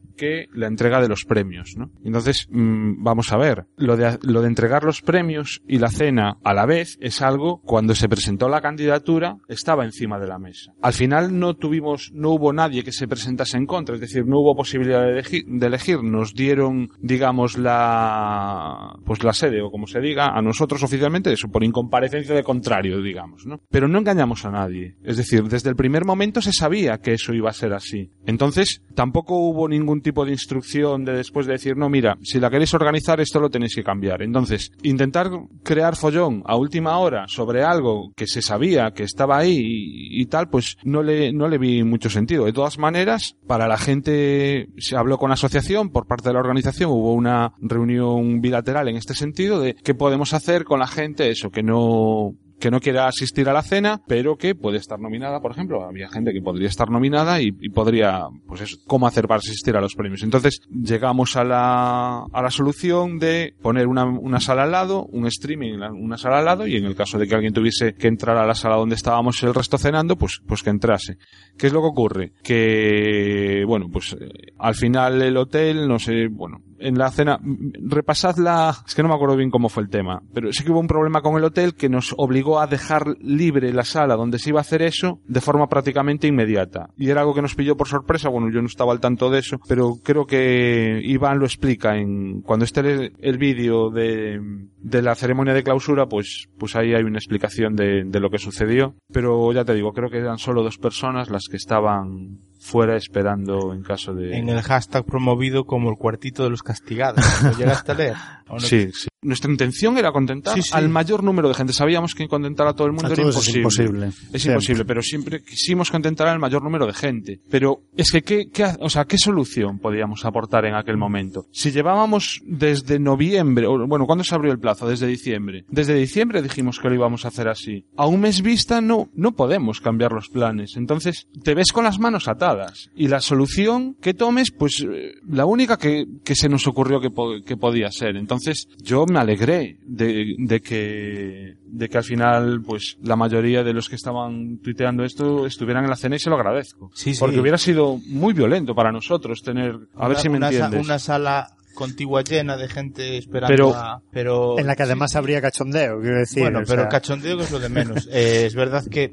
la 0.54 0.66
entrega 0.66 1.00
de 1.00 1.08
los 1.08 1.24
premios. 1.24 1.74
Entonces, 2.04 2.48
mm, 2.50 3.02
vamos 3.02 3.32
a 3.32 3.36
ver, 3.36 3.66
lo 3.76 3.96
de, 3.96 4.18
entregar 4.46 4.84
los 4.84 5.02
premios 5.02 5.62
y 5.66 5.78
la 5.78 5.88
cena 5.88 6.38
a 6.42 6.54
la 6.54 6.66
vez 6.66 6.98
es 7.00 7.22
algo, 7.22 7.60
cuando 7.62 7.94
se 7.94 8.08
presentó 8.08 8.48
la 8.48 8.60
candidatura, 8.60 9.36
estaba 9.48 9.84
encima 9.84 10.18
de 10.18 10.26
la 10.26 10.38
mesa. 10.38 10.72
Al 10.82 10.92
final 10.92 11.38
no 11.38 11.54
tuvimos, 11.54 12.10
no 12.12 12.30
hubo 12.30 12.52
nadie 12.52 12.84
que 12.84 12.92
se 12.92 13.08
presentase 13.08 13.56
en 13.56 13.66
contra, 13.66 13.94
es 13.94 14.00
decir, 14.00 14.26
no 14.26 14.40
hubo 14.40 14.54
posibilidad 14.56 15.02
de 15.02 15.12
elegir, 15.12 15.44
de 15.46 15.66
elegir. 15.66 16.02
nos 16.02 16.34
dieron, 16.34 16.88
digamos, 17.00 17.56
la, 17.56 18.96
pues 19.04 19.22
la 19.24 19.32
sede, 19.32 19.62
o 19.62 19.70
como 19.70 19.86
se 19.86 20.00
diga, 20.00 20.28
a 20.28 20.42
nosotros 20.42 20.82
oficialmente, 20.82 21.32
eso, 21.32 21.48
por 21.48 21.64
incomparecencia 21.64 22.34
de 22.34 22.42
contrario, 22.42 23.00
digamos, 23.00 23.46
¿no? 23.46 23.60
Pero 23.70 23.88
no 23.88 23.98
engañamos 23.98 24.44
a 24.44 24.50
nadie. 24.50 24.96
Es 25.02 25.16
decir, 25.16 25.44
desde 25.44 25.70
el 25.70 25.76
primer 25.76 26.04
momento 26.04 26.40
se 26.40 26.52
sabía 26.52 26.98
que 26.98 27.14
eso 27.14 27.32
iba 27.32 27.50
a 27.50 27.54
ser 27.54 27.72
así. 27.72 28.10
Entonces, 28.26 28.82
tampoco 28.94 29.36
hubo 29.36 29.68
ningún 29.68 30.00
tipo 30.02 30.11
de 30.12 30.32
instrucción 30.32 31.04
de 31.04 31.14
después 31.14 31.46
de 31.46 31.54
decir, 31.54 31.76
no, 31.76 31.88
mira, 31.88 32.16
si 32.22 32.38
la 32.38 32.50
queréis 32.50 32.74
organizar, 32.74 33.20
esto 33.20 33.40
lo 33.40 33.50
tenéis 33.50 33.74
que 33.74 33.82
cambiar. 33.82 34.22
Entonces, 34.22 34.70
intentar 34.82 35.30
crear 35.62 35.96
follón 35.96 36.42
a 36.46 36.56
última 36.56 36.98
hora 36.98 37.24
sobre 37.28 37.62
algo 37.64 38.12
que 38.14 38.26
se 38.26 38.42
sabía 38.42 38.92
que 38.92 39.04
estaba 39.04 39.38
ahí 39.38 39.58
y, 39.58 40.22
y 40.22 40.26
tal, 40.26 40.48
pues 40.48 40.76
no 40.84 41.02
le, 41.02 41.32
no 41.32 41.48
le 41.48 41.58
vi 41.58 41.82
mucho 41.82 42.10
sentido. 42.10 42.44
De 42.44 42.52
todas 42.52 42.78
maneras, 42.78 43.36
para 43.46 43.66
la 43.66 43.78
gente 43.78 44.68
se 44.78 44.96
habló 44.96 45.18
con 45.18 45.30
la 45.30 45.34
asociación, 45.34 45.90
por 45.90 46.06
parte 46.06 46.28
de 46.28 46.34
la 46.34 46.40
organización 46.40 46.90
hubo 46.90 47.14
una 47.14 47.54
reunión 47.60 48.40
bilateral 48.40 48.88
en 48.88 48.96
este 48.96 49.14
sentido 49.14 49.60
de 49.60 49.74
qué 49.74 49.94
podemos 49.94 50.34
hacer 50.34 50.64
con 50.64 50.80
la 50.80 50.86
gente, 50.86 51.30
eso, 51.30 51.50
que 51.50 51.62
no, 51.62 52.34
que 52.62 52.70
no 52.70 52.78
quiera 52.78 53.08
asistir 53.08 53.48
a 53.48 53.52
la 53.52 53.62
cena, 53.62 54.00
pero 54.06 54.36
que 54.36 54.54
puede 54.54 54.76
estar 54.76 55.00
nominada, 55.00 55.40
por 55.40 55.50
ejemplo. 55.50 55.84
Había 55.84 56.08
gente 56.08 56.32
que 56.32 56.40
podría 56.40 56.68
estar 56.68 56.88
nominada 56.90 57.40
y, 57.40 57.50
podría, 57.50 58.28
pues 58.46 58.60
eso, 58.60 58.76
cómo 58.86 59.08
hacer 59.08 59.26
para 59.26 59.38
asistir 59.38 59.76
a 59.76 59.80
los 59.80 59.96
premios. 59.96 60.22
Entonces, 60.22 60.60
llegamos 60.70 61.34
a 61.34 61.42
la, 61.42 62.22
a 62.32 62.40
la 62.40 62.50
solución 62.52 63.18
de 63.18 63.56
poner 63.60 63.88
una, 63.88 64.04
una 64.04 64.38
sala 64.38 64.62
al 64.62 64.70
lado, 64.70 65.06
un 65.06 65.26
streaming 65.26 65.72
en 65.72 65.82
una 65.82 66.16
sala 66.16 66.38
al 66.38 66.44
lado, 66.44 66.64
y 66.68 66.76
en 66.76 66.84
el 66.84 66.94
caso 66.94 67.18
de 67.18 67.26
que 67.26 67.34
alguien 67.34 67.52
tuviese 67.52 67.94
que 67.94 68.06
entrar 68.06 68.36
a 68.36 68.46
la 68.46 68.54
sala 68.54 68.76
donde 68.76 68.94
estábamos 68.94 69.42
el 69.42 69.54
resto 69.54 69.76
cenando, 69.76 70.14
pues, 70.14 70.40
pues 70.46 70.62
que 70.62 70.70
entrase. 70.70 71.18
¿Qué 71.58 71.66
es 71.66 71.72
lo 71.72 71.80
que 71.80 71.88
ocurre? 71.88 72.32
Que, 72.44 73.64
bueno, 73.66 73.88
pues, 73.92 74.12
eh, 74.12 74.52
al 74.58 74.76
final 74.76 75.20
el 75.20 75.36
hotel, 75.36 75.88
no 75.88 75.98
sé, 75.98 76.28
bueno, 76.28 76.62
en 76.82 76.98
la 76.98 77.10
cena, 77.10 77.38
repasad 77.80 78.36
la, 78.36 78.74
es 78.86 78.94
que 78.94 79.02
no 79.02 79.08
me 79.08 79.14
acuerdo 79.14 79.36
bien 79.36 79.50
cómo 79.50 79.68
fue 79.68 79.82
el 79.82 79.88
tema, 79.88 80.22
pero 80.34 80.52
sí 80.52 80.64
que 80.64 80.70
hubo 80.70 80.80
un 80.80 80.86
problema 80.86 81.22
con 81.22 81.36
el 81.36 81.44
hotel 81.44 81.74
que 81.74 81.88
nos 81.88 82.14
obligó 82.16 82.60
a 82.60 82.66
dejar 82.66 83.16
libre 83.20 83.72
la 83.72 83.84
sala 83.84 84.16
donde 84.16 84.38
se 84.38 84.50
iba 84.50 84.60
a 84.60 84.62
hacer 84.62 84.82
eso 84.82 85.20
de 85.26 85.40
forma 85.40 85.68
prácticamente 85.68 86.26
inmediata. 86.26 86.90
Y 86.96 87.10
era 87.10 87.20
algo 87.20 87.34
que 87.34 87.42
nos 87.42 87.54
pilló 87.54 87.76
por 87.76 87.88
sorpresa, 87.88 88.28
bueno, 88.28 88.50
yo 88.50 88.60
no 88.60 88.66
estaba 88.66 88.92
al 88.92 89.00
tanto 89.00 89.30
de 89.30 89.38
eso, 89.38 89.58
pero 89.68 89.96
creo 90.02 90.26
que 90.26 91.00
Iván 91.02 91.38
lo 91.38 91.44
explica 91.44 91.96
en, 91.96 92.42
cuando 92.42 92.64
esté 92.64 92.80
el, 92.80 93.12
el 93.18 93.38
vídeo 93.38 93.90
de, 93.90 94.40
la 94.82 95.14
ceremonia 95.14 95.54
de 95.54 95.62
clausura, 95.62 96.06
pues, 96.06 96.48
pues 96.58 96.76
ahí 96.76 96.94
hay 96.94 97.02
una 97.02 97.18
explicación 97.18 97.76
de 97.76 98.20
lo 98.20 98.30
que 98.30 98.38
sucedió. 98.38 98.94
Pero 99.12 99.52
ya 99.52 99.64
te 99.64 99.74
digo, 99.74 99.92
creo 99.92 100.10
que 100.10 100.18
eran 100.18 100.38
solo 100.38 100.62
dos 100.62 100.78
personas 100.78 101.30
las 101.30 101.44
que 101.50 101.56
estaban 101.56 102.38
fuera 102.62 102.96
esperando 102.96 103.74
en 103.74 103.82
caso 103.82 104.14
de... 104.14 104.38
En 104.38 104.48
el 104.48 104.62
hashtag 104.62 105.04
promovido 105.04 105.64
como 105.64 105.90
el 105.90 105.96
cuartito 105.96 106.44
de 106.44 106.50
los 106.50 106.62
castigados. 106.62 107.24
¿Lo 107.42 107.52
llegaste 107.52 107.92
a 107.92 107.94
leer? 107.94 108.16
¿O 108.48 108.54
no? 108.54 108.60
Sí, 108.72 108.90
sí. 108.92 109.08
Nuestra 109.22 109.50
intención 109.50 109.96
era 109.98 110.10
contentar 110.12 110.54
Sí, 110.54 110.62
sí. 110.62 110.70
al 110.72 110.88
mayor 110.88 111.22
número 111.22 111.48
de 111.48 111.54
gente. 111.54 111.72
Sabíamos 111.72 112.14
que 112.14 112.26
contentar 112.26 112.66
a 112.66 112.74
todo 112.74 112.88
el 112.88 112.92
mundo 112.92 113.08
A 113.08 113.12
era 113.12 113.22
todos 113.22 113.36
es 113.48 113.54
imposible. 113.56 113.88
imposible. 114.06 114.28
Es 114.32 114.46
imposible, 114.46 114.84
pero 114.84 115.00
siempre 115.02 115.42
quisimos 115.44 115.90
contentar 115.90 116.26
al 116.28 116.38
mayor 116.40 116.62
número 116.62 116.86
de 116.86 116.92
gente. 116.92 117.40
Pero 117.48 117.82
es 117.96 118.10
que, 118.10 118.22
¿qué, 118.22 118.50
qué, 118.52 118.66
o 118.80 118.90
sea, 118.90 119.04
¿qué 119.04 119.16
solución 119.18 119.78
podíamos 119.78 120.24
aportar 120.24 120.64
en 120.66 120.74
aquel 120.74 120.96
momento? 120.96 121.46
Si 121.52 121.70
llevábamos 121.70 122.40
desde 122.44 122.98
noviembre, 122.98 123.66
o, 123.66 123.86
bueno, 123.86 124.06
¿cuándo 124.06 124.24
se 124.24 124.34
abrió 124.34 124.50
el 124.52 124.58
plazo? 124.58 124.88
Desde 124.88 125.06
diciembre. 125.06 125.64
Desde 125.68 125.94
diciembre 125.94 126.42
dijimos 126.42 126.78
que 126.80 126.88
lo 126.88 126.94
íbamos 126.96 127.24
a 127.24 127.28
hacer 127.28 127.46
así. 127.48 127.84
A 127.96 128.06
un 128.06 128.20
mes 128.20 128.42
vista 128.42 128.80
no, 128.80 129.08
no 129.14 129.32
podemos 129.32 129.80
cambiar 129.80 130.12
los 130.12 130.28
planes. 130.28 130.72
Entonces, 130.76 131.28
te 131.44 131.54
ves 131.54 131.72
con 131.72 131.84
las 131.84 131.98
manos 132.00 132.26
atadas. 132.26 132.90
Y 132.96 133.06
la 133.08 133.20
solución 133.20 133.94
que 134.00 134.14
tomes, 134.14 134.50
pues, 134.50 134.84
eh, 134.88 135.14
la 135.28 135.44
única 135.46 135.76
que, 135.76 136.06
que 136.24 136.34
se 136.34 136.48
nos 136.48 136.66
ocurrió 136.66 137.00
que, 137.00 137.10
po- 137.10 137.40
que 137.46 137.56
podía 137.56 137.90
ser. 137.92 138.16
Entonces, 138.16 138.66
yo 138.82 139.04
me 139.12 139.20
alegré 139.20 139.76
de, 139.84 140.34
de 140.38 140.60
que, 140.60 141.54
de 141.64 141.88
que 141.88 141.98
al 141.98 142.04
final, 142.04 142.62
pues, 142.66 142.96
la 143.02 143.14
mayoría 143.16 143.62
de 143.62 143.72
los 143.72 143.88
que 143.88 143.94
estaban 143.96 144.58
tuiteando 144.58 145.04
esto 145.04 145.46
estuvieran 145.46 145.84
en 145.84 145.90
la 145.90 145.96
cena 145.96 146.16
y 146.16 146.18
se 146.18 146.30
lo 146.30 146.36
agradezco. 146.36 146.90
Sí, 146.94 147.14
sí. 147.14 147.20
Porque 147.20 147.38
hubiera 147.38 147.58
sido 147.58 147.98
muy 148.06 148.32
violento 148.34 148.74
para 148.74 148.90
nosotros 148.90 149.42
tener, 149.42 149.76
a 149.94 150.08
ver 150.08 150.16
Una- 150.16 150.20
si 150.20 150.28
me 150.28 150.36
una 150.38 150.46
entiendes. 150.48 150.84
Una 150.84 150.98
sala 150.98 151.46
contigua 151.74 152.22
llena 152.22 152.56
de 152.56 152.68
gente 152.68 153.18
esperando 153.18 153.52
Pero- 153.54 153.74
a- 153.74 154.02
pero 154.12 154.58
En 154.58 154.66
la 154.66 154.74
que 154.76 154.82
sí, 154.84 154.86
además 154.90 155.16
habría 155.16 155.40
cachondeo, 155.40 156.00
quiero 156.00 156.18
decir. 156.18 156.42
bueno, 156.42 156.60
pero 156.66 156.82
sea, 156.82 156.88
cachondeo 156.88 157.36
que 157.38 157.44
es 157.44 157.50
lo 157.50 157.58
de 157.58 157.68
menos. 157.68 158.08
Eh, 158.12 158.44
es 158.46 158.54
verdad 158.54 158.84
que 158.90 159.04
eh, 159.04 159.12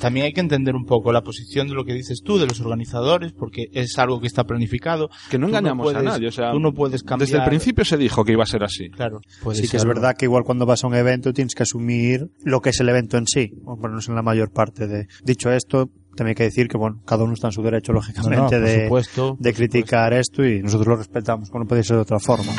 también 0.00 0.26
hay 0.26 0.32
que 0.32 0.40
entender 0.40 0.74
un 0.74 0.84
poco 0.84 1.12
la 1.12 1.22
posición 1.22 1.68
de 1.68 1.74
lo 1.74 1.84
que 1.84 1.94
dices 1.94 2.22
tú, 2.24 2.38
de 2.38 2.46
los 2.46 2.60
organizadores, 2.60 3.32
porque 3.32 3.68
es 3.72 3.98
algo 3.98 4.20
que 4.20 4.26
está 4.26 4.44
planificado. 4.44 5.08
que 5.30 5.38
no 5.38 5.46
Tú 5.46 5.52
no 5.52 5.58
engañamos 5.58 5.88
a 5.88 5.92
puedes- 5.92 6.04
nadie, 6.04 6.28
o 6.28 6.32
sea, 6.32 6.52
tú 6.52 6.60
no 6.60 6.72
puedes 6.72 7.02
cambiar- 7.02 7.26
desde 7.28 7.38
el 7.42 7.48
principio 7.48 7.84
se 7.84 7.96
dijo 7.96 8.24
que 8.24 8.32
iba 8.32 8.42
a 8.42 8.46
ser 8.46 8.64
así. 8.64 8.88
Claro, 8.90 9.20
puede 9.42 9.60
Sí 9.62 9.68
que 9.68 9.76
es 9.76 9.84
verdad 9.84 10.14
que 10.16 10.24
igual 10.26 10.44
cuando 10.44 10.66
vas 10.66 10.84
a 10.84 10.86
un 10.86 10.94
evento 10.94 11.32
tienes 11.32 11.54
que 11.54 11.62
asumir 11.62 12.28
lo 12.44 12.60
que 12.60 12.70
es 12.70 12.80
el 12.80 12.88
evento 12.88 13.16
en 13.16 13.26
sí, 13.26 13.52
o 13.64 13.76
por 13.76 13.84
lo 13.84 13.88
menos 13.90 14.08
en 14.08 14.14
la 14.14 14.22
mayor 14.22 14.50
parte 14.52 14.86
de... 14.86 15.06
Dicho 15.24 15.50
esto, 15.52 15.88
también 16.16 16.28
hay 16.30 16.34
que 16.34 16.44
decir 16.44 16.68
que 16.68 16.76
bueno, 16.76 17.00
cada 17.06 17.24
uno 17.24 17.34
está 17.34 17.48
en 17.48 17.52
su 17.52 17.62
derecho, 17.62 17.92
No, 17.92 18.00
no, 18.00 18.06
lógicamente, 18.06 18.56
por 18.56 18.66
de, 18.66 18.84
supuesto, 18.84 19.36
de 19.38 19.54
criticar 19.54 20.12
esto 20.12 20.44
y 20.44 20.62
nosotros 20.62 20.88
lo 20.88 20.96
respetamos, 20.96 21.50
como 21.50 21.64
no 21.64 21.68
puede 21.68 21.82
ser 21.82 21.96
de 21.96 22.02
otra 22.02 22.18
forma. 22.18 22.52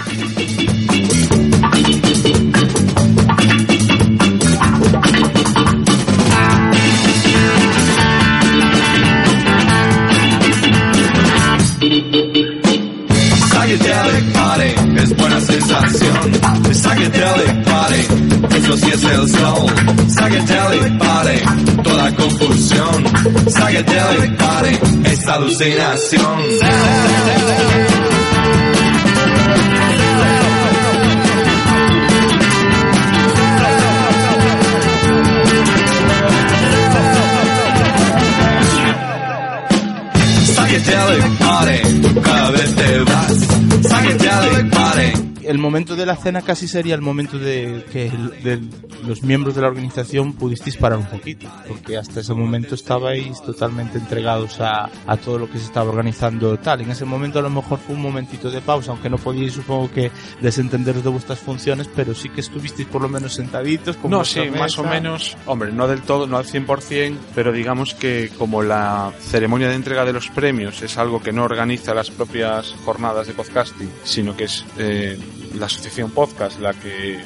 Psychedelic 13.74 14.34
Party 14.34 15.02
es 15.02 15.18
buena 15.18 15.42
sensación. 15.42 16.32
Psychedelic 16.72 17.64
Party, 17.66 18.56
eso 18.58 18.78
sí 18.78 18.90
es 18.94 19.04
el 19.04 19.30
soul. 19.30 19.72
Psychedelic 20.08 20.98
Party, 21.00 21.84
toda 21.84 22.16
confusión. 22.16 23.13
Psychedelic 23.48 24.38
Party 24.38 24.80
es 25.06 25.28
alucinación. 25.28 26.40
El 45.54 45.60
momento 45.60 45.96
de 45.96 46.08
la 46.08 46.16
cena 46.16 46.42
casi 46.42 46.68
sería 46.68 46.96
el 46.96 47.02
momento 47.02 47.38
de 47.38 47.86
que 47.92 48.10
de 48.42 48.60
los 49.06 49.22
miembros 49.22 49.54
de 49.54 49.62
la 49.62 49.68
organización 49.68 50.34
pudisteis 50.34 50.78
parar 50.78 50.98
un 50.98 51.06
poquito, 51.06 51.48
porque 51.68 51.96
hasta 51.96 52.22
ese 52.22 52.34
momento 52.34 52.74
estabais 52.74 53.40
totalmente 53.44 54.00
entregados 54.00 54.60
a, 54.60 54.90
a 55.06 55.18
todo 55.18 55.38
lo 55.38 55.48
que 55.48 55.60
se 55.60 55.66
estaba 55.66 55.92
organizando 55.92 56.58
tal. 56.58 56.82
En 56.82 56.90
ese 56.90 57.06
momento 57.06 57.38
a 57.38 57.44
lo 57.44 57.52
mejor 57.52 57.78
fue 57.78 57.94
un 57.94 58.02
momentito 58.02 58.50
de 58.50 58.62
pausa, 58.62 58.90
aunque 58.90 59.12
no 59.12 59.20
podíais 59.20 59.54
supongo 59.54 59.92
que 59.92 60.10
desentenderos 60.42 61.04
de 61.04 61.12
vuestras 61.12 61.38
funciones, 61.38 61.88
pero 61.96 62.16
sí 62.16 62.30
que 62.30 62.42
estuvisteis 62.42 62.88
por 62.88 63.04
lo 63.04 63.10
menos 63.10 63.36
sentaditos. 63.36 63.96
Con 63.98 64.10
No, 64.10 64.26
sí, 64.26 64.50
más 64.50 64.80
o 64.80 64.84
menos, 64.84 65.38
hombre, 65.46 65.72
no 65.72 65.88
del 65.88 66.02
todo, 66.02 66.26
no 66.26 66.38
al 66.38 66.46
100%, 66.46 67.16
pero 67.36 67.52
digamos 67.52 67.94
que 67.94 68.32
como 68.40 68.64
la 68.64 69.14
ceremonia 69.20 69.70
de 69.70 69.76
entrega 69.76 70.04
de 70.04 70.14
los 70.14 70.30
premios 70.30 70.82
es 70.82 70.98
algo 70.98 71.22
que 71.22 71.32
no 71.32 71.44
organiza 71.44 71.94
las 71.94 72.10
propias 72.10 72.74
jornadas 72.84 73.28
de 73.28 73.34
podcasting, 73.34 73.92
sino 74.04 74.36
que 74.36 74.46
es 74.46 74.66
eh, 74.80 75.20
la 75.54 75.68
asociación 75.68 76.12
podcast 76.12 76.60
la 76.60 76.74
que 76.74 77.20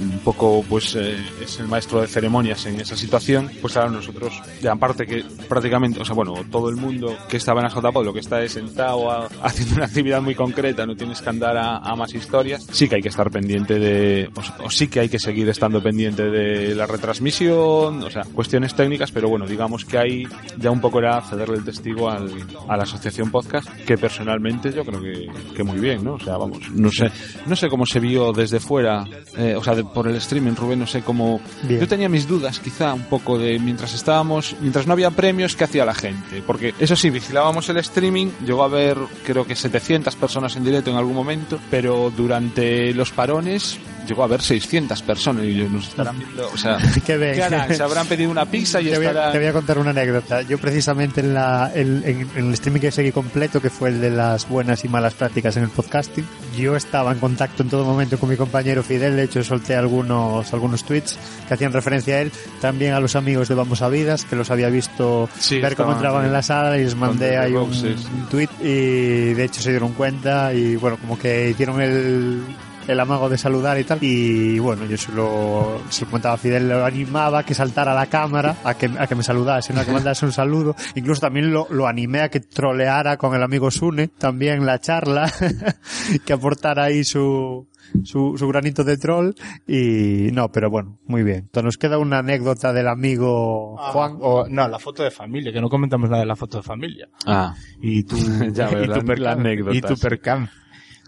un 0.00 0.18
poco 0.20 0.64
pues 0.68 0.94
eh, 0.96 1.16
es 1.42 1.58
el 1.60 1.68
maestro 1.68 2.00
de 2.00 2.06
ceremonias 2.06 2.64
en 2.66 2.80
esa 2.80 2.96
situación, 2.96 3.50
pues 3.60 3.76
ahora 3.76 3.90
nosotros, 3.90 4.32
ya 4.60 4.72
aparte 4.72 5.06
que 5.06 5.24
prácticamente, 5.48 6.00
o 6.00 6.04
sea, 6.04 6.14
bueno, 6.14 6.34
todo 6.50 6.68
el 6.68 6.76
mundo 6.76 7.16
que 7.28 7.36
estaba 7.36 7.60
en 7.60 7.68
la 7.68 7.74
JPod 7.74 8.04
lo 8.04 8.12
que 8.12 8.20
está 8.20 8.42
es 8.42 8.52
sentado 8.52 9.10
a- 9.10 9.28
haciendo 9.42 9.76
una 9.76 9.84
actividad 9.86 10.20
muy 10.22 10.34
concreta, 10.34 10.86
no 10.86 10.94
tienes 10.96 11.20
que 11.20 11.28
andar 11.30 11.56
a, 11.56 11.76
a 11.78 11.96
más 11.96 12.14
historias, 12.14 12.66
sí 12.72 12.88
que 12.88 12.96
hay 12.96 13.02
que 13.02 13.08
estar 13.08 13.30
pendiente 13.30 13.78
de, 13.78 14.30
o, 14.60 14.64
o 14.66 14.70
sí 14.70 14.88
que 14.88 15.00
hay 15.00 15.08
que 15.08 15.18
seguir 15.18 15.48
estando 15.48 15.82
pendiente 15.82 16.22
de 16.30 16.74
la 16.74 16.86
retransmisión, 16.86 18.02
o 18.02 18.10
sea, 18.10 18.22
cuestiones 18.34 18.74
técnicas, 18.74 19.10
pero 19.12 19.28
bueno, 19.28 19.46
digamos 19.46 19.84
que 19.84 19.98
ahí 19.98 20.24
ya 20.58 20.70
un 20.70 20.80
poco 20.80 20.98
era 20.98 21.20
cederle 21.22 21.56
el 21.56 21.64
testigo 21.64 22.10
al, 22.10 22.30
a 22.68 22.76
la 22.76 22.82
asociación 22.82 23.30
podcast, 23.30 23.68
que 23.86 23.96
personalmente 23.96 24.72
yo 24.72 24.84
creo 24.84 25.00
que, 25.00 25.28
que 25.54 25.62
muy 25.62 25.78
bien, 25.78 26.04
¿no? 26.04 26.14
O 26.14 26.18
sea, 26.20 26.36
vamos, 26.36 26.58
no 26.72 26.90
sé, 26.90 27.10
no 27.46 27.56
sé 27.56 27.68
cómo 27.68 27.86
se 27.86 28.00
vio 28.00 28.32
desde 28.32 28.60
fuera, 28.60 29.04
eh, 29.36 29.54
o 29.56 29.62
sea, 29.62 29.74
de- 29.84 29.88
por 29.94 30.08
el 30.08 30.16
streaming, 30.16 30.52
Rubén, 30.54 30.78
no 30.78 30.86
sé 30.86 31.02
cómo... 31.02 31.40
Bien. 31.62 31.80
Yo 31.80 31.88
tenía 31.88 32.08
mis 32.08 32.26
dudas, 32.26 32.58
quizá, 32.60 32.94
un 32.94 33.02
poco 33.04 33.38
de 33.38 33.58
mientras 33.58 33.94
estábamos, 33.94 34.56
mientras 34.60 34.86
no 34.86 34.92
había 34.92 35.10
premios, 35.10 35.56
¿qué 35.56 35.64
hacía 35.64 35.84
la 35.84 35.94
gente? 35.94 36.42
Porque, 36.46 36.74
eso 36.78 36.96
sí, 36.96 37.10
vigilábamos 37.10 37.68
el 37.68 37.76
streaming, 37.78 38.28
llegó 38.46 38.62
a 38.62 38.66
haber, 38.66 38.96
creo 39.24 39.46
que 39.46 39.54
700 39.56 40.14
personas 40.16 40.56
en 40.56 40.64
directo 40.64 40.90
en 40.90 40.96
algún 40.96 41.14
momento, 41.14 41.58
pero 41.70 42.12
durante 42.16 42.92
los 42.94 43.10
parones 43.10 43.78
llegó 44.06 44.22
a 44.22 44.24
haber 44.24 44.42
600 44.42 45.00
personas 45.02 45.44
y 45.44 45.54
nos 45.70 45.86
estarán 45.88 46.18
viendo, 46.18 46.48
o 46.52 46.56
sea, 46.56 46.76
Qué. 47.06 47.32
¿qué 47.34 47.42
harán? 47.42 47.72
Se 47.74 47.82
habrán 47.82 48.06
pedido 48.08 48.30
una 48.32 48.44
pizza 48.46 48.80
y 48.80 48.86
Te 48.90 48.96
voy, 48.96 49.06
a, 49.06 49.10
estarán... 49.10 49.32
te 49.32 49.38
voy 49.38 49.46
a 49.46 49.52
contar 49.52 49.78
una 49.78 49.90
anécdota. 49.90 50.42
Yo 50.42 50.58
precisamente 50.58 51.20
en, 51.20 51.34
la, 51.34 51.70
el- 51.74 52.02
en, 52.04 52.28
en 52.34 52.46
el 52.48 52.52
streaming 52.54 52.80
que 52.80 52.90
seguí 52.90 53.12
completo, 53.12 53.60
que 53.60 53.70
fue 53.70 53.90
el 53.90 54.00
de 54.00 54.10
las 54.10 54.48
buenas 54.48 54.84
y 54.84 54.88
malas 54.88 55.14
prácticas 55.14 55.56
en 55.56 55.62
el 55.64 55.68
podcasting, 55.70 56.26
yo 56.58 56.74
estaba 56.74 57.12
en 57.12 57.18
contacto 57.20 57.62
en 57.62 57.68
todo 57.70 57.84
momento 57.84 58.18
con 58.18 58.28
mi 58.28 58.36
compañero 58.36 58.82
Fidel. 58.82 59.14
De 59.16 59.22
hecho, 59.24 59.44
solté 59.44 59.71
algunos, 59.74 60.52
algunos 60.52 60.84
tweets 60.84 61.18
que 61.46 61.54
hacían 61.54 61.72
referencia 61.72 62.16
a 62.16 62.20
él. 62.20 62.32
También 62.60 62.94
a 62.94 63.00
los 63.00 63.16
amigos 63.16 63.48
de 63.48 63.54
Vamos 63.54 63.82
a 63.82 63.88
Vidas, 63.88 64.24
que 64.24 64.36
los 64.36 64.50
había 64.50 64.68
visto 64.68 65.28
Sí, 65.38 65.60
ver 65.60 65.76
cómo 65.76 65.92
entraban 65.92 66.24
en 66.24 66.32
la 66.32 66.42
sala 66.42 66.78
y 66.78 66.84
les 66.84 66.94
mandé 66.94 67.38
ahí 67.38 67.52
un, 67.52 67.70
un 67.72 68.28
tweet 68.30 68.48
y 68.60 69.34
de 69.34 69.44
hecho 69.44 69.60
se 69.60 69.70
dieron 69.70 69.92
cuenta 69.92 70.52
y 70.54 70.76
bueno, 70.76 70.96
como 70.98 71.18
que 71.18 71.50
hicieron 71.50 71.80
el 71.80 72.42
el 72.88 73.00
amago 73.00 73.28
de 73.28 73.38
saludar 73.38 73.78
y 73.78 73.84
tal. 73.84 73.98
Y 74.02 74.58
bueno, 74.58 74.84
yo 74.86 74.96
se 74.96 75.12
lo, 75.12 75.80
se 75.88 76.02
lo 76.02 76.10
comentaba 76.10 76.34
a 76.34 76.38
Fidel, 76.38 76.68
lo 76.68 76.84
animaba 76.84 77.40
a 77.40 77.42
que 77.44 77.54
saltara 77.54 77.92
a 77.92 77.94
la 77.94 78.06
cámara, 78.06 78.56
a 78.64 78.74
que, 78.74 78.90
a 78.98 79.06
que 79.06 79.14
me 79.14 79.22
saludase, 79.22 79.72
¿no? 79.72 79.80
a 79.80 79.84
que 79.84 79.92
mandase 79.92 80.26
un 80.26 80.32
saludo. 80.32 80.74
Incluso 80.94 81.20
también 81.20 81.52
lo, 81.52 81.66
lo 81.70 81.86
animé 81.86 82.20
a 82.20 82.28
que 82.28 82.40
troleara 82.40 83.16
con 83.16 83.34
el 83.34 83.42
amigo 83.42 83.70
Sune, 83.70 84.08
también 84.08 84.66
la 84.66 84.78
charla, 84.80 85.32
que 86.24 86.32
aportara 86.32 86.84
ahí 86.84 87.04
su, 87.04 87.66
su, 88.04 88.34
su 88.36 88.48
granito 88.48 88.84
de 88.84 88.96
troll. 88.96 89.32
Y 89.66 90.28
no, 90.32 90.50
pero 90.50 90.70
bueno, 90.70 90.98
muy 91.06 91.22
bien. 91.22 91.38
Entonces 91.38 91.64
nos 91.64 91.78
queda 91.78 91.98
una 91.98 92.18
anécdota 92.18 92.72
del 92.72 92.88
amigo 92.88 93.76
Juan. 93.78 94.16
O, 94.20 94.46
no, 94.48 94.68
la 94.68 94.78
foto 94.78 95.02
de 95.02 95.10
familia, 95.10 95.52
que 95.52 95.60
no 95.60 95.68
comentamos 95.68 96.08
nada 96.10 96.20
de 96.22 96.26
la 96.26 96.36
foto 96.36 96.58
de 96.58 96.62
familia. 96.62 97.08
Ah, 97.26 97.54
Y 97.80 98.04
tu, 98.04 98.16
Ya 98.52 98.70
la- 98.70 99.02
la 99.16 99.32
anécdota, 99.32 99.76
Y 99.76 99.80
tu 99.80 99.96
percance. 99.96 100.52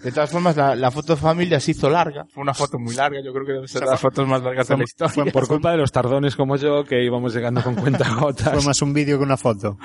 De 0.05 0.13
todas 0.13 0.31
formas, 0.31 0.55
la, 0.55 0.77
la 0.77 0.91
foto 0.91 1.15
de 1.15 1.21
familia 1.21 1.59
se 1.59 1.71
hizo 1.71 1.89
larga. 1.89 2.27
Fue 2.29 2.43
una 2.43 2.53
foto 2.53 2.79
muy 2.79 2.95
larga. 2.95 3.23
Yo 3.25 3.33
creo 3.33 3.47
que 3.47 3.53
debe 3.53 3.67
ser 3.67 3.81
de 3.81 3.87
las 3.91 4.01
fotos 4.01 4.29
más 4.29 4.43
largas 4.43 4.69
de 4.69 4.77
la 4.77 4.85
historia. 4.85 5.33
Por 5.33 5.49
culpa 5.49 5.71
de 5.71 5.79
los 5.79 5.91
tardones 5.91 6.37
como 6.37 6.57
yo, 6.57 6.85
que 6.85 7.03
íbamos 7.03 7.35
llegando 7.35 7.63
con 7.63 7.75
cuentagotas. 7.81 8.53
Fue 8.53 8.67
más 8.67 8.83
un 8.83 8.93
vídeo 8.93 9.17
que 9.17 9.25
una 9.25 9.39
foto. 9.39 9.79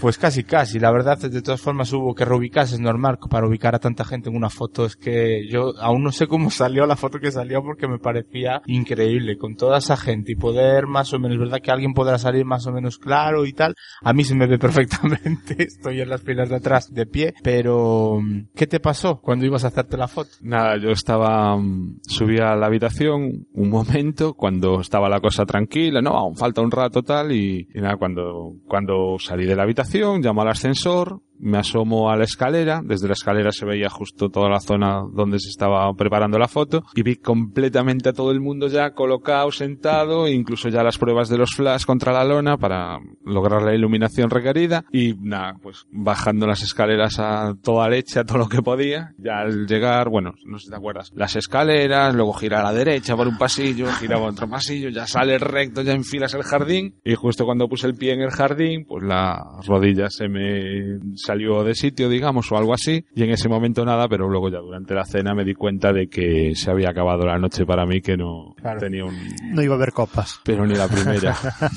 Pues 0.00 0.16
casi, 0.16 0.44
casi. 0.44 0.78
La 0.78 0.92
verdad, 0.92 1.18
de 1.18 1.42
todas 1.42 1.60
formas, 1.60 1.92
hubo 1.92 2.14
que 2.14 2.24
reubicarse. 2.24 2.76
Es 2.76 2.80
normal 2.80 3.18
para 3.28 3.48
ubicar 3.48 3.74
a 3.74 3.80
tanta 3.80 4.04
gente 4.04 4.30
en 4.30 4.36
una 4.36 4.48
foto. 4.48 4.86
Es 4.86 4.94
que 4.94 5.48
yo 5.50 5.72
aún 5.80 6.04
no 6.04 6.12
sé 6.12 6.28
cómo 6.28 6.52
salió 6.52 6.86
la 6.86 6.94
foto 6.94 7.18
que 7.18 7.32
salió 7.32 7.60
porque 7.60 7.88
me 7.88 7.98
parecía 7.98 8.62
increíble. 8.66 9.38
Con 9.38 9.56
toda 9.56 9.78
esa 9.78 9.96
gente 9.96 10.32
y 10.32 10.36
poder 10.36 10.86
más 10.86 11.12
o 11.12 11.18
menos, 11.18 11.36
¿verdad? 11.36 11.58
Que 11.60 11.72
alguien 11.72 11.94
podrá 11.94 12.16
salir 12.18 12.44
más 12.44 12.64
o 12.68 12.72
menos 12.72 12.96
claro 12.98 13.44
y 13.44 13.52
tal. 13.52 13.74
A 14.02 14.12
mí 14.12 14.22
se 14.22 14.36
me 14.36 14.46
ve 14.46 14.58
perfectamente. 14.60 15.64
Estoy 15.64 16.00
en 16.00 16.10
las 16.10 16.22
filas 16.22 16.48
de 16.48 16.56
atrás 16.56 16.94
de 16.94 17.06
pie. 17.06 17.34
Pero, 17.42 18.20
¿qué 18.54 18.68
te 18.68 18.78
pasó 18.78 19.20
cuando 19.20 19.47
ibas 19.48 19.64
a 19.64 19.68
hacerte 19.68 19.96
la 19.96 20.08
foto? 20.08 20.30
Nada, 20.42 20.76
yo 20.76 20.90
estaba, 20.90 21.56
mm, 21.56 22.00
subí 22.02 22.38
a 22.38 22.54
la 22.54 22.66
habitación 22.66 23.46
un 23.52 23.68
momento 23.68 24.34
cuando 24.34 24.80
estaba 24.80 25.08
la 25.08 25.20
cosa 25.20 25.44
tranquila, 25.44 26.00
no, 26.00 26.10
aún 26.10 26.36
falta 26.36 26.60
un 26.60 26.70
rato 26.70 27.02
tal 27.02 27.32
y, 27.32 27.68
y 27.74 27.80
nada, 27.80 27.96
cuando, 27.96 28.54
cuando 28.66 29.16
salí 29.18 29.46
de 29.46 29.56
la 29.56 29.64
habitación, 29.64 30.20
llamo 30.22 30.42
al 30.42 30.48
ascensor, 30.48 31.20
me 31.38 31.58
asomo 31.58 32.10
a 32.10 32.16
la 32.16 32.24
escalera, 32.24 32.80
desde 32.84 33.06
la 33.06 33.14
escalera 33.14 33.52
se 33.52 33.64
veía 33.64 33.88
justo 33.88 34.28
toda 34.28 34.48
la 34.48 34.60
zona 34.60 35.02
donde 35.12 35.38
se 35.38 35.48
estaba 35.48 35.92
preparando 35.94 36.38
la 36.38 36.48
foto 36.48 36.82
y 36.94 37.02
vi 37.02 37.16
completamente 37.16 38.08
a 38.08 38.12
todo 38.12 38.30
el 38.30 38.40
mundo 38.40 38.68
ya 38.68 38.92
colocado, 38.92 39.50
sentado, 39.52 40.28
incluso 40.28 40.68
ya 40.68 40.82
las 40.82 40.98
pruebas 40.98 41.28
de 41.28 41.38
los 41.38 41.54
flash 41.54 41.84
contra 41.84 42.12
la 42.12 42.24
lona 42.24 42.56
para 42.56 42.98
lograr 43.24 43.62
la 43.62 43.74
iluminación 43.74 44.30
requerida 44.30 44.84
y 44.92 45.14
nada, 45.14 45.56
pues 45.62 45.86
bajando 45.90 46.46
las 46.46 46.62
escaleras 46.62 47.18
a 47.18 47.54
toda 47.62 47.88
leche, 47.88 48.20
a 48.20 48.24
todo 48.24 48.38
lo 48.38 48.48
que 48.48 48.62
podía, 48.62 49.14
ya 49.18 49.38
al 49.38 49.66
llegar, 49.66 50.08
bueno, 50.08 50.34
no 50.44 50.58
sé 50.58 50.64
si 50.64 50.70
te 50.70 50.76
acuerdas, 50.76 51.12
las 51.14 51.36
escaleras, 51.36 52.14
luego 52.14 52.32
gira 52.32 52.60
a 52.60 52.64
la 52.64 52.72
derecha 52.72 53.16
por 53.16 53.28
un 53.28 53.38
pasillo, 53.38 53.86
giraba 53.92 54.26
otro 54.26 54.48
pasillo, 54.48 54.88
ya 54.88 55.06
sale 55.06 55.38
recto, 55.38 55.82
ya 55.82 55.92
enfilas 55.92 56.34
el 56.34 56.42
jardín 56.42 56.96
y 57.04 57.14
justo 57.14 57.44
cuando 57.44 57.68
puse 57.68 57.86
el 57.86 57.94
pie 57.94 58.14
en 58.14 58.22
el 58.22 58.30
jardín, 58.30 58.84
pues 58.86 59.04
la 59.04 59.60
rodilla 59.66 60.10
se 60.10 60.28
me 60.28 60.98
salió 61.28 61.62
de 61.62 61.74
sitio, 61.74 62.08
digamos, 62.08 62.50
o 62.50 62.56
algo 62.56 62.72
así, 62.72 63.04
y 63.14 63.22
en 63.22 63.30
ese 63.30 63.48
momento 63.48 63.84
nada, 63.84 64.08
pero 64.08 64.28
luego 64.28 64.48
ya 64.50 64.58
durante 64.58 64.94
la 64.94 65.04
cena 65.04 65.34
me 65.34 65.44
di 65.44 65.54
cuenta 65.54 65.92
de 65.92 66.08
que 66.08 66.54
se 66.54 66.70
había 66.70 66.88
acabado 66.90 67.26
la 67.26 67.38
noche 67.38 67.66
para 67.66 67.84
mí, 67.86 68.00
que 68.00 68.16
no 68.16 68.54
Claro. 68.60 68.80
tenía 68.80 69.04
un... 69.04 69.14
No 69.52 69.62
iba 69.62 69.74
a 69.74 69.76
haber 69.76 69.92
copas. 69.92 70.40
pero 70.44 70.66
ni 70.66 70.74
la 70.74 70.88
primera. 70.88 71.36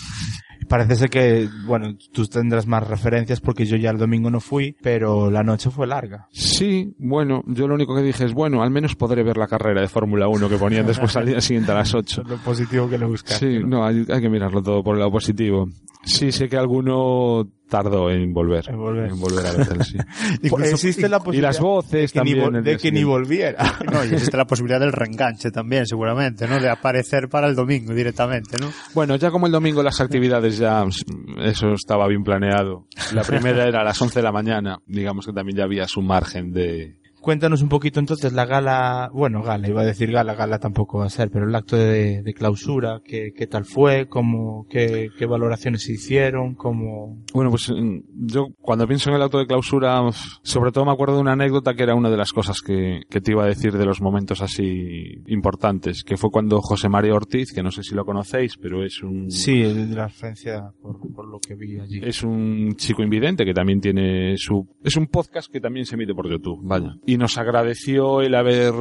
Parece 0.70 0.95
ser 0.95 1.10
que, 1.10 1.49
bueno, 1.66 1.97
tú 2.14 2.26
tendrás 2.28 2.66
más 2.66 2.88
referencias 2.88 3.41
porque 3.41 3.66
yo 3.66 3.76
ya 3.76 3.89
el 3.89 3.97
domingo 3.97 4.30
no 4.32 4.39
fui, 4.39 4.78
pero 4.82 5.30
la 5.30 5.43
noche 5.43 5.70
fue 5.70 5.86
larga. 5.86 6.28
Sí, 6.32 6.95
bueno, 6.97 7.43
yo 7.47 7.68
lo 7.68 7.74
único 7.76 7.93
que 7.93 8.02
dije 8.04 8.24
es, 8.24 8.34
bueno, 8.34 8.64
al 8.64 8.70
menos 8.72 8.95
podré 8.95 9.22
ver 9.24 9.36
la 9.36 9.47
carrera 9.47 9.82
de 9.82 9.89
Fórmula 9.89 10.30
1 10.30 10.47
que 10.47 10.56
ponían 10.58 10.86
después 10.88 11.14
al 11.18 11.26
día 11.26 11.41
siguiente 11.41 11.72
a 11.74 11.76
las 11.76 11.93
8. 11.93 12.02
Eso 12.12 12.22
es 12.22 12.28
lo 12.30 12.38
positivo 12.38 12.88
que 12.89 12.97
le 12.97 13.06
buscas. 13.06 13.38
Sí, 13.38 13.60
no, 13.66 13.84
hay, 13.86 14.06
hay 14.10 14.22
que 14.22 14.30
mirarlo 14.30 14.62
todo 14.64 14.82
por 14.82 14.95
el 14.95 14.99
lado 14.99 15.12
positivo. 15.12 15.68
Sí, 16.04 16.32
sé 16.32 16.49
que 16.49 16.58
alguno 16.58 17.47
tardó 17.70 18.10
en 18.10 18.34
volver. 18.34 18.66
En 18.70 18.78
volver. 18.78 19.10
En 19.10 19.20
volver 19.20 19.45
a 19.45 19.52
Bethel, 19.54 19.84
sí. 19.84 19.97
Incluso 20.43 20.72
existe 20.72 21.08
la 21.08 21.18
y 21.18 21.20
posibilidad 21.20 21.49
las 21.49 21.60
voces 21.60 22.12
de 22.14 22.20
que, 22.20 22.26
ni, 22.26 22.34
también. 22.34 22.56
el 22.56 22.64
de 22.64 22.78
que 22.78 22.91
ni 22.91 23.04
volviera. 23.04 23.78
No, 23.91 24.04
y 24.04 24.14
existe 24.14 24.38
la 24.38 24.45
posibilidad 24.45 24.80
del 24.80 24.91
reenganche 24.91 25.52
también, 25.52 25.86
seguramente, 25.86 26.47
¿no? 26.47 26.60
De 26.60 26.70
aparecer 26.70 27.30
para 27.30 27.47
el 27.47 27.56
domingo 27.56 27.93
directamente, 27.93 28.58
¿no? 28.60 28.72
Bueno, 28.93 29.16
ya 29.16 29.32
como 29.32 29.45
el 29.45 29.52
domingo 29.52 29.82
las 29.84 30.02
actividades 30.02 30.58
ya, 30.58 30.86
eso 31.39 31.74
estaba 31.74 32.08
bien 32.08 32.24
planeado. 32.24 32.88
La 33.14 33.24
primera 33.24 33.68
era 33.68 33.82
a 33.82 33.84
las 33.84 34.02
11 34.02 34.20
de 34.20 34.24
la 34.24 34.32
mañana. 34.32 34.80
Digamos 34.86 35.26
que 35.26 35.34
también 35.34 35.58
ya 35.58 35.64
había 35.64 35.88
su 35.88 36.02
margen 36.02 36.52
de... 36.52 37.01
Cuéntanos 37.22 37.61
un 37.61 37.69
poquito 37.69 37.99
entonces 37.99 38.34
la 38.34 38.45
gala, 38.45 39.09
bueno, 39.13 39.43
gala, 39.43 39.69
iba 39.69 39.82
a 39.82 39.86
decir 39.86 40.11
gala, 40.11 40.34
gala 40.34 40.57
tampoco 40.57 40.97
va 40.97 41.05
a 41.05 41.09
ser, 41.09 41.30
pero 41.30 41.47
el 41.47 41.53
acto 41.53 41.78
de, 41.78 42.24
de 42.24 42.34
clausura, 42.34 42.99
¿qué, 43.05 43.32
qué 43.36 43.45
tal 43.45 43.65
fue? 43.65 44.07
¿Cómo, 44.07 44.65
qué, 44.69 45.09
qué 45.17 45.28
valoraciones 45.28 45.84
se 45.84 45.93
hicieron? 45.93 46.55
¿Cómo... 46.55 47.22
Bueno, 47.34 47.51
pues 47.51 47.69
mm, 47.69 47.99
yo 48.26 48.47
cuando 48.59 48.88
pienso 48.88 49.09
en 49.09 49.17
el 49.17 49.22
auto 49.22 49.38
de 49.38 49.45
clausura, 49.45 50.01
sobre 50.41 50.72
todo 50.72 50.86
me 50.86 50.91
acuerdo 50.91 51.15
de 51.15 51.22
una 51.22 51.34
anécdota 51.34 51.76
que 51.76 51.84
era 51.84 51.93
una 51.93 52.09
de 52.09 52.17
las 52.17 52.34
cosas 52.34 52.61
que, 52.61 53.01
que 53.07 53.22
te 53.22 53.32
iba 53.32 53.43
a 53.43 53.47
decir 53.47 53.78
de 53.78 53.86
los 53.86 54.01
momentos 54.01 54.41
así 54.41 55.22
importantes, 55.28 56.03
que 56.03 56.17
fue 56.17 56.32
cuando 56.32 56.59
José 56.61 56.89
María 56.89 57.13
Ortiz, 57.13 57.53
que 57.53 57.61
no 57.61 57.69
sé 57.69 57.84
si 57.84 57.93
lo 57.93 58.03
conocéis, 58.03 58.57
pero 58.57 58.84
es 58.84 59.03
un... 59.03 59.30
Sí, 59.30 59.61
de 59.61 59.95
la 59.95 60.07
referencia 60.07 60.72
por, 60.82 60.99
por 61.13 61.28
lo 61.28 61.39
que 61.39 61.53
vi 61.53 61.80
allí. 61.80 62.01
Es 62.03 62.24
un 62.24 62.74
chico 62.78 63.03
invidente 63.03 63.45
que 63.45 63.53
también 63.53 63.80
tiene 63.80 64.38
su... 64.38 64.67
Es 64.84 64.97
un 64.97 65.05
podcast 65.05 65.51
que 65.51 65.61
también 65.61 65.86
se 65.86 65.93
emite 65.93 66.15
por 66.15 66.28
YouTube, 66.28 66.61
vaya. 66.63 66.95
Y 67.05 67.11
nos 67.18 67.38
agradeció 67.38 68.22
el 68.22 68.36
haber... 68.36 68.74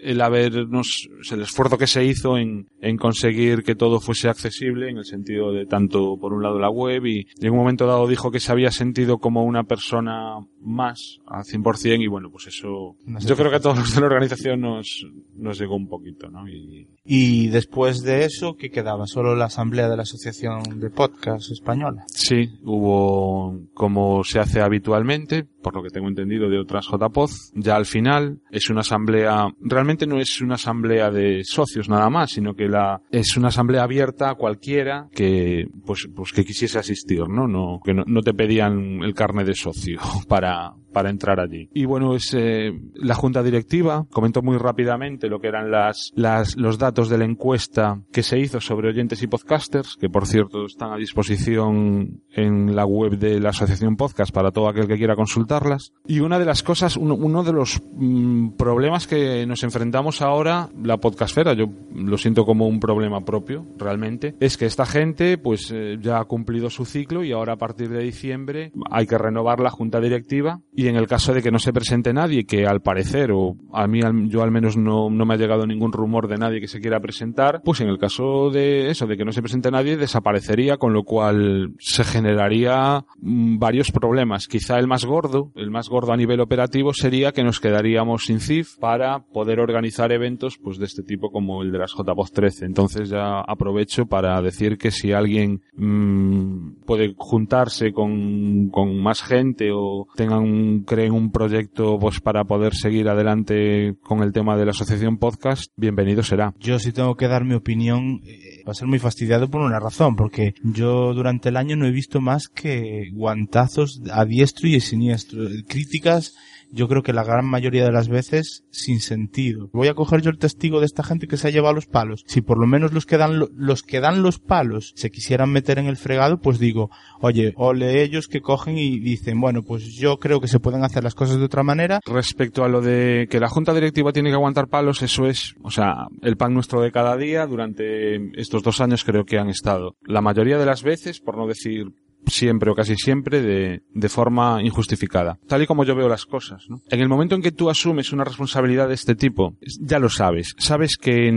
El 0.00 0.20
habernos... 0.20 1.08
El 1.30 1.42
esfuerzo 1.42 1.78
que 1.78 1.86
se 1.86 2.04
hizo 2.04 2.38
en, 2.38 2.68
en 2.80 2.96
conseguir 2.96 3.62
que 3.62 3.74
todo 3.74 4.00
fuese 4.00 4.28
accesible 4.28 4.90
en 4.90 4.98
el 4.98 5.04
sentido 5.04 5.52
de 5.52 5.66
tanto 5.66 6.16
por 6.18 6.32
un 6.32 6.42
lado 6.42 6.58
la 6.58 6.70
web 6.70 7.06
y, 7.06 7.26
y 7.38 7.46
en 7.46 7.52
un 7.52 7.58
momento 7.58 7.86
dado 7.86 8.06
dijo 8.06 8.30
que 8.30 8.40
se 8.40 8.52
había 8.52 8.70
sentido 8.70 9.18
como 9.18 9.44
una 9.44 9.64
persona 9.64 10.38
más 10.60 11.18
al 11.26 11.44
100% 11.44 12.02
y 12.02 12.06
bueno, 12.06 12.30
pues 12.30 12.48
eso... 12.48 12.96
Yo 13.06 13.36
creo 13.36 13.50
que 13.50 13.56
a 13.56 13.60
todos 13.60 13.78
los 13.78 13.94
de 13.94 14.00
la 14.00 14.06
organización 14.06 14.60
nos, 14.60 15.06
nos 15.34 15.58
llegó 15.58 15.76
un 15.76 15.88
poquito, 15.88 16.28
¿no? 16.28 16.48
Y, 16.48 16.88
Y 17.04 17.48
después 17.48 18.02
de 18.02 18.24
eso, 18.24 18.56
¿qué 18.56 18.70
quedaba? 18.70 19.06
Solo 19.06 19.36
la 19.36 19.46
asamblea 19.46 19.88
de 19.88 19.96
la 19.96 20.02
Asociación 20.02 20.80
de 20.80 20.90
Podcast 20.90 21.50
Española. 21.50 22.04
Sí, 22.08 22.50
hubo 22.64 23.60
como 23.74 24.24
se 24.24 24.40
hace 24.40 24.60
habitualmente, 24.60 25.44
por 25.44 25.74
lo 25.74 25.82
que 25.82 25.90
tengo 25.90 26.08
entendido 26.08 26.48
de 26.48 26.58
otras 26.58 26.86
JPOZ, 26.86 27.52
ya 27.54 27.75
al 27.76 27.86
final 27.86 28.40
es 28.50 28.70
una 28.70 28.80
asamblea, 28.80 29.48
realmente 29.60 30.06
no 30.06 30.18
es 30.18 30.40
una 30.40 30.54
asamblea 30.54 31.10
de 31.10 31.42
socios 31.44 31.88
nada 31.88 32.10
más, 32.10 32.30
sino 32.32 32.54
que 32.54 32.68
la 32.68 33.00
es 33.10 33.36
una 33.36 33.48
asamblea 33.48 33.82
abierta 33.82 34.30
a 34.30 34.34
cualquiera 34.34 35.08
que 35.14 35.66
pues 35.84 36.08
pues 36.14 36.32
que 36.32 36.44
quisiese 36.44 36.78
asistir, 36.78 37.28
¿no? 37.28 37.46
No 37.46 37.80
que 37.84 37.94
no, 37.94 38.22
te 38.22 38.34
pedían 38.34 39.02
el 39.02 39.14
carne 39.14 39.44
de 39.44 39.54
socio 39.54 40.00
para 40.28 40.72
para 40.96 41.10
entrar 41.10 41.40
allí. 41.40 41.68
Y 41.74 41.84
bueno, 41.84 42.14
es 42.14 42.32
eh, 42.32 42.72
la 42.94 43.14
junta 43.14 43.42
directiva 43.42 44.06
comentó 44.10 44.40
muy 44.40 44.56
rápidamente 44.56 45.28
lo 45.28 45.40
que 45.40 45.48
eran 45.48 45.70
las, 45.70 46.10
las 46.16 46.56
los 46.56 46.78
datos 46.78 47.10
de 47.10 47.18
la 47.18 47.26
encuesta 47.26 48.00
que 48.10 48.22
se 48.22 48.38
hizo 48.38 48.62
sobre 48.62 48.88
oyentes 48.88 49.22
y 49.22 49.26
podcasters, 49.26 49.98
que 50.00 50.08
por 50.08 50.26
cierto 50.26 50.64
están 50.64 50.94
a 50.94 50.96
disposición 50.96 52.22
en 52.32 52.74
la 52.74 52.86
web 52.86 53.18
de 53.18 53.40
la 53.40 53.50
Asociación 53.50 53.96
Podcast 53.98 54.32
para 54.32 54.52
todo 54.52 54.70
aquel 54.70 54.88
que 54.88 54.96
quiera 54.96 55.16
consultarlas. 55.16 55.92
Y 56.06 56.20
una 56.20 56.38
de 56.38 56.46
las 56.46 56.62
cosas, 56.62 56.96
uno, 56.96 57.14
uno 57.14 57.44
de 57.44 57.52
los 57.52 57.78
mm, 57.92 58.52
problemas 58.52 59.06
que 59.06 59.44
nos 59.44 59.64
enfrentamos 59.64 60.22
ahora, 60.22 60.70
la 60.82 60.96
podcastfera, 60.96 61.52
yo 61.52 61.66
lo 61.94 62.16
siento 62.16 62.46
como 62.46 62.68
un 62.68 62.80
problema 62.80 63.22
propio, 63.22 63.66
realmente, 63.76 64.34
es 64.40 64.56
que 64.56 64.64
esta 64.64 64.86
gente 64.86 65.36
pues 65.36 65.70
eh, 65.74 65.98
ya 66.00 66.20
ha 66.20 66.24
cumplido 66.24 66.70
su 66.70 66.86
ciclo 66.86 67.22
y 67.22 67.32
ahora 67.32 67.52
a 67.52 67.58
partir 67.58 67.90
de 67.90 68.02
diciembre 68.02 68.72
hay 68.90 69.06
que 69.06 69.18
renovar 69.18 69.60
la 69.60 69.68
junta 69.68 70.00
directiva 70.00 70.62
y 70.72 70.85
en 70.88 70.96
el 70.96 71.06
caso 71.06 71.32
de 71.32 71.42
que 71.42 71.50
no 71.50 71.58
se 71.58 71.72
presente 71.72 72.12
nadie, 72.12 72.44
que 72.44 72.66
al 72.66 72.80
parecer, 72.80 73.30
o 73.32 73.56
a 73.72 73.86
mí 73.86 74.00
yo 74.28 74.42
al 74.42 74.50
menos 74.50 74.76
no, 74.76 75.10
me 75.10 75.34
ha 75.34 75.36
llegado 75.36 75.66
ningún 75.66 75.92
rumor 75.92 76.28
de 76.28 76.36
nadie 76.36 76.60
que 76.60 76.68
se 76.68 76.80
quiera 76.80 77.00
presentar, 77.00 77.62
pues 77.64 77.80
en 77.80 77.88
el 77.88 77.98
caso 77.98 78.50
de 78.50 78.90
eso, 78.90 79.06
de 79.06 79.16
que 79.16 79.24
no 79.24 79.32
se 79.32 79.42
presente 79.42 79.70
nadie, 79.70 79.96
desaparecería, 79.96 80.76
con 80.76 80.92
lo 80.92 81.04
cual 81.04 81.74
se 81.78 82.04
generaría 82.04 83.04
mm, 83.20 83.58
varios 83.58 83.90
problemas. 83.90 84.48
Quizá 84.48 84.78
el 84.78 84.86
más 84.86 85.04
gordo, 85.04 85.52
el 85.54 85.70
más 85.70 85.88
gordo 85.88 86.12
a 86.12 86.16
nivel 86.16 86.40
operativo 86.40 86.92
sería 86.92 87.32
que 87.32 87.44
nos 87.44 87.60
quedaríamos 87.60 88.24
sin 88.24 88.40
CIF 88.40 88.76
para 88.78 89.20
poder 89.20 89.60
organizar 89.60 90.12
eventos 90.12 90.58
pues 90.58 90.78
de 90.78 90.86
este 90.86 91.02
tipo 91.02 91.30
como 91.30 91.62
el 91.62 91.72
de 91.72 91.78
las 91.78 91.92
JPOZ 91.92 92.32
13. 92.32 92.66
Entonces 92.66 93.08
ya 93.08 93.40
aprovecho 93.40 94.06
para 94.06 94.40
decir 94.42 94.78
que 94.78 94.90
si 94.90 95.12
alguien 95.12 95.62
mm, 95.74 96.82
puede 96.84 97.14
juntarse 97.16 97.92
con, 97.92 98.70
con 98.70 99.00
más 99.00 99.22
gente 99.22 99.70
o 99.72 100.06
tengan 100.16 100.44
creen 100.86 101.12
un 101.12 101.30
proyecto 101.30 101.98
pues 101.98 102.20
para 102.20 102.44
poder 102.44 102.74
seguir 102.74 103.08
adelante 103.08 103.96
con 104.02 104.22
el 104.22 104.32
tema 104.32 104.56
de 104.56 104.64
la 104.64 104.70
asociación 104.70 105.18
podcast, 105.18 105.72
bienvenido 105.76 106.22
será. 106.22 106.54
Yo 106.58 106.78
si 106.78 106.92
tengo 106.92 107.16
que 107.16 107.28
dar 107.28 107.44
mi 107.44 107.54
opinión, 107.54 108.20
eh, 108.24 108.62
va 108.66 108.72
a 108.72 108.74
ser 108.74 108.88
muy 108.88 108.98
fastidiado 108.98 109.50
por 109.50 109.60
una 109.60 109.80
razón, 109.80 110.16
porque 110.16 110.54
yo 110.62 111.14
durante 111.14 111.48
el 111.48 111.56
año 111.56 111.76
no 111.76 111.86
he 111.86 111.90
visto 111.90 112.20
más 112.20 112.48
que 112.48 113.10
guantazos 113.12 114.00
a 114.12 114.24
diestro 114.24 114.68
y 114.68 114.76
a 114.76 114.80
siniestro, 114.80 115.42
críticas 115.68 116.34
yo 116.70 116.88
creo 116.88 117.02
que 117.02 117.12
la 117.12 117.24
gran 117.24 117.46
mayoría 117.46 117.84
de 117.84 117.92
las 117.92 118.08
veces 118.08 118.64
sin 118.70 119.00
sentido. 119.00 119.70
Voy 119.72 119.88
a 119.88 119.94
coger 119.94 120.20
yo 120.22 120.30
el 120.30 120.38
testigo 120.38 120.80
de 120.80 120.86
esta 120.86 121.02
gente 121.02 121.26
que 121.26 121.36
se 121.36 121.48
ha 121.48 121.50
llevado 121.50 121.74
los 121.74 121.86
palos. 121.86 122.24
Si 122.26 122.40
por 122.40 122.58
lo 122.58 122.66
menos 122.66 122.92
los 122.92 123.06
que 123.06 123.16
dan 123.18 123.38
lo- 123.38 123.48
los 123.54 123.82
que 123.82 124.00
dan 124.00 124.22
los 124.22 124.38
palos 124.38 124.92
se 124.96 125.10
quisieran 125.10 125.50
meter 125.50 125.78
en 125.78 125.86
el 125.86 125.96
fregado, 125.96 126.38
pues 126.40 126.58
digo, 126.58 126.90
oye, 127.20 127.52
ole 127.56 128.02
ellos 128.02 128.28
que 128.28 128.40
cogen 128.40 128.78
y 128.78 128.98
dicen, 129.00 129.40
bueno, 129.40 129.62
pues 129.62 129.94
yo 129.94 130.18
creo 130.18 130.40
que 130.40 130.48
se 130.48 130.60
pueden 130.60 130.84
hacer 130.84 131.04
las 131.04 131.14
cosas 131.14 131.38
de 131.38 131.44
otra 131.44 131.62
manera. 131.62 132.00
Respecto 132.06 132.64
a 132.64 132.68
lo 132.68 132.80
de 132.80 133.26
que 133.30 133.40
la 133.40 133.48
junta 133.48 133.72
directiva 133.74 134.12
tiene 134.12 134.30
que 134.30 134.34
aguantar 134.36 134.68
palos, 134.68 135.02
eso 135.02 135.26
es, 135.26 135.54
o 135.62 135.70
sea, 135.70 136.06
el 136.22 136.36
pan 136.36 136.54
nuestro 136.54 136.80
de 136.80 136.92
cada 136.92 137.16
día 137.16 137.46
durante 137.46 138.16
estos 138.40 138.62
dos 138.62 138.80
años 138.80 139.04
creo 139.04 139.24
que 139.24 139.38
han 139.38 139.48
estado. 139.48 139.96
La 140.02 140.20
mayoría 140.20 140.58
de 140.58 140.66
las 140.66 140.82
veces, 140.82 141.20
por 141.20 141.36
no 141.36 141.46
decir 141.46 141.86
siempre 142.26 142.70
o 142.70 142.74
casi 142.74 142.96
siempre 142.96 143.40
de, 143.40 143.82
de 143.88 144.08
forma 144.08 144.62
injustificada. 144.62 145.38
Tal 145.46 145.62
y 145.62 145.66
como 145.66 145.84
yo 145.84 145.94
veo 145.94 146.08
las 146.08 146.26
cosas, 146.26 146.66
¿no? 146.68 146.80
En 146.88 147.00
el 147.00 147.08
momento 147.08 147.34
en 147.34 147.42
que 147.42 147.52
tú 147.52 147.70
asumes 147.70 148.12
una 148.12 148.24
responsabilidad 148.24 148.88
de 148.88 148.94
este 148.94 149.14
tipo, 149.14 149.56
ya 149.80 149.98
lo 149.98 150.08
sabes. 150.08 150.54
Sabes 150.58 150.96
que, 150.96 151.30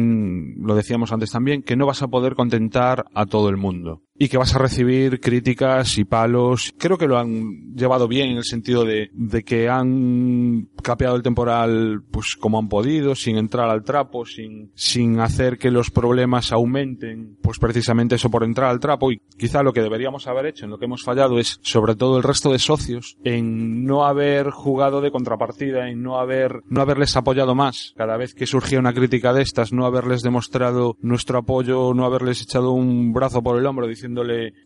lo 0.58 0.76
decíamos 0.76 1.12
antes 1.12 1.32
también, 1.32 1.62
que 1.62 1.76
no 1.76 1.86
vas 1.86 2.02
a 2.02 2.08
poder 2.08 2.36
contentar 2.36 3.06
a 3.14 3.26
todo 3.26 3.50
el 3.50 3.58
mundo. 3.58 4.02
Y 4.20 4.30
que 4.30 4.38
vas 4.38 4.54
a 4.54 4.60
recibir 4.60 5.20
críticas 5.20 5.98
y 5.98 6.04
palos. 6.04 6.74
Creo 6.78 6.98
que 6.98 7.08
lo 7.08 7.18
han 7.18 7.74
llevado 7.74 8.08
bien 8.08 8.32
en 8.32 8.38
el 8.38 8.44
sentido 8.44 8.84
de, 8.84 9.10
de 9.14 9.44
que 9.44 9.70
han 9.70 10.68
capeado 10.84 11.16
el 11.16 11.24
temporal 11.24 12.04
pues 12.12 12.36
como 12.36 12.60
han 12.60 12.70
podido, 12.70 13.16
sin 13.16 13.38
entrar 13.38 13.70
al 13.70 13.84
trapo, 13.84 14.26
sin, 14.26 14.72
sin 14.76 15.20
hacer 15.20 15.58
que 15.58 15.72
los 15.72 15.90
problemas 15.90 16.52
aumenten, 16.52 17.38
pues 17.42 17.60
precisamente 17.60 18.16
eso 18.16 18.30
por 18.30 18.44
entrar 18.44 18.70
al 18.70 18.80
trapo. 18.80 19.12
Y 19.12 19.22
quizá 19.38 19.64
lo 19.64 19.74
que 19.74 19.82
deberíamos 19.82 20.28
haber 20.28 20.48
hecho, 20.48 20.66
en 20.66 20.72
lo 20.72 20.80
que 20.80 20.86
hemos 20.86 21.04
fallado, 21.04 21.40
es 21.40 21.60
sobre 21.62 21.96
todo 21.96 22.18
el 22.18 22.24
resto 22.24 22.52
de 22.52 22.60
socios, 22.60 23.18
en 23.24 23.86
no 23.86 24.06
haber 24.06 24.50
jugado 24.50 25.02
de 25.02 25.12
contrapartida, 25.12 25.90
en 25.90 26.04
no 26.04 26.20
haber, 26.20 26.62
no 26.68 26.82
haberles 26.82 27.16
apoyado 27.16 27.56
más. 27.56 27.94
Cada 27.98 28.18
vez 28.18 28.34
que 28.34 28.46
surgía 28.46 28.80
una 28.80 28.94
crítica 28.94 29.34
de 29.34 29.42
estas, 29.42 29.72
no 29.72 29.86
haberles 29.86 30.22
demostrado 30.22 30.98
nuestro 31.02 31.40
apoyo, 31.40 31.94
no 31.94 32.06
haberles 32.06 32.42
echado 32.42 32.72
un 32.72 33.14
brazo 33.14 33.42
por 33.42 33.58
el 33.58 33.66
hombro 33.66 33.88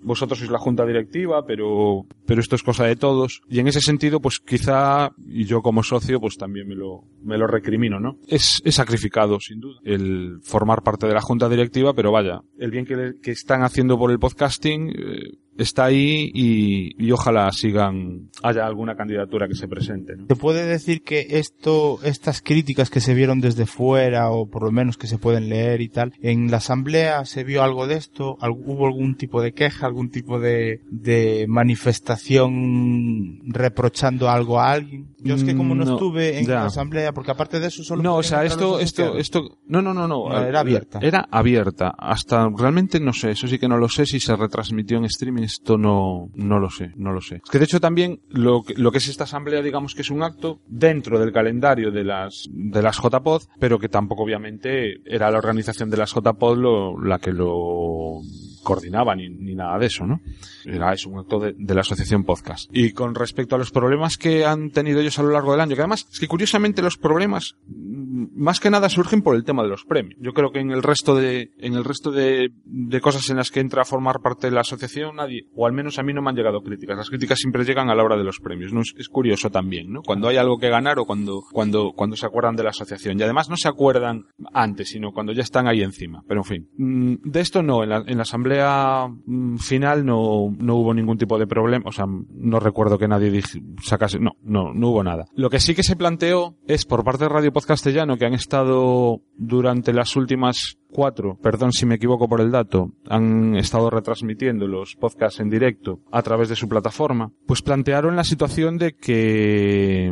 vosotros 0.01 0.39
sois 0.39 0.51
la 0.51 0.59
junta 0.59 0.85
directiva, 0.85 1.45
pero, 1.45 2.05
pero 2.25 2.41
esto 2.41 2.55
es 2.55 2.63
cosa 2.63 2.85
de 2.85 2.95
todos. 2.95 3.41
Y 3.49 3.59
en 3.59 3.67
ese 3.67 3.81
sentido, 3.81 4.19
pues 4.19 4.39
quizá, 4.39 5.11
y 5.25 5.45
yo 5.45 5.61
como 5.61 5.83
socio, 5.83 6.19
pues 6.19 6.37
también 6.37 6.67
me 6.67 6.75
lo, 6.75 7.03
me 7.23 7.37
lo 7.37 7.47
recrimino, 7.47 7.99
¿no? 7.99 8.17
Es, 8.27 8.61
es 8.63 8.75
sacrificado, 8.75 9.39
sin 9.39 9.59
duda, 9.59 9.79
el 9.83 10.39
formar 10.43 10.83
parte 10.83 11.07
de 11.07 11.13
la 11.13 11.21
junta 11.21 11.49
directiva, 11.49 11.93
pero 11.93 12.11
vaya, 12.11 12.41
el 12.57 12.71
bien 12.71 12.85
que, 12.85 13.13
que 13.21 13.31
están 13.31 13.63
haciendo 13.63 13.97
por 13.97 14.11
el 14.11 14.19
podcasting, 14.19 14.89
eh, 14.89 15.37
está 15.57 15.85
ahí 15.85 16.31
y, 16.33 16.95
y 16.97 17.11
ojalá 17.11 17.49
sigan, 17.51 18.29
haya 18.41 18.65
alguna 18.65 18.95
candidatura 18.95 19.47
que 19.47 19.55
se 19.55 19.67
presente, 19.67 20.15
¿no? 20.15 20.25
¿Se 20.27 20.35
puede 20.35 20.65
decir 20.65 21.03
que 21.03 21.25
esto, 21.31 21.99
estas 22.03 22.41
críticas 22.41 22.89
que 22.89 22.99
se 23.01 23.13
vieron 23.13 23.39
desde 23.41 23.65
fuera, 23.65 24.29
o 24.31 24.47
por 24.49 24.63
lo 24.63 24.71
menos 24.71 24.97
que 24.97 25.07
se 25.07 25.17
pueden 25.17 25.49
leer 25.49 25.81
y 25.81 25.89
tal, 25.89 26.13
en 26.21 26.49
la 26.51 26.57
asamblea 26.57 27.25
se 27.25 27.43
vio 27.43 27.63
algo 27.63 27.87
de 27.87 27.95
esto? 27.95 28.37
¿Al- 28.41 28.51
¿Hubo 28.51 28.87
algún 28.87 29.15
tipo 29.15 29.41
de 29.41 29.51
queja, 29.53 29.85
algún 29.87 30.09
tipo 30.09 30.39
de, 30.39 30.81
de 30.89 31.45
manifestación 31.47 33.39
reprochando 33.47 34.29
algo 34.29 34.59
a 34.59 34.71
alguien? 34.71 35.07
Yo 35.24 35.36
es 35.36 35.43
que 35.43 35.55
como 35.55 35.74
no, 35.76 35.84
Mm, 35.84 35.88
no, 35.88 35.93
estuve 35.93 36.39
en 36.39 36.45
ya. 36.45 36.53
la 36.55 36.65
asamblea, 36.65 37.13
porque 37.13 37.32
aparte 37.32 37.59
de 37.59 37.67
eso 37.67 37.84
solo... 37.84 38.01
No, 38.03 38.15
o 38.17 38.24
sea, 38.24 38.43
esto, 38.45 38.80
esto, 38.80 39.17
esto, 39.17 39.57
no, 39.67 39.82
no, 39.82 39.93
no, 39.93 40.07
no. 40.07 40.38
Era 40.38 40.59
abierta. 40.59 40.99
Era 41.01 41.28
abierta. 41.32 41.93
Hasta 41.97 42.49
realmente 42.55 42.99
no 42.99 43.13
sé, 43.13 43.32
eso 43.32 43.47
sí 43.47 43.57
que 43.59 43.67
no 43.67 43.78
lo 43.78 43.89
sé 43.89 44.05
si 44.05 44.19
se 44.19 44.36
retransmitió 44.36 44.97
en 44.97 45.05
streaming, 45.05 45.43
esto 45.43 45.78
no, 45.78 46.30
no 46.36 46.59
lo 46.59 46.69
sé, 46.69 46.91
no 46.95 47.11
lo 47.11 47.21
sé. 47.21 47.36
Es 47.43 47.49
que 47.49 47.59
de 47.59 47.65
hecho 47.65 47.80
también 47.80 48.21
lo 48.30 48.63
que, 48.63 48.74
lo 48.76 48.91
que 48.91 48.97
es 48.99 49.07
esta 49.07 49.24
asamblea, 49.26 49.61
digamos 49.61 49.95
que 49.95 50.01
es 50.01 50.09
un 50.11 50.24
acto 50.24 50.59
dentro 50.67 51.19
del 51.19 51.32
calendario 51.32 51.91
de 51.91 52.03
las, 52.03 52.47
de 52.51 52.82
las 52.82 52.97
JPod, 53.01 53.43
pero 53.59 53.80
que 53.80 53.89
tampoco 53.89 54.24
obviamente 54.24 55.01
era 55.05 55.32
la 55.32 55.38
organización 55.38 55.89
de 55.89 55.97
las 55.97 56.13
JPod 56.13 56.57
lo, 56.57 56.99
la 57.03 57.19
que 57.19 57.32
lo 57.32 58.19
coordinaba 58.64 59.16
ni, 59.16 59.30
ni 59.30 59.55
nada 59.55 59.78
de 59.78 59.88
eso, 59.88 60.05
¿no? 60.05 60.22
Era 60.66 60.93
es 60.93 61.05
un 61.05 61.20
acto 61.20 61.39
de, 61.39 61.55
la 61.74 61.82
asociación 61.82 62.24
podcast. 62.24 62.70
Y 62.74 62.91
con 62.91 63.16
respecto 63.16 63.55
a 63.55 63.57
los 63.57 63.72
problemas 63.72 64.18
que 64.18 64.45
han 64.45 64.72
tenido 64.72 64.99
ellos 64.99 65.20
a 65.20 65.24
lo 65.24 65.32
largo 65.32 65.51
del 65.51 65.61
año, 65.61 65.76
que 65.76 65.82
además 65.82 66.07
es 66.11 66.20
que 66.20 66.28
curiosamente 66.28 66.82
los 66.82 66.97
problemas 66.97 67.55
mm, 67.68 68.26
más 68.36 68.59
que 68.59 68.70
nada 68.70 68.89
surgen 68.89 69.22
por 69.22 69.36
el 69.36 69.43
tema 69.43 69.64
de 69.64 69.70
los 69.70 69.86
premios. 69.86 70.20
Yo 70.22 70.34
creo 70.34 70.51
que 70.51 70.59
en 70.59 70.72
el 70.72 70.84
resto 70.84 71.16
de 71.16 71.51
en 71.59 71.74
el 71.74 71.84
resto 71.84 72.11
de, 72.11 72.51
de 72.66 73.01
cosas 73.01 73.30
en 73.30 73.38
las 73.38 73.51
que 73.51 73.59
entra 73.59 73.82
a 73.82 73.86
formar 73.86 74.22
parte 74.22 74.47
de 74.47 74.53
la 74.53 74.61
asociación 74.61 75.16
nadie, 75.16 75.47
o 75.55 75.66
al 75.66 75.74
menos 75.74 75.99
a 75.99 76.03
mí 76.03 76.14
no 76.14 76.22
me 76.22 76.30
han 76.30 76.36
llegado 76.36 76.61
críticas. 76.61 76.97
Las 76.97 77.09
críticas 77.09 77.39
siempre 77.39 77.66
llegan 77.66 77.89
a 77.89 77.95
la 77.95 78.03
hora 78.03 78.18
de 78.18 78.24
los 78.24 78.39
premios. 78.39 78.74
¿no? 78.74 78.82
Es, 78.82 78.93
es 78.97 79.09
curioso 79.09 79.49
también, 79.49 79.91
¿no? 79.91 80.01
Cuando 80.01 80.28
hay 80.28 80.38
algo 80.38 80.57
que 80.57 80.70
ganar 80.70 80.99
o 80.99 81.05
cuando 81.05 81.43
cuando 81.51 81.93
cuando 81.95 82.16
se 82.16 82.26
acuerdan 82.26 82.55
de 82.55 82.64
la 82.64 82.70
asociación 82.70 83.20
y 83.20 83.24
además 83.24 83.49
no 83.49 83.57
se 83.57 83.68
acuerdan 83.68 84.26
antes, 84.53 84.89
sino 84.89 85.11
cuando 85.11 85.34
ya 85.34 85.41
están 85.41 85.68
ahí 85.68 85.82
encima. 85.82 86.24
Pero 86.28 86.41
en 86.41 86.45
fin, 86.45 86.70
mm, 86.78 87.30
de 87.30 87.39
esto 87.41 87.61
no. 87.64 87.84
En 87.84 87.89
la, 87.89 88.03
en 88.05 88.18
la 88.18 88.24
asamblea 88.24 88.52
mm, 88.61 89.57
final 89.57 90.05
no 90.05 90.53
no 90.57 90.75
hubo 90.75 90.93
ningún 90.93 91.17
tipo 91.17 91.37
de 91.37 91.47
problema. 91.47 91.85
O 91.87 91.91
sea, 91.91 92.05
no 92.07 92.59
recuerdo 92.59 92.97
que 92.97 93.07
nadie 93.07 93.41
sacase. 93.81 94.19
No, 94.19 94.37
no, 94.43 94.73
no 94.73 94.89
hubo 94.89 95.03
nada. 95.03 95.25
Lo 95.35 95.49
que 95.49 95.59
sí 95.59 95.75
que 95.75 95.83
se 95.83 95.95
planteó 95.95 96.55
es 96.67 96.85
por 96.85 97.03
parte 97.03 97.25
de 97.25 97.29
Radio 97.29 97.53
Podcastellano 97.53 98.17
que 98.17 98.25
han 98.25 98.33
estado 98.33 99.21
durante 99.35 99.93
las 99.93 100.15
últimas 100.15 100.77
cuatro, 100.93 101.37
perdón 101.41 101.73
si 101.73 101.85
me 101.85 101.95
equivoco 101.95 102.29
por 102.29 102.39
el 102.39 102.51
dato, 102.51 102.91
han 103.09 103.55
estado 103.55 103.89
retransmitiendo 103.89 104.67
los 104.67 104.95
podcasts 104.95 105.39
en 105.39 105.49
directo 105.49 105.99
a 106.11 106.21
través 106.21 106.49
de 106.49 106.55
su 106.55 106.69
plataforma, 106.69 107.31
pues 107.45 107.61
plantearon 107.61 108.15
la 108.15 108.23
situación 108.23 108.77
de 108.77 108.93
que 108.95 110.11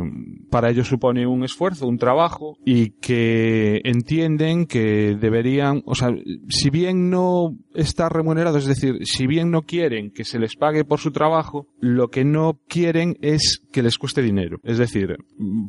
para 0.50 0.70
ellos 0.70 0.88
supone 0.88 1.26
un 1.26 1.44
esfuerzo, 1.44 1.86
un 1.86 1.98
trabajo 1.98 2.58
y 2.64 2.90
que 2.90 3.80
entienden 3.84 4.66
que 4.66 5.16
deberían, 5.18 5.82
o 5.86 5.94
sea, 5.94 6.14
si 6.48 6.70
bien 6.70 7.10
no 7.10 7.56
está 7.74 8.08
remunerado, 8.08 8.58
es 8.58 8.66
decir, 8.66 9.06
si 9.06 9.26
bien 9.26 9.50
no 9.50 9.62
quieren 9.62 10.10
que 10.10 10.24
se 10.24 10.38
les 10.38 10.56
pague 10.56 10.84
por 10.84 10.98
su 10.98 11.12
trabajo, 11.12 11.68
lo 11.80 12.08
que 12.08 12.24
no 12.24 12.60
quieren 12.68 13.16
es 13.22 13.61
que 13.72 13.82
les 13.82 13.98
cueste 13.98 14.22
dinero. 14.22 14.58
Es 14.62 14.78
decir, 14.78 15.16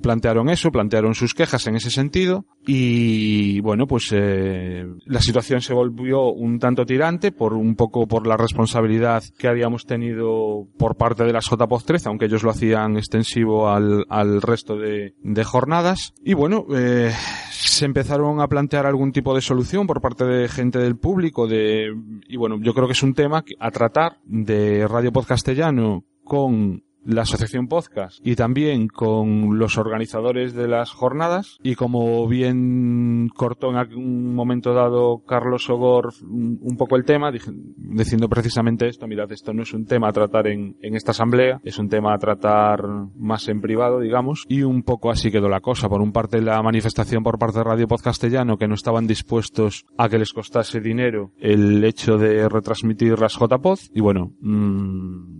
plantearon 0.01 0.49
eso, 0.49 0.71
plantearon 0.71 1.15
sus 1.15 1.33
quejas 1.33 1.65
en 1.67 1.75
ese 1.75 1.89
sentido 1.89 2.45
y 2.65 3.59
bueno, 3.61 3.87
pues 3.87 4.09
eh, 4.11 4.85
la 5.05 5.21
situación 5.21 5.61
se 5.61 5.73
volvió 5.73 6.31
un 6.31 6.59
tanto 6.59 6.85
tirante 6.85 7.31
por 7.31 7.53
un 7.53 7.75
poco 7.75 8.07
por 8.07 8.27
la 8.27 8.37
responsabilidad 8.37 9.23
que 9.37 9.47
habíamos 9.47 9.85
tenido 9.85 10.67
por 10.77 10.95
parte 10.95 11.23
de 11.23 11.33
las 11.33 11.45
JPOZ 11.49 11.85
13, 11.85 12.09
aunque 12.09 12.25
ellos 12.25 12.43
lo 12.43 12.51
hacían 12.51 12.97
extensivo 12.97 13.69
al, 13.69 14.05
al 14.09 14.41
resto 14.41 14.77
de, 14.77 15.15
de 15.21 15.43
jornadas. 15.43 16.13
Y 16.23 16.33
bueno, 16.33 16.65
eh, 16.75 17.11
se 17.49 17.85
empezaron 17.85 18.41
a 18.41 18.47
plantear 18.47 18.85
algún 18.85 19.11
tipo 19.11 19.33
de 19.33 19.41
solución 19.41 19.87
por 19.87 20.01
parte 20.01 20.25
de 20.25 20.47
gente 20.47 20.79
del 20.79 20.97
público 20.97 21.47
de, 21.47 21.87
y 22.27 22.37
bueno, 22.37 22.59
yo 22.61 22.73
creo 22.73 22.87
que 22.87 22.93
es 22.93 23.03
un 23.03 23.13
tema 23.13 23.43
a 23.59 23.71
tratar 23.71 24.17
de 24.25 24.87
Radio 24.87 25.11
Podcastellano 25.11 26.03
con 26.23 26.83
la 27.05 27.23
asociación 27.23 27.67
podcast 27.67 28.19
y 28.23 28.35
también 28.35 28.87
con 28.87 29.57
los 29.57 29.77
organizadores 29.77 30.53
de 30.53 30.67
las 30.67 30.91
jornadas. 30.91 31.57
Y 31.63 31.75
como 31.75 32.27
bien 32.27 33.29
cortó 33.35 33.69
en 33.69 33.77
algún 33.77 34.33
momento 34.35 34.73
dado 34.73 35.23
Carlos 35.25 35.65
Sogor 35.65 36.13
un 36.21 36.75
poco 36.77 36.95
el 36.95 37.05
tema 37.05 37.31
diciendo 37.31 38.29
precisamente 38.29 38.87
esto 38.87 39.07
mirad 39.07 39.31
esto 39.31 39.53
no 39.53 39.63
es 39.63 39.73
un 39.73 39.85
tema 39.85 40.09
a 40.09 40.13
tratar 40.13 40.47
en, 40.47 40.77
en 40.81 40.95
esta 40.95 41.11
asamblea 41.11 41.59
es 41.63 41.77
un 41.77 41.89
tema 41.89 42.13
a 42.13 42.17
tratar 42.17 42.81
más 43.15 43.47
en 43.47 43.61
privado 43.61 43.99
digamos 43.99 44.45
y 44.47 44.63
un 44.63 44.83
poco 44.83 45.11
así 45.11 45.31
quedó 45.31 45.49
la 45.49 45.61
cosa. 45.61 45.89
Por 45.89 46.01
un 46.01 46.11
parte 46.11 46.41
la 46.41 46.61
manifestación 46.61 47.23
por 47.23 47.37
parte 47.37 47.59
de 47.59 47.63
Radio 47.63 47.87
Podcastellano 47.87 48.57
que 48.57 48.67
no 48.67 48.75
estaban 48.75 49.07
dispuestos 49.07 49.85
a 49.97 50.09
que 50.09 50.19
les 50.19 50.33
costase 50.33 50.79
dinero 50.79 51.31
el 51.39 51.83
hecho 51.83 52.17
de 52.17 52.47
retransmitir 52.49 53.19
las 53.19 53.37
JPod 53.37 53.79
y 53.93 54.01
bueno 54.01 54.31
mm, 54.41 55.32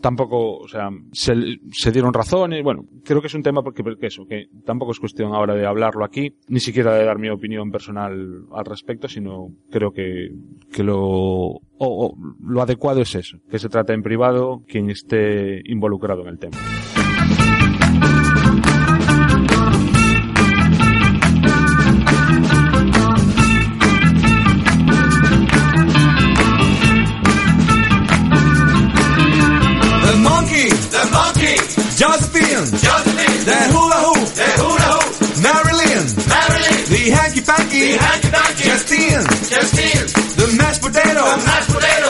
tampoco, 0.00 0.56
o 0.58 0.68
sea, 0.68 0.88
se, 1.12 1.34
se 1.72 1.92
dieron 1.92 2.12
razones, 2.12 2.62
bueno, 2.62 2.84
creo 3.04 3.20
que 3.20 3.26
es 3.26 3.34
un 3.34 3.42
tema 3.42 3.62
porque, 3.62 3.82
porque 3.84 4.06
eso, 4.06 4.26
que 4.26 4.46
tampoco 4.64 4.92
es 4.92 5.00
cuestión 5.00 5.34
ahora 5.34 5.54
de 5.54 5.66
hablarlo 5.66 6.04
aquí, 6.04 6.32
ni 6.48 6.60
siquiera 6.60 6.94
de 6.94 7.04
dar 7.04 7.18
mi 7.18 7.28
opinión 7.28 7.70
personal 7.70 8.44
al 8.52 8.64
respecto, 8.64 9.08
sino 9.08 9.48
creo 9.70 9.90
que, 9.92 10.30
que 10.72 10.82
lo, 10.82 10.98
o- 10.98 11.60
o 11.78 12.14
lo 12.44 12.62
adecuado 12.62 13.00
es 13.02 13.14
eso, 13.14 13.38
que 13.50 13.58
se 13.58 13.68
trata 13.68 13.92
en 13.94 14.02
privado 14.02 14.62
quien 14.66 14.90
esté 14.90 15.62
involucrado 15.70 16.22
en 16.22 16.28
el 16.28 16.38
tema. 16.38 16.56
Josephine, 32.00 32.64
Josephine, 32.80 33.44
the 33.44 33.60
hula 33.76 34.00
hoop, 34.08 34.24
the 34.32 34.48
hula 34.56 34.88
hoop, 34.88 35.20
Marilyn, 35.44 36.00
Marilyn, 36.32 36.78
the 36.88 37.02
hanky 37.12 37.44
panky, 37.44 37.92
the 37.92 38.00
hanky 38.00 38.30
panky, 38.32 38.64
Justine, 38.64 39.20
Justine, 39.44 40.08
the 40.40 40.46
mashed 40.56 40.80
potato, 40.80 41.28
the 41.28 41.44
mashed 41.44 41.68
potato, 41.68 42.08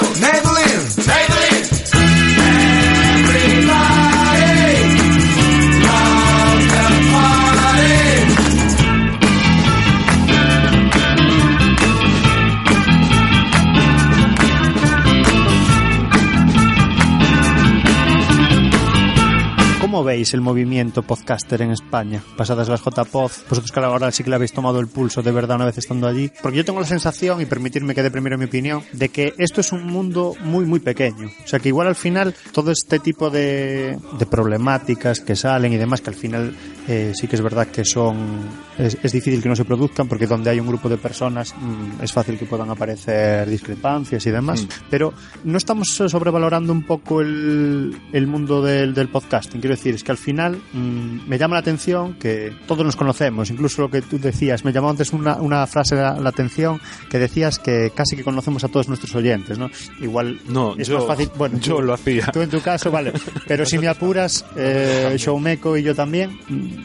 ¿Cómo 20.01 20.07
¿Cómo 20.07 20.15
veis 20.17 20.33
el 20.33 20.41
movimiento 20.41 21.03
podcaster 21.03 21.61
en 21.61 21.73
España? 21.73 22.23
Pasadas 22.35 22.71
las 22.71 22.81
JPod, 22.81 23.31
vosotros 23.51 23.71
que 23.71 23.81
ahora 23.81 24.11
sí 24.11 24.25
que 24.25 24.31
le 24.31 24.37
habéis 24.37 24.55
tomado 24.55 24.81
el 24.81 24.87
pulso 24.87 25.21
de 25.21 25.31
verdad 25.31 25.57
una 25.57 25.67
vez 25.67 25.77
estando 25.77 26.07
allí. 26.07 26.33
Porque 26.41 26.57
yo 26.57 26.65
tengo 26.65 26.81
la 26.81 26.87
sensación, 26.87 27.43
y 27.43 27.45
permitirme 27.45 27.95
que 27.95 28.03
dé 28.03 28.11
primero 28.11 28.39
mi 28.39 28.47
opinión, 28.47 28.83
de 28.95 29.11
que 29.11 29.35
esto 29.37 29.61
es 29.61 29.73
un 29.73 29.85
mundo 29.85 30.35
muy, 30.43 30.65
muy 30.65 30.81
pequeño. 30.81 31.31
O 31.45 31.47
sea 31.47 31.59
que 31.59 31.69
igual 31.69 31.87
al 31.87 31.97
final 31.97 32.35
todo 32.51 32.71
este 32.71 32.99
tipo 32.99 33.29
de, 33.29 33.99
de 34.19 34.25
problemáticas 34.27 35.21
que 35.21 35.37
salen 35.37 35.75
y 35.75 35.77
demás, 35.77 36.01
que 36.01 36.09
al 36.09 36.17
final 36.17 36.57
eh, 36.89 37.13
sí 37.15 37.29
que 37.29 37.37
es 37.37 37.43
verdad 37.43 37.67
que 37.67 37.85
son 37.85 38.49
es, 38.79 38.97
es, 39.03 39.13
difícil 39.13 39.43
que 39.43 39.49
no 39.49 39.55
se 39.55 39.65
produzcan 39.65 40.09
porque 40.09 40.27
donde 40.27 40.51
hay 40.51 40.59
un 40.59 40.67
grupo 40.67 40.89
de 40.89 40.97
personas 40.97 41.55
mmm, 41.55 42.03
es 42.03 42.11
fácil 42.11 42.39
que 42.39 42.47
puedan 42.47 42.71
aparecer 42.71 43.49
discrepancias 43.49 44.25
y 44.27 44.31
demás, 44.31 44.63
mm. 44.63 44.69
pero 44.89 45.13
no 45.45 45.59
estamos 45.59 45.89
sobrevalorando 45.89 46.73
un 46.73 46.85
poco 46.85 47.21
el, 47.21 47.95
el 48.13 48.27
mundo 48.27 48.63
del, 48.63 48.95
del 48.95 49.09
podcasting. 49.09 49.61
Quiero 49.61 49.77
decir, 49.77 49.90
es 49.95 50.05
que 50.05 50.13
al 50.13 50.19
final 50.19 50.61
mmm, 50.73 51.29
me 51.29 51.39
llama 51.39 51.55
la 51.55 51.61
atención 51.61 52.15
que 52.15 52.53
todos 52.67 52.85
nos 52.85 52.97
conocemos, 52.97 53.51
incluso 53.51 53.83
lo 53.83 53.91
que 53.91 54.03
tú 54.03 54.19
decías, 54.19 54.65
me 54.65 54.73
llamó 54.73 54.91
antes 54.91 55.13
una, 55.13 55.37
una 55.37 55.67
frase 55.67 55.97
la, 55.97 56.19
la 56.19 56.29
atención 56.31 56.81
que 57.09 57.19
decías 57.19 57.59
que 57.59 57.93
casi 57.95 58.17
que 58.17 58.25
conocemos 58.25 58.65
a 58.65 58.69
todos 58.69 58.89
nuestros 58.89 59.15
oyentes, 59.15 59.59
¿no? 59.59 59.71
Igual 60.01 60.41
no, 60.49 60.75
es 60.77 60.89
yo, 60.89 60.99
más 60.99 61.07
fácil, 61.07 61.31
bueno, 61.37 61.59
yo 61.59 61.77
tú, 61.77 61.83
lo 61.83 61.95
hacía. 61.95 62.27
Tú 62.33 62.41
en 62.41 62.51
tu 62.51 62.61
caso, 62.61 62.91
vale, 62.91 63.13
pero 63.47 63.65
si 63.65 63.79
me 63.79 63.89
apuras, 63.89 64.45
eh, 64.57 65.15
Showmeco 65.19 65.77
y 65.77 65.83
yo 65.83 65.95
también, 65.95 66.39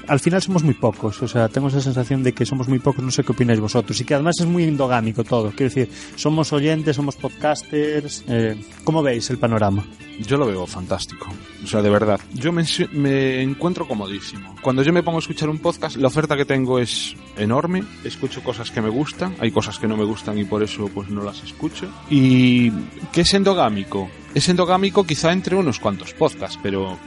al 0.07 0.19
final 0.19 0.41
somos 0.41 0.63
muy 0.63 0.73
pocos, 0.73 1.21
o 1.21 1.27
sea, 1.27 1.47
tengo 1.49 1.67
esa 1.67 1.81
sensación 1.81 2.23
de 2.23 2.33
que 2.33 2.45
somos 2.45 2.67
muy 2.67 2.79
pocos, 2.79 3.03
no 3.03 3.11
sé 3.11 3.23
qué 3.23 3.31
opináis 3.31 3.59
vosotros, 3.59 3.99
y 3.99 4.05
que 4.05 4.13
además 4.13 4.35
es 4.39 4.45
muy 4.45 4.63
endogámico 4.63 5.23
todo, 5.23 5.49
quiero 5.51 5.73
decir, 5.73 5.89
somos 6.15 6.51
oyentes, 6.53 6.95
somos 6.95 7.15
podcasters, 7.15 8.23
eh, 8.27 8.55
¿cómo 8.83 9.01
veis 9.01 9.29
el 9.29 9.37
panorama? 9.37 9.85
Yo 10.19 10.37
lo 10.37 10.47
veo 10.47 10.65
fantástico, 10.65 11.27
o 11.63 11.67
sea, 11.67 11.81
de 11.81 11.89
verdad, 11.89 12.19
yo 12.33 12.51
me 12.95 13.41
encuentro 13.41 13.87
comodísimo. 13.87 14.55
Cuando 14.61 14.81
yo 14.81 14.91
me 14.93 15.03
pongo 15.03 15.17
a 15.17 15.21
escuchar 15.21 15.49
un 15.49 15.59
podcast, 15.59 15.97
la 15.97 16.07
oferta 16.07 16.35
que 16.35 16.45
tengo 16.45 16.79
es 16.79 17.15
enorme, 17.37 17.83
escucho 18.03 18.43
cosas 18.43 18.71
que 18.71 18.81
me 18.81 18.89
gustan, 18.89 19.35
hay 19.39 19.51
cosas 19.51 19.77
que 19.77 19.87
no 19.87 19.97
me 19.97 20.05
gustan 20.05 20.37
y 20.37 20.45
por 20.45 20.63
eso 20.63 20.89
pues 20.93 21.09
no 21.09 21.23
las 21.23 21.43
escucho. 21.43 21.87
¿Y 22.09 22.71
qué 23.11 23.21
es 23.21 23.33
endogámico? 23.33 24.09
Es 24.35 24.49
endogámico 24.49 25.05
quizá 25.05 25.31
entre 25.31 25.55
unos 25.55 25.79
cuantos 25.79 26.13
podcasts, 26.13 26.59
pero 26.61 26.99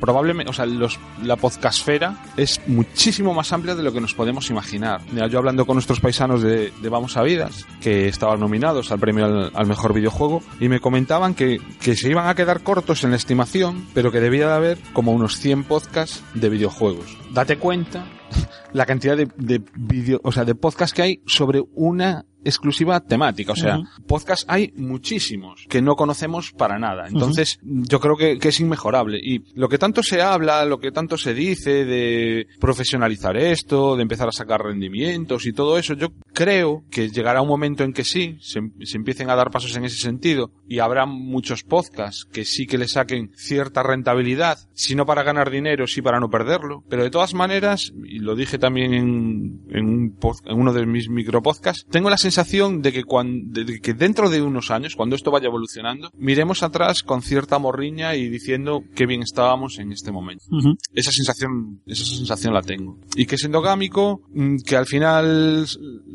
probablemente, 0.00 0.50
o 0.50 0.52
sea, 0.52 0.66
la 0.66 1.36
podcastfera 1.36 2.24
es 2.36 2.60
muchísimo 2.66 3.32
más 3.32 3.52
amplia 3.52 3.76
de 3.76 3.84
lo 3.84 3.92
que 3.92 4.00
nos 4.00 4.12
podemos 4.12 4.50
imaginar. 4.50 5.00
Mira, 5.12 5.28
yo 5.28 5.38
hablando 5.38 5.64
con 5.66 5.76
nuestros 5.76 6.00
paisanos 6.00 6.42
de, 6.42 6.72
Vamos 6.90 7.16
a 7.16 7.22
Vidas, 7.22 7.64
que 7.80 8.08
estaban 8.08 8.40
nominados 8.40 8.90
al 8.90 8.98
premio 8.98 9.50
al, 9.54 9.66
mejor 9.66 9.94
videojuego, 9.94 10.42
y 10.58 10.68
me 10.68 10.80
comentaban 10.80 11.34
que, 11.34 11.60
se 11.80 12.10
iban 12.10 12.28
a 12.28 12.34
quedar 12.34 12.62
cortos 12.62 13.04
en 13.04 13.10
la 13.10 13.16
estimación, 13.16 13.86
pero 13.94 14.10
que 14.10 14.20
debía 14.20 14.48
de 14.48 14.54
haber 14.54 14.78
como 14.92 15.12
unos 15.12 15.38
100 15.38 15.64
podcasts 15.64 16.24
de 16.34 16.48
videojuegos. 16.48 17.16
Date 17.32 17.56
cuenta 17.58 18.04
la 18.72 18.84
cantidad 18.84 19.16
de 19.16 19.62
video, 19.76 20.20
o 20.24 20.32
sea, 20.32 20.44
de 20.44 20.56
podcasts 20.56 20.92
que 20.92 21.02
hay 21.02 21.22
sobre 21.24 21.62
una 21.74 22.24
exclusiva 22.46 23.00
temática. 23.00 23.52
O 23.52 23.56
sea, 23.56 23.78
uh 23.78 23.82
-huh. 23.82 24.06
podcast 24.06 24.44
hay 24.48 24.72
muchísimos 24.76 25.66
que 25.68 25.82
no 25.82 25.96
conocemos 25.96 26.52
para 26.52 26.78
nada. 26.78 27.08
Entonces, 27.08 27.58
uh 27.62 27.66
-huh. 27.66 27.88
yo 27.88 28.00
creo 28.00 28.16
que, 28.16 28.38
que, 28.38 28.48
es 28.48 28.60
inmejorable. 28.60 29.18
Y 29.18 29.42
lo 29.54 29.68
que 29.68 29.78
tanto 29.78 30.02
se 30.02 30.22
habla, 30.22 30.64
lo 30.64 30.78
que 30.78 30.92
tanto 30.92 31.18
se 31.18 31.34
dice 31.34 31.84
de 31.84 32.46
profesionalizar 32.60 33.36
esto, 33.36 33.96
de 33.96 34.02
empezar 34.02 34.28
a 34.28 34.32
sacar 34.32 34.62
rendimientos 34.62 35.46
y 35.46 35.52
todo 35.52 35.78
eso, 35.78 35.94
yo 35.94 36.08
creo 36.32 36.84
que 36.90 37.10
llegará 37.10 37.42
un 37.42 37.48
momento 37.48 37.82
en 37.84 37.92
que 37.92 38.04
sí, 38.04 38.38
se, 38.40 38.60
se 38.82 38.96
empiecen 38.96 39.30
a 39.30 39.34
dar 39.34 39.50
pasos 39.50 39.74
en 39.76 39.84
ese 39.84 39.98
sentido 39.98 40.52
y 40.68 40.78
habrá 40.78 41.06
muchos 41.06 41.62
podcasts 41.64 42.24
que 42.32 42.44
sí 42.44 42.66
que 42.66 42.78
le 42.78 42.88
saquen 42.88 43.32
cierta 43.34 43.82
rentabilidad, 43.82 44.58
si 44.72 44.94
no 44.94 45.06
para 45.06 45.22
ganar 45.22 45.50
dinero, 45.50 45.86
sí 45.86 46.02
para 46.02 46.20
no 46.20 46.30
perderlo. 46.30 46.84
Pero 46.88 47.02
de 47.02 47.10
todas 47.10 47.34
maneras, 47.34 47.92
y 48.04 48.20
lo 48.20 48.34
dije 48.34 48.58
también 48.58 48.94
en, 48.94 49.60
en, 49.70 49.86
un 49.86 50.18
en 50.44 50.58
uno 50.58 50.72
de 50.72 50.86
mis 50.86 51.08
micropodcasts, 51.08 51.86
tengo 51.90 52.10
la 52.10 52.18
sensación 52.18 52.35
sensación 52.36 52.82
de 52.82 52.92
que, 52.92 53.04
cuando, 53.04 53.64
de 53.64 53.80
que 53.80 53.94
dentro 53.94 54.28
de 54.28 54.42
unos 54.42 54.70
años, 54.70 54.94
cuando 54.94 55.16
esto 55.16 55.30
vaya 55.30 55.46
evolucionando, 55.46 56.10
miremos 56.18 56.62
atrás 56.62 57.02
con 57.02 57.22
cierta 57.22 57.58
morriña 57.58 58.14
y 58.14 58.28
diciendo 58.28 58.82
qué 58.94 59.06
bien 59.06 59.22
estábamos 59.22 59.78
en 59.78 59.92
este 59.92 60.12
momento. 60.12 60.44
Uh 60.50 60.60
-huh. 60.60 60.76
Esa 60.94 61.10
sensación, 61.12 61.80
esa 61.86 62.04
sensación 62.04 62.52
la 62.52 62.62
tengo. 62.62 62.98
Y 63.16 63.24
que 63.24 63.36
es 63.36 63.44
endogámico, 63.44 64.20
que 64.66 64.76
al 64.76 64.86
final 64.86 65.66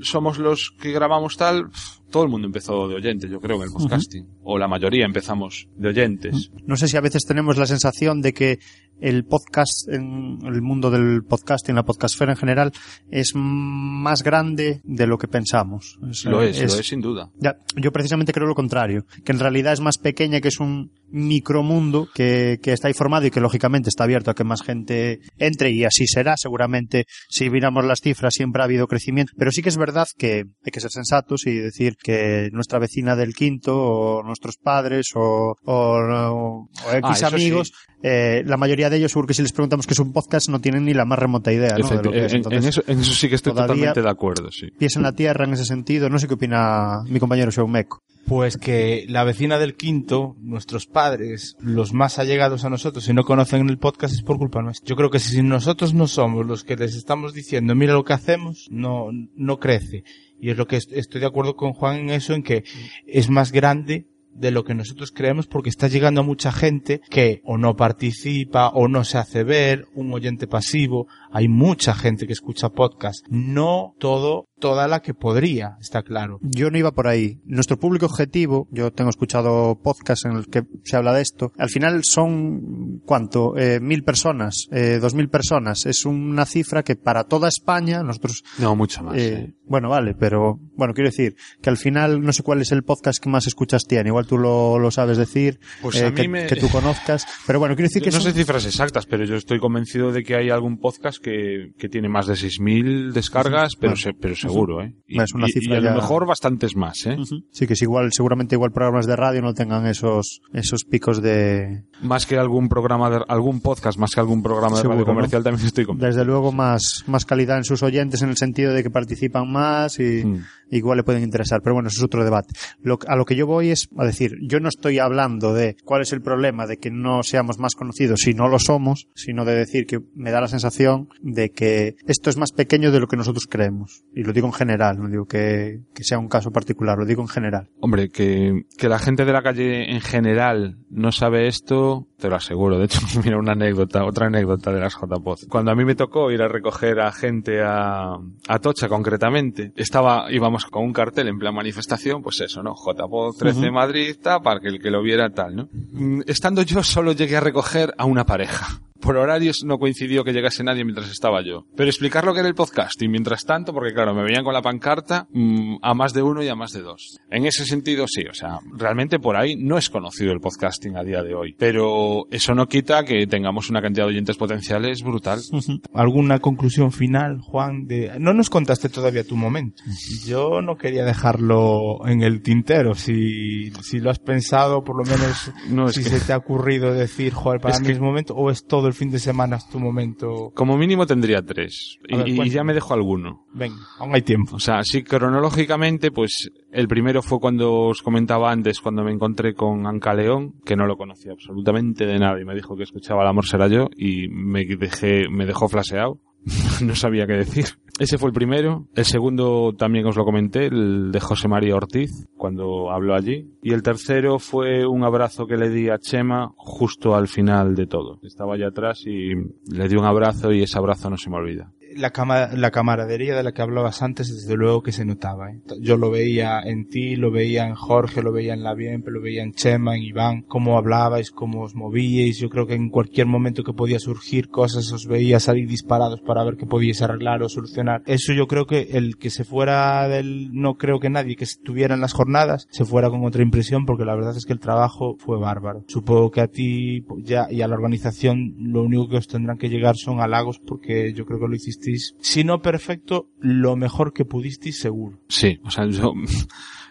somos 0.02 0.38
los 0.38 0.72
que 0.80 0.92
grabamos 0.92 1.38
tal, 1.38 1.70
todo 2.12 2.24
el 2.24 2.30
mundo 2.30 2.46
empezó 2.46 2.88
de 2.88 2.96
oyentes, 2.96 3.30
yo 3.30 3.40
creo, 3.40 3.58
en 3.58 3.64
el 3.64 3.72
podcasting. 3.72 4.24
Uh 4.24 4.28
-huh. 4.28 4.42
O 4.44 4.58
la 4.58 4.68
mayoría 4.68 5.06
empezamos 5.06 5.68
de 5.76 5.90
oyentes. 5.90 6.52
No 6.66 6.76
sé 6.76 6.88
si 6.88 6.98
a 6.98 7.02
veces 7.02 7.24
tenemos 7.26 7.58
la 7.58 7.66
sensación 7.66 8.22
de 8.22 8.34
que 8.34 8.60
el 9.00 9.26
podcast, 9.26 9.90
en 9.90 10.40
el 10.46 10.62
mundo 10.62 10.92
del 10.92 11.24
podcasting, 11.24 11.76
la 11.76 11.84
podcastfera 11.84 12.34
en 12.34 12.38
general, 12.38 12.72
es 13.10 13.32
más 13.36 14.22
grande 14.24 14.82
de 14.84 15.08
lo 15.08 15.18
que 15.18 15.28
pensamos. 15.28 15.98
Es, 16.10 16.26
lo 16.26 16.44
es, 16.44 16.62
es, 16.62 16.74
lo 16.74 16.80
es 16.80 16.88
sin 16.88 17.02
duda. 17.02 17.32
Ya, 17.40 17.56
yo 17.76 17.92
precisamente 17.92 18.32
creo 18.32 18.48
lo 18.48 18.56
contrario, 18.56 19.06
que 19.26 19.32
en 19.32 19.40
realidad 19.40 19.74
es 19.74 19.82
más 19.82 19.98
pequeña, 19.98 20.40
que 20.40 20.50
es 20.50 20.60
un 20.60 20.92
micromundo 21.12 22.08
que, 22.14 22.60
que 22.62 22.74
está 22.74 22.88
ahí 22.88 22.94
formado 22.94 23.26
y 23.26 23.32
que 23.32 23.42
lógicamente 23.42 23.90
está 23.90 24.06
abierto 24.06 24.32
a 24.32 24.36
que 24.36 24.44
más 24.44 24.62
gente 24.62 25.20
entre 25.38 25.72
y 25.72 25.84
así 25.84 26.08
será 26.08 26.38
seguramente 26.38 27.06
si 27.30 27.50
miramos 27.50 27.86
las 27.86 28.00
cifras 28.02 28.34
siempre 28.34 28.62
ha 28.62 28.66
habido 28.66 28.88
crecimiento 28.88 29.34
pero 29.38 29.52
sí 29.52 29.62
que 29.62 29.70
es 29.70 29.78
verdad 29.78 30.08
que 30.18 30.46
hay 30.66 30.72
que 30.72 30.80
ser 30.80 30.92
sensatos 30.92 31.46
y 31.46 31.56
decir 31.56 31.96
que 32.02 32.50
nuestra 32.52 32.80
vecina 32.80 33.16
del 33.16 33.34
quinto 33.34 33.78
o 33.78 34.24
nuestros 34.24 34.58
padres 34.58 35.08
o, 35.16 35.56
o, 35.66 35.74
o, 35.74 36.70
o 36.86 36.94
X 36.94 37.24
ah, 37.24 37.28
amigos 37.28 37.70
sí. 37.70 37.98
eh, 38.04 38.44
la 38.46 38.58
mayoría 38.58 38.90
de 38.90 38.98
ellos 38.98 39.12
seguro 39.12 39.28
que 39.28 39.34
si 39.34 39.42
les 39.42 39.54
preguntamos 39.54 39.88
qué 39.88 39.94
es 39.94 40.00
un 40.00 40.14
podcast 40.14 40.50
no 40.50 40.60
tienen 40.60 40.86
ni 40.86 40.94
la 40.94 41.06
más 41.06 41.20
remota 41.20 41.52
idea 41.52 41.78
¿no? 41.78 41.88
de 41.88 42.04
lo 42.04 42.12
que 42.12 42.26
es. 42.26 42.34
Entonces, 42.34 42.64
en, 42.64 42.70
eso, 42.70 42.84
en, 42.88 43.00
eso, 43.00 43.14
sí 43.14 43.30
que 43.30 43.36
estoy 43.36 43.54
totalmente 43.54 44.02
de 44.02 44.10
acuerdo 44.10 44.52
sí. 44.52 44.68
pies 44.78 44.96
en 44.96 45.04
la 45.04 45.14
tierra 45.14 45.46
en 45.46 45.54
ese 45.54 45.66
sentido 45.66 46.10
no 46.10 46.20
sé 46.20 46.28
qué 46.28 46.36
opina 46.36 47.00
mi 47.08 47.20
compañero 47.20 47.52
Showmeco 47.52 48.02
pues 48.26 48.58
que 48.58 49.06
la 49.10 49.24
vecina 49.24 49.58
del 49.58 49.76
quinto, 49.76 50.36
nuestros 50.40 50.88
padres, 50.88 51.56
los 51.60 51.94
más 51.94 52.20
allegados 52.20 52.66
a 52.66 52.70
nosotros, 52.70 53.04
si 53.04 53.14
no 53.14 53.24
conocen 53.24 53.70
el 53.70 53.78
podcast 53.78 54.14
es 54.14 54.22
por 54.22 54.38
culpa 54.38 54.62
nuestra. 54.62 54.88
Yo 54.88 54.96
creo 54.96 55.10
que 55.10 55.20
si 55.20 55.42
nosotros 55.44 55.94
no 55.94 56.08
somos 56.08 56.46
los 56.46 56.64
que 56.64 56.76
les 56.76 56.96
estamos 56.96 57.34
diciendo, 57.34 57.76
mira 57.76 57.94
lo 57.94 58.04
que 58.04 58.14
hacemos, 58.14 58.68
no, 58.72 59.10
no 59.36 59.60
crece. 59.60 60.04
Y 60.40 60.50
es 60.50 60.58
lo 60.58 60.68
que 60.68 60.78
estoy 60.78 61.22
de 61.22 61.28
acuerdo 61.28 61.56
con 61.56 61.74
Juan 61.74 61.98
en 61.98 62.10
eso, 62.12 62.34
en 62.34 62.44
que 62.44 62.64
es 63.06 63.30
más 63.30 63.52
grande 63.52 64.08
de 64.34 64.52
lo 64.52 64.64
que 64.64 64.74
nosotros 64.74 65.12
creemos 65.12 65.48
porque 65.48 65.70
está 65.70 65.88
llegando 65.88 66.22
a 66.22 66.26
mucha 66.26 66.52
gente 66.52 67.02
que 67.10 67.42
o 67.44 67.58
no 67.58 67.76
participa 67.76 68.70
o 68.70 68.88
no 68.88 69.04
se 69.04 69.18
hace 69.18 69.44
ver, 69.44 69.88
un 69.94 70.14
oyente 70.14 70.48
pasivo. 70.48 71.08
Hay 71.32 71.48
mucha 71.48 71.94
gente 71.94 72.28
que 72.28 72.34
escucha 72.34 72.70
podcast. 72.70 73.26
No 73.30 73.94
todo 74.00 74.48
toda 74.62 74.88
la 74.88 75.02
que 75.02 75.14
podría, 75.14 75.76
está 75.82 76.04
claro. 76.04 76.40
Yo 76.42 76.72
no 76.72 76.78
iba 76.78 76.94
por 76.94 77.08
ahí. 77.08 77.42
Nuestro 77.44 77.78
público 77.78 78.06
objetivo, 78.06 78.70
yo 78.72 78.94
tengo 78.94 79.10
escuchado 79.10 79.78
podcasts 79.84 80.24
en 80.24 80.34
el 80.34 80.48
que 80.48 80.64
se 80.86 80.96
habla 80.96 81.14
de 81.14 81.22
esto, 81.22 81.52
al 81.58 81.70
final 81.70 82.06
son, 82.06 83.02
¿cuánto? 83.06 83.58
Eh, 83.58 83.80
mil 83.82 84.04
personas, 84.04 84.68
eh, 84.72 85.00
dos 85.02 85.14
mil 85.14 85.28
personas. 85.28 85.86
Es 85.86 86.06
una 86.06 86.46
cifra 86.46 86.84
que 86.84 86.96
para 86.96 87.26
toda 87.26 87.50
España, 87.50 88.04
nosotros... 88.04 88.44
No, 88.60 88.76
mucho 88.76 89.04
más. 89.04 89.18
Eh. 89.18 89.54
Bueno, 89.66 89.90
vale, 89.90 90.14
pero, 90.14 90.60
bueno, 90.76 90.94
quiero 90.94 91.10
decir 91.10 91.36
que 91.62 91.70
al 91.70 91.78
final 91.78 92.22
no 92.22 92.34
sé 92.34 92.44
cuál 92.44 92.62
es 92.62 92.72
el 92.72 92.84
podcast 92.84 93.22
que 93.24 93.30
más 93.30 93.48
escuchas 93.48 93.86
tiene. 93.88 94.10
Igual 94.10 94.28
tú 94.28 94.38
lo, 94.38 94.78
lo 94.78 94.92
sabes 94.92 95.18
decir, 95.18 95.60
pues 95.82 96.02
a 96.02 96.14
que, 96.14 96.24
mí 96.24 96.28
me... 96.28 96.46
que, 96.46 96.56
tú 96.56 96.70
conozcas. 96.70 97.26
Pero 97.48 97.60
bueno, 97.60 97.76
quiero 97.76 97.88
decir 97.88 98.04
yo 98.04 98.12
que... 98.12 98.18
No 98.18 98.22
sé 98.22 98.34
cifras 98.34 98.66
exactas, 98.66 99.06
pero 99.08 99.26
yo 99.26 99.36
estoy 99.36 99.60
convencido 99.60 100.12
de 100.12 100.24
que 100.24 100.36
hay 100.36 100.50
algún 100.50 100.78
podcast 100.78 101.20
que, 101.24 101.74
que 101.78 101.90
tiene 101.90 102.10
más 102.10 102.28
de 102.28 102.34
6.000 102.34 103.12
descargas, 103.12 103.72
sí, 103.72 103.78
pero, 103.80 103.92
bueno. 103.92 104.02
se, 104.02 104.14
pero 104.14 104.36
seguro, 104.52 104.82
¿eh? 104.82 104.94
Y, 105.08 105.20
es 105.22 105.34
una 105.34 105.48
cifra 105.48 105.76
y, 105.76 105.78
y 105.78 105.78
a 105.78 105.82
ya... 105.82 105.90
lo 105.92 106.02
mejor 106.02 106.26
bastantes 106.26 106.76
más, 106.76 107.06
¿eh? 107.06 107.16
Uh 107.18 107.22
-huh. 107.22 107.46
Sí, 107.52 107.68
que 107.68 107.74
es 107.74 107.82
igual, 107.82 108.12
seguramente 108.12 108.56
igual 108.56 108.72
programas 108.72 109.06
de 109.08 109.16
radio 109.16 109.42
no 109.42 109.54
tengan 109.54 109.86
esos, 109.88 110.42
esos 110.54 110.84
picos 110.84 111.22
de... 111.22 111.84
Más 112.02 112.26
que 112.26 112.38
algún 112.38 112.70
programa 112.70 113.10
de, 113.10 113.22
algún 113.28 113.62
podcast, 113.62 113.98
más 113.98 114.12
que 114.12 114.20
algún 114.20 114.42
programa 114.44 114.76
de 114.76 114.82
Seguro, 114.82 115.00
radio 115.00 115.06
comercial, 115.06 115.42
¿no? 115.42 115.44
también 115.46 115.68
estoy 115.68 115.86
convencido. 115.86 116.08
Desde 116.08 116.26
luego 116.26 116.52
más, 116.52 117.04
más 117.08 117.26
calidad 117.26 117.58
en 117.58 117.64
sus 117.64 117.84
oyentes 117.84 118.22
en 118.22 118.30
el 118.30 118.38
sentido 118.38 118.74
de 118.74 118.84
que 118.84 118.90
participan 118.90 119.52
más 119.52 120.00
y 120.00 120.26
mm. 120.26 120.44
Igual 120.78 120.98
le 120.98 121.04
pueden 121.04 121.24
interesar. 121.24 121.62
Pero 121.62 121.76
bueno, 121.76 121.90
eso 121.90 122.00
es 122.00 122.04
otro 122.06 122.24
debate. 122.24 122.54
Lo, 122.82 122.98
a 123.08 123.16
lo 123.16 123.26
que 123.26 123.36
yo 123.36 123.46
voy 123.46 123.70
es 123.70 123.90
a 123.98 124.06
decir, 124.06 124.38
yo 124.42 124.60
no 124.60 124.70
estoy 124.70 125.00
hablando 125.00 125.54
de 125.54 125.76
cuál 125.84 126.02
es 126.02 126.14
el 126.14 126.22
problema 126.22 126.68
de 126.68 126.78
que 126.78 126.92
no 126.92 127.24
seamos 127.24 127.60
más 127.60 127.76
conocidos 127.76 128.22
si 128.22 128.34
no 128.34 128.48
lo 128.48 128.60
somos, 128.60 129.08
sino 129.16 129.46
de 129.46 129.56
decir 129.56 129.86
que 129.86 130.00
me 130.16 130.32
da 130.32 130.42
la 130.42 130.48
sensación 130.48 131.10
de 131.22 131.52
que 131.52 131.96
esto 132.08 132.30
es 132.30 132.38
más 132.38 132.52
pequeño 132.52 132.92
de 132.92 133.00
lo 133.00 133.08
que 133.08 133.18
nosotros 133.18 133.48
creemos. 133.50 134.04
Y 134.14 134.24
lo 134.24 134.34
digo 134.34 134.48
en 134.48 134.54
general, 134.54 134.98
no 135.00 135.10
digo 135.10 135.26
que, 135.26 135.82
que 135.94 136.04
sea 136.04 136.20
un 136.20 136.28
caso 136.28 136.52
particular, 136.52 136.98
lo 136.98 137.06
digo 137.06 137.22
en 137.22 137.28
general. 137.28 137.70
Hombre, 137.80 138.10
que, 138.10 138.66
que 138.78 138.90
la 138.90 139.00
gente 139.00 139.26
de 139.26 139.34
la 139.34 139.42
calle 139.42 139.92
en 139.92 140.02
general 140.02 140.78
no 140.90 141.12
sabe 141.12 141.48
esto, 141.48 142.08
te 142.18 142.30
lo 142.30 142.36
aseguro. 142.36 142.78
De 142.78 142.86
hecho, 142.86 143.00
mira 143.24 143.38
una 143.38 143.54
anécdota, 143.54 144.06
otra 144.06 144.28
anécdota 144.28 144.72
de 144.72 144.80
las 144.80 144.96
JPOZ. 144.96 145.48
Cuando 145.48 145.72
a 145.72 145.76
mí 145.76 145.86
me 145.86 145.96
tocó 145.96 146.32
ir 146.32 146.42
a 146.42 146.48
recoger 146.48 147.00
a 147.00 147.12
gente 147.12 147.62
a, 147.62 148.14
a 148.48 148.60
Tocha 148.60 148.88
concretamente, 148.88 149.72
estaba, 149.76 150.32
íbamos 150.32 150.61
con 150.66 150.84
un 150.84 150.94
cartel 150.94 151.28
en 151.28 151.40
plan 151.40 151.54
manifestación, 151.56 152.22
pues 152.22 152.40
eso, 152.42 152.62
¿no? 152.64 152.76
JPOZ 152.76 153.38
13 153.38 153.60
Ujú. 153.60 153.72
Madrid, 153.72 154.16
para 154.44 154.60
que 154.60 154.68
el 154.68 154.82
que 154.82 154.92
lo 154.92 155.02
viera 155.02 155.30
tal, 155.32 155.56
¿no? 155.56 155.70
Mm, 155.72 156.22
Estando 156.28 156.62
yo 156.62 156.84
solo 156.84 157.12
llegué 157.14 157.38
a 157.38 157.42
recoger 157.42 157.94
a 157.98 158.06
una 158.06 158.26
pareja. 158.26 158.82
Por 159.02 159.18
horarios 159.18 159.64
no 159.66 159.78
coincidió 159.80 160.24
que 160.24 160.32
llegase 160.34 160.64
nadie 160.64 160.84
mientras 160.86 161.10
estaba 161.10 161.42
yo. 161.44 161.66
Pero 161.76 161.90
explicar 161.90 162.24
lo 162.26 162.34
que 162.34 162.40
era 162.40 162.50
el 162.50 162.56
podcasting 162.56 163.10
mientras 163.12 163.44
tanto, 163.46 163.74
porque 163.74 163.94
claro, 163.94 164.14
me 164.14 164.24
veían 164.24 164.44
con 164.44 164.54
la 164.54 164.62
pancarta 164.62 165.28
mm, 165.32 165.78
a 165.82 165.94
más 165.94 166.14
de 166.14 166.22
uno 166.22 166.44
y 166.44 166.48
a 166.48 166.56
más 166.56 166.72
de 166.72 166.82
dos. 166.82 167.18
En 167.30 167.46
ese 167.46 167.66
sentido, 167.66 168.06
sí, 168.08 168.24
o 168.30 168.34
sea, 168.34 168.60
realmente 168.78 169.20
por 169.20 169.36
ahí 169.36 169.56
no 169.56 169.78
es 169.78 169.90
conocido 169.90 170.32
el 170.32 170.40
podcasting 170.40 170.96
a 170.98 171.04
día 171.04 171.22
de 171.24 171.34
hoy. 171.36 171.56
Pero 171.58 172.28
eso 172.32 172.54
no 172.54 172.68
quita 172.68 173.04
que 173.04 173.26
tengamos 173.28 173.70
una 173.70 173.82
cantidad 173.82 174.06
de 174.06 174.12
oyentes 174.12 174.38
potenciales 174.38 175.02
brutal. 175.04 175.40
¿Alguna 175.94 176.40
conclusión 176.40 176.92
final, 176.92 177.40
Juan? 177.42 177.86
De... 177.88 178.12
No 178.20 178.34
nos 178.34 178.50
contaste 178.50 178.90
todavía 178.90 179.24
tu 179.24 179.36
momento. 179.36 179.82
Yo 180.26 180.62
no 180.62 180.76
quería 180.78 181.04
dejarlo 181.06 182.06
en 182.08 182.22
el 182.22 182.42
tintero. 182.42 182.94
Si, 182.96 183.72
si 183.84 184.00
lo 184.00 184.10
has 184.12 184.20
pensado, 184.20 184.84
por 184.84 184.98
lo 184.98 185.04
menos, 185.04 185.52
No, 185.70 185.88
si 185.90 186.04
que- 186.04 186.10
se 186.10 186.20
te 186.20 186.34
ha 186.34 186.38
ocurrido 186.38 186.94
decir, 186.94 187.34
joder, 187.34 187.60
para 187.62 187.74
Es 187.76 187.82
mí 187.82 187.88
que- 187.88 187.94
es 187.94 188.00
momento, 188.00 188.34
o 188.36 188.52
es 188.52 188.66
todo 188.66 188.88
el 188.88 188.91
fin 188.94 189.12
de 189.12 189.20
semana 189.20 189.58
es 189.58 189.68
tu 189.68 189.80
momento. 189.80 190.52
Como 190.54 190.78
mínimo 190.78 191.06
tendría 191.06 191.42
tres. 191.42 191.98
Y, 192.08 192.38
ver, 192.38 192.50
ya 192.50 192.64
me 192.64 192.74
dejo 192.74 192.94
alguno. 192.94 193.46
Venga, 193.54 193.78
aún 194.00 194.16
hay 194.16 194.22
tiempo. 194.22 194.56
O 194.56 194.60
sea, 194.60 194.84
sí, 194.84 195.04
cronológicamente, 195.04 196.12
pues 196.12 196.52
el 196.72 196.88
primero 196.88 197.22
fue 197.22 197.40
cuando 197.40 197.74
os 197.74 198.02
comentaba 198.02 198.52
antes, 198.52 198.80
cuando 198.80 199.04
me 199.04 199.12
encontré 199.12 199.54
con 199.54 199.86
Anca 199.88 200.14
León, 200.14 200.56
que 200.66 200.76
no 200.76 200.86
lo 200.86 200.98
conocía 200.98 201.34
absolutamente 201.34 202.06
de 202.06 202.20
nada 202.20 202.40
y 202.40 202.46
me 202.46 202.56
dijo 202.56 202.76
que 202.76 202.84
escuchaba 202.84 203.24
El 203.24 203.30
amor 203.30 203.46
será 203.46 203.68
yo 203.68 203.88
y 203.96 204.28
me 204.30 204.66
dejé, 204.66 205.28
me 205.30 205.46
dejó 205.46 205.68
flaseado. 205.68 206.20
no 206.82 206.96
sabía 206.96 207.28
qué 207.28 207.34
decir. 207.34 207.66
Ese 208.00 208.18
fue 208.18 208.30
el 208.30 208.34
primero. 208.34 208.88
El 208.96 209.06
segundo 209.06 209.74
también 209.78 210.08
os 210.08 210.16
lo 210.16 210.26
comenté, 210.26 210.66
el 210.66 211.12
de 211.12 211.20
José 211.20 211.48
María 211.48 211.76
Ortiz, 211.76 212.10
cuando 212.36 212.90
habló 212.92 213.14
allí. 213.14 213.52
Y 213.62 213.74
el 213.74 213.84
tercero 213.84 214.40
fue 214.40 214.86
un 214.88 215.04
abrazo 215.04 215.46
que 215.46 215.58
le 215.58 215.70
di 215.70 215.90
a 215.90 216.00
Chema 216.00 216.52
justo 216.58 217.16
al 217.16 217.28
final 217.28 217.76
de 217.76 217.86
todo. 217.86 218.20
Estaba 218.24 218.56
allá 218.56 218.70
atrás 218.70 219.04
y 219.06 219.34
le 219.36 219.88
di 219.88 219.96
un 219.96 220.06
abrazo 220.06 220.52
y 220.52 220.64
ese 220.64 220.78
abrazo 220.78 221.10
no 221.10 221.18
se 221.18 221.30
me 221.30 221.38
olvida. 221.38 221.72
La, 221.96 222.12
cama- 222.12 222.50
la 222.54 222.72
camaradería 222.72 223.36
de 223.36 223.44
la 223.44 223.52
que 223.52 223.62
hablabas 223.62 224.02
antes, 224.02 224.34
desde 224.34 224.56
luego 224.56 224.82
que 224.82 224.92
se 224.92 225.06
notaba. 225.06 225.52
¿eh? 225.52 225.60
Yo 225.80 225.98
lo 225.98 226.10
veía 226.12 226.60
en 226.62 226.88
ti, 226.88 227.16
lo 227.16 227.32
veía 227.32 227.68
en 227.68 227.76
Jorge, 227.76 228.22
lo 228.22 228.32
veía 228.32 228.54
en 228.54 228.64
La 228.64 228.74
Bienpe, 228.74 229.12
lo 229.12 229.22
veía 229.22 229.44
en 229.44 229.54
Chema, 229.54 229.96
en 229.96 230.04
Iván, 230.04 230.42
cómo 230.44 230.78
hablabais, 230.78 231.32
cómo 231.32 231.62
os 231.64 231.76
movíais. 231.76 232.38
Yo 232.40 232.50
creo 232.50 232.68
que 232.68 232.74
en 232.76 232.90
cualquier 232.90 233.28
momento 233.28 233.64
que 233.64 233.74
podía 233.74 234.00
surgir 234.00 234.50
cosas 234.50 234.92
os 234.92 235.06
veía 235.08 235.40
salir 235.40 235.68
disparados 235.68 236.22
para 236.22 236.44
ver 236.44 236.56
qué 236.58 236.66
podíais 236.66 237.02
arreglar 237.02 237.44
o 237.44 237.50
solucionar. 237.50 238.04
Eso 238.06 238.34
yo 238.34 238.48
creo 238.48 238.66
que 238.66 238.90
el 238.92 239.18
que 239.18 239.30
se 239.30 239.44
fuera 239.44 240.08
del... 240.08 240.50
No 240.54 240.76
creo 240.76 241.00
que 241.00 241.10
nadie 241.10 241.36
que 241.36 241.44
estuviera 241.44 241.96
en 241.96 242.02
las 242.02 242.14
jornadas 242.14 242.68
se 242.72 242.86
fuera 242.86 243.10
con 243.10 243.26
otra 243.26 243.42
impresión 243.44 243.86
porque 243.86 244.06
la 244.06 244.16
verdad 244.16 244.36
es 244.38 244.46
que 244.46 244.54
el 244.54 244.60
trabajo 244.60 245.16
fue 245.20 245.40
bárbaro. 245.40 245.84
Supongo 245.88 246.32
que 246.32 246.42
a 246.42 246.48
ti 246.48 247.02
pues, 247.02 247.24
ya 247.26 247.48
y 247.52 247.62
a 247.62 247.68
la 247.68 247.76
organización 247.76 248.56
lo 248.58 248.84
único 248.84 249.10
que 249.10 249.18
os 249.18 249.28
tendrán 249.28 249.58
que 249.58 249.70
llegar 249.70 249.96
son 249.96 250.20
halagos 250.22 250.60
porque 250.60 251.14
yo 251.14 251.26
creo 251.26 251.40
que 251.40 251.48
lo 251.48 251.56
hicisteis, 251.90 252.16
si 252.22 252.44
no 252.44 252.62
perfecto, 252.62 253.28
lo 253.40 253.76
mejor 253.76 254.14
que 254.14 254.26
pudisteis 254.26 254.80
seguro. 254.80 255.20
Sí, 255.28 255.60
o 255.64 255.72
sea, 255.72 255.86
yo, 255.88 256.14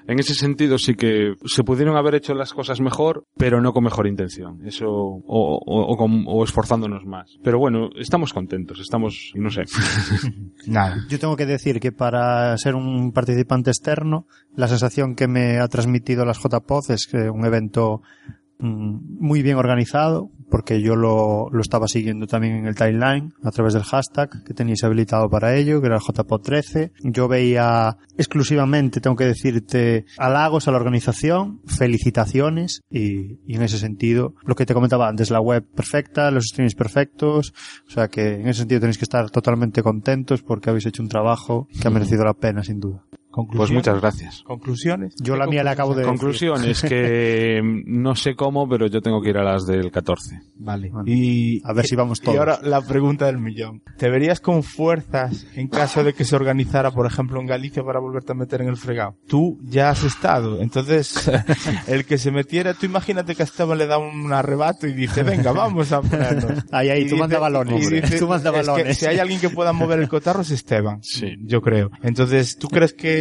en 0.07 0.19
ese 0.19 0.35
sentido 0.35 0.79
sí 0.79 0.95
que 0.95 1.35
se 1.45 1.63
pudieron 1.63 1.97
haber 1.97 2.17
hecho 2.17 2.35
las 2.35 2.53
cosas 2.53 2.81
mejor, 2.81 3.27
pero 3.37 3.61
no 3.61 3.73
con 3.73 3.85
mejor 3.85 4.07
intención. 4.07 4.67
Eso, 4.67 4.89
o, 4.89 5.23
o, 5.27 5.93
o 5.93 5.97
con- 5.97 6.25
o 6.27 6.43
esforzándonos 6.45 7.05
más. 7.07 7.39
Pero 7.45 7.59
bueno, 7.59 7.91
estamos 7.97 8.33
contentos, 8.33 8.81
estamos, 8.81 9.31
no 9.35 9.51
sé. 9.51 9.63
Nada. 10.67 11.05
Yo 11.09 11.19
tengo 11.19 11.37
que 11.37 11.47
decir 11.47 11.81
que 11.81 11.93
para 11.93 12.57
ser 12.59 12.75
un 12.75 13.13
participante 13.13 13.71
externo, 13.71 14.27
la 14.57 14.69
sensación 14.69 15.15
que 15.15 15.29
me 15.29 15.59
ha 15.59 15.69
transmitido 15.69 16.25
las 16.25 16.39
JPOZ 16.43 16.91
es 16.91 17.07
que 17.07 17.31
un 17.31 17.45
evento 17.45 18.03
muy 18.61 19.43
bien 19.43 19.57
organizado, 19.57 20.31
porque 20.51 20.83
yo 20.83 20.97
lo, 20.97 21.49
lo 21.51 21.61
estaba 21.61 21.89
siguiendo 21.89 22.27
también 22.27 22.57
en 22.57 22.67
el 22.67 22.75
timeline 22.75 23.33
a 23.43 23.51
través 23.51 23.75
del 23.75 23.85
hashtag 23.85 24.45
que 24.45 24.55
teníais 24.55 24.83
habilitado 24.85 25.31
para 25.31 25.57
ello, 25.57 25.81
que 25.81 25.87
era 25.87 25.97
el 25.97 26.03
JPOD 26.03 26.43
13. 26.43 26.93
Yo 27.05 27.29
veía 27.29 27.97
exclusivamente, 28.19 29.01
tengo 29.01 29.17
que 29.17 29.27
decirte, 29.27 30.05
halagos 30.19 30.69
a 30.69 30.73
la 30.73 30.79
organización, 30.79 31.61
felicitaciones 31.67 32.83
y, 32.91 33.39
y 33.47 33.57
en 33.57 33.63
ese 33.63 33.79
sentido, 33.79 34.35
lo 34.45 34.55
que 34.55 34.67
te 34.67 34.75
comentaba 34.75 35.09
antes, 35.09 35.31
la 35.31 35.41
web 35.41 35.65
perfecta, 35.75 36.31
los 36.31 36.47
streams 36.47 36.75
perfectos, 36.75 37.55
o 37.87 37.91
sea 37.91 38.09
que 38.09 38.35
en 38.35 38.49
ese 38.49 38.61
sentido 38.61 38.81
tenéis 38.81 38.99
que 38.99 39.05
estar 39.05 39.31
totalmente 39.31 39.83
contentos 39.83 40.43
porque 40.43 40.71
habéis 40.71 40.87
hecho 40.87 41.03
un 41.03 41.09
trabajo 41.09 41.69
que 41.81 41.87
ha 41.87 41.91
merecido 41.91 42.25
la 42.25 42.35
pena 42.35 42.63
sin 42.63 42.81
duda. 42.81 43.05
Pues 43.33 43.71
muchas 43.71 44.01
gracias. 44.01 44.43
¿Conclusiones? 44.43 45.15
Yo 45.23 45.37
la 45.37 45.47
mía 45.47 45.63
la 45.63 45.73
acabo 45.73 45.95
de 45.95 46.01
decir. 46.01 46.11
Conclusiones 46.11 46.83
que 46.83 47.61
no 47.87 48.15
sé 48.17 48.35
cómo, 48.35 48.69
pero 48.69 48.87
yo 48.89 49.01
tengo 49.01 49.23
que 49.23 49.31
ir 49.31 49.39
a 49.39 49.45
las 49.45 49.67
del 49.67 49.91
14. 49.91 50.41
Vale. 50.57 50.91
Bueno, 50.91 51.05
Y, 51.11 51.63
a 51.65 51.73
ver 51.73 51.87
si 51.87 51.95
vamos 51.97 52.19
y 52.21 52.25
todos. 52.25 52.39
ahora 52.39 52.59
la 52.63 52.81
pregunta 52.83 53.27
del 53.27 53.39
millón. 53.39 53.83
¿Te 53.97 54.11
verías 54.11 54.41
con 54.41 54.63
fuerzas 54.63 55.47
en 55.55 55.69
caso 55.69 56.03
de 56.03 56.13
que 56.13 56.25
se 56.25 56.35
organizara, 56.37 56.91
por 56.91 57.07
ejemplo, 57.07 57.41
en 57.41 57.47
Galicia 57.47 57.85
para 57.85 58.01
volverte 58.01 58.33
a 58.33 58.35
meter 58.35 58.63
en 58.63 58.69
el 58.69 58.77
fregado? 58.77 59.17
Tú 59.29 59.59
ya 59.63 59.91
has 59.91 60.03
estado, 60.05 60.61
entonces 60.61 61.31
el 61.87 62.05
que 62.05 62.19
se 62.19 62.31
metiera, 62.33 62.75
tú 62.75 62.87
imagínate 62.87 63.35
que 63.35 63.43
a 63.43 63.45
Esteban 63.45 63.79
le 63.79 63.87
da 63.87 63.99
un 63.99 64.33
arrebato 64.33 64.87
y 64.87 64.93
dice, 64.93 65.23
venga, 65.23 65.53
vamos 65.53 65.93
a 65.93 66.01
ponernos. 66.03 66.65
Ahí, 66.73 66.89
ahí, 66.89 67.03
Y 67.05 67.09
tú 67.09 67.17
manda 67.17 67.39
balones. 67.39 67.91
y 67.91 68.01
dice, 68.01 68.19
tú 68.19 68.27
manda 68.29 68.51
es 68.51 68.57
que 68.57 68.67
balones. 68.73 68.99
si 68.99 69.07
hay 69.07 69.19
alguien 69.19 69.41
que 69.41 69.51
pueda 69.51 69.73
mover 69.73 69.99
el 70.01 70.09
cotarro 70.09 70.43
es 70.43 70.51
Esteban. 70.51 71.03
Sí. 71.03 71.37
Yo 71.43 71.61
creo. 71.61 71.91
Entonces, 72.03 72.57
¿tú 72.57 72.69
crees 72.69 72.93
que 72.93 73.20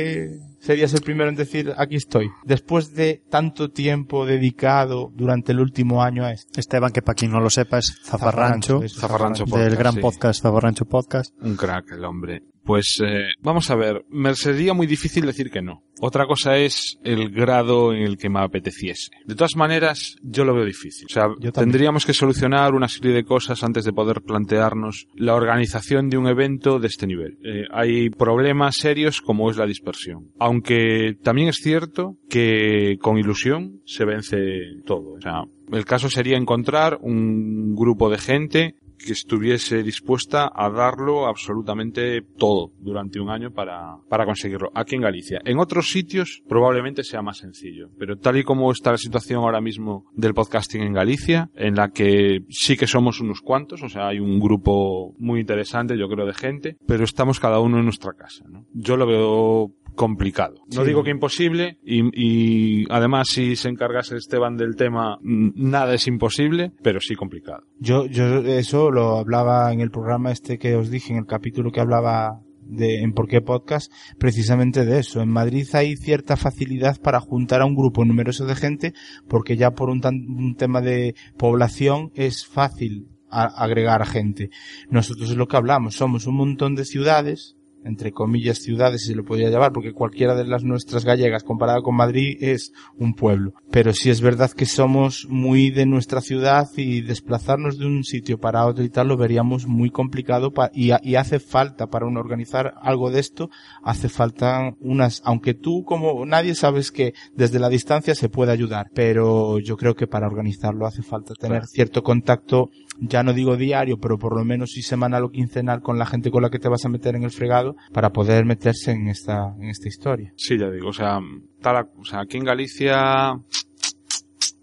serías 0.60 0.94
el 0.94 1.02
primero 1.02 1.30
en 1.30 1.36
decir, 1.36 1.74
aquí 1.78 1.96
estoy? 1.96 2.30
Después 2.44 2.94
de 2.94 3.24
tanto 3.30 3.72
tiempo 3.72 4.26
dedicado 4.26 5.12
durante 5.14 5.52
el 5.52 5.60
último 5.60 6.04
año 6.04 6.26
a 6.26 6.32
esto. 6.32 6.60
Esteban, 6.60 6.92
que 6.92 7.02
para 7.02 7.16
quien 7.16 7.32
no 7.32 7.40
lo 7.40 7.50
sepa, 7.50 7.80
es 7.80 8.00
Zafarrancho, 8.04 8.84
eso, 8.84 9.00
Zafarrancho 9.00 9.46
del 9.46 9.52
Podcast, 9.52 9.80
gran 9.80 9.94
sí. 9.94 10.00
podcast 10.00 10.42
Zafarrancho 10.42 10.86
Podcast. 10.86 11.34
Un 11.42 11.56
crack 11.56 11.92
el 11.92 12.06
hombre. 12.06 12.44
Pues 12.70 13.02
eh, 13.04 13.30
vamos 13.42 13.72
a 13.72 13.76
ver, 13.76 14.06
me 14.12 14.36
sería 14.36 14.76
muy 14.76 14.86
difícil 14.86 15.26
decir 15.26 15.50
que 15.50 15.60
no. 15.60 15.82
Otra 16.02 16.28
cosa 16.28 16.56
es 16.56 17.00
el 17.04 17.32
grado 17.32 17.94
en 17.94 18.04
el 18.04 18.16
que 18.16 18.30
me 18.30 18.42
apeteciese. 18.42 19.10
De 19.26 19.34
todas 19.34 19.56
maneras, 19.56 20.18
yo 20.22 20.46
lo 20.46 20.54
veo 20.54 20.66
difícil. 20.66 21.08
O 21.10 21.12
sea, 21.12 21.30
tendríamos 21.52 22.06
que 22.06 22.14
solucionar 22.14 22.76
una 22.76 22.88
serie 22.88 23.12
de 23.12 23.24
cosas 23.24 23.64
antes 23.64 23.86
de 23.86 23.92
poder 23.92 24.22
plantearnos 24.22 25.08
la 25.16 25.34
organización 25.34 26.12
de 26.12 26.20
un 26.20 26.28
evento 26.28 26.78
de 26.78 26.86
este 26.86 27.08
nivel. 27.08 27.40
Eh, 27.44 27.64
hay 27.72 28.12
problemas 28.12 28.76
serios 28.76 29.20
como 29.20 29.50
es 29.50 29.58
la 29.58 29.66
dispersión. 29.66 30.30
Aunque 30.38 31.18
también 31.24 31.48
es 31.50 31.56
cierto 31.56 32.18
que 32.30 33.00
con 33.02 33.18
ilusión 33.18 33.82
se 33.88 34.06
vence 34.06 34.38
todo. 34.86 35.14
O 35.14 35.22
sea, 35.22 35.42
el 35.72 35.86
caso 35.86 36.08
sería 36.08 36.38
encontrar 36.38 37.00
un 37.02 37.74
grupo 37.74 38.12
de 38.12 38.20
gente 38.20 38.76
que 39.04 39.14
estuviese 39.14 39.84
dispuesta 39.84 40.52
a 40.54 40.70
darlo 40.70 41.28
absolutamente 41.28 42.22
todo 42.38 42.72
durante 42.80 43.20
un 43.20 43.30
año 43.30 43.52
para, 43.52 43.98
para 44.10 44.26
conseguirlo. 44.26 44.72
Aquí 44.76 44.96
en 44.96 45.02
Galicia. 45.02 45.42
En 45.46 45.60
otros 45.60 45.92
sitios 45.92 46.44
probablemente 46.48 47.04
sea 47.04 47.22
más 47.22 47.38
sencillo, 47.38 47.90
pero 47.98 48.18
tal 48.18 48.38
y 48.38 48.44
como 48.44 48.72
está 48.72 48.92
la 48.92 48.98
situación 48.98 49.42
ahora 49.44 49.62
mismo 49.62 50.06
del 50.14 50.34
podcasting 50.34 50.82
en 50.82 50.94
Galicia, 50.94 51.50
en 51.56 51.76
la 51.76 51.90
que 51.90 52.44
sí 52.50 52.78
que 52.78 52.88
somos 52.88 53.20
unos 53.22 53.42
cuantos, 53.42 53.82
o 53.84 53.90
sea, 53.90 54.10
hay 54.10 54.20
un 54.20 54.40
grupo 54.40 55.14
muy 55.18 55.40
interesante, 55.40 55.98
yo 55.98 56.08
creo, 56.10 56.26
de 56.26 56.34
gente, 56.34 56.78
pero 56.86 57.04
estamos 57.04 57.40
cada 57.40 57.60
uno 57.60 57.80
en 57.80 57.86
nuestra 57.86 58.14
casa, 58.14 58.46
¿no? 58.48 58.66
Yo 58.74 58.98
lo 58.98 59.06
veo 59.06 59.72
complicado. 60.00 60.56
No 60.74 60.84
Sí. 60.84 60.88
digo 60.88 61.04
que 61.04 61.12
imposible 61.12 61.78
y, 61.84 62.00
y 62.14 62.86
además 62.90 63.28
si 63.28 63.58
se 63.58 63.68
encargase 63.68 64.16
Esteban 64.16 64.56
del 64.56 64.78
tema 64.78 65.20
nada 65.22 65.94
es 65.94 66.08
imposible, 66.08 66.72
pero 66.82 67.02
sí 67.02 67.16
complicado. 67.16 67.64
Yo, 67.80 68.06
yo 68.06 68.38
eso 68.46 68.92
lo 68.92 69.18
hablaba 69.18 69.74
en 69.74 69.82
el 69.82 69.92
programa 69.92 70.32
este 70.32 70.58
que 70.58 70.76
os 70.76 70.90
dije, 70.90 71.12
en 71.12 71.20
el 71.20 71.26
capítulo 71.26 71.70
que 71.74 71.82
hablaba 71.82 72.40
de 72.62 73.02
en 73.02 73.12
por 73.12 73.28
qué 73.28 73.42
podcast, 73.42 73.92
precisamente 74.18 74.86
de 74.86 75.00
eso. 75.00 75.22
En 75.22 75.30
Madrid 75.30 75.68
hay 75.74 75.98
cierta 75.98 76.38
facilidad 76.38 77.02
para 77.02 77.20
juntar 77.20 77.62
a 77.62 77.66
un 77.66 77.76
grupo 77.76 78.06
numeroso 78.06 78.46
de 78.46 78.56
gente, 78.56 78.94
porque 79.28 79.58
ya 79.58 79.72
por 79.72 79.90
un, 79.90 80.00
tan- 80.00 80.26
un 80.30 80.56
tema 80.56 80.80
de 80.80 81.14
población 81.38 82.12
es 82.16 82.46
fácil 82.46 83.08
a- 83.30 83.64
agregar 83.64 84.06
gente. 84.06 84.50
Nosotros 84.90 85.32
es 85.32 85.36
lo 85.36 85.48
que 85.48 85.58
hablamos, 85.58 85.96
somos 85.96 86.26
un 86.28 86.36
montón 86.36 86.76
de 86.76 86.86
ciudades, 86.86 87.56
entre 87.84 88.12
comillas 88.12 88.60
ciudades 88.60 89.02
si 89.02 89.10
se 89.10 89.16
lo 89.16 89.24
podría 89.24 89.50
llamar, 89.50 89.72
porque 89.72 89.94
cualquiera 89.94 90.36
de 90.36 90.46
las 90.46 90.64
nuestras 90.64 91.06
gallegas 91.06 91.44
comparada 91.44 91.82
con 91.82 91.96
Madrid 91.96 92.38
es 92.42 92.72
un 92.98 93.14
pueblo. 93.14 93.54
pero 93.72 93.94
sí 93.94 94.10
es 94.10 94.22
verdad 94.22 94.52
que 94.52 94.66
somos 94.66 95.28
muy 95.30 95.70
de 95.70 95.86
nuestra 95.86 96.22
ciudad 96.22 96.68
y 96.76 97.02
desplazarnos 97.02 97.78
de 97.78 97.86
un 97.86 98.04
sitio 98.04 98.40
para 98.40 98.66
otro 98.66 98.84
y 98.84 98.90
tal 98.90 99.08
lo 99.08 99.18
veríamos 99.18 99.68
muy 99.68 99.90
complicado 99.90 100.52
y, 100.74 100.92
y 101.04 101.16
hace 101.16 101.40
falta 101.40 101.88
para 101.88 102.06
uno 102.06 102.20
organizar 102.20 102.74
algo 102.82 103.12
de 103.12 103.20
esto, 103.20 103.50
hace 103.84 104.10
falta 104.10 104.74
unas, 104.80 105.22
aunque 105.26 105.54
tú 105.54 105.84
como 105.84 106.26
nadie 106.26 106.56
sabes 106.56 106.92
que 106.92 107.14
desde 107.36 107.60
la 107.60 107.70
distancia 107.70 108.16
se 108.16 108.30
puede 108.30 108.52
ayudar, 108.52 108.88
pero 108.94 109.60
yo 109.60 109.78
creo 109.78 109.96
que 109.96 110.08
para 110.08 110.28
organizarlo 110.28 110.86
hace 110.86 111.02
falta 111.04 111.34
tener 111.36 111.60
Claro. 111.60 111.68
cierto 111.68 112.04
contacto, 112.04 112.70
ya 113.02 113.24
no 113.24 113.34
digo 113.34 113.56
diario, 113.58 113.98
pero 114.00 114.18
por 114.18 114.36
lo 114.38 114.44
menos 114.46 114.72
si 114.72 114.82
semanal 114.82 115.24
o 115.24 115.32
quincenal 115.32 115.82
con 115.82 115.98
la 115.98 116.06
gente 116.06 116.32
con 116.32 116.42
la 116.44 116.50
que 116.50 116.60
te 116.60 116.68
vas 116.70 116.86
a 116.86 116.90
meter 116.90 117.16
en 117.16 117.24
el 117.24 117.32
fregado 117.32 117.76
para 117.94 118.12
poder 118.12 118.46
meterse 118.46 118.92
en 118.92 119.08
esta, 119.08 119.56
en 119.60 119.70
esta 119.70 119.88
historia. 119.88 120.34
Sí, 120.36 120.58
ya 120.58 120.70
digo, 120.70 120.90
o 120.90 120.94
sea, 120.94 121.20
tal, 121.62 121.78
a- 121.78 121.90
o 121.98 122.06
sea, 122.06 122.22
aquí 122.22 122.38
en 122.38 122.44
Galicia 122.46 123.40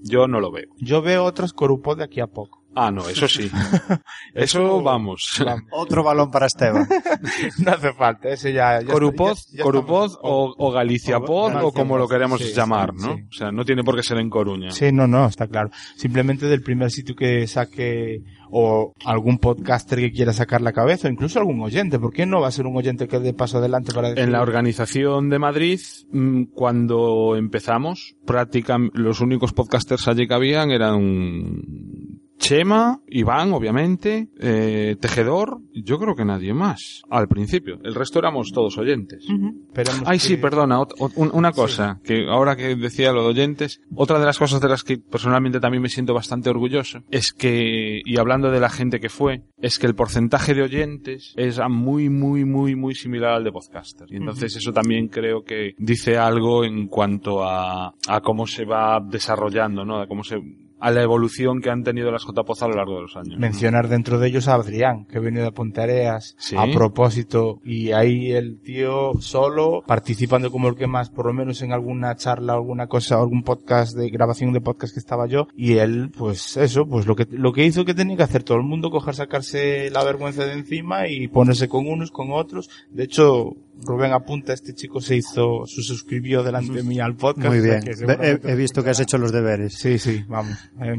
yo 0.00 0.28
no 0.28 0.40
lo 0.40 0.50
veo. 0.52 0.68
Yo 0.78 1.02
veo 1.02 1.24
otros 1.24 1.52
corupos 1.52 1.96
de 1.96 2.04
aquí 2.04 2.20
a 2.20 2.26
poco. 2.26 2.62
Ah, 2.78 2.90
no, 2.90 3.08
eso 3.08 3.26
sí. 3.26 3.50
Eso 4.34 4.82
vamos. 4.82 5.42
Otro 5.72 6.04
balón 6.04 6.30
para 6.30 6.46
Esteban. 6.46 6.86
No 7.58 7.70
hace 7.72 7.92
falta, 7.94 8.28
ese 8.28 8.52
ya. 8.52 8.80
ya 8.82 8.92
Corupoz, 8.92 9.46
ya- 9.50 9.58
ya 9.58 9.64
Corupoz 9.64 10.18
o, 10.22 10.54
o 10.58 10.70
Galicia 10.70 11.20
Pod 11.20 11.54
o 11.62 11.72
como 11.72 11.96
lo 11.96 12.06
queremos 12.06 12.40
sí, 12.40 12.52
llamar, 12.54 12.92
sí, 12.96 13.06
¿no? 13.06 13.16
sí. 13.16 13.22
O 13.30 13.32
sea, 13.32 13.50
no 13.50 13.64
tiene 13.64 13.82
por 13.82 13.96
qué 13.96 14.02
ser 14.02 14.18
en 14.18 14.28
Coruña. 14.28 14.70
Sí, 14.72 14.92
no, 14.92 15.06
no, 15.06 15.26
está 15.26 15.46
claro. 15.48 15.70
Simplemente 15.96 16.46
del 16.46 16.62
primer 16.62 16.90
sitio 16.90 17.14
que 17.16 17.46
saque 17.46 18.22
o 18.50 18.92
algún 19.04 19.38
podcaster 19.38 19.98
que 19.98 20.12
quiera 20.12 20.32
sacar 20.32 20.60
la 20.60 20.72
cabeza, 20.72 21.08
o 21.08 21.10
incluso 21.10 21.38
algún 21.38 21.60
oyente. 21.62 21.98
¿Por 21.98 22.12
qué 22.12 22.26
no 22.26 22.40
va 22.40 22.48
a 22.48 22.52
ser 22.52 22.66
un 22.66 22.76
oyente 22.76 23.08
que 23.08 23.18
dé 23.18 23.32
paso 23.32 23.58
adelante 23.58 23.92
para 23.92 24.10
decir? 24.10 24.22
En 24.24 24.32
la 24.32 24.42
organización 24.42 25.30
de 25.30 25.38
Madrid, 25.38 25.80
mm, 26.12 26.44
cuando 26.54 27.36
empezamos, 27.36 28.16
prácticamente 28.26 28.98
los 28.98 29.20
únicos 29.20 29.52
podcasters 29.52 30.06
allí 30.08 30.28
que 30.28 30.34
habían 30.34 30.70
eran 30.70 31.60
Chema, 32.38 33.00
Iván, 33.08 33.52
obviamente, 33.52 34.28
eh, 34.38 34.96
Tejedor, 35.00 35.58
yo 35.72 35.98
creo 35.98 36.14
que 36.14 36.24
nadie 36.24 36.52
más, 36.54 37.02
al 37.10 37.28
principio. 37.28 37.78
El 37.82 37.94
resto 37.94 38.18
éramos 38.18 38.52
todos 38.52 38.76
oyentes. 38.78 39.26
Ay, 40.06 40.18
que- 40.18 40.24
sí, 40.24 40.36
perdona, 40.36 40.78
ot- 40.78 40.94
ot- 40.98 41.12
un- 41.16 41.30
una 41.32 41.52
cosa, 41.52 42.00
que 42.04 42.26
ahora 42.28 42.54
que 42.56 42.76
decía 42.76 43.12
lo 43.12 43.22
de 43.22 43.28
oyentes, 43.30 43.80
otra 43.94 44.18
de 44.18 44.26
las 44.26 44.38
cosas 44.38 44.60
de 44.60 44.68
las 44.68 44.84
que 44.84 44.98
personalmente 44.98 45.60
también 45.60 45.82
me 45.82 45.88
siento 45.88 46.14
bastante 46.14 46.50
orgulloso, 46.50 47.00
es 47.10 47.32
que, 47.32 48.00
y 48.04 48.18
hablando 48.18 48.50
de 48.50 48.60
la 48.60 48.68
gente 48.70 49.00
que 49.00 49.08
fue, 49.08 49.42
es 49.58 49.78
que 49.78 49.86
el 49.86 49.94
porcentaje 49.94 50.54
de 50.54 50.62
oyentes 50.62 51.32
es 51.36 51.58
muy, 51.68 52.08
muy, 52.10 52.44
muy, 52.44 52.74
muy 52.76 52.94
similar 52.94 53.32
al 53.32 53.44
de 53.44 53.52
podcaster. 53.52 54.06
Y 54.10 54.16
entonces 54.16 54.54
eso 54.56 54.72
también 54.72 55.08
creo 55.08 55.42
que 55.42 55.74
dice 55.78 56.18
algo 56.18 56.64
en 56.64 56.86
cuanto 56.88 57.42
a, 57.44 57.94
a 58.08 58.20
cómo 58.20 58.46
se 58.46 58.64
va 58.64 59.00
desarrollando, 59.00 59.84
¿no? 59.84 60.00
A 60.00 60.06
cómo 60.06 60.22
se, 60.22 60.36
a 60.78 60.90
la 60.90 61.02
evolución 61.02 61.60
que 61.60 61.70
han 61.70 61.82
tenido 61.84 62.10
las 62.10 62.24
JPOZ 62.24 62.62
a 62.62 62.68
lo 62.68 62.74
largo 62.76 62.96
de 62.96 63.02
los 63.02 63.16
años. 63.16 63.38
mencionar 63.38 63.88
dentro 63.88 64.18
de 64.18 64.28
ellos 64.28 64.46
a 64.48 64.54
Adrián, 64.54 65.06
que 65.06 65.18
ha 65.18 65.20
venido 65.20 65.44
de 65.44 65.52
Ponteareas 65.52 66.34
Sí. 66.38 66.56
a 66.58 66.66
propósito, 66.72 67.60
y 67.64 67.92
ahí 67.92 68.32
el 68.32 68.60
tío 68.60 69.12
solo 69.20 69.82
participando 69.86 70.50
como 70.50 70.68
el 70.68 70.76
que 70.76 70.86
más, 70.86 71.10
por 71.10 71.26
lo 71.26 71.32
menos 71.32 71.62
en 71.62 71.72
alguna 71.72 72.14
charla, 72.16 72.54
alguna 72.54 72.86
cosa, 72.86 73.16
algún 73.18 73.42
podcast 73.42 73.96
de 73.96 74.10
grabación 74.10 74.52
de 74.52 74.60
podcast 74.60 74.92
que 74.94 75.00
estaba 75.00 75.26
yo, 75.26 75.48
y 75.56 75.74
él, 75.78 76.10
pues 76.16 76.56
eso, 76.56 76.86
pues 76.86 77.06
lo 77.06 77.16
que, 77.16 77.26
lo 77.30 77.52
que 77.52 77.64
hizo 77.64 77.84
que 77.84 77.94
tenía 77.94 78.16
que 78.16 78.22
hacer 78.22 78.42
todo 78.42 78.58
el 78.58 78.64
mundo, 78.64 78.90
coger, 78.90 79.14
sacarse 79.14 79.90
la 79.90 80.04
vergüenza 80.04 80.44
de 80.44 80.52
encima 80.52 81.08
y 81.08 81.28
ponerse 81.28 81.68
con 81.68 81.86
unos, 81.86 82.10
con 82.10 82.30
otros. 82.32 82.68
De 82.90 83.04
hecho, 83.04 83.56
Rubén 83.84 84.12
apunta, 84.12 84.52
este 84.52 84.74
chico 84.74 85.00
se 85.00 85.16
hizo, 85.16 85.66
se 85.66 85.82
suscribió 85.82 86.42
delante 86.42 86.72
de 86.72 86.82
mí 86.82 86.98
al 86.98 87.14
podcast. 87.16 87.48
Muy 87.48 87.58
o 87.58 87.62
sea 87.62 87.80
bien. 87.80 88.40
He, 88.44 88.52
he 88.52 88.54
visto 88.56 88.82
que 88.82 88.90
has 88.90 89.00
hecho 89.00 89.18
los 89.18 89.32
deberes. 89.32 89.74
Sí, 89.74 89.98
sí, 89.98 90.24
vamos. 90.28 90.56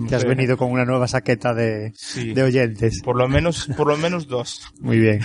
Que 0.08 0.16
has 0.16 0.26
venido 0.26 0.58
con 0.58 0.72
una 0.72 0.86
nueva 0.86 1.08
saqueta 1.08 1.54
de, 1.54 1.91
Sí. 1.95 2.34
de 2.34 2.44
oyentes. 2.44 3.02
Por 3.04 3.18
lo 3.18 3.28
menos, 3.28 3.68
por 3.76 3.88
lo 3.88 3.98
menos 3.98 4.28
dos. 4.28 4.62
Muy 4.80 4.99
bien. 4.99 5.22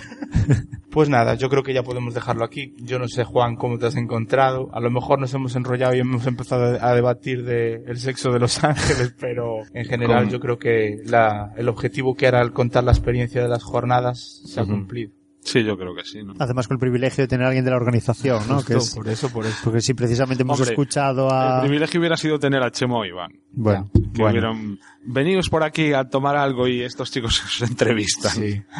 Pues 0.90 1.08
nada, 1.08 1.34
yo 1.34 1.48
creo 1.48 1.62
que 1.62 1.72
ya 1.72 1.82
podemos 1.82 2.12
dejarlo 2.14 2.44
aquí. 2.44 2.74
Yo 2.78 2.98
no 2.98 3.08
sé, 3.08 3.24
Juan, 3.24 3.56
cómo 3.56 3.78
te 3.78 3.86
has 3.86 3.96
encontrado. 3.96 4.68
A 4.74 4.80
lo 4.80 4.90
mejor 4.90 5.18
nos 5.18 5.32
hemos 5.32 5.56
enrollado 5.56 5.94
y 5.94 6.00
hemos 6.00 6.26
empezado 6.26 6.78
a 6.84 6.94
debatir 6.94 7.44
de 7.44 7.82
el 7.86 7.98
sexo 7.98 8.30
de 8.30 8.40
los 8.40 8.62
ángeles, 8.64 9.14
pero 9.18 9.58
en 9.72 9.84
general 9.86 10.28
yo 10.28 10.38
creo 10.40 10.58
que 10.58 10.96
la, 11.06 11.52
el 11.56 11.68
objetivo 11.68 12.14
que 12.14 12.26
era 12.26 12.42
el 12.42 12.52
contar 12.52 12.84
la 12.84 12.92
experiencia 12.92 13.40
de 13.42 13.48
las 13.48 13.62
jornadas 13.62 14.42
se 14.44 14.60
ha 14.60 14.64
cumplido. 14.64 15.12
Sí, 15.44 15.64
yo 15.64 15.76
creo 15.76 15.92
que 15.94 16.04
sí, 16.04 16.22
¿no? 16.22 16.34
Además 16.38 16.68
con 16.68 16.76
el 16.76 16.78
privilegio 16.80 17.24
de 17.24 17.28
tener 17.28 17.44
a 17.44 17.48
alguien 17.48 17.64
de 17.64 17.72
la 17.72 17.76
organización, 17.76 18.46
¿no? 18.48 18.64
Que 18.64 18.74
Justo, 18.74 18.78
es, 18.78 18.94
Por 18.94 19.08
eso, 19.08 19.28
por 19.30 19.44
eso. 19.46 19.56
porque 19.64 19.80
si 19.80 19.92
precisamente 19.92 20.42
hemos 20.44 20.58
Hombre, 20.60 20.72
escuchado 20.72 21.26
El 21.28 21.34
a... 21.34 21.60
privilegio 21.62 21.98
hubiera 21.98 22.16
sido 22.16 22.38
tener 22.38 22.62
a 22.62 22.70
Chemo 22.70 23.00
o 23.00 23.04
Iván. 23.04 23.32
Bueno, 23.50 23.90
que 23.92 24.22
bueno. 24.22 24.30
hubieran 24.30 24.78
venidos 25.04 25.48
por 25.48 25.64
aquí 25.64 25.92
a 25.92 26.04
tomar 26.04 26.36
algo 26.36 26.68
y 26.68 26.82
estos 26.82 27.10
chicos 27.10 27.42
os 27.44 27.62
entrevistan. 27.68 28.32
Sí. 28.32 28.62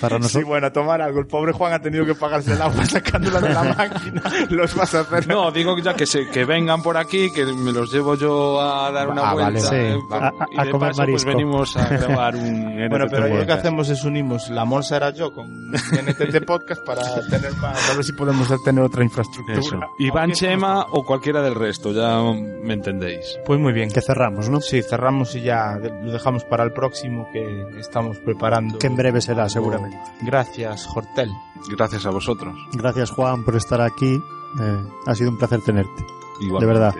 Para 0.00 0.16
Sí, 0.16 0.22
nosotros... 0.22 0.48
bueno, 0.48 0.66
a 0.68 0.72
tomar 0.72 1.02
algo. 1.02 1.20
El 1.20 1.26
pobre 1.26 1.52
Juan 1.52 1.72
ha 1.72 1.80
tenido 1.80 2.04
que 2.06 2.14
pagarse 2.14 2.52
el 2.52 2.62
agua 2.62 2.84
sacándola 2.86 3.40
de 3.40 3.48
la 3.54 3.62
máquina. 3.78 4.22
Los 4.50 4.74
vas 4.74 4.94
a 4.94 5.00
hacer. 5.00 5.26
No, 5.28 5.50
digo 5.50 5.76
ya 5.78 5.94
que 5.94 6.06
se, 6.06 6.28
que 6.28 6.44
vengan 6.44 6.82
por 6.82 6.96
aquí, 6.96 7.32
que 7.32 7.44
me 7.44 7.72
los 7.72 7.92
llevo 7.92 8.14
yo 8.16 8.60
a 8.60 8.90
dar 8.90 9.08
una 9.08 9.30
Ah, 9.30 9.34
vale, 9.34 9.60
vuelta. 9.60 9.70
sí. 9.70 9.76
eh, 9.76 9.98
A- 10.12 10.28
a- 10.28 10.32
y 10.62 10.66
de 10.66 10.70
comer 10.70 10.88
paso, 10.90 11.02
marisco. 11.02 11.12
pues 11.12 11.24
venimos 11.24 11.76
a 11.76 11.88
grabar 11.96 12.36
un 12.36 12.88
Bueno, 12.88 13.04
NTT 13.06 13.10
pero 13.10 13.24
ahí 13.24 13.36
lo 13.36 13.46
que 13.46 13.52
hacemos 13.52 13.88
es 13.88 14.04
unimos 14.04 14.48
la 14.50 14.64
Morsa 14.64 14.96
era 14.96 15.10
yo 15.10 15.32
con 15.32 15.70
NTT 15.70 16.44
Podcast 16.46 16.84
para 16.84 17.02
tener 17.28 17.52
más, 17.56 17.90
a 17.90 17.94
ver 17.94 18.04
si 18.04 18.12
podemos 18.12 18.48
tener 18.64 18.82
otra 18.84 19.02
infraestructura. 19.04 19.58
Eso. 19.58 19.80
Iván 19.98 20.32
Chema 20.32 20.86
o 20.92 21.04
cualquiera 21.04 21.42
del 21.42 21.54
resto, 21.54 21.92
ya 21.92 22.20
me 22.62 22.74
entendéis. 22.74 23.38
Pues 23.44 23.58
muy 23.58 23.72
bien. 23.72 23.90
Que 23.90 24.00
cerramos, 24.00 24.48
¿no? 24.48 24.60
Sí, 24.60 24.82
cerramos 24.82 25.34
y 25.34 25.42
ya 25.42 25.78
lo 26.02 26.12
dejamos 26.12 26.44
para 26.44 26.64
el 26.64 26.72
próximo 26.72 27.28
que 27.32 27.66
estamos 27.78 28.18
preparando. 28.18 28.78
Que 28.78 28.86
en 28.86 28.96
breve 28.96 29.20
será, 29.20 29.48
seguramente. 29.72 30.12
Gracias, 30.22 30.88
Hortel. 30.94 31.32
Gracias 31.68 32.06
a 32.06 32.10
vosotros. 32.10 32.54
Gracias, 32.72 33.10
Juan, 33.10 33.44
por 33.44 33.56
estar 33.56 33.80
aquí. 33.80 34.22
Eh, 34.60 34.86
ha 35.06 35.14
sido 35.14 35.30
un 35.30 35.38
placer 35.38 35.60
tenerte. 35.62 36.06
Igualmente. 36.40 36.66
verdad. 36.66 36.94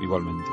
Igualmente. 0.00 0.44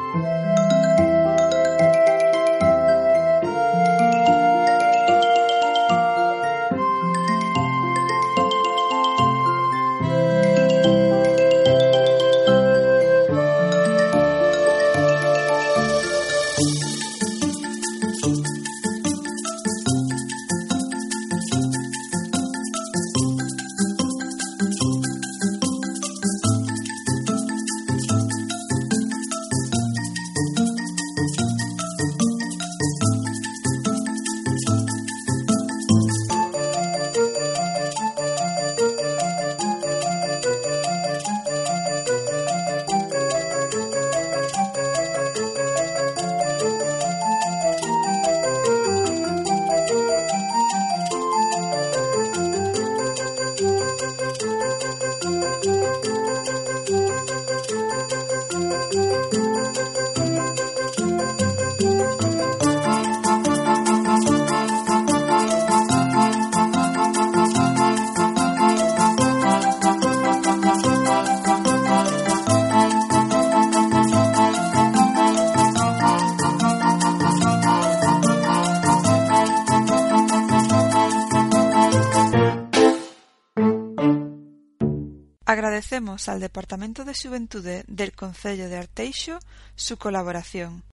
al 86.31 86.39
Departamento 86.39 87.05
de 87.05 87.13
Xuventude 87.13 87.83
del 87.87 88.13
Concello 88.13 88.69
de 88.69 88.77
Arteixo 88.77 89.39
su 89.75 89.97
colaboración. 89.97 90.83